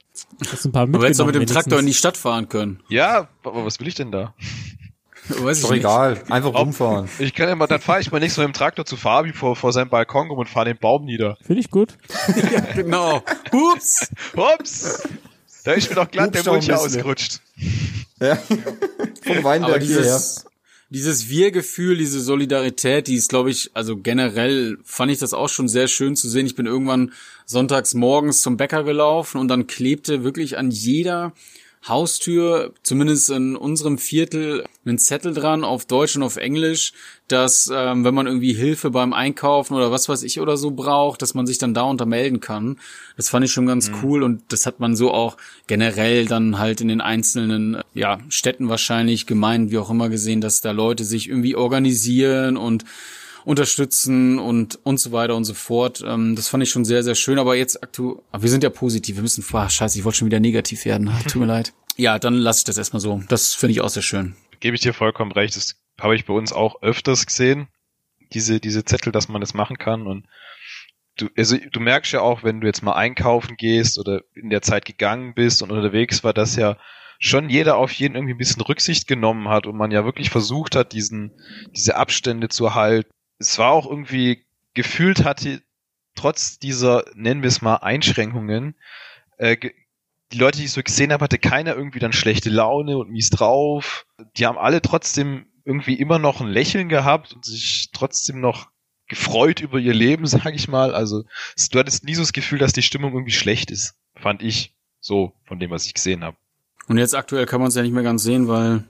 Ein 0.64 0.72
paar 0.72 0.86
Du 0.88 1.04
hättest 1.04 1.20
doch 1.20 1.26
mit 1.26 1.34
dem 1.36 1.39
mitgenommen, 1.39 1.64
Traktor 1.64 1.80
in 1.80 1.86
die 1.86 1.88
wenigstens. 1.88 1.99
Stadt 1.99 2.18
fahren 2.18 2.47
können. 2.47 2.84
Ja, 2.88 3.28
aber 3.43 3.66
was 3.66 3.80
will 3.80 3.88
ich 3.88 3.95
denn 3.95 4.12
da? 4.12 4.36
Weiß 5.30 5.58
Ist 5.58 5.64
ich 5.64 5.70
doch 5.70 5.76
egal. 5.76 6.22
Einfach 6.30 6.54
rumfahren. 6.54 7.10
Ich 7.20 7.34
kann 7.34 7.49
ja 7.49 7.56
mal, 7.56 7.66
dann 7.68 7.80
fahre 7.82 8.01
ich 8.01 8.12
mal 8.12 8.20
nächstes 8.20 8.38
Mal 8.38 8.47
mit 8.47 8.56
dem 8.56 8.60
Traktor 8.60 8.86
zu 8.86 8.95
Fabi 8.97 9.34
vor, 9.34 9.56
vor 9.56 9.74
seinem 9.74 9.89
Balkon 9.89 10.28
rum 10.30 10.38
und 10.38 10.49
fahre 10.49 10.66
den 10.66 10.78
Baum 10.78 11.06
nieder. 11.06 11.38
Finde 11.41 11.62
ich 11.62 11.72
gut. 11.72 11.97
Ja, 12.51 12.60
genau. 12.76 13.24
Ups. 13.51 14.12
Ups! 14.36 15.01
Da 15.64 15.74
ist 15.74 15.89
mir 15.89 15.95
doch 15.95 16.11
glatt 16.11 16.36
der 16.36 16.43
Hubschrauber 16.45 16.82
ausgerutscht. 16.82 17.39
Ja. 18.20 18.36
Vom 19.24 19.43
Weinberg 19.43 19.76
Aber 19.76 19.80
hierher. 19.80 20.03
dieses, 20.03 20.45
dieses 20.89 21.30
Wir-Gefühl, 21.30 21.97
diese 21.97 22.22
Solidarität, 22.22 23.07
die 23.07 23.16
ist, 23.16 23.30
glaube 23.30 23.51
ich, 23.51 23.72
also 23.74 23.97
generell 23.97 24.78
fand 24.84 25.11
ich 25.11 25.20
das 25.20 25.34
auch 25.34 25.49
schon 25.49 25.68
sehr 25.68 25.88
schön 25.88 26.16
zu 26.16 26.30
sehen. 26.30 26.45
Ich 26.45 26.55
bin 26.55 26.66
irgendwann 26.66 27.14
sonntags 27.45 27.93
morgens 27.93 28.41
zum 28.41 28.57
Bäcker 28.57 28.84
gelaufen 28.84 29.39
und 29.39 29.47
dann 29.47 29.68
klebte 29.68 30.24
wirklich 30.24 30.57
an 30.57 30.72
jeder 30.72 31.34
Haustür, 31.88 32.74
zumindest 32.84 33.30
in 33.30 33.55
unserem 33.57 33.97
Viertel, 33.97 34.64
ein 34.86 34.97
Zettel 34.97 35.34
dran 35.34 35.66
auf 35.66 35.86
Deutsch 35.86 36.16
und 36.16 36.24
auf 36.24 36.38
Englisch, 36.38 36.93
dass 37.34 37.72
ähm, 37.74 38.06
wenn 38.06 38.14
man 38.14 38.28
irgendwie 38.28 38.54
Hilfe 38.54 38.92
beim 38.92 39.12
Einkaufen 39.12 39.74
oder 39.74 39.92
was 39.92 40.08
weiß 40.08 40.24
ich 40.24 40.40
oder 40.40 40.56
so 40.56 40.72
braucht, 40.72 41.22
dass 41.22 41.34
man 41.34 41.48
sich 41.48 41.58
dann 41.58 41.74
da 41.74 41.82
unter 41.82 42.06
melden 42.06 42.40
kann. 42.40 42.78
Das 43.18 43.30
fand 43.30 43.44
ich 43.44 43.52
schon 43.52 43.66
ganz 43.66 43.92
cool 44.02 44.24
und 44.24 44.44
das 44.50 44.66
hat 44.66 44.80
man 44.80 44.96
so 44.96 45.12
auch 45.12 45.36
generell 45.68 46.26
dann 46.26 46.60
halt 46.60 46.80
in 46.80 46.88
den 46.88 47.02
einzelnen 47.02 47.82
ja, 47.94 48.20
Städten 48.30 48.70
wahrscheinlich, 48.70 49.26
Gemeinden, 49.26 49.72
wie 49.72 49.80
auch 49.80 49.90
immer 49.90 50.10
gesehen, 50.10 50.42
dass 50.42 50.62
da 50.62 50.72
Leute 50.72 51.04
sich 51.04 51.28
irgendwie 51.28 51.56
organisieren 51.56 52.56
und 52.56 52.86
unterstützen 53.46 54.40
und 54.40 54.80
und 54.84 55.00
so 55.00 55.12
weiter 55.12 55.36
und 55.36 55.46
so 55.46 55.54
fort. 55.54 56.04
Ähm, 56.06 56.36
das 56.36 56.48
fand 56.48 56.64
ich 56.64 56.70
schon 56.70 56.86
sehr, 56.86 57.04
sehr 57.04 57.16
schön. 57.16 57.40
Aber 57.40 57.56
jetzt 57.56 57.82
aktuell, 57.84 58.18
wir 58.38 58.50
sind 58.50 58.64
ja 58.64 58.70
positiv. 58.70 59.16
Wir 59.16 59.24
müssen, 59.24 59.44
ah, 59.54 59.70
scheiße, 59.70 59.98
ich 59.98 60.06
wollte 60.06 60.20
schon 60.20 60.28
wieder 60.28 60.40
negativ 60.40 60.86
werden. 60.86 61.08
Ah, 61.10 61.20
Tut 61.28 61.42
mir 61.42 61.48
leid. 61.48 61.74
Ja, 61.96 62.18
dann 62.18 62.34
lasse 62.34 62.62
ich 62.62 62.64
das 62.64 62.80
erstmal 62.80 63.02
so. 63.02 63.22
Das 63.30 63.54
finde 63.54 63.74
ich 63.74 63.82
auch 63.82 63.90
sehr 63.90 64.02
schön. 64.02 64.36
Gebe 64.60 64.76
ich 64.76 64.82
dir 64.82 64.96
vollkommen 64.96 65.32
recht. 65.32 65.56
Das 65.56 65.76
habe 66.00 66.16
ich 66.16 66.26
bei 66.26 66.34
uns 66.34 66.54
auch 66.54 66.82
öfters 66.82 67.26
gesehen. 67.26 67.68
Diese, 68.34 68.60
diese 68.60 68.84
Zettel, 68.84 69.12
dass 69.12 69.28
man 69.28 69.41
das 69.41 69.54
machen 69.54 69.78
kann. 69.78 70.08
Und 70.08 70.26
du, 71.18 71.30
also 71.38 71.58
du 71.58 71.80
merkst 71.80 72.14
ja 72.14 72.22
auch, 72.22 72.44
wenn 72.44 72.62
du 72.62 72.68
jetzt 72.68 72.82
mal 72.82 72.94
einkaufen 72.94 73.58
gehst 73.58 74.00
oder 74.00 74.22
in 74.34 74.50
der 74.50 74.62
Zeit 74.62 74.86
gegangen 74.86 75.34
bist 75.34 75.62
und 75.62 75.72
unterwegs 75.72 76.24
war, 76.24 76.34
dass 76.34 76.56
ja 76.56 76.78
schon 77.20 77.50
jeder 77.50 77.78
auf 77.78 77.91
jeden 77.91 78.16
irgendwie 78.16 78.34
ein 78.34 78.39
bisschen 78.39 78.62
Rücksicht 78.62 79.08
genommen 79.08 79.48
hat 79.50 79.66
und 79.66 79.78
man 79.78 79.91
ja 79.91 80.04
wirklich 80.04 80.30
versucht 80.30 80.76
hat, 80.76 80.94
diesen, 80.94 81.32
diese 81.72 81.96
Abstände 81.96 82.50
zu 82.50 82.76
halten. 82.76 83.10
Es 83.39 83.58
war 83.60 83.72
auch 83.72 83.89
irgendwie 83.89 84.46
gefühlt 84.74 85.24
hatte, 85.24 85.62
trotz 86.16 86.60
dieser, 86.60 87.06
nennen 87.14 87.41
wir 87.44 87.48
es 87.48 87.62
mal, 87.62 87.78
Einschränkungen, 87.78 88.76
äh, 89.38 89.58
die 90.32 90.38
Leute, 90.38 90.58
die 90.58 90.66
ich 90.66 90.72
so 90.72 90.82
gesehen 90.82 91.14
habe, 91.14 91.24
hatte 91.24 91.38
keiner 91.38 91.76
irgendwie 91.76 92.00
dann 92.00 92.12
schlechte 92.12 92.50
Laune 92.50 92.98
und 92.98 93.12
mies 93.12 93.30
drauf. 93.30 94.06
Die 94.36 94.46
haben 94.46 94.58
alle 94.58 94.82
trotzdem 94.82 95.46
irgendwie 95.66 95.95
immer 95.95 96.20
noch 96.20 96.41
ein 96.41 96.47
Lächeln 96.47 96.89
gehabt 96.89 97.34
und 97.34 97.45
sich 97.45 97.89
trotzdem 97.93 98.39
noch 98.41 98.70
gefreut 99.07 99.61
über 99.61 99.80
ihr 99.80 99.93
Leben, 99.93 100.26
sag 100.28 100.53
ich 100.53 100.68
mal. 100.68 100.93
Also 100.93 101.24
du 101.72 101.80
hattest 101.80 102.03
nie 102.03 102.16
so 102.16 102.22
das 102.22 102.34
Gefühl, 102.34 102.59
dass 102.59 102.74
die 102.74 102.82
Stimmung 102.82 103.14
irgendwie 103.14 103.32
schlecht 103.32 103.72
ist, 103.72 103.95
fand 104.16 104.41
ich 104.41 104.74
so 104.99 105.34
von 105.45 105.59
dem, 105.59 105.72
was 105.72 105.86
ich 105.86 105.93
gesehen 105.93 106.24
habe. 106.24 106.38
Und 106.88 106.97
jetzt 106.97 107.16
aktuell 107.16 107.45
kann 107.45 107.59
man 107.61 107.70
es 107.70 107.76
ja 107.76 107.82
nicht 107.82 107.93
mehr 107.93 108.03
ganz 108.03 108.24
sehen, 108.24 108.47
weil 108.47 108.84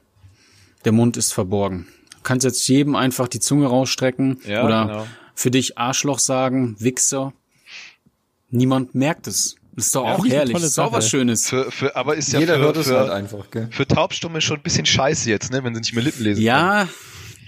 der 0.86 0.92
Mund 0.92 1.18
ist 1.18 1.32
verborgen. 1.34 1.88
Du 2.12 2.18
kannst 2.24 2.44
jetzt 2.46 2.68
jedem 2.68 2.96
einfach 2.96 3.28
die 3.28 3.40
Zunge 3.40 3.68
rausstrecken 3.68 4.40
Ja, 4.46 4.64
oder 4.66 4.86
genau. 4.86 5.08
für 5.36 5.52
dich 5.52 5.78
Arschloch 5.78 6.20
sagen, 6.20 6.76
Wichser. 6.80 7.34
Niemand 8.50 8.96
merkt 8.96 9.28
es. 9.28 9.56
Das 9.76 9.88
ist 9.88 9.96
doch 9.96 10.06
Ja, 10.06 10.16
auch 10.16 10.26
herrlich. 10.26 10.54
Das 10.54 10.64
ist 10.64 10.80
auch 10.80 10.92
was. 10.92 11.10
Schönes. 11.10 11.50
Für, 11.50 11.72
für, 11.72 11.96
aber 11.96 12.16
ist 12.16 12.32
ja 12.32 12.40
Jeder 12.40 12.56
für, 12.56 12.62
hört 12.62 12.78
es 12.78 12.88
für, 12.88 13.00
halt 13.00 13.10
einfach, 13.10 13.50
gell? 13.50 13.68
für 13.72 13.88
Taubstumme 13.88 14.40
schon 14.42 14.58
ein 14.58 14.64
bisschen 14.64 14.86
scheiße 14.86 15.30
jetzt, 15.30 15.52
ne, 15.52 15.64
wenn 15.64 15.74
sie 15.74 15.82
nicht 15.82 15.94
mehr 15.94 16.04
Lippen 16.04 16.24
lesen 16.24 16.38
können. 16.38 16.46
Ja, 16.46 16.88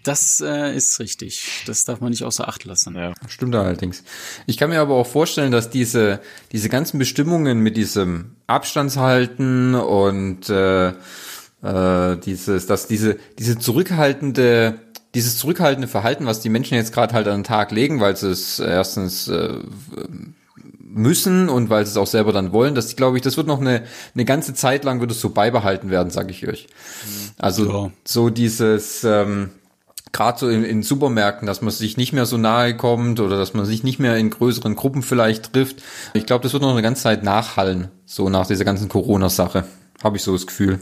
das 0.03 0.41
äh, 0.41 0.76
ist 0.76 0.99
richtig. 0.99 1.63
Das 1.65 1.86
darf 1.86 1.99
man 1.99 2.11
nicht 2.11 2.23
außer 2.23 2.47
Acht 2.47 2.63
lassen. 2.63 2.95
Ja. 2.95 3.13
Stimmt 3.28 3.55
allerdings. 3.55 4.03
Ich 4.45 4.57
kann 4.57 4.69
mir 4.69 4.80
aber 4.80 4.95
auch 4.95 5.07
vorstellen, 5.07 5.51
dass 5.51 5.69
diese, 5.69 6.19
diese 6.51 6.69
ganzen 6.69 6.99
Bestimmungen 6.99 7.59
mit 7.59 7.76
diesem 7.78 8.36
Abstandshalten 8.47 9.73
und 9.76 10.49
äh, 10.49 10.89
äh, 10.89 12.17
dieses, 12.23 12.67
dass 12.67 12.88
diese, 12.88 13.17
diese 13.39 13.57
zurückhaltende, 13.57 14.80
dieses 15.15 15.38
zurückhaltende 15.38 15.88
Verhalten, 15.88 16.26
was 16.28 16.39
die 16.39 16.49
Menschen 16.49 16.76
jetzt 16.76 16.93
gerade 16.93 17.13
halt 17.13 17.28
an 17.28 17.39
den 17.39 17.43
Tag 17.43 17.71
legen, 17.71 17.99
weil 17.99 18.15
sie 18.15 18.30
es 18.30 18.59
erstens 18.59 19.28
äh, 19.28 19.57
müssen 20.96 21.50
und 21.50 21.70
weil 21.70 21.86
sie 21.86 21.91
es 21.91 21.98
auch 21.98 22.08
selber 22.08 22.32
dann 22.34 22.52
wollen, 22.54 22.74
das 22.76 22.96
glaube 22.96 23.18
ich, 23.18 23.24
das 23.24 23.38
wird 23.38 23.48
noch 23.48 23.60
eine, 23.62 23.84
eine 24.14 24.26
ganze 24.26 24.54
Zeit 24.54 24.84
lang 24.84 25.00
wird 25.02 25.12
es 25.12 25.22
so 25.22 25.30
beibehalten 25.30 25.89
werden, 25.89 26.10
sage 26.10 26.32
ich 26.32 26.48
euch. 26.48 26.68
Also 27.38 27.70
Ja. 27.70 27.91
so 28.06 28.30
dieses 28.30 29.04
ähm, 29.04 29.52
gerade 30.12 30.39
so 30.39 30.50
in, 30.50 30.64
in 30.64 30.82
Supermärkten, 30.82 31.46
dass 31.46 31.62
man 31.62 31.72
sich 31.72 31.98
nicht 31.98 32.14
mehr 32.14 32.26
so 32.26 32.38
nahe 32.38 32.78
kommt 32.78 33.20
oder 33.20 33.38
dass 33.38 33.54
man 33.54 33.66
sich 33.66 33.84
nicht 33.84 34.00
mehr 34.00 34.16
in 34.18 34.30
größeren 34.30 34.76
Gruppen 34.76 35.04
vielleicht 35.04 35.52
trifft. 35.54 35.84
Ich 36.14 36.26
glaube, 36.26 36.43
das 36.43 36.54
wird 36.54 36.64
noch 36.64 36.72
eine 36.72 36.82
ganze 36.82 37.04
Zeit 37.04 37.24
nachhallen, 37.24 37.89
so 38.06 38.30
nach 38.30 38.48
dieser 38.48 38.64
ganzen 38.64 38.88
Corona-Sache. 38.88 39.66
Habe 40.04 40.16
ich 40.18 40.24
so 40.24 40.32
das 40.34 40.48
Gefühl. 40.48 40.80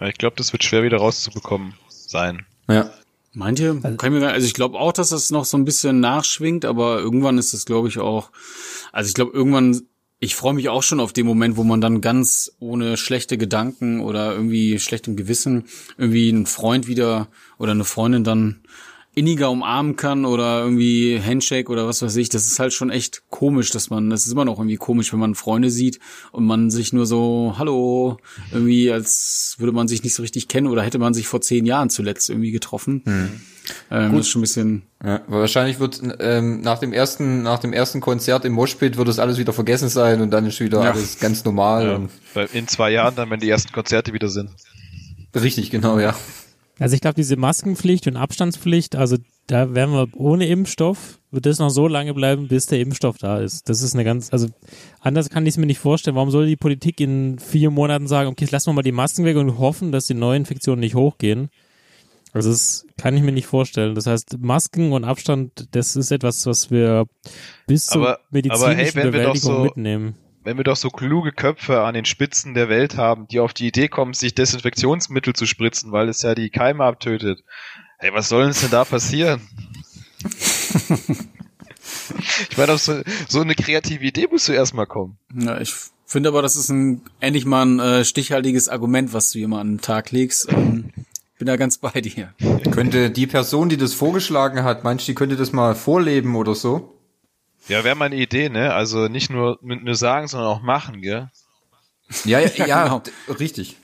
Ja, 0.00 0.08
ich 0.08 0.18
glaube, 0.18 0.36
das 0.36 0.52
wird 0.52 0.64
schwer 0.64 0.82
wieder 0.82 0.98
rauszubekommen 0.98 1.74
sein. 1.88 2.46
Ja. 2.68 2.90
Meint 3.32 3.60
ihr? 3.60 3.78
Kann 3.80 3.96
ich 4.00 4.10
mir 4.10 4.20
gar, 4.20 4.32
also 4.32 4.46
ich 4.46 4.54
glaube 4.54 4.78
auch, 4.78 4.92
dass 4.92 5.10
das 5.10 5.30
noch 5.30 5.44
so 5.44 5.56
ein 5.56 5.64
bisschen 5.64 6.00
nachschwingt, 6.00 6.64
aber 6.64 6.98
irgendwann 6.98 7.38
ist 7.38 7.52
es, 7.52 7.66
glaube 7.66 7.88
ich, 7.88 7.98
auch. 7.98 8.30
Also 8.92 9.08
ich 9.08 9.14
glaube, 9.14 9.32
irgendwann, 9.32 9.82
ich 10.18 10.34
freue 10.34 10.54
mich 10.54 10.68
auch 10.68 10.82
schon 10.82 11.00
auf 11.00 11.12
den 11.12 11.26
Moment, 11.26 11.56
wo 11.56 11.64
man 11.64 11.80
dann 11.80 12.00
ganz 12.00 12.52
ohne 12.58 12.96
schlechte 12.96 13.38
Gedanken 13.38 14.00
oder 14.00 14.32
irgendwie 14.32 14.78
schlechtem 14.78 15.14
Gewissen 15.14 15.64
irgendwie 15.96 16.30
einen 16.30 16.46
Freund 16.46 16.88
wieder 16.88 17.28
oder 17.58 17.72
eine 17.72 17.84
Freundin 17.84 18.24
dann 18.24 18.62
inniger 19.18 19.50
umarmen 19.50 19.96
kann 19.96 20.24
oder 20.24 20.60
irgendwie 20.62 21.20
Handshake 21.20 21.68
oder 21.70 21.86
was 21.86 22.00
weiß 22.02 22.16
ich. 22.16 22.28
Das 22.28 22.46
ist 22.46 22.58
halt 22.58 22.72
schon 22.72 22.90
echt 22.90 23.22
komisch, 23.30 23.70
dass 23.70 23.90
man, 23.90 24.08
das 24.10 24.24
ist 24.26 24.32
immer 24.32 24.44
noch 24.44 24.58
irgendwie 24.58 24.76
komisch, 24.76 25.12
wenn 25.12 25.20
man 25.20 25.34
Freunde 25.34 25.70
sieht 25.70 25.98
und 26.32 26.44
man 26.46 26.70
sich 26.70 26.92
nur 26.92 27.04
so, 27.06 27.54
hallo, 27.58 28.18
irgendwie 28.52 28.90
als 28.92 29.56
würde 29.58 29.72
man 29.72 29.88
sich 29.88 30.02
nicht 30.04 30.14
so 30.14 30.22
richtig 30.22 30.48
kennen 30.48 30.68
oder 30.68 30.82
hätte 30.82 30.98
man 30.98 31.14
sich 31.14 31.26
vor 31.26 31.40
zehn 31.40 31.66
Jahren 31.66 31.90
zuletzt 31.90 32.30
irgendwie 32.30 32.52
getroffen. 32.52 33.02
Ähm, 33.90 34.12
das 34.12 34.20
ist 34.20 34.28
schon 34.28 34.40
ein 34.40 34.42
bisschen, 34.42 34.82
Ja, 35.04 35.20
wahrscheinlich 35.26 35.78
wird 35.78 36.00
ähm, 36.20 36.60
nach 36.62 36.78
dem 36.78 36.92
ersten 36.94 37.42
nach 37.42 37.58
dem 37.58 37.72
ersten 37.74 38.00
Konzert 38.00 38.44
im 38.46 38.52
Moshpit 38.54 38.96
wird 38.96 39.08
das 39.08 39.18
alles 39.18 39.36
wieder 39.36 39.52
vergessen 39.52 39.88
sein 39.90 40.22
und 40.22 40.30
dann 40.30 40.46
ist 40.46 40.60
wieder 40.60 40.82
Ja. 40.84 40.92
alles 40.92 41.18
ganz 41.18 41.44
normal. 41.44 42.08
Ja. 42.34 42.44
In 42.54 42.66
zwei 42.68 42.90
Jahren 42.92 43.14
dann, 43.14 43.28
wenn 43.30 43.40
die 43.40 43.50
ersten 43.50 43.72
Konzerte 43.72 44.12
wieder 44.14 44.28
sind. 44.28 44.50
richtig, 45.34 45.70
genau, 45.70 45.98
ja. 45.98 46.14
Also 46.78 46.94
ich 46.94 47.00
glaube, 47.00 47.14
diese 47.16 47.36
Maskenpflicht 47.36 48.06
und 48.06 48.16
Abstandspflicht, 48.16 48.94
also 48.96 49.16
da 49.46 49.74
werden 49.74 49.92
wir 49.94 50.08
ohne 50.14 50.46
Impfstoff, 50.46 51.18
wird 51.30 51.46
das 51.46 51.58
noch 51.58 51.70
so 51.70 51.88
lange 51.88 52.14
bleiben, 52.14 52.48
bis 52.48 52.66
der 52.66 52.80
Impfstoff 52.80 53.18
da 53.18 53.38
ist. 53.40 53.68
Das 53.68 53.82
ist 53.82 53.94
eine 53.94 54.04
ganz, 54.04 54.32
also 54.32 54.48
anders 55.00 55.30
kann 55.30 55.44
ich 55.46 55.54
es 55.54 55.58
mir 55.58 55.66
nicht 55.66 55.78
vorstellen. 55.80 56.16
Warum 56.16 56.30
soll 56.30 56.46
die 56.46 56.56
Politik 56.56 57.00
in 57.00 57.38
vier 57.38 57.70
Monaten 57.70 58.06
sagen, 58.06 58.28
okay, 58.28 58.44
jetzt 58.44 58.52
lassen 58.52 58.68
wir 58.68 58.74
mal 58.74 58.82
die 58.82 58.92
Masken 58.92 59.24
weg 59.24 59.36
und 59.36 59.58
hoffen, 59.58 59.90
dass 59.90 60.06
die 60.06 60.14
Neuinfektionen 60.14 60.80
nicht 60.80 60.94
hochgehen? 60.94 61.48
Also 62.34 62.50
das 62.50 62.86
kann 62.98 63.16
ich 63.16 63.22
mir 63.22 63.32
nicht 63.32 63.46
vorstellen. 63.46 63.94
Das 63.94 64.06
heißt, 64.06 64.38
Masken 64.38 64.92
und 64.92 65.04
Abstand, 65.04 65.68
das 65.72 65.96
ist 65.96 66.10
etwas, 66.12 66.44
was 66.46 66.70
wir 66.70 67.06
bis 67.66 67.86
zur 67.86 68.02
Aber- 68.02 68.10
aber 68.14 68.20
medizinischen 68.30 68.76
hey, 68.76 68.94
wir 68.94 69.02
doch 69.04 69.10
Bewältigung 69.12 69.56
so- 69.56 69.62
mitnehmen. 69.64 70.14
Wenn 70.48 70.56
wir 70.56 70.64
doch 70.64 70.76
so 70.76 70.88
kluge 70.88 71.30
Köpfe 71.30 71.82
an 71.82 71.92
den 71.92 72.06
Spitzen 72.06 72.54
der 72.54 72.70
Welt 72.70 72.96
haben, 72.96 73.28
die 73.28 73.38
auf 73.38 73.52
die 73.52 73.66
Idee 73.66 73.88
kommen, 73.88 74.14
sich 74.14 74.34
Desinfektionsmittel 74.34 75.34
zu 75.34 75.44
spritzen, 75.44 75.92
weil 75.92 76.08
es 76.08 76.22
ja 76.22 76.34
die 76.34 76.48
Keime 76.48 76.84
abtötet. 76.84 77.44
Hey, 77.98 78.14
was 78.14 78.30
soll 78.30 78.44
uns 78.44 78.62
denn 78.62 78.70
da 78.70 78.86
passieren? 78.86 79.42
ich 82.48 82.56
meine, 82.56 82.72
auf 82.72 82.80
so, 82.80 83.02
so 83.28 83.42
eine 83.42 83.54
kreative 83.54 84.02
Idee 84.02 84.26
musst 84.30 84.48
du 84.48 84.52
erstmal 84.52 84.86
kommen. 84.86 85.18
ja, 85.34 85.60
ich 85.60 85.74
finde 86.06 86.30
aber, 86.30 86.40
das 86.40 86.56
ist 86.56 86.70
ein, 86.70 87.02
endlich 87.20 87.44
mal 87.44 87.66
ein 87.66 87.78
äh, 87.78 88.04
stichhaltiges 88.06 88.68
Argument, 88.68 89.12
was 89.12 89.30
du 89.32 89.40
hier 89.40 89.48
mal 89.48 89.60
an 89.60 89.72
den 89.72 89.80
Tag 89.82 90.12
legst. 90.12 90.50
Ähm, 90.50 90.94
bin 91.36 91.46
da 91.46 91.56
ganz 91.56 91.76
bei 91.76 92.00
dir. 92.00 92.32
Könnte 92.70 93.10
die 93.10 93.26
Person, 93.26 93.68
die 93.68 93.76
das 93.76 93.92
vorgeschlagen 93.92 94.64
hat, 94.64 94.82
meinst 94.82 95.06
du, 95.06 95.12
die 95.12 95.14
könnte 95.14 95.36
das 95.36 95.52
mal 95.52 95.74
vorleben 95.74 96.36
oder 96.36 96.54
so? 96.54 96.97
Ja, 97.68 97.84
wäre 97.84 97.94
mal 97.94 98.06
eine 98.06 98.16
Idee, 98.16 98.48
ne? 98.48 98.74
Also 98.74 99.08
nicht 99.08 99.30
nur 99.30 99.58
mit 99.62 99.84
nur 99.84 99.94
sagen, 99.94 100.26
sondern 100.26 100.48
auch 100.48 100.62
machen, 100.62 101.02
gell? 101.02 101.30
Ja, 102.24 102.40
ja, 102.40 102.48
Ja, 102.56 102.66
ja, 102.66 102.84
genau. 102.84 103.02
richtig. 103.38 103.76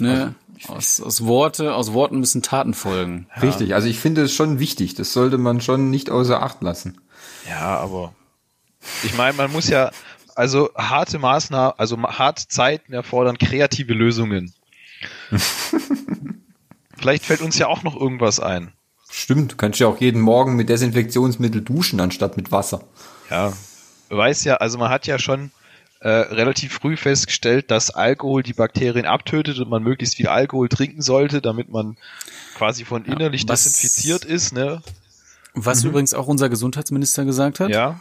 Ne? 0.00 0.34
Aus, 0.66 1.00
aus 1.00 1.24
Worte, 1.24 1.74
aus 1.74 1.92
Worten 1.92 2.18
müssen 2.18 2.42
Taten 2.42 2.74
folgen. 2.74 3.28
Richtig, 3.40 3.74
also 3.74 3.86
ich 3.86 4.00
finde 4.00 4.22
es 4.22 4.34
schon 4.34 4.58
wichtig. 4.58 4.94
Das 4.94 5.12
sollte 5.12 5.38
man 5.38 5.60
schon 5.60 5.90
nicht 5.90 6.10
außer 6.10 6.42
Acht 6.42 6.62
lassen. 6.62 7.00
Ja, 7.48 7.78
aber 7.78 8.14
ich 9.04 9.14
meine, 9.14 9.34
man 9.34 9.52
muss 9.52 9.68
ja, 9.68 9.90
also 10.34 10.70
harte 10.74 11.18
Maßnahmen, 11.18 11.74
also 11.78 12.02
harte 12.02 12.48
Zeiten 12.48 12.92
erfordern 12.92 13.38
kreative 13.38 13.94
Lösungen. 13.94 14.52
Vielleicht 16.96 17.24
fällt 17.24 17.42
uns 17.42 17.58
ja 17.58 17.68
auch 17.68 17.82
noch 17.82 17.94
irgendwas 17.94 18.40
ein. 18.40 18.72
Stimmt, 19.16 19.52
du 19.52 19.56
kannst 19.56 19.78
ja 19.78 19.86
auch 19.86 20.00
jeden 20.00 20.20
Morgen 20.20 20.56
mit 20.56 20.68
Desinfektionsmittel 20.68 21.60
duschen, 21.60 22.00
anstatt 22.00 22.36
mit 22.36 22.50
Wasser. 22.50 22.80
Ja, 23.30 23.52
weiß 24.08 24.42
ja, 24.42 24.56
also 24.56 24.76
man 24.76 24.90
hat 24.90 25.06
ja 25.06 25.20
schon 25.20 25.52
äh, 26.00 26.08
relativ 26.08 26.72
früh 26.74 26.96
festgestellt, 26.96 27.70
dass 27.70 27.90
Alkohol 27.90 28.42
die 28.42 28.54
Bakterien 28.54 29.06
abtötet 29.06 29.60
und 29.60 29.70
man 29.70 29.84
möglichst 29.84 30.16
viel 30.16 30.26
Alkohol 30.26 30.68
trinken 30.68 31.00
sollte, 31.00 31.40
damit 31.40 31.70
man 31.70 31.96
quasi 32.56 32.84
von 32.84 33.04
innerlich 33.04 33.44
was- 33.46 33.62
desinfiziert 33.62 34.24
ist, 34.24 34.52
ne? 34.52 34.82
Was 35.54 35.84
übrigens 35.84 36.12
auch 36.12 36.26
unser 36.26 36.48
Gesundheitsminister 36.48 37.24
gesagt 37.24 37.60
hat. 37.60 37.70
Ja. 37.70 38.00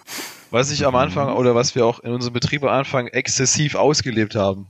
Was 0.49 0.71
ich 0.71 0.83
am 0.87 0.95
Anfang 0.95 1.35
oder 1.35 1.53
was 1.53 1.75
wir 1.75 1.85
auch 1.85 1.99
in 1.99 2.11
unserem 2.11 2.33
Betrieb 2.33 2.63
am 2.63 2.69
Anfang 2.69 3.05
exzessiv 3.05 3.75
ausgelebt 3.75 4.33
haben. 4.33 4.65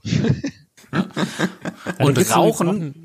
Und 2.00 2.18
Rauchen- 2.36 3.03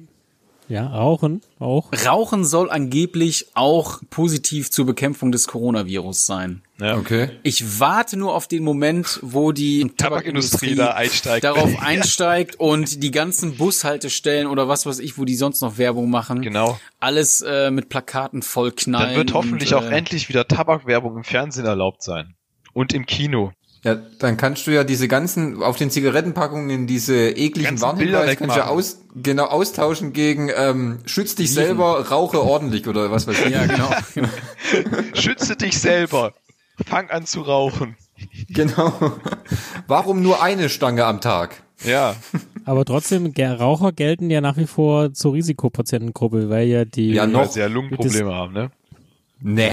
Ja, 0.68 0.86
Rauchen 0.86 1.40
auch. 1.58 1.90
Rauchen 2.06 2.44
soll 2.44 2.70
angeblich 2.70 3.46
auch 3.54 4.00
positiv 4.10 4.70
zur 4.70 4.84
Bekämpfung 4.86 5.32
des 5.32 5.48
Coronavirus 5.48 6.26
sein. 6.26 6.62
Ja. 6.78 6.96
Okay. 6.98 7.30
Ich 7.42 7.80
warte 7.80 8.16
nur 8.18 8.34
auf 8.34 8.48
den 8.48 8.64
Moment, 8.64 9.18
wo 9.22 9.52
die 9.52 9.90
Tabakindustrie 9.96 10.74
da 10.74 10.90
einsteigt. 10.92 11.44
darauf 11.44 11.70
einsteigt 11.82 12.56
und 12.60 13.02
die 13.02 13.10
ganzen 13.10 13.56
Bushaltestellen 13.56 14.46
oder 14.46 14.68
was 14.68 14.84
weiß 14.84 14.98
ich, 14.98 15.16
wo 15.16 15.24
die 15.24 15.36
sonst 15.36 15.62
noch 15.62 15.78
Werbung 15.78 16.10
machen, 16.10 16.42
Genau. 16.42 16.78
alles 17.00 17.40
äh, 17.40 17.70
mit 17.70 17.88
Plakaten 17.88 18.42
voll 18.42 18.72
knallen. 18.72 19.08
Dann 19.08 19.16
wird 19.16 19.32
hoffentlich 19.34 19.74
und, 19.74 19.80
auch 19.82 19.90
äh, 19.90 19.96
endlich 19.96 20.28
wieder 20.28 20.46
Tabakwerbung 20.46 21.16
im 21.16 21.24
Fernsehen 21.24 21.64
erlaubt 21.66 22.02
sein. 22.02 22.34
Und 22.74 22.92
im 22.92 23.06
Kino. 23.06 23.52
Ja, 23.88 23.94
dann 24.18 24.36
kannst 24.36 24.66
du 24.66 24.70
ja 24.70 24.84
diese 24.84 25.08
ganzen, 25.08 25.62
auf 25.62 25.76
den 25.76 25.90
Zigarettenpackungen 25.90 26.86
diese 26.86 27.30
ekligen 27.30 27.80
Warnhinweise 27.80 28.36
kannst 28.36 28.56
du 28.56 28.60
ja 28.60 28.66
aus, 28.66 29.00
genau 29.14 29.44
austauschen 29.44 30.12
gegen 30.12 30.50
ähm, 30.54 30.98
schütz 31.06 31.34
dich 31.34 31.54
selber, 31.54 32.06
rauche 32.10 32.42
ordentlich 32.42 32.86
oder 32.86 33.10
was 33.10 33.26
weiß 33.26 33.46
ich. 33.46 33.50
Ja, 33.50 33.64
genau. 33.64 33.90
Schütze 35.14 35.56
dich 35.56 35.78
selber. 35.78 36.34
Fang 36.86 37.08
an 37.08 37.24
zu 37.24 37.40
rauchen. 37.40 37.96
Genau. 38.50 38.92
Warum 39.86 40.20
nur 40.20 40.42
eine 40.42 40.68
Stange 40.68 41.06
am 41.06 41.22
Tag? 41.22 41.62
Ja. 41.84 42.14
Aber 42.66 42.84
trotzdem, 42.84 43.32
Raucher 43.34 43.92
gelten 43.92 44.28
ja 44.28 44.42
nach 44.42 44.58
wie 44.58 44.66
vor 44.66 45.14
zur 45.14 45.32
Risikopatientengruppe, 45.32 46.50
weil 46.50 46.68
ja 46.68 46.84
die. 46.84 47.12
Ja, 47.12 47.26
noch. 47.26 47.56
Ja 47.56 47.68
Lungenprobleme 47.68 48.34
haben, 48.34 48.52
ne? 48.52 48.70
Nee. 49.40 49.72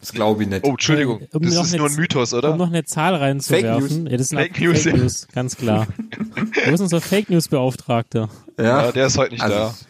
Das 0.00 0.12
glaube 0.12 0.44
ich 0.44 0.48
nicht. 0.48 0.64
Oh, 0.64 0.70
Entschuldigung. 0.70 1.26
Um 1.32 1.42
Das 1.42 1.54
ist 1.54 1.72
eine 1.72 1.78
nur 1.78 1.88
ein 1.88 1.96
Mythos, 1.96 2.32
Um 2.32 2.38
oder? 2.38 2.56
noch 2.56 2.68
eine 2.68 2.84
Zahl 2.84 3.14
reinzuwerfen. 3.16 4.06
Fake 4.06 4.12
News. 4.12 4.30
Ja, 4.30 4.38
Fake 4.38 4.56
Fake 4.56 4.60
News, 4.60 4.84
ja. 4.84 4.96
News 4.96 5.28
ganz 5.32 5.56
klar. 5.56 5.86
Wo 6.66 6.70
ist 6.72 6.80
unser 6.80 7.00
Fake 7.00 7.30
News 7.30 7.48
Beauftragter? 7.48 8.28
Ja, 8.58 8.92
der 8.92 9.06
ist 9.06 9.18
heute 9.18 9.32
nicht 9.32 9.42
Also, 9.42 9.56
da. 9.56 9.74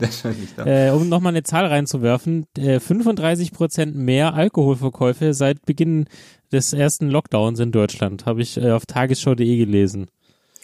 Der 0.00 0.10
ist 0.10 0.20
schon 0.20 0.38
nicht 0.38 0.56
da. 0.56 0.64
Äh, 0.64 0.90
um 0.92 1.08
nochmal 1.08 1.32
eine 1.32 1.42
Zahl 1.42 1.66
reinzuwerfen, 1.66 2.46
äh, 2.56 2.78
35 2.78 3.50
Prozent 3.50 3.96
mehr 3.96 4.32
Alkoholverkäufe 4.34 5.34
seit 5.34 5.66
Beginn 5.66 6.06
des 6.52 6.72
ersten 6.72 7.08
Lockdowns 7.10 7.58
in 7.58 7.72
Deutschland, 7.72 8.24
habe 8.24 8.40
ich 8.40 8.58
äh, 8.58 8.70
auf 8.70 8.86
tagesschau.de 8.86 9.56
gelesen. 9.56 10.06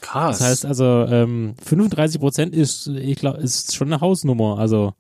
Krass. 0.01 0.39
Das 0.39 0.49
heißt 0.49 0.67
also, 0.67 0.85
ähm, 1.09 1.55
35 1.65 2.21
Prozent 2.21 2.55
ist, 2.55 2.87
ich 2.87 3.17
glaube, 3.17 3.39
ist 3.39 3.75
schon 3.75 3.89
eine 3.89 4.01
Hausnummer. 4.01 4.59
Also 4.59 4.95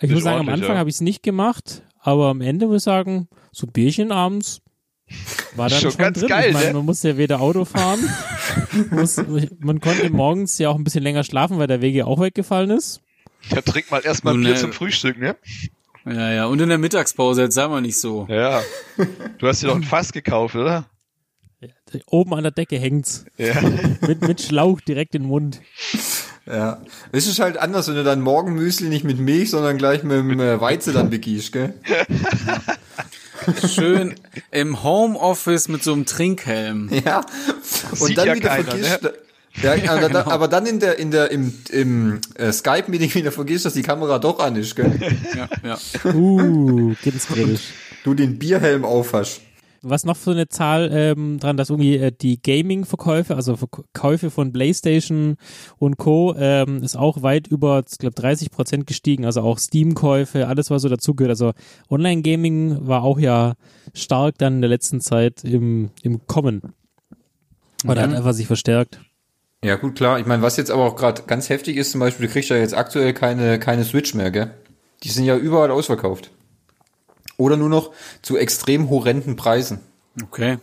ich 0.00 0.10
muss 0.10 0.24
sagen, 0.24 0.40
am 0.40 0.48
Anfang 0.48 0.72
ja. 0.72 0.78
habe 0.78 0.88
ich 0.88 0.96
es 0.96 1.00
nicht 1.00 1.22
gemacht, 1.22 1.82
aber 2.00 2.28
am 2.28 2.40
Ende 2.40 2.66
muss 2.66 2.78
ich 2.78 2.84
sagen, 2.84 3.28
so 3.52 3.66
ein 3.66 3.72
Bierchen 3.72 4.12
abends 4.12 4.60
war 5.56 5.68
dann 5.68 5.80
Schon 5.80 5.90
schon, 5.90 5.98
ganz 5.98 6.18
drin. 6.20 6.28
geil, 6.28 6.48
ich 6.48 6.54
meine, 6.54 6.68
ne? 6.68 6.74
man 6.74 6.86
musste 6.86 7.08
ja 7.10 7.16
weder 7.16 7.40
Auto 7.40 7.64
fahren, 7.64 8.00
muss, 8.90 9.20
man 9.58 9.80
konnte 9.80 10.10
morgens 10.10 10.58
ja 10.58 10.68
auch 10.68 10.76
ein 10.76 10.84
bisschen 10.84 11.02
länger 11.02 11.24
schlafen, 11.24 11.58
weil 11.58 11.66
der 11.66 11.80
Weg 11.80 11.94
ja 11.94 12.04
auch 12.04 12.20
weggefallen 12.20 12.70
ist. 12.70 13.00
Ja, 13.48 13.60
trink 13.60 13.90
mal 13.90 14.04
erstmal 14.04 14.36
Bier 14.36 14.52
äh, 14.54 14.56
zum 14.56 14.72
Frühstück, 14.72 15.18
ne? 15.18 15.36
ja, 16.06 16.32
ja. 16.32 16.46
Und 16.46 16.60
in 16.60 16.68
der 16.68 16.78
Mittagspause, 16.78 17.42
jetzt 17.42 17.54
sei 17.54 17.66
mal 17.66 17.80
nicht 17.80 17.98
so. 17.98 18.26
Ja. 18.28 18.62
Du 19.38 19.48
hast 19.48 19.62
dir 19.62 19.68
doch 19.68 19.76
ein 19.76 19.82
Fass 19.82 20.12
gekauft, 20.12 20.54
oder? 20.54 20.86
Oben 22.06 22.34
an 22.34 22.42
der 22.42 22.52
Decke 22.52 22.78
hängt's. 22.78 23.24
Ja. 23.36 23.60
Mit, 24.06 24.22
mit 24.22 24.40
Schlauch 24.40 24.80
direkt 24.80 25.14
in 25.14 25.22
den 25.22 25.28
Mund. 25.28 25.60
Ja. 26.46 26.80
Es 27.12 27.26
ist 27.26 27.38
halt 27.38 27.58
anders, 27.58 27.88
wenn 27.88 27.94
du 27.94 28.04
dann 28.04 28.20
morgen 28.20 28.54
Müsli 28.54 28.88
nicht 28.88 29.04
mit 29.04 29.18
Milch, 29.18 29.50
sondern 29.50 29.78
gleich 29.78 30.02
mit 30.02 30.18
dem 30.18 30.40
äh, 30.40 30.60
Weizen 30.60 30.94
dann 30.94 31.10
begießt, 31.10 31.52
gell? 31.52 31.74
Schön 33.66 34.14
im 34.50 34.82
Homeoffice 34.82 35.68
mit 35.68 35.82
so 35.82 35.92
einem 35.92 36.06
Trinkhelm. 36.06 36.90
Ja. 37.04 37.24
Und 37.98 38.16
dann 38.16 38.26
ja 38.26 38.34
wieder 38.34 38.48
keiner, 38.48 38.64
vergisst, 38.64 39.02
ne? 39.02 39.12
ja, 39.62 39.72
aber, 39.72 40.00
genau. 40.00 40.08
dann, 40.08 40.28
aber 40.28 40.48
dann 40.48 40.66
in 40.66 40.80
der, 40.80 40.98
in 40.98 41.10
der, 41.10 41.30
im, 41.30 41.54
im 41.70 42.20
äh, 42.34 42.52
Skype-Meeting 42.52 43.14
wieder 43.14 43.32
vergisst, 43.32 43.64
dass 43.64 43.74
die 43.74 43.82
Kamera 43.82 44.18
doch 44.18 44.38
an 44.40 44.56
ist, 44.56 44.76
gell? 44.76 44.92
Ja, 45.34 45.48
ja. 46.04 46.12
Uh, 46.12 46.94
ganz 47.04 47.26
kritisch. 47.26 47.62
Du 48.04 48.14
den 48.14 48.38
Bierhelm 48.38 48.84
aufhast. 48.84 49.40
Was 49.82 50.04
noch 50.04 50.16
für 50.16 50.32
eine 50.32 50.48
Zahl 50.48 50.90
ähm, 50.92 51.38
dran, 51.38 51.56
dass 51.56 51.70
irgendwie 51.70 51.96
äh, 51.96 52.12
die 52.12 52.40
Gaming-Verkäufe, 52.40 53.34
also 53.34 53.56
Verkäufe 53.56 54.30
von 54.30 54.52
PlayStation 54.52 55.36
und 55.78 55.96
Co. 55.96 56.34
Ähm, 56.36 56.82
ist 56.82 56.96
auch 56.96 57.22
weit 57.22 57.46
über, 57.46 57.82
ich 57.90 57.98
glaube, 57.98 58.14
30 58.14 58.50
Prozent 58.50 58.86
gestiegen. 58.86 59.24
Also 59.24 59.40
auch 59.40 59.58
Steam-Käufe, 59.58 60.46
alles 60.46 60.70
was 60.70 60.82
so 60.82 60.88
dazugehört. 60.88 61.30
Also 61.30 61.52
Online-Gaming 61.88 62.86
war 62.86 63.02
auch 63.02 63.18
ja 63.18 63.54
stark 63.94 64.36
dann 64.38 64.56
in 64.56 64.60
der 64.60 64.70
letzten 64.70 65.00
Zeit 65.00 65.44
im, 65.44 65.90
im 66.02 66.26
Kommen. 66.26 66.74
Oder 67.86 68.02
hat 68.02 68.12
einfach 68.12 68.34
sich 68.34 68.46
verstärkt. 68.46 69.00
Ja, 69.64 69.76
gut, 69.76 69.94
klar. 69.96 70.18
Ich 70.18 70.26
meine, 70.26 70.42
was 70.42 70.56
jetzt 70.56 70.70
aber 70.70 70.84
auch 70.84 70.96
gerade 70.96 71.22
ganz 71.26 71.48
heftig 71.48 71.76
ist, 71.76 71.90
zum 71.90 72.00
Beispiel, 72.00 72.26
du 72.26 72.32
kriegst 72.32 72.50
ja 72.50 72.56
jetzt 72.56 72.74
aktuell 72.74 73.12
keine, 73.12 73.58
keine 73.58 73.84
Switch 73.84 74.14
mehr, 74.14 74.30
gell? 74.30 74.54
Die 75.02 75.08
sind 75.08 75.24
ja 75.24 75.36
überall 75.36 75.70
ausverkauft. 75.70 76.30
Oder 77.40 77.56
nur 77.56 77.70
noch 77.70 77.90
zu 78.20 78.36
extrem 78.36 78.90
horrenden 78.90 79.34
Preisen. 79.34 79.80
Okay. 80.22 80.58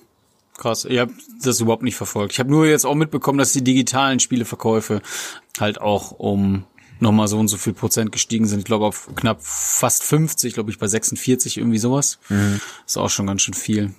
Krass. 0.58 0.86
Ich 0.86 1.00
habe 1.00 1.12
das 1.44 1.60
überhaupt 1.60 1.84
nicht 1.84 1.96
verfolgt. 1.96 2.34
Ich 2.34 2.40
habe 2.40 2.52
nur 2.52 2.68
jetzt 2.68 2.86
auch 2.86 2.94
mitbekommen, 2.94 3.40
dass 3.40 3.52
die 3.52 3.64
digitalen 3.64 4.20
Spieleverkäufe 4.20 5.02
halt 5.60 5.82
auch 5.82 6.12
um 6.12 6.66
nochmal 7.00 7.28
so 7.28 7.40
und 7.40 7.48
so 7.48 7.58
viel 7.58 7.74
Prozent 7.74 8.12
gestiegen 8.12 8.46
sind. 8.46 8.60
Ich 8.60 8.66
glaube 8.66 8.86
auf 8.86 9.10
knapp 9.16 9.40
fast 9.42 10.04
50, 10.04 10.54
glaube 10.54 10.70
ich 10.70 10.78
bei 10.78 10.88
46 10.88 11.58
irgendwie 11.58 11.78
sowas. 11.80 12.20
Ist 12.86 12.98
auch 12.98 13.10
schon 13.10 13.28
ganz 13.28 13.42
schön 13.42 13.54
viel. 13.56 13.94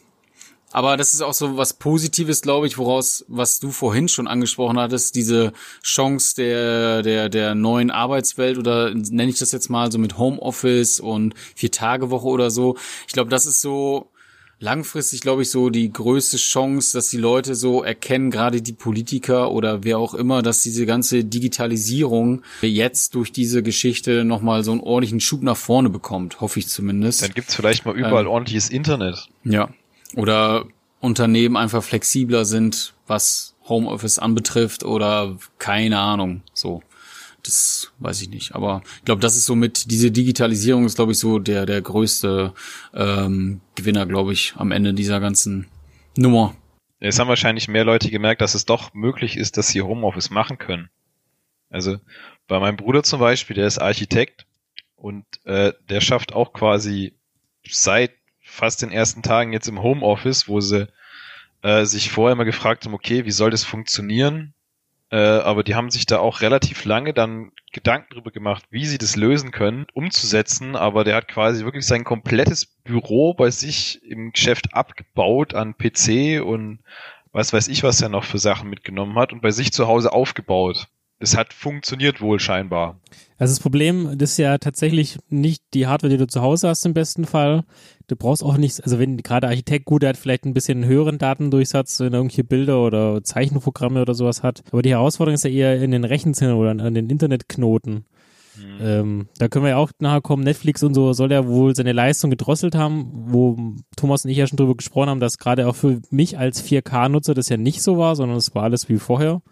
Aber 0.70 0.96
das 0.96 1.14
ist 1.14 1.22
auch 1.22 1.32
so 1.32 1.56
was 1.56 1.72
Positives, 1.72 2.42
glaube 2.42 2.66
ich, 2.66 2.76
woraus, 2.76 3.24
was 3.28 3.58
du 3.58 3.70
vorhin 3.70 4.08
schon 4.08 4.28
angesprochen 4.28 4.78
hattest, 4.78 5.14
diese 5.14 5.52
Chance 5.82 6.36
der, 6.36 7.02
der, 7.02 7.28
der 7.28 7.54
neuen 7.54 7.90
Arbeitswelt 7.90 8.58
oder 8.58 8.92
nenne 8.94 9.30
ich 9.30 9.38
das 9.38 9.52
jetzt 9.52 9.70
mal 9.70 9.90
so 9.90 9.98
mit 9.98 10.18
Homeoffice 10.18 11.00
und 11.00 11.34
Vier-Tage-Woche 11.54 12.26
oder 12.26 12.50
so. 12.50 12.76
Ich 13.06 13.14
glaube, 13.14 13.30
das 13.30 13.46
ist 13.46 13.62
so 13.62 14.10
langfristig, 14.60 15.20
glaube 15.20 15.42
ich, 15.42 15.50
so 15.50 15.70
die 15.70 15.92
größte 15.92 16.36
Chance, 16.36 16.96
dass 16.96 17.08
die 17.08 17.16
Leute 17.16 17.54
so 17.54 17.82
erkennen, 17.82 18.30
gerade 18.30 18.60
die 18.60 18.72
Politiker 18.72 19.52
oder 19.52 19.84
wer 19.84 19.98
auch 19.98 20.14
immer, 20.14 20.42
dass 20.42 20.62
diese 20.62 20.84
ganze 20.84 21.24
Digitalisierung 21.24 22.42
jetzt 22.60 23.14
durch 23.14 23.32
diese 23.32 23.62
Geschichte 23.62 24.24
nochmal 24.24 24.64
so 24.64 24.72
einen 24.72 24.80
ordentlichen 24.80 25.20
Schub 25.20 25.42
nach 25.42 25.56
vorne 25.56 25.90
bekommt, 25.90 26.40
hoffe 26.40 26.58
ich 26.58 26.68
zumindest. 26.68 27.22
Dann 27.22 27.32
gibt's 27.34 27.54
vielleicht 27.54 27.86
mal 27.86 27.96
überall 27.96 28.26
ordentliches 28.26 28.68
Internet. 28.68 29.28
Ja. 29.44 29.70
Oder 30.14 30.66
Unternehmen 31.00 31.56
einfach 31.56 31.82
flexibler 31.82 32.44
sind, 32.44 32.94
was 33.06 33.54
Homeoffice 33.68 34.18
anbetrifft 34.18 34.84
oder 34.84 35.36
keine 35.58 35.98
Ahnung. 35.98 36.42
So. 36.52 36.82
Das 37.42 37.92
weiß 37.98 38.20
ich 38.22 38.30
nicht. 38.30 38.54
Aber 38.54 38.82
ich 38.98 39.04
glaube, 39.04 39.22
das 39.22 39.36
ist 39.36 39.46
so 39.46 39.54
mit, 39.54 39.90
diese 39.90 40.10
Digitalisierung 40.10 40.84
ist, 40.84 40.96
glaube 40.96 41.12
ich, 41.12 41.18
so 41.18 41.38
der, 41.38 41.66
der 41.66 41.80
größte 41.80 42.52
ähm, 42.94 43.60
Gewinner, 43.74 44.06
glaube 44.06 44.32
ich, 44.32 44.54
am 44.56 44.72
Ende 44.72 44.92
dieser 44.92 45.20
ganzen 45.20 45.66
Nummer. 46.16 46.56
Es 47.00 47.18
haben 47.18 47.28
wahrscheinlich 47.28 47.68
mehr 47.68 47.84
Leute 47.84 48.10
gemerkt, 48.10 48.40
dass 48.40 48.54
es 48.54 48.64
doch 48.64 48.92
möglich 48.92 49.36
ist, 49.36 49.56
dass 49.56 49.68
sie 49.68 49.82
Homeoffice 49.82 50.30
machen 50.30 50.58
können. 50.58 50.90
Also 51.70 51.98
bei 52.48 52.58
meinem 52.58 52.76
Bruder 52.76 53.02
zum 53.02 53.20
Beispiel, 53.20 53.54
der 53.54 53.66
ist 53.66 53.78
Architekt 53.78 54.46
und 54.96 55.24
äh, 55.44 55.72
der 55.88 56.00
schafft 56.00 56.32
auch 56.32 56.52
quasi 56.52 57.14
seit 57.68 58.12
fast 58.58 58.82
den 58.82 58.90
ersten 58.90 59.22
Tagen 59.22 59.52
jetzt 59.52 59.68
im 59.68 59.82
Homeoffice, 59.82 60.48
wo 60.48 60.60
sie 60.60 60.88
äh, 61.62 61.84
sich 61.84 62.10
vorher 62.10 62.36
mal 62.36 62.44
gefragt 62.44 62.84
haben, 62.84 62.94
okay, 62.94 63.24
wie 63.24 63.30
soll 63.30 63.50
das 63.50 63.64
funktionieren? 63.64 64.52
Äh, 65.10 65.16
aber 65.16 65.62
die 65.62 65.74
haben 65.74 65.90
sich 65.90 66.06
da 66.06 66.18
auch 66.18 66.40
relativ 66.40 66.84
lange 66.84 67.14
dann 67.14 67.52
Gedanken 67.72 68.14
drüber 68.14 68.30
gemacht, 68.30 68.64
wie 68.70 68.84
sie 68.84 68.98
das 68.98 69.16
lösen 69.16 69.52
können, 69.52 69.86
umzusetzen. 69.94 70.76
Aber 70.76 71.04
der 71.04 71.16
hat 71.16 71.28
quasi 71.28 71.64
wirklich 71.64 71.86
sein 71.86 72.04
komplettes 72.04 72.66
Büro 72.66 73.32
bei 73.32 73.50
sich 73.50 74.02
im 74.02 74.32
Geschäft 74.32 74.74
abgebaut 74.74 75.54
an 75.54 75.76
PC 75.76 76.42
und 76.44 76.80
was 77.32 77.52
weiß 77.52 77.68
ich, 77.68 77.82
was 77.82 78.00
er 78.00 78.08
noch 78.08 78.24
für 78.24 78.38
Sachen 78.38 78.68
mitgenommen 78.68 79.16
hat 79.18 79.32
und 79.32 79.40
bei 79.40 79.50
sich 79.50 79.72
zu 79.72 79.86
Hause 79.86 80.12
aufgebaut. 80.12 80.88
Das 81.20 81.36
hat 81.36 81.52
funktioniert 81.52 82.20
wohl 82.20 82.38
scheinbar. 82.38 83.00
Also 83.38 83.52
das 83.52 83.60
Problem 83.60 84.16
das 84.16 84.32
ist 84.32 84.36
ja 84.38 84.58
tatsächlich 84.58 85.18
nicht 85.28 85.62
die 85.74 85.86
Hardware, 85.86 86.10
die 86.10 86.16
du 86.16 86.26
zu 86.26 86.42
Hause 86.42 86.68
hast 86.68 86.86
im 86.86 86.94
besten 86.94 87.24
Fall. 87.24 87.64
Du 88.06 88.16
brauchst 88.16 88.42
auch 88.42 88.56
nichts, 88.56 88.80
also 88.80 88.98
wenn 88.98 89.16
gerade 89.18 89.48
Architekt 89.48 89.84
gut, 89.84 90.02
der 90.02 90.10
hat 90.10 90.16
vielleicht 90.16 90.44
ein 90.44 90.54
bisschen 90.54 90.84
höheren 90.84 91.18
Datendurchsatz, 91.18 92.00
wenn 92.00 92.12
er 92.12 92.20
irgendwelche 92.20 92.44
Bilder 92.44 92.80
oder 92.84 93.22
Zeichenprogramme 93.22 94.00
oder 94.00 94.14
sowas 94.14 94.42
hat. 94.42 94.62
Aber 94.70 94.82
die 94.82 94.90
Herausforderung 94.90 95.34
ist 95.34 95.44
ja 95.44 95.50
eher 95.50 95.82
in 95.82 95.90
den 95.90 96.04
Rechenzentren 96.04 96.56
oder 96.56 96.70
an, 96.70 96.80
an 96.80 96.94
den 96.94 97.10
Internetknoten. 97.10 98.06
Ähm, 98.80 99.28
da 99.38 99.48
können 99.48 99.64
wir 99.64 99.70
ja 99.70 99.76
auch 99.76 99.90
nachher 99.98 100.20
kommen. 100.20 100.42
Netflix 100.42 100.82
und 100.82 100.94
so 100.94 101.12
soll 101.12 101.30
ja 101.30 101.46
wohl 101.46 101.74
seine 101.74 101.92
Leistung 101.92 102.30
gedrosselt 102.30 102.74
haben, 102.74 103.08
wo 103.12 103.56
Thomas 103.96 104.24
und 104.24 104.30
ich 104.30 104.38
ja 104.38 104.46
schon 104.46 104.56
drüber 104.56 104.76
gesprochen 104.76 105.10
haben, 105.10 105.20
dass 105.20 105.38
gerade 105.38 105.68
auch 105.68 105.76
für 105.76 106.00
mich 106.10 106.38
als 106.38 106.64
4K-Nutzer 106.64 107.34
das 107.34 107.48
ja 107.48 107.56
nicht 107.56 107.82
so 107.82 107.98
war, 107.98 108.16
sondern 108.16 108.36
es 108.36 108.54
war 108.54 108.64
alles 108.64 108.88
wie 108.88 108.98
vorher. 108.98 109.42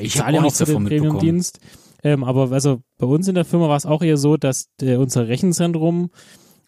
Ich 0.00 0.14
zahle 0.14 0.38
habe 0.38 0.48
ja 0.48 0.52
auch 0.52 0.54
für 0.54 0.66
den. 0.66 0.84
Premium-Dienst. 0.84 1.60
Ähm, 2.02 2.22
aber 2.22 2.52
also 2.52 2.82
bei 2.98 3.06
uns 3.06 3.28
in 3.28 3.34
der 3.34 3.44
Firma 3.46 3.68
war 3.68 3.76
es 3.76 3.86
auch 3.86 4.02
eher 4.02 4.18
so, 4.18 4.36
dass 4.36 4.68
der, 4.80 5.00
unser 5.00 5.26
Rechenzentrum 5.26 6.10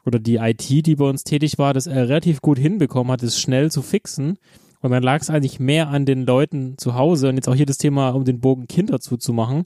oder 0.06 0.18
die 0.18 0.36
IT, 0.36 0.68
die 0.68 0.96
bei 0.96 1.04
uns 1.04 1.24
tätig 1.24 1.58
war, 1.58 1.74
das 1.74 1.86
äh, 1.86 1.98
relativ 1.98 2.40
gut 2.40 2.58
hinbekommen 2.58 3.12
hat, 3.12 3.22
es 3.22 3.38
schnell 3.38 3.70
zu 3.70 3.82
fixen. 3.82 4.38
Und 4.80 4.92
dann 4.92 5.02
lag 5.02 5.20
es 5.20 5.30
eigentlich 5.30 5.58
mehr 5.60 5.88
an 5.88 6.06
den 6.06 6.24
Leuten 6.24 6.78
zu 6.78 6.94
Hause 6.94 7.28
und 7.28 7.34
jetzt 7.34 7.48
auch 7.48 7.54
hier 7.54 7.66
das 7.66 7.78
Thema, 7.78 8.10
um 8.10 8.24
den 8.24 8.40
Bogen 8.40 8.66
Kinder 8.68 9.00
zuzumachen. 9.00 9.64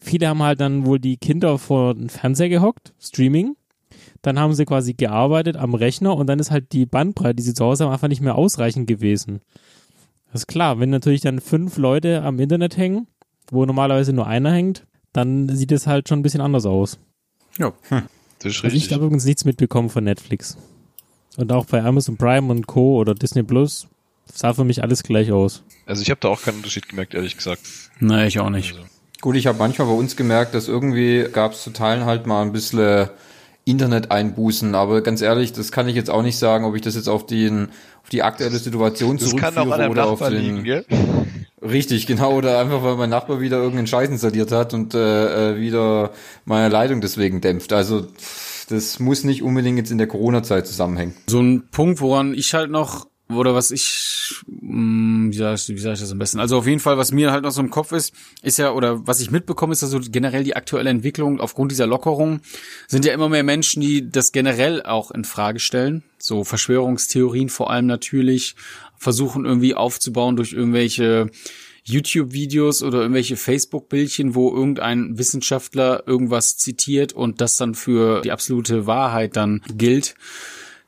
Viele 0.00 0.28
haben 0.28 0.42
halt 0.42 0.60
dann 0.60 0.86
wohl 0.86 0.98
die 0.98 1.16
Kinder 1.16 1.58
vor 1.58 1.94
den 1.94 2.08
Fernseher 2.08 2.48
gehockt, 2.48 2.94
Streaming. 2.98 3.56
Dann 4.22 4.38
haben 4.38 4.54
sie 4.54 4.64
quasi 4.64 4.94
gearbeitet 4.94 5.56
am 5.56 5.74
Rechner 5.74 6.16
und 6.16 6.26
dann 6.26 6.38
ist 6.38 6.50
halt 6.50 6.72
die 6.72 6.86
Bandbreite, 6.86 7.36
die 7.36 7.42
sie 7.42 7.54
zu 7.54 7.64
Hause 7.64 7.84
haben, 7.84 7.92
einfach 7.92 8.08
nicht 8.08 8.20
mehr 8.20 8.36
ausreichend 8.36 8.86
gewesen. 8.86 9.40
Das 10.32 10.42
ist 10.42 10.46
klar, 10.46 10.78
wenn 10.78 10.90
natürlich 10.90 11.20
dann 11.22 11.40
fünf 11.40 11.76
Leute 11.76 12.22
am 12.22 12.38
Internet 12.38 12.76
hängen, 12.76 13.06
wo 13.50 13.64
normalerweise 13.66 14.12
nur 14.12 14.26
einer 14.26 14.52
hängt, 14.52 14.86
dann 15.12 15.48
sieht 15.48 15.72
es 15.72 15.86
halt 15.86 16.08
schon 16.08 16.20
ein 16.20 16.22
bisschen 16.22 16.40
anders 16.40 16.66
aus. 16.66 16.98
Ja. 17.58 17.72
Das 17.90 18.00
ist 18.00 18.64
Also 18.64 18.66
ich 18.68 18.74
richtig. 18.74 18.92
habe 18.92 19.04
übrigens 19.06 19.24
nichts 19.24 19.44
mitbekommen 19.44 19.90
von 19.90 20.04
Netflix. 20.04 20.56
Und 21.36 21.52
auch 21.52 21.64
bei 21.66 21.82
Amazon 21.82 22.16
Prime 22.16 22.50
und 22.50 22.66
Co. 22.66 22.96
oder 22.98 23.14
Disney 23.14 23.42
Plus 23.42 23.88
sah 24.32 24.52
für 24.54 24.64
mich 24.64 24.82
alles 24.82 25.02
gleich 25.02 25.32
aus. 25.32 25.62
Also 25.86 26.02
ich 26.02 26.10
habe 26.10 26.20
da 26.20 26.28
auch 26.28 26.40
keinen 26.42 26.56
Unterschied 26.58 26.88
gemerkt, 26.88 27.14
ehrlich 27.14 27.36
gesagt. 27.36 27.62
Nee, 27.98 28.26
ich 28.26 28.38
auch 28.38 28.50
nicht. 28.50 28.72
Also, 28.74 28.86
Gut, 29.20 29.36
ich 29.36 29.46
habe 29.46 29.58
manchmal 29.58 29.88
bei 29.88 29.94
uns 29.94 30.16
gemerkt, 30.16 30.54
dass 30.54 30.68
irgendwie 30.68 31.26
gab 31.30 31.52
es 31.52 31.62
zu 31.62 31.70
Teilen 31.70 32.04
halt 32.06 32.26
mal 32.26 32.42
ein 32.42 32.52
bisschen 32.52 33.10
Internet-Einbußen, 33.64 34.74
aber 34.74 35.02
ganz 35.02 35.20
ehrlich, 35.22 35.52
das 35.52 35.70
kann 35.70 35.88
ich 35.88 35.94
jetzt 35.94 36.10
auch 36.10 36.22
nicht 36.22 36.38
sagen, 36.38 36.64
ob 36.64 36.74
ich 36.74 36.82
das 36.82 36.94
jetzt 36.94 37.08
auf 37.08 37.26
den 37.26 37.68
auf 38.02 38.08
die 38.08 38.22
aktuelle 38.22 38.58
Situation 38.58 39.18
das 39.18 39.36
kann 39.36 39.56
auch 39.58 39.64
zurückführe 39.64 39.90
oder 39.90 40.06
auf 40.06 40.18
den 40.20 40.32
liegen, 40.32 40.64
gell? 40.64 40.84
Richtig, 41.62 42.06
genau, 42.06 42.32
oder 42.34 42.58
einfach 42.58 42.82
weil 42.82 42.96
mein 42.96 43.10
Nachbar 43.10 43.40
wieder 43.40 43.58
irgendeinen 43.58 43.86
Scheiß 43.86 44.08
installiert 44.08 44.50
hat 44.50 44.72
und 44.72 44.94
äh, 44.94 45.52
äh, 45.52 45.60
wieder 45.60 46.10
meine 46.46 46.70
Leitung 46.70 47.02
deswegen 47.02 47.42
dämpft. 47.42 47.74
Also 47.74 48.06
das 48.70 48.98
muss 48.98 49.24
nicht 49.24 49.42
unbedingt 49.42 49.76
jetzt 49.76 49.90
in 49.90 49.98
der 49.98 50.06
Corona-Zeit 50.06 50.66
zusammenhängen. 50.66 51.14
So 51.26 51.40
ein 51.40 51.68
Punkt, 51.70 52.00
woran 52.00 52.32
ich 52.32 52.54
halt 52.54 52.70
noch, 52.70 53.08
oder 53.36 53.54
was 53.54 53.70
ich, 53.70 54.34
mh, 54.46 55.30
wie 55.32 55.36
sag 55.36 55.54
ich, 55.54 55.68
wie 55.68 55.78
sag 55.78 55.94
ich 55.94 56.00
das 56.00 56.12
am 56.12 56.18
besten? 56.18 56.40
Also 56.40 56.58
auf 56.58 56.66
jeden 56.66 56.80
Fall, 56.80 56.98
was 56.98 57.12
mir 57.12 57.32
halt 57.32 57.44
noch 57.44 57.52
so 57.52 57.60
im 57.60 57.70
Kopf 57.70 57.92
ist, 57.92 58.14
ist 58.42 58.58
ja, 58.58 58.72
oder 58.72 59.06
was 59.06 59.20
ich 59.20 59.30
mitbekomme, 59.30 59.72
ist 59.72 59.82
also 59.82 60.00
generell 60.00 60.44
die 60.44 60.56
aktuelle 60.56 60.90
Entwicklung 60.90 61.40
aufgrund 61.40 61.72
dieser 61.72 61.86
Lockerung, 61.86 62.40
sind 62.88 63.04
ja 63.04 63.12
immer 63.12 63.28
mehr 63.28 63.44
Menschen, 63.44 63.80
die 63.80 64.10
das 64.10 64.32
generell 64.32 64.82
auch 64.82 65.10
in 65.10 65.24
Frage 65.24 65.60
stellen. 65.60 66.02
So 66.18 66.44
Verschwörungstheorien 66.44 67.48
vor 67.48 67.70
allem 67.70 67.86
natürlich, 67.86 68.56
versuchen 68.96 69.46
irgendwie 69.46 69.74
aufzubauen 69.74 70.36
durch 70.36 70.52
irgendwelche 70.52 71.30
YouTube-Videos 71.84 72.82
oder 72.82 73.00
irgendwelche 73.00 73.36
Facebook-Bildchen, 73.36 74.34
wo 74.34 74.54
irgendein 74.54 75.18
Wissenschaftler 75.18 76.04
irgendwas 76.06 76.56
zitiert 76.56 77.12
und 77.12 77.40
das 77.40 77.56
dann 77.56 77.74
für 77.74 78.20
die 78.20 78.32
absolute 78.32 78.86
Wahrheit 78.86 79.36
dann 79.36 79.62
gilt. 79.74 80.14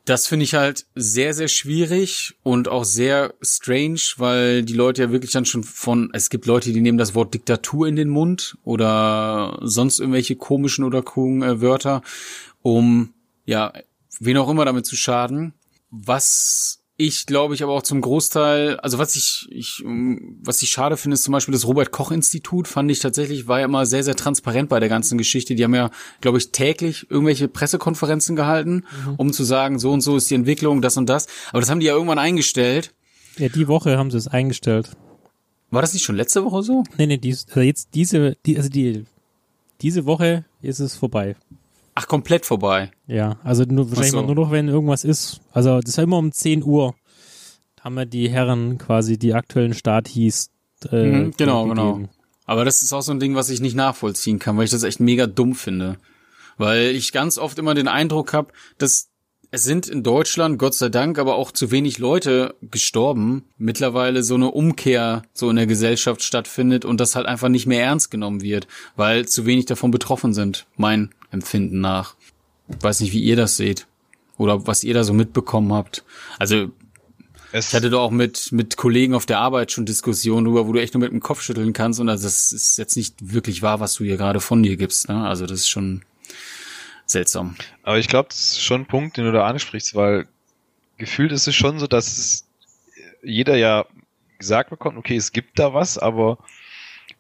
Das 0.05 0.27
finde 0.27 0.45
ich 0.45 0.55
halt 0.55 0.87
sehr, 0.97 1.33
sehr 1.33 1.47
schwierig 1.47 2.35
und 2.43 2.67
auch 2.67 2.85
sehr 2.85 3.35
strange, 3.41 4.01
weil 4.17 4.65
die 4.65 4.73
Leute 4.73 5.03
ja 5.03 5.13
wirklich 5.13 5.31
dann 5.31 5.45
schon 5.45 5.63
von, 5.63 6.11
es 6.13 6.29
gibt 6.29 6.47
Leute, 6.47 6.73
die 6.73 6.81
nehmen 6.81 6.99
das 6.99 7.15
Wort 7.15 7.35
Diktatur 7.35 7.87
in 7.87 7.95
den 7.95 8.09
Mund 8.09 8.59
oder 8.65 9.59
sonst 9.63 10.01
irgendwelche 10.01 10.35
komischen 10.35 10.85
oder 10.85 11.03
coolen 11.03 11.43
äh, 11.43 11.61
Wörter, 11.61 12.03
um, 12.63 13.15
ja, 13.47 13.73
wen 14.19 14.37
auch 14.39 14.49
immer 14.49 14.65
damit 14.65 14.87
zu 14.87 14.97
schaden. 14.97 15.55
Was 15.91 16.82
ich 17.07 17.27
glaube 17.27 17.55
ich 17.55 17.63
aber 17.63 17.73
auch 17.73 17.83
zum 17.83 18.01
Großteil, 18.01 18.77
also 18.79 18.99
was 18.99 19.17
ich, 19.17 19.49
ich 19.51 19.83
was 19.85 20.63
ich 20.63 20.71
schade 20.71 20.97
finde, 20.97 21.15
ist 21.15 21.25
zum 21.25 21.33
Beispiel 21.33 21.53
das 21.53 21.67
Robert 21.67 21.91
Koch 21.91 22.13
Institut, 22.13 22.69
fand 22.69 22.91
ich 22.91 23.01
tatsächlich, 23.01 23.49
war 23.49 23.59
ja 23.59 23.65
immer 23.65 23.87
sehr, 23.87 24.05
sehr 24.05 24.15
transparent 24.15 24.69
bei 24.69 24.79
der 24.79 24.89
ganzen 24.89 25.19
Geschichte. 25.19 25.55
Die 25.57 25.65
haben 25.65 25.75
ja, 25.75 25.91
glaube 26.21 26.39
ich, 26.39 26.53
täglich 26.53 27.11
irgendwelche 27.11 27.49
Pressekonferenzen 27.49 28.37
gehalten, 28.37 28.85
um 29.17 29.33
zu 29.33 29.43
sagen, 29.43 29.81
so 29.81 29.91
und 29.91 30.01
so 30.01 30.17
ist 30.17 30.31
die 30.31 30.37
Entwicklung, 30.37 30.81
das 30.81 30.97
und 30.97 31.09
das. 31.09 31.27
Aber 31.51 31.61
das 31.61 31.71
haben 31.71 31.81
die 31.81 31.87
ja 31.87 31.95
irgendwann 31.95 32.19
eingestellt. 32.19 32.95
Ja, 33.37 33.49
die 33.49 33.67
Woche 33.67 33.99
haben 33.99 34.11
sie 34.11 34.19
es 34.19 34.29
eingestellt. 34.29 34.91
War 35.71 35.81
das 35.81 35.95
nicht 35.95 36.05
schon 36.05 36.17
letzte 36.17 36.45
Woche 36.45 36.63
so? 36.63 36.85
Nee, 36.99 37.07
nee, 37.07 37.19
dies, 37.19 37.47
also 37.49 37.61
jetzt 37.61 37.89
diese, 37.95 38.37
die, 38.47 38.57
also 38.59 38.69
die, 38.69 39.07
diese 39.81 40.07
Woche 40.07 40.45
ist 40.61 40.79
es 40.79 40.95
vorbei. 40.95 41.35
Ach, 41.95 42.07
komplett 42.09 42.47
vorbei. 42.47 42.91
Ja, 43.07 43.39
also 43.45 43.65
nur, 43.65 43.89
wahrscheinlich 43.91 44.13
so. 44.13 44.23
nur 44.23 44.35
noch, 44.35 44.51
wenn 44.51 44.69
irgendwas 44.69 45.05
ist. 45.05 45.41
Also 45.53 45.81
das 45.81 45.97
war 45.99 46.05
immer 46.05 46.19
um 46.19 46.33
10 46.33 46.63
Uhr. 46.65 46.95
Haben 47.81 47.95
wir 47.97 48.07
die 48.07 48.31
Herren 48.31 48.79
quasi 48.79 49.19
die 49.19 49.35
aktuellen 49.35 49.75
Start 49.75 50.09
hieß. 50.09 50.51
Äh, 50.91 50.97
Mhm, 51.05 51.35
genau, 51.37 51.65
gegeben. 51.65 51.77
genau. 51.97 52.09
Aber 52.47 52.65
das 52.65 52.83
ist 52.83 52.93
auch 52.93 53.03
so 53.03 53.13
ein 53.13 53.21
Ding, 53.21 53.35
was 53.35 53.51
ich 53.51 53.61
nicht 53.61 53.77
nachvollziehen 53.77 54.39
kann, 54.39 54.57
weil 54.57 54.65
ich 54.65 54.71
das 54.71 54.83
echt 54.83 55.01
mega 55.01 55.27
dumm 55.27 55.55
finde. 55.55 55.97
Weil 56.59 56.87
ich 56.91 57.13
ganz 57.13 57.39
oft 57.39 57.59
immer 57.59 57.75
den 57.75 57.89
Eindruck 57.89 58.33
habe, 58.33 58.53
dass 58.79 59.09
es 59.55 59.65
sind 59.65 59.87
in 59.87 60.03
Deutschland, 60.03 60.59
Gott 60.59 60.73
sei 60.73 60.89
Dank, 60.89 61.19
aber 61.19 61.35
auch 61.35 61.53
zu 61.53 61.71
wenig 61.71 61.99
Leute 61.99 62.55
gestorben. 62.63 63.45
Mittlerweile 63.59 64.23
so 64.23 64.35
eine 64.35 64.51
Umkehr 64.51 65.25
so 65.35 65.51
in 65.51 65.57
der 65.57 65.67
Gesellschaft 65.67 66.23
stattfindet 66.23 66.87
und 66.87 66.99
das 67.01 67.15
halt 67.17 67.27
einfach 67.27 67.51
nicht 67.51 67.67
mehr 67.67 67.85
ernst 67.85 68.11
genommen 68.11 68.41
wird, 68.41 68.67
weil 68.97 69.29
zu 69.29 69.45
wenig 69.45 69.67
davon 69.67 69.91
betroffen 69.91 70.33
sind, 70.33 70.65
mein 70.79 71.11
Empfinden 71.31 71.83
nach. 71.83 72.15
Weiß 72.81 73.01
nicht, 73.01 73.13
wie 73.13 73.21
ihr 73.21 73.37
das 73.37 73.59
seht. 73.59 73.87
Oder 74.39 74.67
was 74.67 74.85
ihr 74.85 74.95
da 74.95 75.05
so 75.05 75.13
mitbekommen 75.13 75.75
habt. 75.75 76.03
Also 76.39 76.71
Es, 77.53 77.69
ich 77.69 77.75
hatte 77.75 77.91
doch 77.91 78.01
auch 78.01 78.11
mit, 78.11 78.53
mit 78.53 78.79
Kollegen 78.79 79.13
auf 79.13 79.27
der 79.27 79.41
Arbeit 79.41 79.71
schon 79.71 79.85
Diskussionen 79.85 80.47
darüber, 80.47 80.67
wo 80.67 80.73
du 80.73 80.81
echt 80.81 80.95
nur 80.95 81.03
mit 81.03 81.13
dem 81.13 81.21
Kopf 81.21 81.43
schütteln 81.43 81.75
kannst 81.75 82.01
und 82.01 82.09
also 82.09 82.25
das 82.25 82.53
ist 82.53 82.79
jetzt 82.79 82.97
nicht 82.97 83.17
wirklich 83.21 83.61
wahr, 83.61 83.81
was 83.81 83.97
du 83.97 84.05
hier 84.05 84.17
gerade 84.17 84.41
von 84.41 84.63
dir 84.63 84.79
gibst. 84.79 85.11
Ne? 85.11 85.27
Also 85.27 85.45
das 85.45 85.61
ist 85.61 85.69
schon 85.69 86.01
seltsam. 87.07 87.57
aber 87.83 87.99
ich 87.99 88.09
glaube, 88.09 88.29
das 88.29 88.53
ist 88.53 88.63
schon 88.63 88.83
ein 88.83 88.87
Punkt, 88.87 89.17
den 89.17 89.25
du 89.25 89.33
da 89.33 89.47
ansprichst, 89.47 89.95
weil 89.95 90.27
gefühlt 90.99 91.33
ist 91.33 91.47
es 91.47 91.55
schon 91.55 91.79
so, 91.79 91.87
dass 91.87 92.19
es 92.19 92.47
jeder 93.23 93.57
ja 93.57 93.87
gesagt 94.39 94.71
bekommt, 94.71 94.99
okay, 94.99 95.17
es 95.17 95.33
gibt 95.33 95.59
da 95.59 95.75
was, 95.75 95.99
aber 95.99 96.39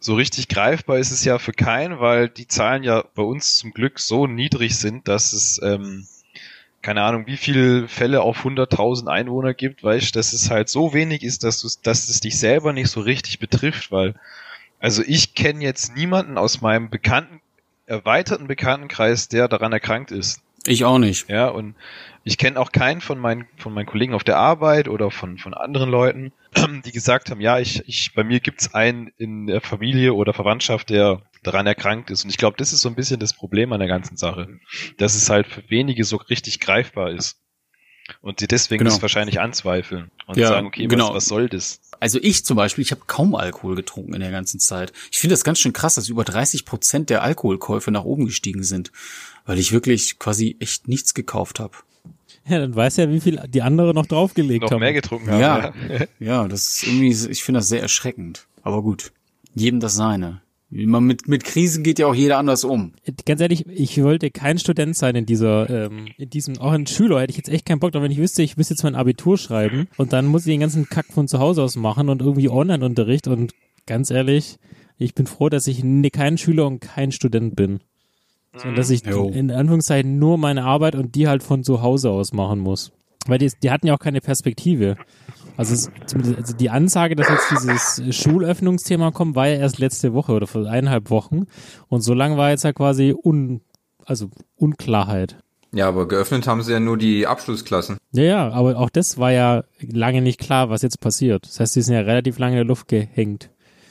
so 0.00 0.14
richtig 0.14 0.48
greifbar 0.48 0.98
ist 0.98 1.12
es 1.12 1.24
ja 1.24 1.38
für 1.38 1.52
keinen, 1.52 2.00
weil 2.00 2.28
die 2.28 2.48
Zahlen 2.48 2.82
ja 2.82 3.04
bei 3.14 3.22
uns 3.22 3.56
zum 3.56 3.72
Glück 3.72 4.00
so 4.00 4.26
niedrig 4.26 4.76
sind, 4.76 5.06
dass 5.06 5.32
es 5.32 5.60
ähm, 5.62 6.06
keine 6.82 7.02
Ahnung, 7.02 7.26
wie 7.26 7.36
viele 7.36 7.86
Fälle 7.86 8.22
auf 8.22 8.44
100.000 8.44 9.06
Einwohner 9.06 9.54
gibt, 9.54 9.84
weißt, 9.84 10.14
dass 10.16 10.32
es 10.32 10.50
halt 10.50 10.68
so 10.68 10.92
wenig 10.92 11.22
ist, 11.22 11.44
dass 11.44 11.60
du, 11.60 11.68
dass 11.82 12.08
es 12.08 12.20
dich 12.20 12.38
selber 12.38 12.72
nicht 12.72 12.88
so 12.88 13.00
richtig 13.00 13.38
betrifft, 13.38 13.92
weil 13.92 14.14
also 14.80 15.02
ich 15.06 15.34
kenne 15.34 15.62
jetzt 15.62 15.94
niemanden 15.94 16.36
aus 16.36 16.60
meinem 16.60 16.90
bekannten 16.90 17.40
erweiterten 17.86 18.46
Bekanntenkreis, 18.46 19.28
der 19.28 19.48
daran 19.48 19.72
erkrankt 19.72 20.10
ist. 20.10 20.40
Ich 20.66 20.84
auch 20.84 20.98
nicht. 20.98 21.28
Ja, 21.28 21.48
und 21.48 21.74
ich 22.22 22.38
kenne 22.38 22.58
auch 22.60 22.70
keinen 22.70 23.00
von 23.00 23.18
meinen, 23.18 23.48
von 23.56 23.74
meinen 23.74 23.86
Kollegen 23.86 24.14
auf 24.14 24.22
der 24.22 24.36
Arbeit 24.36 24.86
oder 24.88 25.10
von, 25.10 25.38
von 25.38 25.54
anderen 25.54 25.90
Leuten, 25.90 26.32
die 26.84 26.92
gesagt 26.92 27.30
haben, 27.30 27.40
ja, 27.40 27.58
ich, 27.58 27.82
ich, 27.88 28.14
bei 28.14 28.22
mir 28.22 28.38
gibt's 28.38 28.72
einen 28.72 29.08
in 29.18 29.46
der 29.48 29.60
Familie 29.60 30.14
oder 30.14 30.32
Verwandtschaft, 30.32 30.90
der 30.90 31.22
daran 31.42 31.66
erkrankt 31.66 32.10
ist. 32.12 32.22
Und 32.22 32.30
ich 32.30 32.36
glaube, 32.36 32.56
das 32.58 32.72
ist 32.72 32.82
so 32.82 32.88
ein 32.88 32.94
bisschen 32.94 33.18
das 33.18 33.32
Problem 33.32 33.72
an 33.72 33.80
der 33.80 33.88
ganzen 33.88 34.16
Sache, 34.16 34.60
dass 34.98 35.16
es 35.16 35.28
halt 35.28 35.48
für 35.48 35.68
wenige 35.68 36.04
so 36.04 36.16
richtig 36.16 36.60
greifbar 36.60 37.10
ist. 37.10 37.40
Und 38.20 38.38
sie 38.40 38.46
deswegen 38.48 38.84
Genau. 38.84 38.94
das 38.94 39.02
wahrscheinlich 39.02 39.40
anzweifeln 39.40 40.10
und 40.26 40.36
Ja, 40.36 40.48
sagen, 40.48 40.66
okay, 40.68 40.86
genau. 40.86 41.08
was, 41.08 41.14
was 41.16 41.26
soll 41.26 41.48
das? 41.48 41.80
Also 42.02 42.18
ich 42.20 42.44
zum 42.44 42.56
Beispiel, 42.56 42.82
ich 42.82 42.90
habe 42.90 43.02
kaum 43.06 43.36
Alkohol 43.36 43.76
getrunken 43.76 44.14
in 44.14 44.20
der 44.20 44.32
ganzen 44.32 44.58
Zeit. 44.58 44.92
Ich 45.12 45.20
finde 45.20 45.34
das 45.34 45.44
ganz 45.44 45.60
schön 45.60 45.72
krass, 45.72 45.94
dass 45.94 46.08
über 46.08 46.24
30 46.24 46.64
Prozent 46.64 47.10
der 47.10 47.22
Alkoholkäufe 47.22 47.92
nach 47.92 48.02
oben 48.02 48.26
gestiegen 48.26 48.64
sind, 48.64 48.90
weil 49.46 49.56
ich 49.56 49.70
wirklich 49.70 50.18
quasi 50.18 50.56
echt 50.58 50.88
nichts 50.88 51.14
gekauft 51.14 51.60
habe. 51.60 51.74
Ja, 52.48 52.58
dann 52.58 52.74
weiß 52.74 52.96
ja, 52.96 53.08
wie 53.08 53.20
viel 53.20 53.40
die 53.46 53.62
andere 53.62 53.94
noch 53.94 54.06
draufgelegt 54.06 54.62
Noch 54.64 54.72
haben. 54.72 54.80
mehr 54.80 54.94
getrunken 54.94 55.30
haben. 55.30 55.40
Ja. 55.40 55.72
ja. 55.88 56.06
Ja, 56.18 56.48
das 56.48 56.70
ist 56.70 56.82
irgendwie, 56.88 57.30
ich 57.30 57.44
finde 57.44 57.60
das 57.60 57.68
sehr 57.68 57.82
erschreckend. 57.82 58.48
Aber 58.64 58.82
gut, 58.82 59.12
jedem 59.54 59.78
das 59.78 59.94
seine. 59.94 60.42
Man 60.74 61.04
mit, 61.04 61.28
mit 61.28 61.44
Krisen 61.44 61.84
geht 61.84 61.98
ja 61.98 62.06
auch 62.06 62.14
jeder 62.14 62.38
anders 62.38 62.64
um. 62.64 62.94
Ganz 63.26 63.42
ehrlich, 63.42 63.66
ich 63.68 64.02
wollte 64.02 64.30
kein 64.30 64.58
Student 64.58 64.96
sein 64.96 65.14
in 65.14 65.26
dieser, 65.26 65.68
ähm, 65.68 66.06
in 66.16 66.30
diesem, 66.30 66.58
auch 66.58 66.72
ein 66.72 66.86
Schüler 66.86 67.20
hätte 67.20 67.30
ich 67.32 67.36
jetzt 67.36 67.50
echt 67.50 67.66
keinen 67.66 67.78
Bock 67.78 67.92
drauf, 67.92 68.02
wenn 68.02 68.10
ich 68.10 68.18
wüsste, 68.18 68.42
ich 68.42 68.56
müsste 68.56 68.72
jetzt 68.72 68.82
mein 68.82 68.94
Abitur 68.94 69.36
schreiben 69.36 69.86
und 69.98 70.14
dann 70.14 70.26
muss 70.26 70.46
ich 70.46 70.52
den 70.52 70.60
ganzen 70.60 70.88
Kack 70.88 71.06
von 71.12 71.28
zu 71.28 71.40
Hause 71.40 71.62
aus 71.62 71.76
machen 71.76 72.08
und 72.08 72.22
irgendwie 72.22 72.48
Online-Unterricht 72.48 73.28
und 73.28 73.52
ganz 73.86 74.10
ehrlich, 74.10 74.58
ich 74.96 75.14
bin 75.14 75.26
froh, 75.26 75.50
dass 75.50 75.66
ich 75.66 75.84
ne, 75.84 76.10
kein 76.10 76.38
Schüler 76.38 76.66
und 76.66 76.80
kein 76.80 77.12
Student 77.12 77.54
bin. 77.54 77.80
Sondern 78.54 78.76
dass 78.76 78.90
ich 78.90 79.04
Jo. 79.04 79.28
in 79.28 79.50
Anführungszeichen 79.50 80.18
nur 80.18 80.38
meine 80.38 80.64
Arbeit 80.64 80.94
und 80.94 81.14
die 81.14 81.28
halt 81.28 81.42
von 81.42 81.64
zu 81.64 81.82
Hause 81.82 82.10
aus 82.10 82.32
machen 82.32 82.60
muss. 82.60 82.92
Weil 83.26 83.38
die, 83.38 83.50
die 83.62 83.70
hatten 83.70 83.86
ja 83.86 83.94
auch 83.94 83.98
keine 83.98 84.20
Perspektive. 84.20 84.96
Also, 85.56 85.90
also 86.14 86.56
die 86.56 86.70
Ansage, 86.70 87.14
dass 87.14 87.28
jetzt 87.28 87.50
dieses 87.50 88.16
Schulöffnungsthema 88.16 89.10
kommt, 89.10 89.36
war 89.36 89.48
ja 89.48 89.56
erst 89.56 89.78
letzte 89.78 90.14
Woche 90.14 90.32
oder 90.32 90.46
vor 90.46 90.66
eineinhalb 90.66 91.10
Wochen. 91.10 91.46
Und 91.88 92.00
so 92.00 92.14
lange 92.14 92.36
war 92.36 92.50
jetzt 92.50 92.64
ja 92.64 92.72
quasi 92.72 93.14
un, 93.22 93.60
also 94.06 94.30
Unklarheit. 94.56 95.36
Ja, 95.74 95.88
aber 95.88 96.06
geöffnet 96.06 96.46
haben 96.46 96.62
sie 96.62 96.72
ja 96.72 96.80
nur 96.80 96.98
die 96.98 97.26
Abschlussklassen. 97.26 97.96
Ja, 98.12 98.22
ja, 98.22 98.48
aber 98.50 98.78
auch 98.78 98.90
das 98.90 99.16
war 99.16 99.32
ja 99.32 99.64
lange 99.80 100.20
nicht 100.20 100.38
klar, 100.38 100.68
was 100.68 100.82
jetzt 100.82 101.00
passiert. 101.00 101.46
Das 101.46 101.60
heißt, 101.60 101.76
die 101.76 101.82
sind 101.82 101.94
ja 101.94 102.00
relativ 102.02 102.38
lange 102.38 102.54
in 102.54 102.58
der 102.58 102.66
Luft 102.66 102.88
gehängt. 102.88 103.50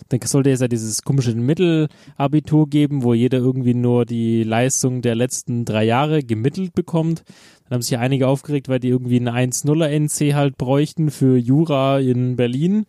Dann 0.10 0.20
sollte 0.24 0.52
es 0.52 0.60
ja 0.60 0.68
dieses 0.68 1.02
komische 1.04 1.34
Mittelabitur 1.34 2.70
geben, 2.70 3.04
wo 3.04 3.14
jeder 3.14 3.40
irgendwie 3.40 3.74
nur 3.74 4.06
die 4.06 4.44
Leistung 4.44 5.02
der 5.02 5.16
letzten 5.16 5.66
drei 5.66 5.84
Jahre 5.86 6.22
gemittelt 6.22 6.74
bekommt. 6.74 7.24
Dann 7.72 7.78
haben 7.78 7.84
sich 7.84 7.92
ja 7.92 8.00
einige 8.00 8.28
aufgeregt, 8.28 8.68
weil 8.68 8.82
die 8.82 8.90
irgendwie 8.90 9.16
einen 9.16 9.30
1-0er 9.54 9.88
NC 9.88 10.34
halt 10.36 10.58
bräuchten 10.58 11.10
für 11.10 11.38
Jura 11.38 12.00
in 12.00 12.36
Berlin. 12.36 12.86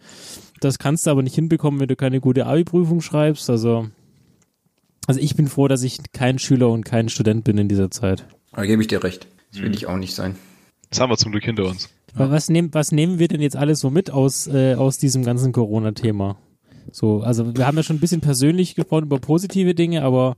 Das 0.58 0.80
kannst 0.80 1.06
du 1.06 1.12
aber 1.12 1.22
nicht 1.22 1.36
hinbekommen, 1.36 1.78
wenn 1.78 1.86
du 1.86 1.94
keine 1.94 2.20
gute 2.20 2.46
Abi-Prüfung 2.46 3.00
schreibst. 3.00 3.48
Also, 3.48 3.86
also 5.06 5.20
ich 5.20 5.36
bin 5.36 5.46
froh, 5.46 5.68
dass 5.68 5.84
ich 5.84 6.00
kein 6.12 6.40
Schüler 6.40 6.68
und 6.68 6.84
kein 6.84 7.08
Student 7.08 7.44
bin 7.44 7.58
in 7.58 7.68
dieser 7.68 7.92
Zeit. 7.92 8.26
Da 8.50 8.66
gebe 8.66 8.82
ich 8.82 8.88
dir 8.88 9.04
recht. 9.04 9.28
Das 9.52 9.62
will 9.62 9.72
ich 9.72 9.86
auch 9.86 9.98
nicht 9.98 10.16
sein. 10.16 10.34
Das 10.90 10.98
haben 10.98 11.10
wir 11.10 11.16
zum 11.16 11.30
Glück 11.30 11.44
hinter 11.44 11.66
uns. 11.66 11.88
Aber 12.16 12.32
Was, 12.32 12.48
nehmen, 12.48 12.74
was 12.74 12.90
nehmen 12.90 13.20
wir 13.20 13.28
denn 13.28 13.40
jetzt 13.40 13.54
alles 13.54 13.78
so 13.78 13.88
mit 13.88 14.10
aus, 14.10 14.48
äh, 14.48 14.74
aus 14.74 14.98
diesem 14.98 15.22
ganzen 15.22 15.52
Corona-Thema? 15.52 16.38
So, 16.90 17.20
also 17.22 17.56
wir 17.56 17.66
haben 17.66 17.76
ja 17.76 17.82
schon 17.82 17.96
ein 17.96 18.00
bisschen 18.00 18.20
persönlich 18.20 18.74
gesprochen 18.74 19.04
über 19.04 19.18
positive 19.18 19.74
Dinge, 19.74 20.02
aber 20.02 20.36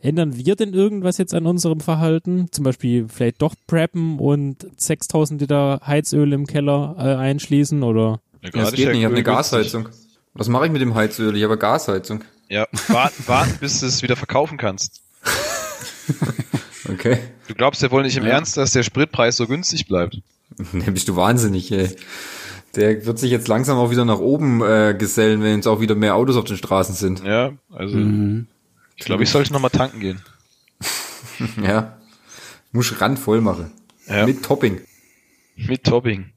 ändern 0.00 0.36
wir 0.36 0.56
denn 0.56 0.74
irgendwas 0.74 1.18
jetzt 1.18 1.34
an 1.34 1.46
unserem 1.46 1.80
Verhalten? 1.80 2.48
Zum 2.50 2.64
Beispiel 2.64 3.06
vielleicht 3.08 3.40
doch 3.40 3.54
preppen 3.66 4.18
und 4.18 4.66
6000 4.76 5.40
Liter 5.40 5.80
Heizöl 5.86 6.32
im 6.32 6.46
Keller 6.46 6.96
äh, 6.98 7.14
einschließen 7.14 7.82
oder? 7.82 8.20
Ja, 8.42 8.50
Ja, 8.52 8.60
das 8.62 8.72
geht 8.72 8.80
ja 8.80 8.90
nicht, 8.90 8.98
ich 8.98 9.04
habe 9.04 9.14
eine. 9.14 9.22
Gasheizung. 9.22 9.88
Was 10.34 10.48
mache 10.48 10.66
ich 10.66 10.72
mit 10.72 10.82
dem 10.82 10.94
Heizöl? 10.94 11.36
Ich 11.36 11.42
habe 11.44 11.52
eine 11.52 11.60
Gasheizung. 11.60 12.24
Ja, 12.48 12.66
warten, 12.88 13.22
warten, 13.26 13.54
bis 13.60 13.80
du 13.80 13.86
es 13.86 14.02
wieder 14.02 14.16
verkaufen 14.16 14.58
kannst. 14.58 15.00
Okay. 16.86 17.18
Du 17.48 17.54
glaubst 17.54 17.82
ja 17.82 17.90
wohl 17.90 18.02
nicht 18.02 18.16
im 18.16 18.26
Ernst, 18.26 18.56
dass 18.58 18.72
der 18.72 18.82
Spritpreis 18.82 19.36
so 19.36 19.46
günstig 19.46 19.86
bleibt. 19.86 20.18
Ne, 20.72 20.92
bist 20.92 21.08
du 21.08 21.16
wahnsinnig, 21.16 21.72
ey. 21.72 21.88
Der 22.76 23.06
wird 23.06 23.18
sich 23.18 23.30
jetzt 23.30 23.48
langsam 23.48 23.78
auch 23.78 23.90
wieder 23.90 24.04
nach 24.04 24.18
oben 24.18 24.62
äh, 24.62 24.94
gesellen, 24.98 25.42
wenn 25.42 25.56
jetzt 25.56 25.66
auch 25.66 25.80
wieder 25.80 25.94
mehr 25.94 26.14
Autos 26.16 26.36
auf 26.36 26.44
den 26.44 26.56
Straßen 26.56 26.94
sind. 26.94 27.22
Ja, 27.24 27.52
also 27.72 27.96
Mhm. 27.96 28.46
ich 28.96 29.04
glaube, 29.04 29.22
ich 29.22 29.30
sollte 29.30 29.52
noch 29.52 29.60
mal 29.60 29.68
tanken 29.70 30.00
gehen. 30.00 30.20
Ja. 31.62 31.96
Muss 32.72 33.00
randvoll 33.00 33.40
machen. 33.40 33.72
Ja. 34.06 34.24
Mit 34.26 34.44
Topping. 34.44 34.80
Mit 35.56 35.82
Topping. 35.84 36.30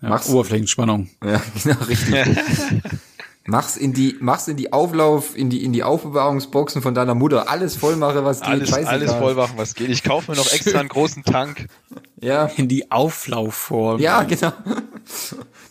Ja, 0.00 0.08
Mach's. 0.08 0.28
Oberflächenspannung. 0.28 1.10
Ja, 1.24 1.40
genau, 1.62 1.76
richtig. 1.84 2.14
mach's 3.44 3.76
in 3.76 3.92
die, 3.92 4.16
mach's 4.20 4.48
in 4.48 4.56
die 4.56 4.72
Auflauf, 4.72 5.36
in 5.36 5.48
die, 5.50 5.64
in 5.64 5.72
die 5.72 5.82
Aufbewahrungsboxen 5.84 6.82
von 6.82 6.94
deiner 6.94 7.14
Mutter. 7.14 7.48
Alles 7.48 7.76
voll 7.76 7.96
mache, 7.96 8.24
was 8.24 8.40
geht. 8.40 8.48
Alles, 8.48 8.72
alles 8.72 9.12
voll 9.12 9.34
machen, 9.34 9.54
was 9.56 9.74
geht. 9.74 9.90
Ich 9.90 10.02
kaufe 10.02 10.30
mir 10.32 10.36
noch 10.36 10.50
extra 10.52 10.80
einen 10.80 10.88
großen 10.88 11.22
Tank. 11.24 11.66
Ja. 12.20 12.46
In 12.56 12.66
die 12.68 12.90
Auflaufform. 12.90 14.00
Ja, 14.00 14.22
genau. 14.24 14.52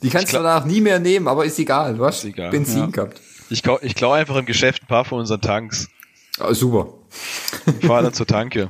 Die 0.01 0.09
kannst 0.09 0.33
du 0.33 0.37
danach 0.37 0.65
nie 0.65 0.81
mehr 0.81 0.99
nehmen, 0.99 1.27
aber 1.27 1.45
ist 1.45 1.59
egal. 1.59 1.95
Du 1.95 2.05
hast 2.05 2.23
egal. 2.25 2.49
Benzin 2.51 2.79
Ja. 2.79 2.85
gehabt. 2.87 3.21
Ich, 3.49 3.63
kau, 3.63 3.77
ich 3.81 3.95
klaue 3.95 4.15
einfach 4.15 4.35
im 4.37 4.45
Geschäft 4.45 4.83
ein 4.83 4.87
paar 4.87 5.05
von 5.05 5.19
unseren 5.19 5.41
Tanks. 5.41 5.87
Ah, 6.39 6.53
super. 6.53 6.93
Fahre 7.81 8.03
dann 8.03 8.13
zur 8.13 8.25
Tanke. 8.25 8.69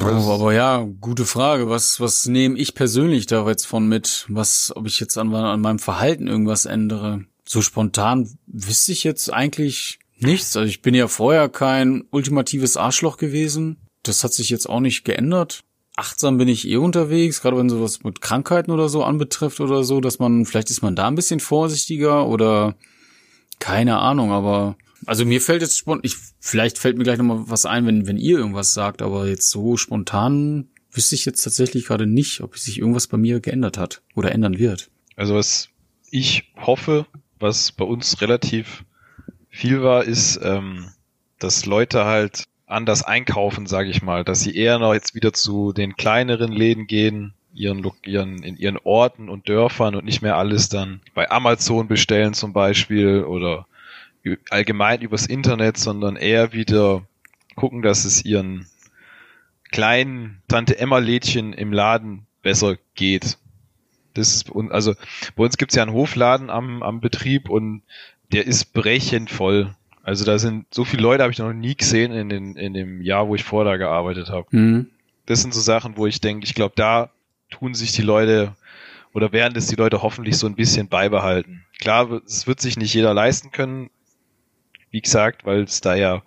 Oh, 0.00 0.04
aber 0.32 0.52
ja, 0.52 0.86
gute 1.00 1.24
Frage. 1.24 1.68
Was, 1.68 2.00
was 2.00 2.26
nehme 2.26 2.58
ich 2.58 2.74
persönlich 2.74 3.26
da 3.26 3.46
jetzt 3.48 3.66
von 3.66 3.88
mit? 3.88 4.26
Was, 4.28 4.72
ob 4.74 4.86
ich 4.86 5.00
jetzt 5.00 5.18
an, 5.18 5.34
an 5.34 5.60
meinem 5.60 5.78
Verhalten 5.78 6.28
irgendwas 6.28 6.66
ändere? 6.66 7.24
So 7.44 7.62
spontan 7.62 8.28
wüsste 8.46 8.92
ich 8.92 9.04
jetzt 9.04 9.32
eigentlich 9.32 9.98
nichts. 10.18 10.56
Also 10.56 10.68
ich 10.68 10.82
bin 10.82 10.94
ja 10.94 11.08
vorher 11.08 11.48
kein 11.48 12.04
ultimatives 12.10 12.76
Arschloch 12.76 13.16
gewesen. 13.16 13.78
Das 14.02 14.22
hat 14.22 14.32
sich 14.32 14.50
jetzt 14.50 14.68
auch 14.68 14.80
nicht 14.80 15.04
geändert. 15.04 15.64
Achtsam 15.98 16.38
bin 16.38 16.46
ich 16.46 16.68
eh 16.68 16.76
unterwegs, 16.76 17.42
gerade 17.42 17.56
wenn 17.56 17.68
sowas 17.68 18.04
mit 18.04 18.20
Krankheiten 18.20 18.70
oder 18.70 18.88
so 18.88 19.02
anbetrifft 19.02 19.60
oder 19.60 19.82
so, 19.82 20.00
dass 20.00 20.20
man, 20.20 20.46
vielleicht 20.46 20.70
ist 20.70 20.80
man 20.80 20.94
da 20.94 21.08
ein 21.08 21.16
bisschen 21.16 21.40
vorsichtiger 21.40 22.26
oder 22.26 22.76
keine 23.58 23.98
Ahnung, 23.98 24.30
aber 24.30 24.76
also 25.06 25.24
mir 25.24 25.40
fällt 25.40 25.62
jetzt 25.62 25.76
spontan, 25.76 26.04
ich, 26.04 26.16
vielleicht 26.38 26.78
fällt 26.78 26.98
mir 26.98 27.04
gleich 27.04 27.18
nochmal 27.18 27.42
was 27.46 27.66
ein, 27.66 27.84
wenn, 27.86 28.06
wenn 28.06 28.16
ihr 28.16 28.38
irgendwas 28.38 28.74
sagt, 28.74 29.02
aber 29.02 29.26
jetzt 29.26 29.50
so 29.50 29.76
spontan 29.76 30.68
wüsste 30.92 31.16
ich 31.16 31.24
jetzt 31.24 31.42
tatsächlich 31.42 31.86
gerade 31.86 32.06
nicht, 32.06 32.42
ob 32.42 32.56
sich 32.56 32.78
irgendwas 32.78 33.08
bei 33.08 33.16
mir 33.16 33.40
geändert 33.40 33.76
hat 33.76 34.02
oder 34.14 34.32
ändern 34.32 34.58
wird. 34.58 34.90
Also 35.16 35.34
was 35.34 35.68
ich 36.10 36.52
hoffe, 36.56 37.06
was 37.40 37.72
bei 37.72 37.84
uns 37.84 38.20
relativ 38.20 38.84
viel 39.50 39.82
war, 39.82 40.04
ist, 40.04 40.38
ähm, 40.42 40.90
dass 41.38 41.66
Leute 41.66 42.04
halt 42.04 42.44
anders 42.68 43.02
einkaufen, 43.02 43.66
sage 43.66 43.90
ich 43.90 44.02
mal, 44.02 44.24
dass 44.24 44.40
sie 44.40 44.54
eher 44.54 44.78
noch 44.78 44.94
jetzt 44.94 45.14
wieder 45.14 45.32
zu 45.32 45.72
den 45.72 45.96
kleineren 45.96 46.52
Läden 46.52 46.86
gehen, 46.86 47.34
ihren, 47.54 47.90
ihren 48.04 48.42
in 48.42 48.56
ihren 48.56 48.78
Orten 48.78 49.28
und 49.28 49.48
Dörfern 49.48 49.94
und 49.94 50.04
nicht 50.04 50.22
mehr 50.22 50.36
alles 50.36 50.68
dann 50.68 51.00
bei 51.14 51.30
Amazon 51.30 51.88
bestellen 51.88 52.34
zum 52.34 52.52
Beispiel 52.52 53.24
oder 53.24 53.66
allgemein 54.50 55.00
übers 55.00 55.26
Internet, 55.26 55.78
sondern 55.78 56.16
eher 56.16 56.52
wieder 56.52 57.02
gucken, 57.54 57.82
dass 57.82 58.04
es 58.04 58.24
ihren 58.24 58.66
kleinen 59.70 60.42
Tante 60.48 60.78
Emma 60.78 60.98
Lädchen 60.98 61.52
im 61.52 61.72
Laden 61.72 62.26
besser 62.42 62.76
geht. 62.94 63.38
Das 64.14 64.34
ist, 64.34 64.50
also 64.70 64.94
bei 65.36 65.44
uns 65.44 65.56
gibt's 65.56 65.74
ja 65.74 65.82
einen 65.82 65.92
Hofladen 65.92 66.50
am, 66.50 66.82
am 66.82 67.00
Betrieb 67.00 67.48
und 67.48 67.82
der 68.32 68.46
ist 68.46 68.72
brechend 68.72 69.30
voll. 69.30 69.74
Also 70.08 70.24
da 70.24 70.38
sind 70.38 70.64
so 70.72 70.86
viele 70.86 71.02
Leute 71.02 71.22
habe 71.22 71.34
ich 71.34 71.38
noch 71.38 71.52
nie 71.52 71.74
gesehen 71.74 72.12
in, 72.12 72.30
den, 72.30 72.56
in 72.56 72.72
dem 72.72 73.02
Jahr, 73.02 73.28
wo 73.28 73.34
ich 73.34 73.44
vorher 73.44 73.72
da 73.72 73.76
gearbeitet 73.76 74.30
habe. 74.30 74.46
Mhm. 74.52 74.86
Das 75.26 75.42
sind 75.42 75.52
so 75.52 75.60
Sachen, 75.60 75.98
wo 75.98 76.06
ich 76.06 76.22
denke, 76.22 76.46
ich 76.46 76.54
glaube, 76.54 76.72
da 76.76 77.10
tun 77.50 77.74
sich 77.74 77.92
die 77.92 78.00
Leute 78.00 78.56
oder 79.12 79.32
werden 79.32 79.54
es 79.54 79.66
die 79.66 79.74
Leute 79.74 80.00
hoffentlich 80.00 80.38
so 80.38 80.46
ein 80.46 80.54
bisschen 80.54 80.88
beibehalten. 80.88 81.66
Klar, 81.78 82.22
es 82.24 82.46
wird 82.46 82.58
sich 82.58 82.78
nicht 82.78 82.94
jeder 82.94 83.12
leisten 83.12 83.50
können, 83.50 83.90
wie 84.90 85.02
gesagt, 85.02 85.44
weil 85.44 85.64
es 85.64 85.82
da 85.82 85.94
ja 85.94 86.22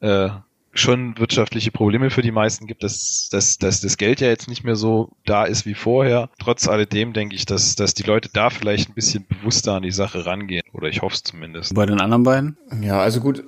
äh, 0.00 0.30
schon 0.78 1.18
wirtschaftliche 1.18 1.70
Probleme 1.70 2.10
für 2.10 2.22
die 2.22 2.32
meisten 2.32 2.66
gibt, 2.66 2.82
dass, 2.82 3.28
dass, 3.30 3.58
dass 3.58 3.80
das 3.80 3.96
Geld 3.96 4.20
ja 4.20 4.28
jetzt 4.28 4.48
nicht 4.48 4.64
mehr 4.64 4.76
so 4.76 5.10
da 5.24 5.44
ist 5.44 5.66
wie 5.66 5.74
vorher. 5.74 6.30
Trotz 6.38 6.68
alledem 6.68 7.12
denke 7.12 7.34
ich, 7.34 7.46
dass, 7.46 7.74
dass 7.76 7.94
die 7.94 8.02
Leute 8.02 8.28
da 8.32 8.50
vielleicht 8.50 8.90
ein 8.90 8.94
bisschen 8.94 9.26
bewusster 9.28 9.74
an 9.74 9.82
die 9.82 9.92
Sache 9.92 10.26
rangehen. 10.26 10.62
Oder 10.72 10.88
ich 10.88 11.02
hoffe 11.02 11.14
es 11.14 11.22
zumindest. 11.22 11.74
Bei 11.74 11.86
den 11.86 12.00
anderen 12.00 12.22
beiden? 12.22 12.56
Ja, 12.82 13.00
also 13.00 13.20
gut, 13.20 13.44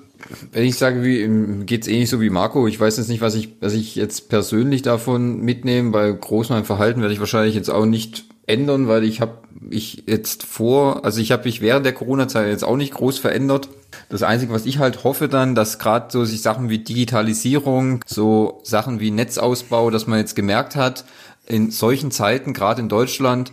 wenn 0.53 0.65
ich 0.65 0.77
sage, 0.77 1.03
wie 1.03 1.65
geht's 1.65 1.87
ähnlich 1.87 2.11
so 2.11 2.21
wie 2.21 2.31
Marco, 2.31 2.67
ich 2.67 2.79
weiß 2.79 2.97
jetzt 2.97 3.09
nicht, 3.09 3.21
was 3.21 3.35
ich, 3.35 3.57
was 3.61 3.75
ich 3.75 3.95
jetzt 3.95 4.29
persönlich 4.29 4.83
davon 4.83 5.41
mitnehme. 5.41 5.91
Bei 5.91 6.11
groß 6.11 6.51
meinem 6.51 6.65
Verhalten 6.65 7.01
werde 7.01 7.15
ich 7.15 7.21
wahrscheinlich 7.21 7.55
jetzt 7.55 7.71
auch 7.71 7.87
nicht 7.87 8.25
ändern, 8.49 8.89
weil 8.89 9.05
ich 9.05 9.21
habe 9.21 9.39
ich 9.71 10.05
jetzt 10.07 10.45
vor, 10.45 11.05
also 11.05 11.21
ich 11.21 11.33
habe 11.33 11.45
mich 11.45 11.61
während 11.61 11.85
der 11.85 11.93
Corona-Zeit 11.93 12.49
jetzt 12.49 12.65
auch 12.65 12.77
nicht 12.77 12.95
groß 12.95 13.19
verändert. 13.19 13.69
Das 14.09 14.23
Einzige, 14.23 14.53
was 14.53 14.67
ich 14.67 14.79
halt 14.79 15.05
hoffe 15.05 15.29
dann, 15.29 15.55
dass 15.55 15.79
gerade 15.79 16.07
so 16.11 16.25
sich 16.25 16.43
Sachen 16.43 16.71
wie 16.71 16.79
Digitalisierung, 16.79 18.01
so 18.07 18.61
Sachen 18.63 19.01
wie 19.01 19.11
Netzausbau, 19.11 19.91
dass 19.91 20.07
man 20.07 20.19
jetzt 20.19 20.37
gemerkt 20.37 20.77
hat, 20.77 21.05
in 21.47 21.71
solchen 21.71 22.11
Zeiten, 22.11 22.53
gerade 22.53 22.81
in 22.81 22.89
Deutschland, 22.89 23.53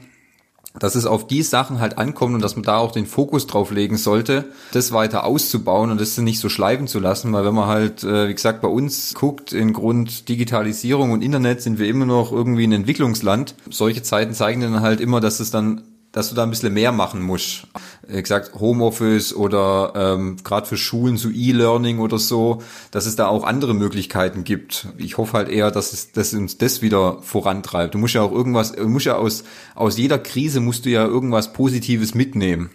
dass 0.80 0.95
es 0.95 1.06
auf 1.06 1.27
die 1.27 1.41
Sachen 1.41 1.80
halt 1.80 1.97
ankommt 1.97 2.35
und 2.35 2.41
dass 2.41 2.56
man 2.56 2.64
da 2.64 2.77
auch 2.77 2.91
den 2.91 3.06
Fokus 3.06 3.47
drauf 3.47 3.72
legen 3.72 3.97
sollte, 3.97 4.45
das 4.72 4.91
weiter 4.91 5.26
auszubauen 5.26 5.91
und 5.91 6.02
das 6.02 6.18
nicht 6.18 6.39
so 6.39 6.49
schleifen 6.49 6.88
zu 6.88 6.99
lassen, 6.99 7.31
weil 7.34 7.45
wenn 7.45 7.56
man 7.56 7.68
halt, 7.68 8.03
äh, 8.03 8.27
wie 8.27 8.34
gesagt, 8.34 8.61
bei 8.61 8.68
uns 8.68 9.14
guckt, 9.14 9.53
in 9.53 9.73
Grund 9.73 10.30
Digitalisierung 10.30 11.11
und 11.11 11.22
Internet 11.22 11.61
sind 11.61 11.80
wir 11.80 11.88
immer 11.88 12.06
noch 12.06 12.31
irgendwie 12.31 12.65
ein 12.65 12.72
Entwicklungsland. 12.72 13.56
Solche 13.69 14.03
Zeiten 14.03 14.34
zeigen 14.34 14.61
dann 14.61 14.81
halt 14.81 15.02
immer, 15.02 15.19
dass 15.19 15.39
es 15.39 15.52
dann 15.52 15.81
dass 16.16 16.30
du 16.30 16.36
da 16.36 16.44
ein 16.44 16.50
bisschen 16.50 16.74
mehr 16.74 16.94
machen 16.94 17.22
musst. 17.22 17.68
Wie 18.08 18.22
gesagt, 18.22 18.54
Homeoffice 18.58 19.36
oder 19.36 19.92
ähm, 19.96 20.38
gerade 20.46 20.66
für 20.66 20.78
Schulen 20.78 21.18
so 21.18 21.30
E-Learning 21.30 22.00
oder 22.00 22.20
so, 22.20 22.62
dass 22.92 23.06
es 23.06 23.18
da 23.18 23.28
auch 23.28 23.44
andere 23.44 23.74
Möglichkeiten 23.74 24.46
gibt. 24.46 24.88
Ich 24.98 25.18
hoffe 25.18 25.34
halt 25.34 25.50
eher, 25.50 25.72
dass 25.72 25.92
es 25.92 26.14
dass 26.14 26.34
uns 26.34 26.58
das 26.58 26.82
wieder 26.82 27.22
vorantreibt. 27.22 27.96
Du 27.96 27.98
musst 27.98 28.14
ja 28.14 28.22
auch 28.22 28.32
irgendwas, 28.32 28.72
du 28.72 28.88
musst 28.88 29.06
ja 29.06 29.18
aus, 29.18 29.44
aus 29.76 29.98
jeder 29.98 30.18
Krise 30.18 30.62
musst 30.62 30.86
du 30.86 30.90
ja 30.90 31.06
irgendwas 31.06 31.52
Positives 31.52 32.16
mitnehmen. 32.16 32.70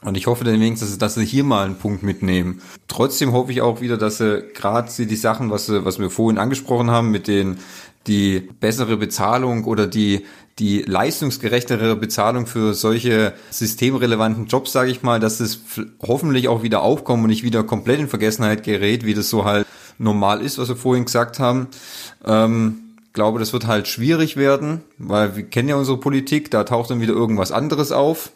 Und 0.00 0.16
ich 0.16 0.26
hoffe 0.26 0.44
dann 0.44 0.54
wenigstens, 0.54 0.96
dass 0.96 1.16
sie 1.16 1.24
hier 1.26 1.44
mal 1.44 1.66
einen 1.66 1.76
Punkt 1.76 2.02
mitnehmen. 2.02 2.62
Trotzdem 2.88 3.32
hoffe 3.32 3.52
ich 3.52 3.60
auch 3.60 3.82
wieder, 3.82 3.98
dass 3.98 4.18
sie 4.18 4.42
gerade 4.54 4.90
die 5.04 5.16
Sachen, 5.16 5.50
was, 5.50 5.66
sie, 5.66 5.84
was 5.84 5.98
wir 5.98 6.08
vorhin 6.08 6.38
angesprochen 6.38 6.90
haben, 6.90 7.10
mit 7.10 7.28
den 7.28 7.58
die 8.06 8.40
bessere 8.40 8.96
Bezahlung 8.96 9.64
oder 9.64 9.86
die 9.86 10.24
die 10.58 10.82
leistungsgerechtere 10.82 11.96
Bezahlung 11.96 12.46
für 12.46 12.74
solche 12.74 13.32
systemrelevanten 13.50 14.46
Jobs, 14.46 14.72
sage 14.72 14.90
ich 14.90 15.02
mal, 15.02 15.18
dass 15.18 15.40
es 15.40 15.60
hoffentlich 16.00 16.48
auch 16.48 16.62
wieder 16.62 16.82
aufkommt 16.82 17.24
und 17.24 17.30
nicht 17.30 17.42
wieder 17.42 17.64
komplett 17.64 17.98
in 17.98 18.08
Vergessenheit 18.08 18.62
gerät, 18.62 19.04
wie 19.04 19.14
das 19.14 19.30
so 19.30 19.44
halt 19.44 19.66
normal 19.98 20.40
ist, 20.40 20.58
was 20.58 20.68
wir 20.68 20.76
vorhin 20.76 21.06
gesagt 21.06 21.40
haben. 21.40 21.68
Ähm, 22.24 22.84
glaube, 23.12 23.38
das 23.38 23.52
wird 23.52 23.66
halt 23.66 23.88
schwierig 23.88 24.36
werden, 24.36 24.82
weil 24.98 25.36
wir 25.36 25.44
kennen 25.44 25.68
ja 25.68 25.76
unsere 25.76 25.98
Politik, 25.98 26.50
da 26.50 26.64
taucht 26.64 26.90
dann 26.90 27.00
wieder 27.00 27.14
irgendwas 27.14 27.50
anderes 27.50 27.90
auf. 27.92 28.30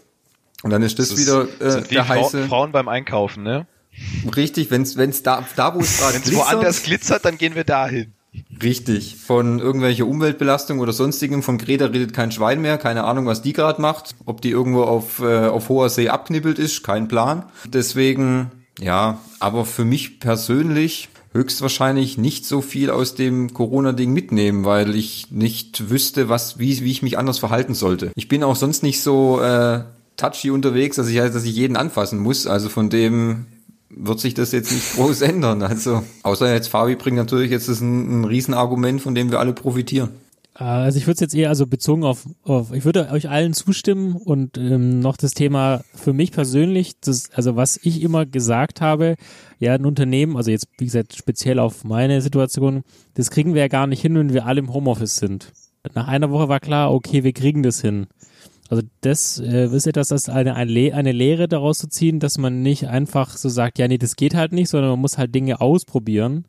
Und 0.62 0.70
dann 0.70 0.82
ist 0.82 0.98
das, 0.98 1.10
Das 1.10 1.18
wieder 1.18 1.46
äh, 1.60 1.70
sind 1.70 1.90
wie 1.90 1.94
der 1.94 2.08
heiße. 2.08 2.48
Frauen 2.48 2.72
beim 2.72 2.88
Einkaufen, 2.88 3.44
ne? 3.44 3.66
Richtig, 4.36 4.70
wenn's 4.70 4.96
wenn's 4.96 5.22
da 5.22 5.44
da 5.56 5.74
wo 5.74 5.80
es 5.80 5.98
gerade 5.98 6.14
Wenn 6.14 6.22
es 6.22 6.34
woanders 6.34 6.82
glitzert, 6.84 7.24
dann 7.24 7.36
gehen 7.36 7.54
wir 7.54 7.64
dahin. 7.64 8.12
Richtig. 8.62 9.16
Von 9.16 9.58
irgendwelche 9.58 10.04
Umweltbelastung 10.04 10.80
oder 10.80 10.92
sonstigem. 10.92 11.42
Von 11.42 11.58
Greta 11.58 11.86
redet 11.86 12.12
kein 12.12 12.32
Schwein 12.32 12.60
mehr. 12.60 12.78
Keine 12.78 13.04
Ahnung, 13.04 13.26
was 13.26 13.42
die 13.42 13.52
gerade 13.52 13.80
macht. 13.80 14.14
Ob 14.26 14.40
die 14.40 14.50
irgendwo 14.50 14.82
auf, 14.82 15.20
äh, 15.20 15.46
auf 15.46 15.68
hoher 15.68 15.90
See 15.90 16.08
abknibbelt 16.08 16.58
ist, 16.58 16.82
kein 16.82 17.08
Plan. 17.08 17.44
Deswegen, 17.66 18.50
ja, 18.80 19.18
aber 19.40 19.64
für 19.64 19.84
mich 19.84 20.20
persönlich 20.20 21.08
höchstwahrscheinlich 21.32 22.18
nicht 22.18 22.46
so 22.46 22.60
viel 22.60 22.90
aus 22.90 23.14
dem 23.14 23.52
Corona-Ding 23.52 24.12
mitnehmen, 24.12 24.64
weil 24.64 24.94
ich 24.94 25.30
nicht 25.30 25.90
wüsste, 25.90 26.28
was, 26.28 26.58
wie, 26.58 26.80
wie 26.82 26.90
ich 26.90 27.02
mich 27.02 27.18
anders 27.18 27.38
verhalten 27.38 27.74
sollte. 27.74 28.10
Ich 28.16 28.28
bin 28.28 28.42
auch 28.42 28.56
sonst 28.56 28.82
nicht 28.82 29.02
so 29.02 29.40
äh, 29.40 29.82
touchy 30.16 30.50
unterwegs, 30.50 30.96
dass 30.96 31.08
ich, 31.08 31.16
dass 31.16 31.44
ich 31.44 31.54
jeden 31.54 31.76
anfassen 31.76 32.18
muss. 32.18 32.46
Also 32.46 32.68
von 32.68 32.90
dem 32.90 33.46
wird 33.98 34.20
sich 34.20 34.34
das 34.34 34.52
jetzt 34.52 34.72
nicht 34.72 34.94
groß 34.94 35.20
ändern. 35.22 35.62
Also, 35.62 36.02
außer 36.22 36.52
jetzt 36.52 36.68
Fabi 36.68 36.96
bringt 36.96 37.16
natürlich 37.16 37.50
jetzt 37.50 37.68
ein, 37.68 38.20
ein 38.20 38.24
Riesenargument, 38.24 39.00
von 39.00 39.14
dem 39.14 39.30
wir 39.30 39.40
alle 39.40 39.52
profitieren. 39.52 40.10
Äh, 40.58 40.64
Also 40.64 40.98
ich 40.98 41.06
würde 41.06 41.14
es 41.14 41.20
jetzt 41.20 41.34
eher 41.34 41.48
also 41.48 41.66
bezogen 41.66 42.04
auf, 42.04 42.26
auf 42.42 42.72
ich 42.72 42.84
würde 42.84 43.10
euch 43.10 43.28
allen 43.28 43.54
zustimmen 43.54 44.16
und 44.16 44.58
ähm, 44.58 45.00
noch 45.00 45.16
das 45.16 45.32
Thema 45.32 45.82
für 45.94 46.12
mich 46.12 46.32
persönlich, 46.32 46.94
das, 47.00 47.30
also 47.32 47.56
was 47.56 47.78
ich 47.82 48.02
immer 48.02 48.26
gesagt 48.26 48.80
habe, 48.80 49.16
ja, 49.58 49.74
ein 49.74 49.86
Unternehmen, 49.86 50.36
also 50.36 50.50
jetzt 50.50 50.68
wie 50.78 50.84
gesagt 50.84 51.16
speziell 51.16 51.58
auf 51.58 51.84
meine 51.84 52.20
Situation, 52.22 52.82
das 53.14 53.30
kriegen 53.30 53.54
wir 53.54 53.62
ja 53.62 53.68
gar 53.68 53.86
nicht 53.86 54.02
hin, 54.02 54.14
wenn 54.14 54.32
wir 54.32 54.46
alle 54.46 54.60
im 54.60 54.72
Homeoffice 54.72 55.16
sind. 55.16 55.52
Nach 55.94 56.08
einer 56.08 56.30
Woche 56.30 56.48
war 56.48 56.60
klar, 56.60 56.92
okay, 56.92 57.24
wir 57.24 57.32
kriegen 57.32 57.62
das 57.62 57.80
hin. 57.80 58.08
Also 58.68 58.82
das 59.00 59.38
äh, 59.38 59.66
ist 59.66 59.86
etwas, 59.86 60.08
das 60.08 60.28
eine, 60.28 60.54
eine, 60.54 60.70
Le- 60.70 60.94
eine 60.94 61.12
Lehre 61.12 61.48
daraus 61.48 61.78
zu 61.78 61.88
ziehen, 61.88 62.20
dass 62.20 62.36
man 62.38 62.62
nicht 62.62 62.88
einfach 62.88 63.36
so 63.36 63.48
sagt, 63.48 63.78
ja, 63.78 63.88
nee, 63.88 63.98
das 63.98 64.16
geht 64.16 64.34
halt 64.34 64.52
nicht, 64.52 64.68
sondern 64.68 64.90
man 64.90 65.00
muss 65.00 65.16
halt 65.18 65.34
Dinge 65.34 65.60
ausprobieren. 65.60 66.44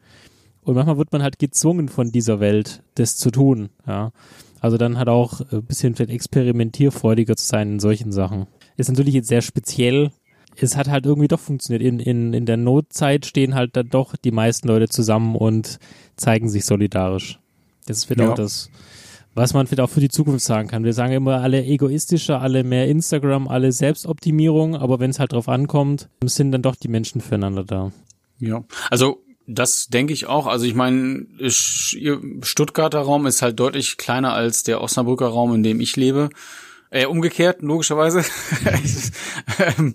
Und 0.61 0.75
manchmal 0.75 0.97
wird 0.97 1.11
man 1.13 1.23
halt 1.23 1.39
gezwungen 1.39 1.87
von 1.87 2.11
dieser 2.11 2.39
Welt, 2.41 2.83
das 2.95 3.15
zu 3.15 3.31
tun. 3.31 3.69
Ja. 3.87 4.11
Also 4.59 4.77
dann 4.77 4.97
halt 4.97 5.07
auch 5.07 5.39
ein 5.51 5.63
bisschen 5.63 5.95
vielleicht 5.95 6.11
experimentierfreudiger 6.11 7.37
zu 7.37 7.45
sein 7.45 7.73
in 7.73 7.79
solchen 7.79 8.11
Sachen. 8.11 8.47
Ist 8.75 8.89
natürlich 8.89 9.13
jetzt 9.13 9.29
sehr 9.29 9.41
speziell. 9.41 10.11
Es 10.57 10.75
hat 10.75 10.89
halt 10.89 11.05
irgendwie 11.05 11.29
doch 11.29 11.39
funktioniert. 11.39 11.81
In, 11.81 12.01
in, 12.01 12.33
in 12.33 12.45
der 12.45 12.57
Notzeit 12.57 13.25
stehen 13.25 13.55
halt 13.55 13.77
dann 13.77 13.89
doch 13.89 14.17
die 14.17 14.31
meisten 14.31 14.67
Leute 14.67 14.89
zusammen 14.89 15.37
und 15.37 15.79
zeigen 16.17 16.49
sich 16.49 16.65
solidarisch. 16.65 17.39
Das 17.87 17.99
ist 17.99 18.05
vielleicht 18.05 18.27
Ja. 18.27 18.31
auch 18.33 18.35
das, 18.35 18.69
was 19.39 19.53
man 19.53 19.67
vielleicht 19.67 19.79
auch 19.79 19.89
für 19.89 20.01
die 20.01 20.09
Zukunft 20.09 20.43
sagen 20.43 20.67
kann. 20.67 20.83
Wir 20.83 20.91
sagen 20.91 21.13
immer 21.13 21.41
alle 21.41 21.63
egoistischer, 21.63 22.41
alle 22.41 22.65
mehr 22.65 22.89
Instagram, 22.89 23.47
alle 23.47 23.71
Selbstoptimierung, 23.71 24.75
aber 24.75 24.99
wenn 24.99 25.11
es 25.11 25.19
halt 25.19 25.31
drauf 25.31 25.47
ankommt, 25.47 26.09
sind 26.25 26.51
dann 26.51 26.61
doch 26.61 26.75
die 26.75 26.89
Menschen 26.89 27.21
füreinander 27.21 27.63
da. 27.63 27.93
Ja, 28.39 28.65
also 28.89 29.23
das 29.47 29.87
denke 29.87 30.11
ich 30.11 30.25
auch. 30.25 30.45
Also 30.45 30.65
ich 30.65 30.75
meine, 30.75 31.25
Stuttgarter 31.47 32.99
Raum 32.99 33.27
ist 33.27 33.41
halt 33.41 33.57
deutlich 33.61 33.95
kleiner 33.95 34.33
als 34.33 34.63
der 34.63 34.81
Osnabrücker 34.81 35.27
Raum, 35.27 35.55
in 35.55 35.63
dem 35.63 35.79
ich 35.79 35.95
lebe. 35.95 36.29
Äh, 36.89 37.05
umgekehrt, 37.05 37.61
logischerweise. 37.61 38.25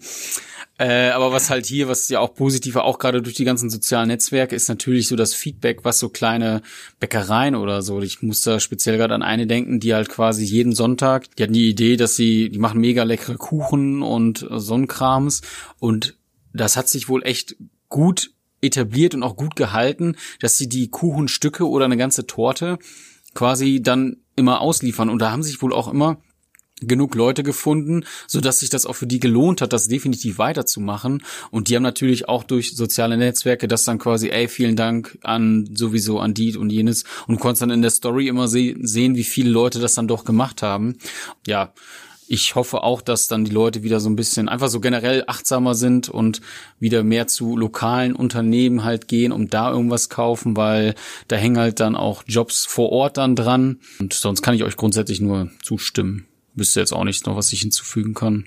Äh, 0.77 1.11
aber 1.11 1.31
was 1.31 1.51
halt 1.51 1.67
hier, 1.67 1.87
was 1.87 2.09
ja 2.09 2.19
auch 2.19 2.35
positiv 2.35 2.75
war, 2.75 2.85
auch 2.85 2.99
gerade 2.99 3.23
durch 3.23 3.37
die 3.37 3.45
ganzen 3.45 3.71
sozialen 3.71 4.09
Netzwerke, 4.09 4.57
ist 4.57 4.69
natürlich 4.69 5.07
so 5.07 5.15
das 5.15 5.33
Feedback, 5.33 5.85
was 5.85 6.01
so 6.01 6.09
kleine 6.09 6.63
Bäckereien 6.99 7.55
oder 7.55 7.81
so. 7.81 8.01
Ich 8.03 8.23
muss 8.23 8.43
da 8.43 8.59
speziell 8.59 8.97
gerade 8.97 9.15
an 9.15 9.23
eine 9.23 9.47
denken, 9.47 9.79
die 9.79 9.95
halt 9.95 10.09
quasi 10.09 10.45
jeden 10.45 10.73
Sonntag, 10.73 11.35
die 11.37 11.45
hatten 11.45 11.53
die 11.53 11.69
Idee, 11.69 11.97
dass 11.97 12.17
sie, 12.17 12.51
die 12.51 12.59
machen 12.59 12.81
mega 12.81 13.05
leckere 13.05 13.37
Kuchen 13.37 14.03
und 14.03 14.49
äh, 14.51 14.59
so 14.59 14.75
ein 14.75 14.89
Krams. 14.89 15.43
Und 15.79 16.17
das 16.53 16.77
hat 16.77 16.89
sich 16.89 17.09
wohl 17.09 17.23
echt 17.25 17.57
gut 17.89 18.33
etabliert 18.61 19.15
und 19.15 19.23
auch 19.23 19.37
gut 19.37 19.55
gehalten, 19.55 20.17
dass 20.41 20.59
sie 20.59 20.69
die 20.69 20.89
Kuchenstücke 20.89 21.69
oder 21.69 21.85
eine 21.85 21.97
ganze 21.97 22.27
Torte 22.27 22.79
quasi 23.35 23.81
dann 23.81 24.17
immer 24.35 24.61
ausliefern. 24.61 25.09
Und 25.09 25.21
da 25.21 25.31
haben 25.31 25.43
sich 25.45 25.63
wohl 25.63 25.73
auch 25.73 25.87
immer 25.87 26.19
genug 26.81 27.15
Leute 27.15 27.43
gefunden, 27.43 28.05
so 28.27 28.41
dass 28.41 28.61
sich 28.61 28.71
das 28.71 28.87
auch 28.87 28.95
für 28.95 29.07
die 29.07 29.21
gelohnt 29.21 29.61
hat, 29.61 29.73
das 29.73 29.89
definitiv 29.89 30.39
weiterzumachen. 30.39 31.23
Und 31.51 31.69
die 31.69 31.77
haben 31.77 31.83
natürlich 31.83 32.29
auch 32.29 32.45
durch 32.45 32.77
soziale 32.77 33.17
Netzwerke 33.17 33.69
das 33.69 33.85
dann 33.85 33.99
quasi, 33.99 34.31
ey, 34.31 34.49
vielen 34.49 34.77
Dank 34.77 35.19
an 35.23 35.69
sowieso 35.75 36.19
an 36.19 36.35
die 36.35 36.57
und 36.57 36.71
jenes. 36.71 37.05
Und 37.27 37.37
du 37.37 37.41
konntest 37.41 37.63
dann 37.63 37.71
in 37.71 37.83
der 37.83 37.91
Story 37.91 38.29
immer 38.29 38.49
se 38.49 38.75
sehen, 38.81 39.17
wie 39.17 39.25
viele 39.25 39.51
Leute 39.51 39.79
das 39.81 39.95
dann 39.95 40.09
doch 40.09 40.25
gemacht 40.25 40.63
haben. 40.63 40.99
Ja, 41.47 41.73
ich 42.27 42.55
hoffe 42.55 42.83
auch, 42.83 43.03
dass 43.03 43.29
dann 43.29 43.45
die 43.45 43.51
Leute 43.51 43.83
wieder 43.83 44.01
so 44.01 44.09
ein 44.09 44.17
bisschen 44.17 44.49
einfach 44.49 44.69
so 44.69 44.81
generell 44.81 45.25
achtsamer 45.27 45.75
sind 45.75 46.09
und 46.09 46.41
wieder 46.81 47.03
mehr 47.03 47.27
zu 47.27 47.57
lokalen 47.57 48.17
Unternehmen 48.17 48.83
halt 48.83 49.09
gehen, 49.09 49.31
um 49.31 49.51
da 49.51 49.71
irgendwas 49.71 50.09
kaufen, 50.09 50.57
weil 50.57 50.95
da 51.29 51.37
hängen 51.37 51.59
halt 51.59 51.81
dann 51.81 51.97
auch 51.97 52.23
Jobs 52.27 52.65
vor 52.65 52.91
Ort 52.91 53.19
dann 53.19 53.37
dran. 53.37 53.79
Und 53.99 54.15
sonst 54.15 54.43
kann 54.43 54.55
ich 54.55 54.65
euch 54.65 54.77
grundsätzlich 54.77 55.21
nur 55.21 55.51
zustimmen. 55.63 56.27
Wüsste 56.55 56.81
jetzt 56.81 56.93
auch 56.93 57.05
nicht 57.05 57.27
noch, 57.27 57.37
was 57.37 57.53
ich 57.53 57.61
hinzufügen 57.61 58.15
kann. 58.15 58.47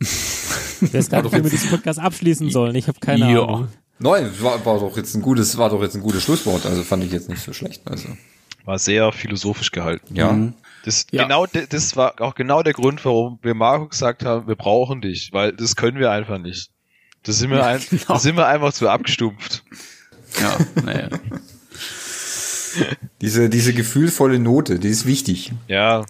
Ich 0.00 0.92
weiß 0.94 1.10
gar 1.10 1.22
nicht, 1.22 1.32
wie 1.34 1.44
wir 1.44 1.50
diesen 1.50 1.70
Podcast 1.70 1.98
abschließen 1.98 2.50
sollen. 2.50 2.74
Ich 2.74 2.88
habe 2.88 2.98
keine 3.00 3.32
Ja. 3.32 3.42
Ahnung. 3.44 3.68
Nein, 3.98 4.30
war, 4.40 4.64
war 4.66 4.80
doch 4.80 4.96
jetzt 4.96 5.14
ein 5.14 5.22
gutes, 5.22 5.56
war 5.58 5.70
doch 5.70 5.80
jetzt 5.82 5.94
ein 5.94 6.02
gutes 6.02 6.24
Schlusswort. 6.24 6.66
Also 6.66 6.82
fand 6.82 7.04
ich 7.04 7.12
jetzt 7.12 7.28
nicht 7.28 7.42
so 7.42 7.52
schlecht. 7.52 7.82
Also 7.86 8.08
War 8.64 8.78
sehr 8.78 9.12
philosophisch 9.12 9.70
gehalten. 9.70 10.14
ja, 10.16 10.32
Mhm. 10.32 10.54
Das, 10.84 11.06
Ja. 11.12 11.22
genau, 11.22 11.46
das 11.46 11.94
war 11.94 12.20
auch 12.20 12.34
genau 12.34 12.64
der 12.64 12.72
Grund, 12.72 13.04
warum 13.04 13.38
wir 13.42 13.54
Marco 13.54 13.86
gesagt 13.86 14.24
haben, 14.24 14.48
wir 14.48 14.56
brauchen 14.56 15.00
dich, 15.00 15.32
weil 15.32 15.52
das 15.52 15.76
können 15.76 16.00
wir 16.00 16.10
einfach 16.10 16.38
nicht. 16.38 16.70
Das 17.22 17.38
sind 17.38 17.50
wir, 17.50 17.64
ein, 17.66 17.80
genau. 17.88 18.02
da 18.08 18.18
sind 18.18 18.36
wir 18.36 18.48
einfach 18.48 18.72
zu 18.72 18.88
abgestumpft. 18.88 19.62
Ja, 20.40 20.58
naja. 20.82 21.08
diese 23.20 23.48
diese 23.48 23.72
gefühlvolle 23.74 24.38
Note, 24.40 24.78
die 24.78 24.88
ist 24.88 25.06
wichtig. 25.06 25.52
Ja, 25.68 26.04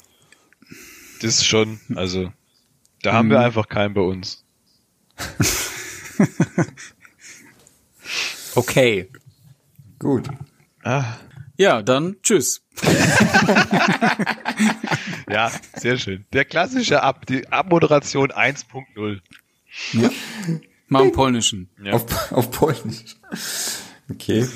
das 1.23 1.37
ist 1.37 1.45
schon, 1.47 1.81
also, 1.95 2.33
da 3.03 3.13
haben 3.15 3.31
wir 3.31 3.39
Mhm. 3.39 3.45
einfach 3.45 3.69
keinen 3.69 3.95
bei 3.95 4.01
uns. 4.03 4.45
Okay. 8.55 9.09
Gut. 9.99 10.29
Ah, 10.83 11.05
Ja, 11.57 11.81
dann 11.83 12.17
tschüss. 12.23 12.61
ja, 15.31 15.51
sehr 15.77 15.97
schön. 15.99 16.25
Der 16.33 16.45
klassische 16.45 17.03
Ab, 17.03 17.25
die 17.27 17.49
Abmoderation 17.51 18.31
1.0. 18.31 19.21
Mal 20.89 21.03
im 21.05 21.13
Polnischen. 21.13 21.71
Ja. 21.83 21.93
Auf, 21.95 22.33
auf 22.33 22.51
Polnisch. 22.51 23.17
Okay. 24.11 24.47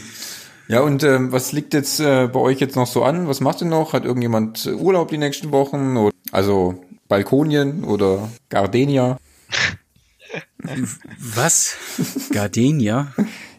Ja, 0.68 0.80
und 0.80 1.02
ähm, 1.04 1.30
was 1.32 1.52
liegt 1.52 1.72
jetzt 1.74 2.00
äh, 2.00 2.26
bei 2.26 2.40
euch 2.40 2.58
jetzt 2.60 2.74
noch 2.76 2.86
so 2.88 3.04
an? 3.04 3.28
Was 3.28 3.40
macht 3.40 3.60
ihr 3.62 3.68
noch? 3.68 3.92
Hat 3.92 4.04
irgendjemand 4.04 4.66
äh, 4.66 4.72
Urlaub 4.72 5.08
die 5.08 5.18
nächsten 5.18 5.52
Wochen? 5.52 5.96
Oder, 5.96 6.12
also 6.32 6.82
Balkonien 7.08 7.84
oder 7.84 8.28
Gardenia? 8.48 9.18
Was? 11.18 11.76
Gardenia? 12.32 13.12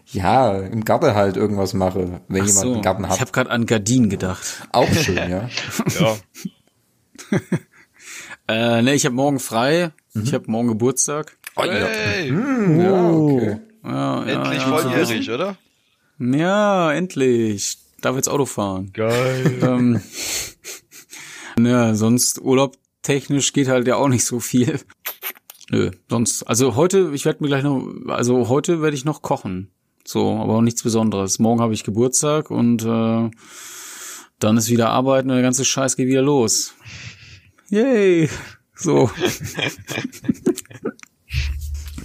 Ja, 0.08 0.58
im 0.58 0.86
Garten 0.86 1.14
halt 1.16 1.38
irgendwas 1.38 1.74
mache, 1.74 2.22
wenn 2.28 2.42
Ach 2.42 2.48
jemand 2.48 2.66
so. 2.66 2.74
einen 2.74 2.82
Garten 2.82 3.04
Ich 3.04 3.10
hat. 3.10 3.20
habe 3.20 3.32
gerade 3.32 3.50
an 3.50 3.66
Gardinen 3.66 4.10
gedacht. 4.10 4.68
Auch 4.72 4.92
schön, 4.94 5.18
ja. 5.18 5.50
ja. 6.00 6.18
Äh, 8.50 8.82
ne, 8.82 8.94
ich 8.94 9.04
habe 9.06 9.14
morgen 9.14 9.40
frei. 9.40 9.92
Ich 10.14 10.34
habe 10.34 10.50
morgen 10.50 10.70
Geburtstag. 10.70 11.36
Oh, 11.58 11.66
ja. 11.66 11.74
Hey, 11.74 12.30
ja, 12.30 13.10
okay. 13.10 13.58
Ja, 13.84 14.24
endlich 14.24 14.62
ja, 14.62 14.68
volljährig, 14.70 15.30
oder? 15.30 15.58
Ja, 16.18 16.94
endlich. 16.94 17.78
Darf 18.00 18.16
jetzt 18.16 18.30
Auto 18.30 18.46
fahren. 18.46 18.92
Geil. 18.94 19.60
ähm, 19.62 20.02
ja, 21.60 21.96
sonst 21.96 22.40
Urlaub 22.42 22.78
technisch 23.02 23.54
geht 23.54 23.68
halt 23.68 23.88
ja 23.88 23.96
auch 23.96 24.10
nicht 24.10 24.26
so 24.26 24.40
viel. 24.40 24.80
Nö, 25.70 25.92
sonst, 26.10 26.44
also 26.44 26.76
heute, 26.76 27.12
ich 27.14 27.26
werde 27.26 27.44
mir 27.44 27.50
gleich 27.50 27.64
noch, 27.64 27.86
also 28.08 28.48
heute 28.48 28.82
werde 28.82 28.96
ich 28.96 29.06
noch 29.06 29.22
kochen. 29.22 29.72
So, 30.06 30.38
aber 30.38 30.56
auch 30.56 30.62
nichts 30.62 30.84
Besonderes. 30.84 31.40
Morgen 31.40 31.60
habe 31.62 31.74
ich 31.74 31.84
Geburtstag 31.84 32.50
und 32.50 32.84
äh, 32.84 33.30
dann 34.40 34.58
ist 34.58 34.70
wieder 34.70 34.90
Arbeiten 34.90 35.30
und 35.30 35.36
der 35.36 35.44
ganze 35.44 35.66
Scheiß 35.66 35.98
geht 35.98 36.08
wieder 36.08 36.22
los. 36.22 36.74
Yay! 37.70 38.30
So, 38.74 39.10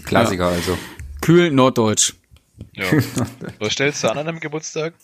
Klassiker 0.04 0.48
also. 0.48 0.76
kühl 1.20 1.50
Norddeutsch. 1.50 2.14
Ja. 2.74 2.86
Was 3.58 3.72
stellst 3.74 4.02
du 4.02 4.10
an 4.10 4.18
an 4.18 4.26
deinem 4.26 4.40
Geburtstag? 4.40 4.94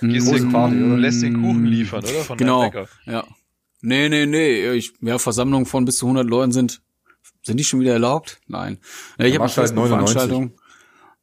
Gehst 0.00 0.26
Große 0.26 0.46
du 0.46 0.52
Party, 0.52 0.76
oder? 0.76 0.96
lässt 0.96 1.22
den 1.22 1.40
Kuchen 1.40 1.64
liefern, 1.64 2.04
oder? 2.04 2.24
Von 2.24 2.38
Genau, 2.38 2.70
ja. 3.06 3.24
Nee, 3.80 4.08
nee, 4.08 4.26
nee, 4.26 4.70
ich, 4.72 4.92
ja, 5.00 5.18
Versammlungen 5.18 5.66
von 5.66 5.84
bis 5.84 5.98
zu 5.98 6.06
100 6.06 6.26
Leuten 6.26 6.52
sind, 6.52 6.82
sind 7.42 7.58
die 7.58 7.64
schon 7.64 7.80
wieder 7.80 7.92
erlaubt? 7.92 8.40
Nein. 8.46 8.78
Ja, 9.18 9.26
ich 9.26 9.34
habe 9.34 9.44
eine 9.44 9.44
machst 9.44 9.58
halt 9.58 9.74
99. 9.74 10.12
Veranstaltung. 10.12 10.52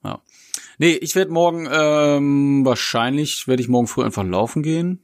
Ja. 0.03 0.21
Nee, 0.77 0.93
ich 0.93 1.15
werde 1.15 1.31
morgen, 1.31 1.67
ähm, 1.71 2.65
wahrscheinlich 2.65 3.47
werde 3.47 3.61
ich 3.61 3.69
morgen 3.69 3.87
früh 3.87 4.03
einfach 4.03 4.25
laufen 4.25 4.63
gehen. 4.63 5.01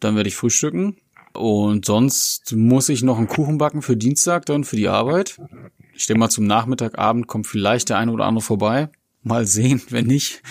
Dann 0.00 0.16
werde 0.16 0.28
ich 0.28 0.36
frühstücken. 0.36 0.96
Und 1.32 1.84
sonst 1.84 2.52
muss 2.54 2.88
ich 2.88 3.02
noch 3.02 3.18
einen 3.18 3.26
Kuchen 3.26 3.58
backen 3.58 3.82
für 3.82 3.96
Dienstag 3.96 4.46
dann 4.46 4.64
für 4.64 4.76
die 4.76 4.88
Arbeit. 4.88 5.40
Ich 5.94 6.06
denke 6.06 6.20
mal 6.20 6.28
zum 6.28 6.46
Nachmittag, 6.46 6.98
Abend 6.98 7.26
kommt 7.26 7.46
vielleicht 7.46 7.88
der 7.88 7.98
eine 7.98 8.12
oder 8.12 8.24
andere 8.24 8.44
vorbei. 8.44 8.90
Mal 9.22 9.46
sehen, 9.46 9.80
wenn 9.90 10.06
nicht, 10.06 10.42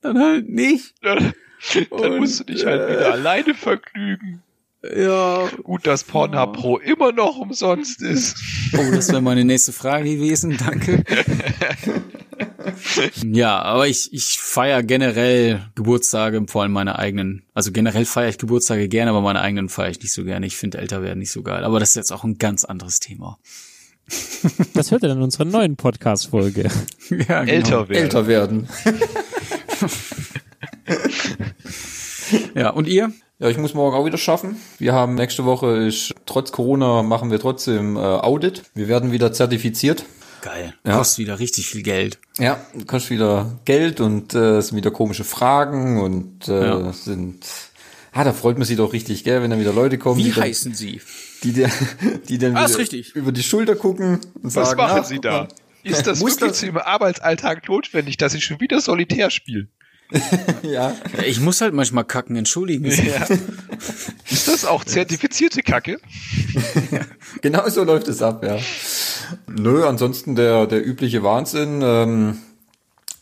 dann 0.00 0.18
halt 0.18 0.48
nicht. 0.48 0.94
Dann 1.02 1.32
Und, 1.90 2.18
musst 2.18 2.40
du 2.40 2.44
dich 2.44 2.64
halt 2.64 2.90
wieder 2.90 3.12
alleine 3.12 3.52
vergnügen. 3.54 4.42
Ja, 4.82 5.46
Gut, 5.62 5.86
dass 5.86 6.04
Pornhub 6.04 6.56
Pro 6.56 6.78
immer 6.78 7.12
noch 7.12 7.36
umsonst 7.36 8.00
ist. 8.00 8.34
Oh, 8.72 8.90
das 8.94 9.10
wäre 9.10 9.20
meine 9.20 9.44
nächste 9.44 9.72
Frage 9.72 10.16
gewesen. 10.16 10.56
Danke. 10.56 11.04
Ja, 13.24 13.62
aber 13.62 13.88
ich, 13.88 14.12
ich 14.12 14.38
feiere 14.38 14.82
generell 14.82 15.66
Geburtstage, 15.74 16.42
vor 16.48 16.62
allem 16.62 16.72
meine 16.72 16.98
eigenen. 16.98 17.42
Also 17.54 17.72
generell 17.72 18.04
feiere 18.04 18.28
ich 18.28 18.38
Geburtstage 18.38 18.88
gerne, 18.88 19.10
aber 19.10 19.20
meine 19.20 19.40
eigenen 19.40 19.68
feiere 19.68 19.90
ich 19.90 20.00
nicht 20.00 20.12
so 20.12 20.24
gerne. 20.24 20.46
Ich 20.46 20.56
finde 20.56 20.78
älter 20.78 21.02
werden 21.02 21.18
nicht 21.18 21.32
so 21.32 21.42
geil. 21.42 21.64
Aber 21.64 21.80
das 21.80 21.90
ist 21.90 21.94
jetzt 21.96 22.12
auch 22.12 22.24
ein 22.24 22.38
ganz 22.38 22.64
anderes 22.64 23.00
Thema. 23.00 23.38
Das 24.74 24.90
hört 24.90 25.02
ihr 25.02 25.08
dann 25.08 25.18
in 25.18 25.24
unserer 25.24 25.44
neuen 25.44 25.76
Podcast-Folge. 25.76 26.70
Ja, 27.10 27.42
genau. 27.44 27.52
Älter 27.52 27.88
werden. 27.88 28.02
Älter 28.02 28.26
werden. 28.28 28.68
Ja, 32.54 32.70
und 32.70 32.86
ihr? 32.86 33.12
Ja, 33.38 33.48
ich 33.48 33.56
muss 33.58 33.74
morgen 33.74 33.96
auch 33.96 34.04
wieder 34.04 34.18
schaffen. 34.18 34.56
Wir 34.78 34.92
haben 34.92 35.14
nächste 35.14 35.44
Woche 35.44 35.76
ist 35.86 36.14
trotz 36.26 36.52
Corona 36.52 37.02
machen 37.02 37.30
wir 37.30 37.40
trotzdem 37.40 37.96
äh, 37.96 38.00
Audit. 38.00 38.62
Wir 38.74 38.86
werden 38.88 39.12
wieder 39.12 39.32
zertifiziert. 39.32 40.04
Geil. 40.42 40.74
Ja. 40.86 40.98
Kostet 40.98 41.18
wieder 41.18 41.38
richtig 41.38 41.66
viel 41.66 41.82
Geld. 41.82 42.18
Ja, 42.38 42.60
kostet 42.86 43.10
wieder 43.12 43.58
Geld 43.64 44.00
und 44.00 44.34
äh, 44.34 44.58
es 44.58 44.68
sind 44.68 44.76
wieder 44.76 44.90
komische 44.90 45.24
Fragen 45.24 46.00
und 46.00 46.48
äh, 46.48 46.66
Ja. 46.66 46.92
sind 46.92 47.46
Ah, 48.12 48.24
da 48.24 48.32
freut 48.32 48.58
man 48.58 48.66
sich 48.66 48.76
doch 48.76 48.92
richtig, 48.92 49.22
gell, 49.22 49.40
wenn 49.40 49.50
dann 49.52 49.60
wieder 49.60 49.72
Leute 49.72 49.96
kommen, 49.96 50.18
die, 50.20 50.32
dann, 50.32 50.42
heißen 50.42 50.74
sie? 50.74 51.00
die, 51.44 51.52
der- 51.52 51.70
die 52.28 52.38
dann 52.38 52.56
Ah, 52.56 52.66
wieder 52.68 52.78
richtig. 52.78 53.14
über 53.14 53.30
die 53.30 53.42
Schulter 53.44 53.76
gucken 53.76 54.14
und 54.42 54.54
Was 54.56 54.70
sagen, 54.70 54.76
machen 54.80 54.98
ach, 55.02 55.04
Sie 55.04 55.20
da? 55.20 55.46
Ist 55.82 56.06
das 56.06 56.20
Muss 56.20 56.32
wirklich 56.32 56.50
das- 56.50 56.58
zu 56.60 56.66
Ihrem 56.66 56.78
Arbeitsalltag 56.78 57.68
notwendig, 57.68 58.16
dass 58.16 58.32
Sie 58.32 58.40
schon 58.40 58.60
wieder 58.60 58.80
Solitär 58.80 59.30
spielen? 59.30 59.68
Ja, 60.62 60.92
Ja, 61.16 61.22
ich 61.24 61.40
muss 61.40 61.60
halt 61.60 61.72
manchmal 61.72 62.04
kacken, 62.04 62.34
entschuldigen 62.36 62.90
Sie. 62.90 63.08
Ja. 63.08 63.26
Ist 64.28 64.48
das 64.48 64.64
auch 64.64 64.84
zertifizierte 64.84 65.62
Kacke? 65.62 66.00
genau 67.42 67.68
so 67.68 67.84
läuft 67.84 68.08
es 68.08 68.20
ab, 68.20 68.44
ja. 68.44 68.58
Nö, 69.46 69.86
ansonsten 69.86 70.34
der, 70.34 70.66
der 70.66 70.84
übliche 70.84 71.22
Wahnsinn. 71.22 71.80
Ähm, 71.82 72.38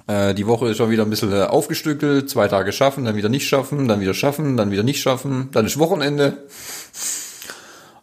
äh, 0.06 0.32
die 0.34 0.46
Woche 0.46 0.68
ist 0.70 0.78
schon 0.78 0.90
wieder 0.90 1.02
ein 1.04 1.10
bisschen 1.10 1.30
äh, 1.32 1.42
aufgestückelt. 1.42 2.30
Zwei 2.30 2.48
Tage 2.48 2.72
schaffen, 2.72 3.04
dann 3.04 3.16
wieder 3.16 3.28
nicht 3.28 3.46
schaffen, 3.46 3.86
dann 3.86 4.00
wieder 4.00 4.14
schaffen, 4.14 4.56
dann 4.56 4.70
wieder 4.70 4.82
nicht 4.82 5.02
schaffen. 5.02 5.50
Dann 5.52 5.66
ist 5.66 5.78
Wochenende. 5.78 6.46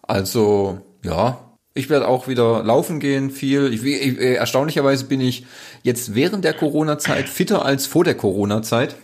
Also, 0.03 0.79
ja. 1.03 1.39
Ich 1.75 1.89
werde 1.89 2.07
auch 2.07 2.27
wieder 2.27 2.63
laufen 2.63 2.99
gehen, 2.99 3.29
viel. 3.29 3.71
Ich, 3.73 3.83
ich, 3.83 4.17
äh, 4.17 4.35
erstaunlicherweise 4.35 5.05
bin 5.05 5.21
ich 5.21 5.45
jetzt 5.83 6.15
während 6.15 6.45
der 6.45 6.53
Corona-Zeit 6.53 7.29
fitter 7.29 7.65
als 7.65 7.85
vor 7.85 8.03
der 8.03 8.15
Corona-Zeit. 8.15 8.95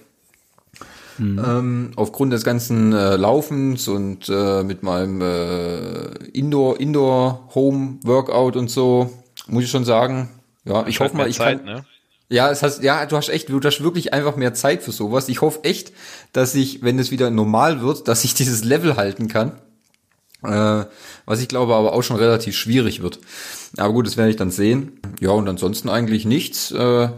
Ähm, 1.19 1.91
aufgrund 1.97 2.33
des 2.33 2.43
ganzen 2.43 2.93
äh, 2.93 3.15
Laufens 3.17 3.87
und 3.87 4.27
äh, 4.29 4.63
mit 4.63 4.81
meinem 4.81 5.21
äh, 5.21 6.05
Indoor 6.31 6.79
Indoor 6.79 7.49
Home 7.53 7.99
Workout 8.03 8.55
und 8.55 8.71
so 8.71 9.11
muss 9.47 9.65
ich 9.65 9.69
schon 9.69 9.85
sagen. 9.85 10.29
Ja, 10.65 10.87
ich 10.87 10.99
hoffe 10.99 11.15
mal, 11.15 11.29
ich 11.29 11.37
kann. 11.37 11.63
ne? 11.63 11.85
Ja, 12.29 12.49
es 12.49 12.63
hast, 12.63 12.81
ja, 12.81 13.05
du 13.05 13.17
hast 13.17 13.27
echt, 13.27 13.49
du 13.49 13.59
hast 13.61 13.83
wirklich 13.83 14.13
einfach 14.13 14.37
mehr 14.37 14.53
Zeit 14.53 14.83
für 14.83 14.93
sowas. 14.93 15.27
Ich 15.27 15.41
hoffe 15.41 15.63
echt, 15.63 15.91
dass 16.31 16.55
ich, 16.55 16.81
wenn 16.81 16.97
es 16.97 17.11
wieder 17.11 17.29
normal 17.29 17.81
wird, 17.81 18.07
dass 18.07 18.23
ich 18.23 18.33
dieses 18.33 18.63
Level 18.63 18.95
halten 18.95 19.27
kann. 19.27 19.59
Äh, 20.43 20.85
was 21.25 21.41
ich 21.41 21.47
glaube 21.47 21.75
aber 21.75 21.93
auch 21.93 22.01
schon 22.01 22.17
relativ 22.17 22.55
schwierig 22.55 23.01
wird. 23.01 23.19
Aber 23.77 23.93
gut, 23.93 24.07
das 24.07 24.17
werde 24.17 24.31
ich 24.31 24.37
dann 24.37 24.51
sehen. 24.51 24.99
Ja, 25.19 25.31
und 25.31 25.47
ansonsten 25.47 25.89
eigentlich 25.89 26.25
nichts. 26.25 26.71
Äh, 26.71 27.09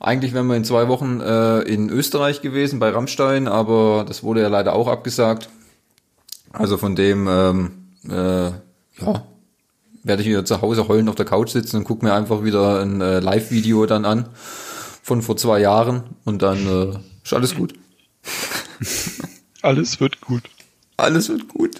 eigentlich 0.00 0.32
wären 0.32 0.46
wir 0.46 0.56
in 0.56 0.64
zwei 0.64 0.88
Wochen 0.88 1.20
äh, 1.20 1.60
in 1.60 1.90
Österreich 1.90 2.40
gewesen, 2.40 2.78
bei 2.78 2.88
Rammstein, 2.88 3.48
aber 3.48 4.04
das 4.08 4.22
wurde 4.22 4.40
ja 4.40 4.48
leider 4.48 4.74
auch 4.74 4.88
abgesagt. 4.88 5.50
Also 6.52 6.78
von 6.78 6.96
dem, 6.96 7.28
ähm, 7.28 7.70
äh, 8.08 8.50
ja, 9.02 9.26
werde 10.02 10.22
ich 10.22 10.28
wieder 10.28 10.44
zu 10.44 10.62
Hause 10.62 10.88
heulend 10.88 11.10
auf 11.10 11.14
der 11.14 11.26
Couch 11.26 11.50
sitzen 11.50 11.76
und 11.76 11.84
gucke 11.84 12.04
mir 12.04 12.14
einfach 12.14 12.42
wieder 12.42 12.80
ein 12.80 13.00
äh, 13.00 13.20
Live-Video 13.20 13.84
dann 13.86 14.04
an 14.04 14.28
von 15.02 15.22
vor 15.22 15.36
zwei 15.36 15.60
Jahren 15.60 16.04
und 16.24 16.42
dann 16.42 16.66
äh, 16.66 16.98
ist 17.22 17.34
alles 17.34 17.54
gut. 17.54 17.74
Alles 19.62 20.00
wird 20.00 20.20
gut. 20.22 20.44
Alles 20.96 21.28
wird 21.28 21.48
gut. 21.48 21.79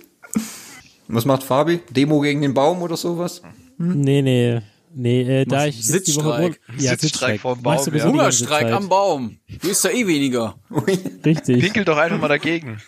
Was 1.12 1.24
macht 1.24 1.42
Fabi? 1.42 1.80
Demo 1.90 2.20
gegen 2.20 2.40
den 2.42 2.54
Baum 2.54 2.82
oder 2.82 2.96
sowas? 2.96 3.42
Nee, 3.78 4.22
nee. 4.22 4.60
Nee, 4.92 5.22
äh, 5.22 5.44
da 5.44 5.66
ich 5.66 5.76
Woche 5.76 5.92
Sitzstreik. 5.92 6.60
Ur- 6.68 6.80
ja, 6.82 6.96
Sitzstreik 6.96 7.40
vorm 7.40 7.62
Baum, 7.62 7.94
ja. 7.94 8.04
Hungerstreik 8.06 8.72
am 8.72 8.88
Baum. 8.88 9.36
Du 9.62 9.68
ist 9.68 9.84
ja 9.84 9.90
eh 9.90 10.04
weniger. 10.06 10.56
Richtig. 11.24 11.60
Pinkel 11.60 11.84
doch 11.84 11.96
einfach 11.96 12.18
mal 12.20 12.26
dagegen. 12.28 12.78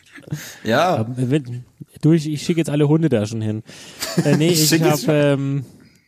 Ja, 0.64 1.06
wenn- 1.16 1.64
Du, 2.00 2.10
ich, 2.12 2.28
ich 2.28 2.42
schicke 2.42 2.58
jetzt 2.58 2.70
alle 2.70 2.88
Hunde 2.88 3.08
da 3.08 3.24
schon 3.26 3.40
hin. 3.42 3.62
Äh, 4.24 4.36
nee, 4.36 4.48
ich 4.48 4.72
es 4.72 4.82
habe, 4.82 5.12
ähm, 5.12 5.64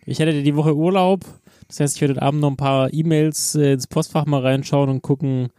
ich 0.06 0.20
hatte 0.20 0.42
die 0.42 0.56
Woche 0.56 0.74
Urlaub. 0.74 1.24
Das 1.68 1.78
heißt, 1.78 1.94
ich 1.96 2.00
werde 2.00 2.14
heute 2.14 2.22
Abend 2.22 2.40
noch 2.40 2.50
ein 2.50 2.56
paar 2.56 2.92
E-Mails 2.92 3.54
äh, 3.54 3.74
ins 3.74 3.86
Postfach 3.86 4.26
mal 4.26 4.40
reinschauen 4.40 4.90
und 4.90 5.02
gucken, 5.02 5.50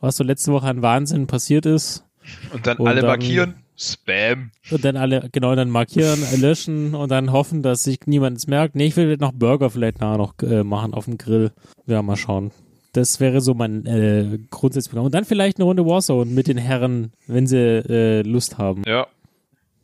was 0.00 0.16
so 0.16 0.24
letzte 0.24 0.50
Woche 0.52 0.66
an 0.66 0.82
Wahnsinn 0.82 1.28
passiert 1.28 1.64
ist. 1.66 2.04
Und 2.52 2.66
dann 2.66 2.78
Und 2.78 2.88
alle 2.88 3.02
dann- 3.02 3.10
markieren. 3.10 3.54
Spam. 3.76 4.50
Und 4.70 4.84
dann 4.84 4.96
alle, 4.96 5.28
genau, 5.32 5.54
dann 5.54 5.70
markieren, 5.70 6.20
löschen 6.40 6.94
und 6.94 7.10
dann 7.10 7.32
hoffen, 7.32 7.62
dass 7.62 7.84
sich 7.84 8.00
niemand 8.06 8.38
es 8.38 8.46
merkt. 8.46 8.76
Nee, 8.76 8.86
ich 8.86 8.96
will 8.96 9.16
noch 9.16 9.32
Burger 9.32 9.70
vielleicht 9.70 10.00
nachher 10.00 10.18
noch 10.18 10.34
äh, 10.42 10.62
machen 10.62 10.94
auf 10.94 11.06
dem 11.06 11.18
Grill. 11.18 11.50
Ja, 11.86 12.02
mal 12.02 12.16
schauen. 12.16 12.52
Das 12.92 13.18
wäre 13.18 13.40
so 13.40 13.54
mein 13.54 13.84
äh, 13.86 14.38
Grundsatzprogramm. 14.50 15.06
Und 15.06 15.14
dann 15.14 15.24
vielleicht 15.24 15.58
eine 15.58 15.64
Runde 15.64 15.84
Warzone 15.84 16.30
mit 16.30 16.46
den 16.46 16.58
Herren, 16.58 17.12
wenn 17.26 17.48
sie 17.48 17.58
äh, 17.58 18.22
Lust 18.22 18.58
haben. 18.58 18.82
Ja. 18.86 19.08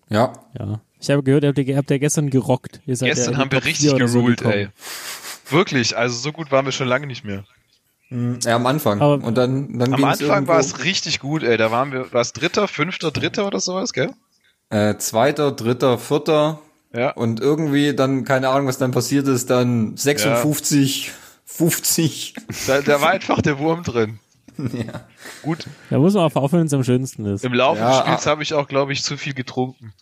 ja. 0.08 0.32
Ja. 0.56 0.80
Ich 1.00 1.10
habe 1.10 1.22
gehört, 1.24 1.42
ihr 1.42 1.48
habt, 1.48 1.58
ihr 1.58 1.76
habt 1.76 1.90
ja 1.90 1.98
gestern 1.98 2.30
gerockt. 2.30 2.80
Ihr 2.86 2.94
seid 2.94 3.08
ja 3.08 3.14
Gestern 3.14 3.38
haben 3.38 3.50
wir 3.50 3.64
richtig 3.64 3.88
4 3.88 3.94
oder 3.96 4.06
so 4.08 4.20
geruled, 4.20 4.42
ey. 4.42 4.68
Wirklich, 5.48 5.96
also 5.96 6.16
so 6.16 6.30
gut 6.30 6.52
waren 6.52 6.64
wir 6.64 6.72
schon 6.72 6.86
lange 6.86 7.08
nicht 7.08 7.24
mehr. 7.24 7.44
Ja, 8.10 8.56
am 8.56 8.66
Anfang. 8.66 9.00
Aber- 9.00 9.24
und 9.24 9.36
dann, 9.38 9.78
dann 9.78 9.94
Am 9.94 10.04
Anfang 10.04 10.46
war 10.48 10.58
es 10.58 10.82
richtig 10.84 11.20
gut, 11.20 11.42
ey. 11.44 11.56
Da 11.56 11.70
waren 11.70 11.92
wir, 11.92 12.12
war 12.12 12.20
es 12.22 12.32
dritter, 12.32 12.66
fünfter, 12.68 13.10
dritter 13.10 13.46
oder 13.46 13.60
sowas, 13.60 13.92
gell? 13.92 14.10
äh, 14.70 14.96
zweiter, 14.98 15.52
dritter, 15.52 15.98
vierter 15.98 16.60
Ja. 16.92 17.10
und 17.12 17.40
irgendwie 17.40 17.94
dann, 17.94 18.24
keine 18.24 18.48
Ahnung, 18.50 18.66
was 18.68 18.78
dann 18.78 18.90
passiert 18.92 19.26
ist, 19.28 19.48
dann 19.50 19.96
56, 19.96 21.12
50. 21.44 22.34
Da, 22.66 22.80
da 22.80 23.00
war 23.00 23.10
einfach 23.10 23.40
der 23.42 23.58
Wurm 23.58 23.82
drin. 23.84 24.18
ja. 24.58 25.04
Gut. 25.42 25.66
Da 25.90 25.98
muss 25.98 26.14
man 26.14 26.24
auch 26.24 26.34
aufhören, 26.36 26.60
wenn 26.62 26.66
es 26.66 26.74
am 26.74 26.84
schönsten 26.84 27.24
ist. 27.26 27.44
Im 27.44 27.54
Laufe 27.54 27.80
Ja, 27.80 27.90
des 27.90 27.98
Spiels 28.00 28.26
ah. 28.26 28.30
habe 28.30 28.42
ich 28.42 28.54
auch, 28.54 28.68
glaube 28.68 28.92
ich, 28.92 29.02
zu 29.02 29.16
viel 29.16 29.34
getrunken. 29.34 29.92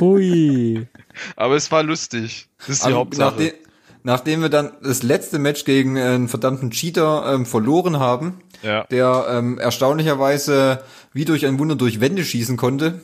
Hui. 0.00 0.86
Aber 1.36 1.56
es 1.56 1.70
war 1.70 1.82
lustig. 1.82 2.48
Das 2.58 2.68
ist 2.68 2.82
die 2.84 2.88
Aber 2.88 2.96
Hauptsache. 3.00 3.30
nachdem, 3.32 3.52
nachdem 4.04 4.42
wir 4.42 4.48
dann 4.48 4.70
das 4.82 5.02
letzte 5.02 5.38
Match 5.38 5.64
gegen 5.64 5.98
einen 5.98 6.28
verdammten 6.28 6.70
Cheater 6.70 7.32
ähm, 7.34 7.46
verloren 7.46 7.98
haben, 7.98 8.38
Ja. 8.62 8.84
der 8.90 9.26
ähm, 9.30 9.58
erstaunlicherweise 9.58 10.80
wie 11.12 11.24
durch 11.24 11.46
ein 11.46 11.58
Wunder 11.58 11.76
durch 11.76 12.00
Wände 12.00 12.24
schießen 12.24 12.56
konnte, 12.56 13.00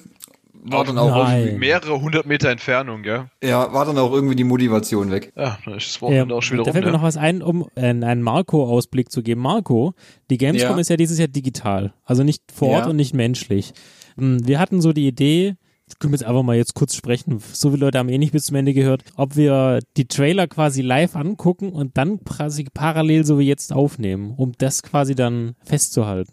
war 0.71 0.85
dann 0.85 0.99
auch 0.99 1.11
Nein. 1.25 1.41
irgendwie, 1.41 1.59
Mehrere 1.59 2.01
hundert 2.01 2.27
Meter 2.27 2.51
Entfernung, 2.51 3.03
gell? 3.03 3.27
ja, 3.43 3.73
war 3.73 3.85
dann 3.87 3.97
auch 3.97 4.13
irgendwie 4.13 4.35
die 4.37 4.45
Motivation 4.45 5.11
weg. 5.11 5.33
Ja, 5.37 5.57
dann 5.65 5.75
ist 5.75 5.87
das 5.89 5.97
Ähm, 5.97 6.01
Wochenende 6.03 6.35
auch 6.35 6.43
schon 6.43 6.57
da 6.59 6.63
wieder 6.65 6.73
fällt 6.73 6.85
mir 6.85 6.91
rum. 6.91 7.01
noch 7.01 7.07
was 7.07 7.17
ein, 7.17 7.43
um 7.43 7.69
äh, 7.77 7.81
einen 7.87 8.23
Marco-Ausblick 8.23 9.11
zu 9.11 9.23
geben. 9.23 9.41
Marco, 9.41 9.95
die 10.31 10.37
Gamescom 10.37 10.73
Ja. 10.73 10.79
ist 10.81 10.91
ja 10.91 10.97
dieses 10.97 11.19
Jahr 11.19 11.29
digital. 11.29 11.95
Also 12.05 12.25
nicht 12.25 12.43
vor 12.53 12.69
Ort 12.71 12.85
Ja. 12.85 12.91
und 12.91 12.97
nicht 12.97 13.15
menschlich. 13.15 13.73
Ähm, 14.19 14.47
Wir 14.47 14.59
hatten 14.59 14.81
so 14.81 14.93
die 14.93 15.07
Idee, 15.07 15.55
können 15.99 16.13
wir 16.13 16.19
jetzt 16.19 16.27
einfach 16.27 16.43
mal 16.43 16.57
jetzt 16.57 16.75
kurz 16.75 16.95
sprechen, 16.95 17.41
so 17.53 17.71
viele 17.71 17.87
Leute 17.87 17.99
haben 17.99 18.09
eh 18.09 18.19
nicht 18.19 18.33
bis 18.33 18.45
zum 18.45 18.57
Ende 18.57 18.75
gehört, 18.75 19.05
ob 19.17 19.37
wir 19.37 19.81
die 19.97 20.07
Trailer 20.07 20.47
quasi 20.47 20.83
live 20.83 21.17
angucken 21.17 21.71
und 21.71 21.97
dann 21.97 22.25
quasi 22.25 22.67
parallel 22.73 23.25
so 23.25 23.39
wie 23.39 23.47
jetzt 23.47 23.73
aufnehmen, 23.73 24.35
um 24.37 24.53
das 24.59 24.83
quasi 24.83 25.15
dann 25.15 25.55
festzuhalten. 25.65 26.33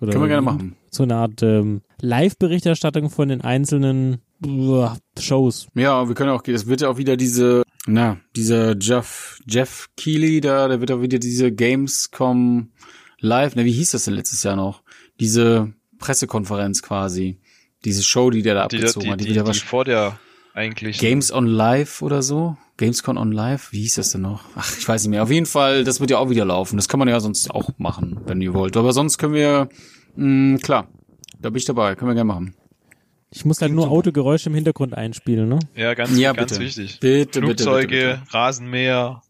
Oder 0.00 0.12
Können 0.12 0.24
wir 0.24 0.28
gerne 0.28 0.42
machen. 0.42 0.76
So 0.90 1.02
eine 1.02 1.16
Art 1.16 1.42
ähm, 1.42 1.82
Live-Berichterstattung 2.00 3.10
von 3.10 3.28
den 3.28 3.40
einzelnen 3.40 4.18
äh, 4.44 4.88
Shows. 5.18 5.68
Ja, 5.74 6.06
wir 6.08 6.14
können 6.14 6.30
auch, 6.30 6.42
das 6.42 6.66
wird 6.66 6.82
ja 6.82 6.88
auch 6.88 6.98
wieder 6.98 7.16
diese, 7.16 7.62
na, 7.86 8.18
dieser 8.34 8.76
Jeff, 8.78 9.40
Jeff 9.46 9.88
Keighley 9.96 10.40
da, 10.40 10.68
der 10.68 10.80
wird 10.80 10.92
auch 10.92 11.00
wieder 11.00 11.18
diese 11.18 11.52
Gamescom 11.52 12.70
Live, 13.18 13.54
na, 13.56 13.64
wie 13.64 13.72
hieß 13.72 13.92
das 13.92 14.04
denn 14.04 14.14
letztes 14.14 14.42
Jahr 14.42 14.56
noch? 14.56 14.82
Diese 15.18 15.72
Pressekonferenz 15.98 16.82
quasi. 16.82 17.40
Diese 17.86 18.02
Show, 18.02 18.28
die 18.28 18.42
der 18.42 18.54
da 18.54 18.68
Die, 18.68 18.76
abgezogen 18.76 19.04
die, 19.06 19.12
hat, 19.12 19.20
die, 19.20 19.24
die, 19.24 19.30
wieder 19.30 19.44
die 19.44 19.48
was, 19.50 19.58
vor 19.60 19.84
der 19.86 20.18
eigentlich. 20.52 20.98
Games 20.98 21.32
on 21.32 21.46
Live 21.46 22.02
oder 22.02 22.20
so? 22.20 22.58
Gamescon 22.76 23.16
on 23.16 23.32
Live? 23.32 23.72
Wie 23.72 23.80
hieß 23.80 23.94
das 23.94 24.10
denn 24.12 24.20
noch? 24.20 24.42
Ach, 24.54 24.76
ich 24.78 24.86
weiß 24.86 25.02
nicht 25.04 25.10
mehr. 25.10 25.22
Auf 25.22 25.30
jeden 25.30 25.46
Fall, 25.46 25.82
das 25.84 26.00
wird 26.00 26.10
ja 26.10 26.18
auch 26.18 26.28
wieder 26.28 26.44
laufen. 26.44 26.76
Das 26.76 26.88
kann 26.88 26.98
man 26.98 27.08
ja 27.08 27.18
sonst 27.20 27.50
auch 27.50 27.70
machen, 27.78 28.20
wenn 28.26 28.42
ihr 28.42 28.52
wollt. 28.52 28.76
Aber 28.76 28.92
sonst 28.92 29.16
können 29.16 29.32
wir, 29.32 29.70
mh, 30.16 30.58
klar, 30.58 30.88
da 31.40 31.48
bin 31.48 31.56
ich 31.56 31.64
dabei, 31.64 31.94
können 31.94 32.10
wir 32.10 32.14
gerne 32.14 32.28
machen. 32.28 32.54
Ich 33.30 33.44
muss 33.44 33.60
halt 33.62 33.72
nur 33.72 33.90
Autogeräusche 33.90 34.48
im 34.50 34.54
Hintergrund 34.54 34.94
einspielen, 34.94 35.48
ne? 35.48 35.58
Ja, 35.74 35.94
ganz, 35.94 36.18
Ja, 36.18 36.32
ganz 36.32 36.52
bitte. 36.52 36.64
wichtig. 36.64 37.00
Bitte, 37.00 37.40
bitte, 37.40 37.40
Flugzeuge, 37.40 37.86
bitte, 37.88 38.20
bitte. 38.24 38.34
Rasenmäher. 38.34 39.22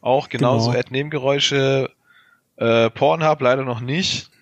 Auch 0.00 0.28
genauso 0.28 0.70
Genau. 0.70 0.80
at 0.80 0.90
Nebengeräusche. 0.90 1.90
Äh, 2.56 2.90
Pornhub 2.90 3.40
leider 3.40 3.62
noch 3.62 3.78
nicht. 3.80 4.32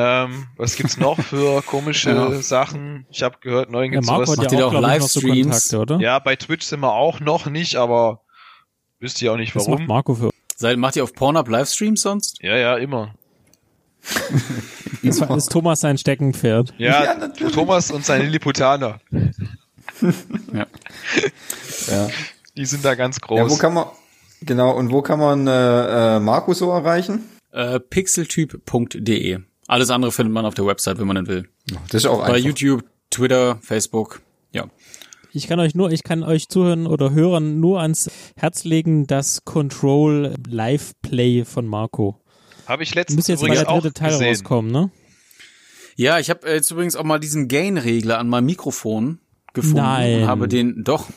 Ähm, 0.00 0.46
was 0.56 0.76
gibt's 0.76 0.96
noch 0.96 1.18
für 1.20 1.60
komische 1.62 2.10
Ja. 2.14 2.42
Sachen? 2.42 3.06
Ich 3.10 3.22
habe 3.22 3.38
gehört, 3.40 3.70
neu 3.70 3.84
Ja, 3.84 3.90
gibt's 3.90 4.06
Marco 4.06 4.22
was. 4.22 4.30
hat 4.30 4.36
Macht 4.38 4.52
ja 4.52 4.58
ihr 4.58 4.66
auch, 4.66 4.70
auch 4.72 4.80
so 4.80 4.80
Livestreams? 4.86 5.68
Kontakte, 5.70 5.78
oder? 5.78 5.98
Ja, 6.00 6.18
bei 6.20 6.36
Twitch 6.36 6.64
sind 6.66 6.80
wir 6.80 6.92
auch 6.92 7.20
noch 7.20 7.46
nicht, 7.46 7.76
aber 7.76 8.20
wisst 9.00 9.20
ihr 9.22 9.32
auch 9.32 9.36
nicht 9.36 9.54
Das 9.54 9.66
macht 9.66 9.72
warum. 9.80 9.86
Marco 9.86 10.14
für 10.14 10.30
Seid, 10.56 10.76
macht 10.78 10.96
ihr 10.96 11.02
auf 11.04 11.14
Pornhub 11.14 11.48
Livestreams 11.48 12.02
sonst? 12.02 12.42
Ja, 12.42 12.56
ja, 12.56 12.76
immer. 12.76 13.14
Das 15.02 15.20
ist 15.36 15.52
Thomas 15.52 15.80
sein 15.80 15.98
Steckenpferd. 15.98 16.74
Ja, 16.78 17.04
Ja, 17.04 17.14
natürlich. 17.14 17.54
Thomas 17.54 17.90
und 17.90 18.04
seine 18.04 18.24
Lilliputaner, 18.24 19.00
Ja. 20.52 20.66
Ja. 21.88 22.08
die 22.56 22.64
sind 22.64 22.84
da 22.84 22.94
ganz 22.94 23.20
groß. 23.20 23.38
ja, 23.38 23.50
wo 23.50 23.56
kann 23.56 23.74
man, 23.74 23.86
genau, 24.42 24.70
und 24.76 24.92
wo 24.92 25.02
kann 25.02 25.18
man 25.18 25.46
äh, 25.46 26.16
äh, 26.16 26.20
Marco 26.20 26.52
so 26.54 26.70
erreichen? 26.70 27.24
Äh, 27.52 27.80
pixeltyp.de. 27.80 29.38
Alles 29.68 29.90
andere 29.90 30.10
findet 30.10 30.32
man 30.32 30.46
auf 30.46 30.54
der 30.54 30.66
Website, 30.66 30.98
wenn 30.98 31.06
man 31.06 31.16
denn 31.16 31.26
will. 31.28 31.48
Das 31.90 32.02
ist 32.02 32.06
auch 32.06 32.20
Bei 32.20 32.34
einfach. 32.34 32.38
YouTube, 32.38 32.84
Twitter, 33.10 33.58
Facebook. 33.62 34.22
Ja. 34.50 34.68
Ich 35.32 35.46
kann 35.46 35.60
euch 35.60 35.74
nur, 35.74 35.92
ich 35.92 36.02
kann 36.02 36.22
euch 36.22 36.48
zuhören 36.48 36.86
oder 36.86 37.12
hören 37.12 37.60
nur 37.60 37.80
ans 37.80 38.10
Herz 38.34 38.64
legen 38.64 39.06
das 39.06 39.44
Control 39.44 40.34
Live 40.48 40.92
Play 41.02 41.44
von 41.44 41.66
Marco. 41.66 42.18
Habe 42.66 42.82
ich 42.82 42.94
Müsste 42.94 43.00
letztens 43.00 43.28
jetzt 43.28 43.40
mal 43.40 43.46
übrigens 43.48 43.60
der 43.60 43.68
auch 43.68 43.82
dritte 43.82 43.92
Teil 43.94 44.10
gesehen. 44.12 44.28
rauskommen, 44.28 44.70
ne? 44.72 44.90
Ja, 45.96 46.18
ich 46.18 46.30
habe 46.30 46.48
jetzt 46.50 46.70
übrigens 46.70 46.96
auch 46.96 47.04
mal 47.04 47.18
diesen 47.20 47.48
Gain-Regler 47.48 48.18
an 48.18 48.28
meinem 48.28 48.46
Mikrofon 48.46 49.20
gefunden 49.52 49.76
Nein. 49.76 50.22
und 50.22 50.28
habe 50.28 50.48
den 50.48 50.82
doch. 50.82 51.08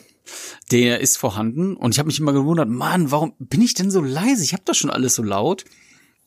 Der 0.72 1.00
ist 1.00 1.18
vorhanden 1.18 1.76
und 1.78 1.94
ich 1.94 2.00
habe 2.00 2.08
mich 2.08 2.20
immer 2.20 2.34
gewundert, 2.34 2.68
Mann, 2.70 3.12
warum 3.12 3.34
bin 3.40 3.62
ich 3.62 3.74
denn 3.76 3.92
so 3.92 4.02
leise? 4.02 4.44
Ich 4.44 4.54
habe 4.54 4.64
das 4.66 4.78
schon 4.78 4.90
alles 4.90 5.16
so 5.16 5.24
laut. 5.24 5.64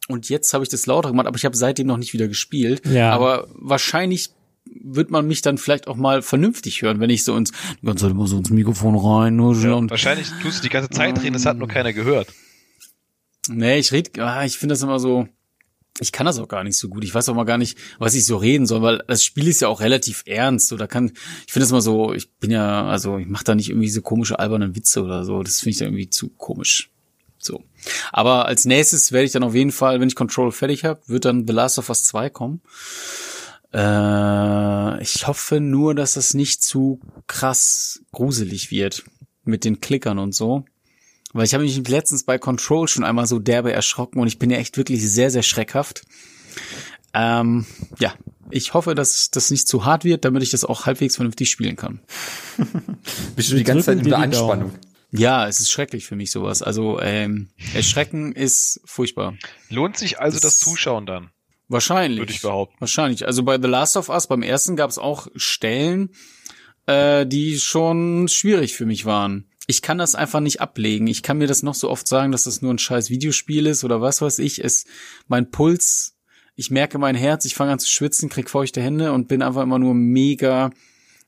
Und 0.09 0.29
jetzt 0.29 0.53
habe 0.53 0.65
ich 0.65 0.71
das 0.71 0.87
lauter 0.87 1.11
gemacht, 1.11 1.27
aber 1.27 1.37
ich 1.37 1.45
habe 1.45 1.57
seitdem 1.57 1.87
noch 1.87 1.97
nicht 1.97 2.13
wieder 2.13 2.29
gespielt. 2.29 2.83
Ja. 2.87 3.11
Aber 3.13 3.49
wahrscheinlich 3.55 4.31
wird 4.67 5.11
man 5.11 5.27
mich 5.27 5.43
dann 5.43 5.59
vielleicht 5.59 5.89
auch 5.89 5.97
mal 5.97 6.23
vernünftig 6.23 6.83
hören, 6.83 7.01
wenn 7.01 7.11
ich 7.11 7.25
so 7.25 7.37
ins 7.37 7.53
die 7.83 7.87
ganze 7.87 8.05
Zeit 8.05 8.13
immer 8.13 8.27
so 8.27 8.39
ins 8.39 8.51
Mikrofon 8.51 8.97
rein 8.97 9.39
Ja, 9.39 9.75
und 9.75 9.91
wahrscheinlich 9.91 10.29
tust 10.43 10.59
du 10.59 10.63
die 10.63 10.71
ganze 10.71 10.91
Zeit 10.91 11.23
reden, 11.23 11.35
das 11.35 11.47
hat 11.47 11.59
nur 11.59 11.69
keiner 11.69 11.93
gehört. 11.93 12.29
Nee, 13.49 13.79
ich 13.79 13.93
red, 13.93 14.19
ah, 14.19 14.45
ich 14.45 14.57
finde 14.57 14.73
das 14.73 14.83
immer 14.83 14.99
so, 14.99 15.29
ich 16.01 16.13
kann 16.13 16.27
das 16.27 16.39
auch 16.39 16.49
gar 16.49 16.65
nicht 16.65 16.79
so 16.79 16.89
gut. 16.89 17.05
Ich 17.05 17.15
weiß 17.15 17.29
auch 17.29 17.35
mal 17.35 17.45
gar 17.45 17.59
nicht, 17.59 17.79
was 17.99 18.15
ich 18.15 18.25
so 18.25 18.37
reden 18.37 18.67
soll, 18.67 18.83
weil 18.83 19.05
das 19.07 19.23
Spiel 19.23 19.47
ist 19.47 19.61
ja 19.61 19.69
auch 19.69 19.81
relativ 19.81 20.23
ernst. 20.27 20.69
So, 20.69 20.77
da 20.77 20.87
kann, 20.87 21.13
ich 21.47 21.53
finde 21.53 21.65
das 21.65 21.71
immer 21.71 21.83
so, 21.83 22.13
ich 22.13 22.33
bin 22.33 22.51
ja, 22.51 22.87
also 22.87 23.19
ich 23.19 23.27
mache 23.27 23.45
da 23.45 23.55
nicht 23.55 23.69
irgendwie 23.69 23.89
so 23.89 24.03
komische 24.03 24.39
albernen 24.39 24.75
Witze 24.75 25.03
oder 25.03 25.25
so. 25.25 25.43
Das 25.43 25.61
finde 25.61 25.71
ich 25.71 25.79
dann 25.79 25.89
irgendwie 25.89 26.11
zu 26.11 26.31
komisch. 26.31 26.91
So. 27.39 27.63
Aber 28.13 28.47
als 28.47 28.65
nächstes 28.65 29.13
werde 29.13 29.27
ich 29.27 29.33
dann 29.33 29.43
auf 29.43 29.55
jeden 29.55 29.73
Fall, 29.73 30.01
wenn 30.01 30.09
ich 30.09 30.17
Control 30.17 30.53
fertig 30.53 30.85
habe, 30.85 31.01
wird 31.07 31.25
dann 31.25 31.47
The 31.47 31.53
Last 31.53 31.79
of 31.79 31.89
Us 31.89 32.05
2 32.05 32.31
kommen. 32.31 32.61
Äh, 33.73 35.03
ich 35.03 35.27
hoffe 35.27 35.61
nur, 35.61 35.95
dass 35.95 36.15
das 36.15 36.35
nicht 36.35 36.63
zu 36.63 37.01
krass 37.27 38.01
gruselig 38.13 38.71
wird 38.71 39.05
mit 39.45 39.65
den 39.65 39.81
Klickern 39.81 40.19
und 40.19 40.35
so. 40.35 40.65
Weil 41.33 41.47
ich 41.47 41.55
habe 41.55 41.65
mich 41.65 41.89
letztens 41.89 42.23
bei 42.23 42.39
Control 42.39 42.87
schon 42.87 43.03
einmal 43.03 43.27
so 43.27 43.41
derbe 43.41 43.73
erschrocken 43.73 44.21
und 44.21 44.29
ich 44.29 44.39
bin 44.39 44.51
ja 44.51 44.59
echt 44.59 44.77
wirklich 44.77 45.03
sehr, 45.11 45.31
sehr 45.31 45.43
schreckhaft. 45.43 46.05
Ähm, 47.13 47.67
ja, 47.99 48.15
ich 48.51 48.73
hoffe, 48.73 48.95
dass 48.95 49.31
das 49.33 49.51
nicht 49.51 49.67
zu 49.67 49.85
hart 49.85 50.05
wird, 50.05 50.25
damit 50.25 50.45
ich 50.45 50.51
das 50.51 50.65
auch 50.65 50.87
halbwegs 50.87 51.17
vernünftig 51.17 51.51
spielen 51.51 51.75
kann. 51.75 52.01
Bist 53.37 53.51
du 53.51 53.57
die 53.57 53.65
ganze 53.65 53.87
Zeit 53.87 53.99
in 53.99 54.05
der 54.05 54.27
die 54.27 54.37
Daumen. 54.37 54.73
Ja, 55.17 55.47
es 55.47 55.61
ist 55.61 55.71
schrecklich 55.71 56.07
für 56.07 56.17
mich 56.17 56.31
sowas. 56.31 56.63
Also 56.63 57.01
ähm, 57.01 57.49
Erschrecken 57.75 58.33
ist 58.33 58.81
furchtbar. 58.85 59.35
Lohnt 59.71 59.97
sich 59.97 60.19
also 60.19 60.37
das, 60.37 60.43
Das- 60.43 60.59
Zuschauen 60.59 61.07
dann, 61.07 61.31
Wahrscheinlich. 61.69 62.19
würde 62.19 62.33
ich 62.33 62.43
behaupten. 62.43 62.77
Wahrscheinlich. 62.81 63.27
Also 63.27 63.43
bei 63.43 63.61
The 63.61 63.69
Last 63.69 63.97
of 63.97 64.09
Us, 64.09 64.27
beim 64.27 64.43
ersten 64.43 64.77
gab 64.77 64.91
es 64.91 64.99
auch 64.99 65.29
Stellen, 65.37 66.11
äh, 66.87 67.27
die 67.27 67.59
schon 67.59 68.29
schwierig 68.29 68.75
für 68.75 68.87
mich 68.87 69.05
waren. 69.05 69.49
Ich 69.67 69.81
kann 69.81 69.97
das 69.97 70.15
einfach 70.15 70.41
nicht 70.41 70.61
ablegen. 70.61 71.07
Ich 71.07 71.23
kann 71.23 71.39
mir 71.39 71.47
das 71.47 71.63
noch 71.63 71.75
so 71.75 71.89
oft 71.89 72.07
sagen, 72.07 72.33
dass 72.33 72.45
das 72.45 72.61
nur 72.61 72.75
ein 72.75 72.79
scheiß 72.79 73.09
Videospiel 73.09 73.67
ist 73.67 73.83
oder 73.85 74.01
was 74.03 74.21
weiß 74.21 74.41
ich. 74.41 74.63
Es, 74.63 74.85
mein 75.27 75.51
Puls, 75.51 76.17
ich 76.55 76.71
merke 76.71 76.99
mein 76.99 77.15
Herz, 77.15 77.45
ich 77.47 77.55
fange 77.55 77.73
an 77.73 77.79
zu 77.79 77.89
schwitzen, 77.89 78.29
krieg 78.29 78.51
feuchte 78.51 78.83
Hände 78.83 79.13
und 79.13 79.27
bin 79.29 79.41
einfach 79.43 79.63
immer 79.63 79.79
nur 79.79 79.95
mega. 79.95 80.71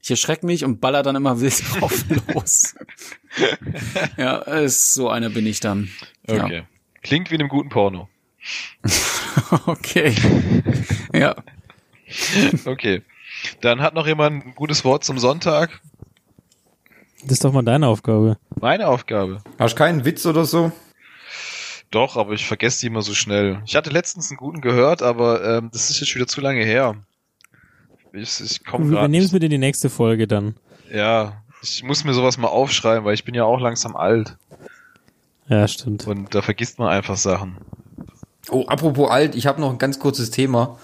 Ich 0.02 0.10
erschrecke 0.10 0.46
mich 0.46 0.64
und 0.64 0.80
baller 0.80 1.02
dann 1.02 1.16
immer 1.16 1.40
wild 1.40 1.62
drauf 1.80 2.04
los. 2.34 2.74
ja, 4.16 4.36
ist 4.38 4.94
so 4.94 5.08
einer 5.08 5.30
bin 5.30 5.46
ich 5.46 5.60
dann. 5.60 5.90
Okay. 6.28 6.64
Klingt 7.02 7.30
wie 7.30 7.34
in 7.36 7.40
einem 7.40 7.48
guten 7.50 7.68
Porno. 7.68 8.08
Ja. 8.84 8.90
Okay. 9.66 10.14
ja. 11.12 11.36
Okay. 12.64 13.02
Dann 13.60 13.80
hat 13.80 13.94
noch 13.94 14.06
jemand 14.06 14.46
ein 14.46 14.54
gutes 14.54 14.84
Wort 14.84 15.04
zum 15.04 15.18
Sonntag. 15.18 15.80
Das 17.22 17.32
ist 17.32 17.44
doch 17.44 17.52
mal 17.52 17.62
deine 17.62 17.86
Aufgabe. 17.88 18.38
Meine 18.60 18.88
Aufgabe. 18.88 19.42
Hast 19.58 19.74
du 19.74 19.78
keinen 19.78 20.04
Witz 20.04 20.24
oder 20.26 20.44
so? 20.44 20.72
Doch, 21.90 22.16
aber 22.16 22.32
ich 22.32 22.46
vergesse 22.46 22.80
die 22.80 22.86
immer 22.86 23.02
so 23.02 23.14
schnell. 23.14 23.62
Ich 23.66 23.76
hatte 23.76 23.90
letztens 23.90 24.30
einen 24.30 24.38
guten 24.38 24.60
gehört, 24.60 25.02
aber 25.02 25.44
ähm, 25.58 25.70
das 25.72 25.90
ist 25.90 26.00
jetzt 26.00 26.14
wieder 26.14 26.26
zu 26.26 26.40
lange 26.40 26.64
her. 26.64 26.96
Ich, 28.16 28.40
ich 28.40 28.64
komme 28.64 28.86
Wir 28.90 28.96
gerade. 28.98 29.08
nehmen 29.10 29.24
es 29.24 29.32
mit 29.32 29.42
in 29.44 29.50
die 29.50 29.58
nächste 29.58 29.90
Folge 29.90 30.26
dann. 30.26 30.54
Ja, 30.92 31.42
ich 31.62 31.82
muss 31.82 32.04
mir 32.04 32.14
sowas 32.14 32.38
mal 32.38 32.48
aufschreiben, 32.48 33.04
weil 33.04 33.14
ich 33.14 33.24
bin 33.24 33.34
ja 33.34 33.44
auch 33.44 33.60
langsam 33.60 33.96
alt 33.96 34.36
Ja, 35.48 35.66
stimmt. 35.68 36.06
und 36.06 36.34
da 36.34 36.42
vergisst 36.42 36.78
man 36.78 36.88
einfach 36.88 37.16
Sachen. 37.16 37.56
Oh, 38.50 38.64
apropos 38.66 39.10
alt, 39.10 39.34
ich 39.34 39.46
habe 39.46 39.60
noch 39.60 39.70
ein 39.70 39.78
ganz 39.78 39.98
kurzes 39.98 40.30
Thema. 40.30 40.78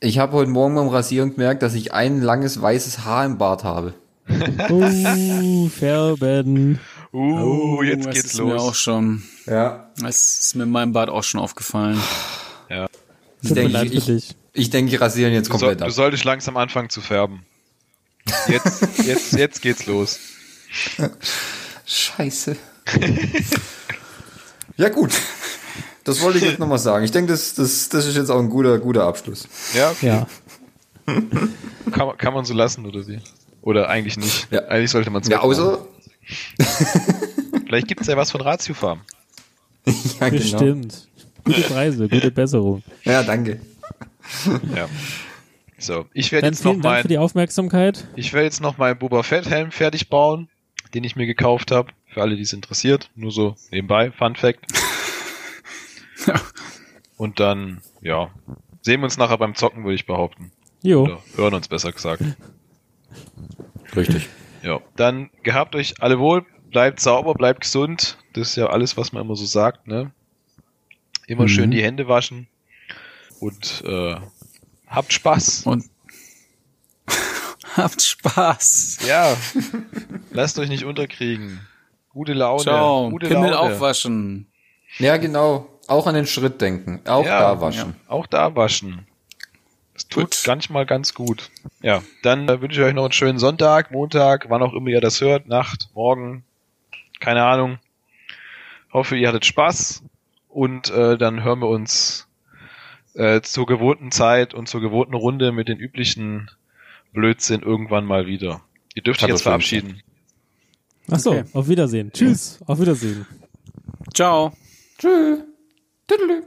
Ich 0.00 0.18
habe 0.18 0.32
heute 0.32 0.50
Morgen 0.50 0.74
beim 0.76 0.88
Rasieren 0.88 1.32
gemerkt, 1.34 1.62
dass 1.62 1.74
ich 1.74 1.92
ein 1.92 2.20
langes 2.22 2.60
weißes 2.60 3.04
Haar 3.04 3.24
im 3.26 3.38
Bart 3.38 3.64
habe. 3.64 3.94
Uh, 4.70 5.68
Färben. 5.68 6.78
Uh, 7.12 7.82
jetzt 7.82 8.06
das 8.06 8.14
geht's 8.14 8.26
ist 8.34 8.40
mir 8.40 8.54
auch 8.56 8.66
los. 8.68 8.78
schon. 8.78 9.22
Ja. 9.46 9.88
Das 10.00 10.38
ist 10.40 10.56
mir 10.56 10.62
in 10.64 10.70
meinem 10.70 10.92
Bad 10.92 11.08
auch 11.10 11.22
schon 11.24 11.40
aufgefallen. 11.40 11.98
Ich 13.42 13.48
Tut 13.50 13.56
mir 13.58 13.68
denke, 13.68 13.84
ich, 13.94 14.08
ich. 14.08 14.36
Ich 14.54 14.70
denke, 14.70 14.94
ich 14.94 15.00
rasieren 15.00 15.32
jetzt 15.34 15.48
Du, 15.48 15.52
komplett 15.52 15.80
du 15.80 15.84
ab. 15.84 15.90
solltest 15.90 16.24
langsam 16.24 16.56
anfangen 16.56 16.88
zu 16.88 17.00
färben. 17.02 17.44
Jetzt, 18.48 18.88
jetzt, 19.06 19.32
jetzt 19.34 19.60
geht's 19.62 19.84
los. 19.86 20.18
Scheiße. 21.86 22.56
ja 24.76 24.88
gut. 24.88 25.12
Das 26.04 26.20
wollte 26.20 26.38
ich 26.38 26.44
jetzt 26.44 26.58
nochmal 26.58 26.78
sagen. 26.78 27.04
Ich 27.04 27.10
denke, 27.12 27.32
das, 27.32 27.54
das, 27.54 27.88
das 27.88 28.06
ist 28.06 28.16
jetzt 28.16 28.30
auch 28.30 28.38
ein 28.38 28.50
guter, 28.50 28.78
guter 28.78 29.04
Abschluss. 29.04 29.48
Ja, 29.74 29.90
okay. 29.90 30.06
Ja. 30.06 30.26
Kann, 31.06 32.06
man- 32.06 32.16
kann 32.18 32.34
man 32.34 32.44
so 32.44 32.54
lassen 32.54 32.84
oder 32.86 33.06
wie? 33.06 33.20
Oder 33.62 33.88
eigentlich 33.88 34.16
nicht. 34.16 34.48
Ja. 34.50 34.66
Eigentlich 34.66 34.90
sollte 34.90 35.10
man 35.10 35.22
es 35.22 35.28
Ja, 35.28 35.40
außer. 35.40 35.86
Vielleicht 37.66 37.88
gibt's 37.88 38.06
ja 38.06 38.16
was 38.16 38.30
von 38.30 38.40
Ratio 38.40 38.74
Farm. 38.74 39.00
Ja, 40.20 40.28
genau. 40.30 40.42
Bestimmt. 40.42 41.08
Gute 41.44 41.60
Preise, 41.62 42.08
gute 42.08 42.30
Besserung. 42.30 42.82
Ja, 43.04 43.22
danke. 43.22 43.60
Ja. 44.74 44.88
So, 45.78 46.06
ich 46.14 46.32
werde 46.32 46.46
jetzt 46.46 46.64
noch 46.64 46.72
vielen 46.72 46.82
Dank 46.82 46.96
für 46.98 47.02
mein, 47.04 47.08
die 47.08 47.18
Aufmerksamkeit. 47.18 48.06
ich 48.16 48.32
werde 48.32 48.46
jetzt 48.46 48.60
noch 48.60 48.78
meinen 48.78 48.98
Boba 48.98 49.22
Fett 49.22 49.48
Helm 49.50 49.70
fertig 49.70 50.08
bauen, 50.08 50.48
den 50.94 51.04
ich 51.04 51.16
mir 51.16 51.26
gekauft 51.26 51.70
habe. 51.70 51.92
Für 52.06 52.22
alle, 52.22 52.36
die 52.36 52.42
es 52.42 52.52
interessiert. 52.52 53.10
Nur 53.16 53.32
so 53.32 53.56
nebenbei, 53.70 54.12
Fun 54.12 54.36
Fact. 54.36 54.60
Und 57.16 57.40
dann, 57.40 57.80
ja, 58.02 58.30
sehen 58.82 59.00
wir 59.00 59.04
uns 59.04 59.16
nachher 59.18 59.38
beim 59.38 59.54
Zocken, 59.54 59.84
würde 59.84 59.94
ich 59.94 60.06
behaupten. 60.06 60.52
Jo, 60.82 61.02
Oder 61.04 61.22
hören 61.36 61.54
uns 61.54 61.68
besser 61.68 61.92
gesagt. 61.92 62.22
Richtig. 63.96 64.28
Ja, 64.62 64.80
dann 64.96 65.30
gehabt 65.42 65.74
euch 65.74 66.00
alle 66.00 66.18
wohl, 66.18 66.44
bleibt 66.70 67.00
sauber, 67.00 67.34
bleibt 67.34 67.60
gesund. 67.62 68.18
Das 68.32 68.48
ist 68.50 68.56
ja 68.56 68.66
alles, 68.66 68.96
was 68.96 69.12
man 69.12 69.22
immer 69.22 69.36
so 69.36 69.44
sagt, 69.44 69.86
ne? 69.86 70.12
Immer 71.26 71.44
Mhm. 71.44 71.48
schön 71.48 71.70
die 71.70 71.82
Hände 71.82 72.08
waschen 72.08 72.48
und 73.44 73.82
äh, 73.86 74.16
habt 74.88 75.12
Spaß. 75.12 75.66
Und 75.66 75.84
habt 77.76 78.00
Spaß. 78.00 79.00
Ja, 79.06 79.36
lasst 80.30 80.58
euch 80.58 80.68
nicht 80.70 80.84
unterkriegen. 80.84 81.60
Gute 82.08 82.32
Laune. 82.32 82.62
Ciao. 82.62 83.10
Gute 83.10 83.28
Pimmel 83.28 83.50
Laune. 83.50 83.74
aufwaschen. 83.74 84.46
Ja, 84.98 85.16
genau. 85.18 85.68
Auch 85.88 86.06
an 86.06 86.14
den 86.14 86.26
Schritt 86.26 86.60
denken. 86.62 87.00
Auch 87.06 87.26
Ja, 87.26 87.40
da 87.40 87.60
waschen. 87.60 87.94
Auch 88.08 88.26
da 88.26 88.56
waschen. 88.56 89.06
Das 89.92 90.08
tut 90.08 90.30
Gut. 90.30 90.42
manchmal 90.46 90.86
ganz 90.86 91.12
gut. 91.12 91.50
Ja, 91.82 92.02
dann 92.22 92.48
äh, 92.48 92.60
wünsche 92.62 92.80
ich 92.80 92.86
euch 92.86 92.94
noch 92.94 93.04
einen 93.04 93.12
schönen 93.12 93.38
Sonntag, 93.38 93.90
Montag, 93.90 94.46
wann 94.48 94.62
auch 94.62 94.72
immer 94.72 94.88
ihr 94.88 95.00
das 95.00 95.20
hört, 95.20 95.46
Nacht, 95.46 95.90
Morgen, 95.94 96.44
keine 97.20 97.44
Ahnung. 97.44 97.78
Hoffe, 98.92 99.16
ihr 99.16 99.28
hattet 99.28 99.44
Spaß 99.44 100.02
und 100.48 100.90
äh, 100.90 101.18
dann 101.18 101.44
hören 101.44 101.60
wir 101.60 101.68
uns 101.68 102.26
äh, 103.14 103.40
zur 103.42 103.66
gewohnten 103.66 104.10
Zeit 104.10 104.54
und 104.54 104.68
zur 104.68 104.80
gewohnten 104.80 105.14
Runde 105.14 105.52
mit 105.52 105.68
den 105.68 105.78
üblichen 105.78 106.50
Blödsinn 107.12 107.62
irgendwann 107.62 108.04
mal 108.04 108.26
wieder. 108.26 108.60
Ihr 108.94 109.02
dürft 109.02 109.22
euch 109.22 109.28
jetzt 109.30 109.42
verabschieden. 109.42 110.02
ach 111.10 111.18
so, 111.18 111.30
Okay. 111.32 111.44
auf 111.52 111.68
Wiedersehen. 111.68 112.12
Tschüss, 112.12 112.60
auf 112.66 112.80
Wiedersehen. 112.80 113.26
Ciao. 114.12 114.52
Tschüss. 114.98 115.40
Tüdelü. 116.06 116.42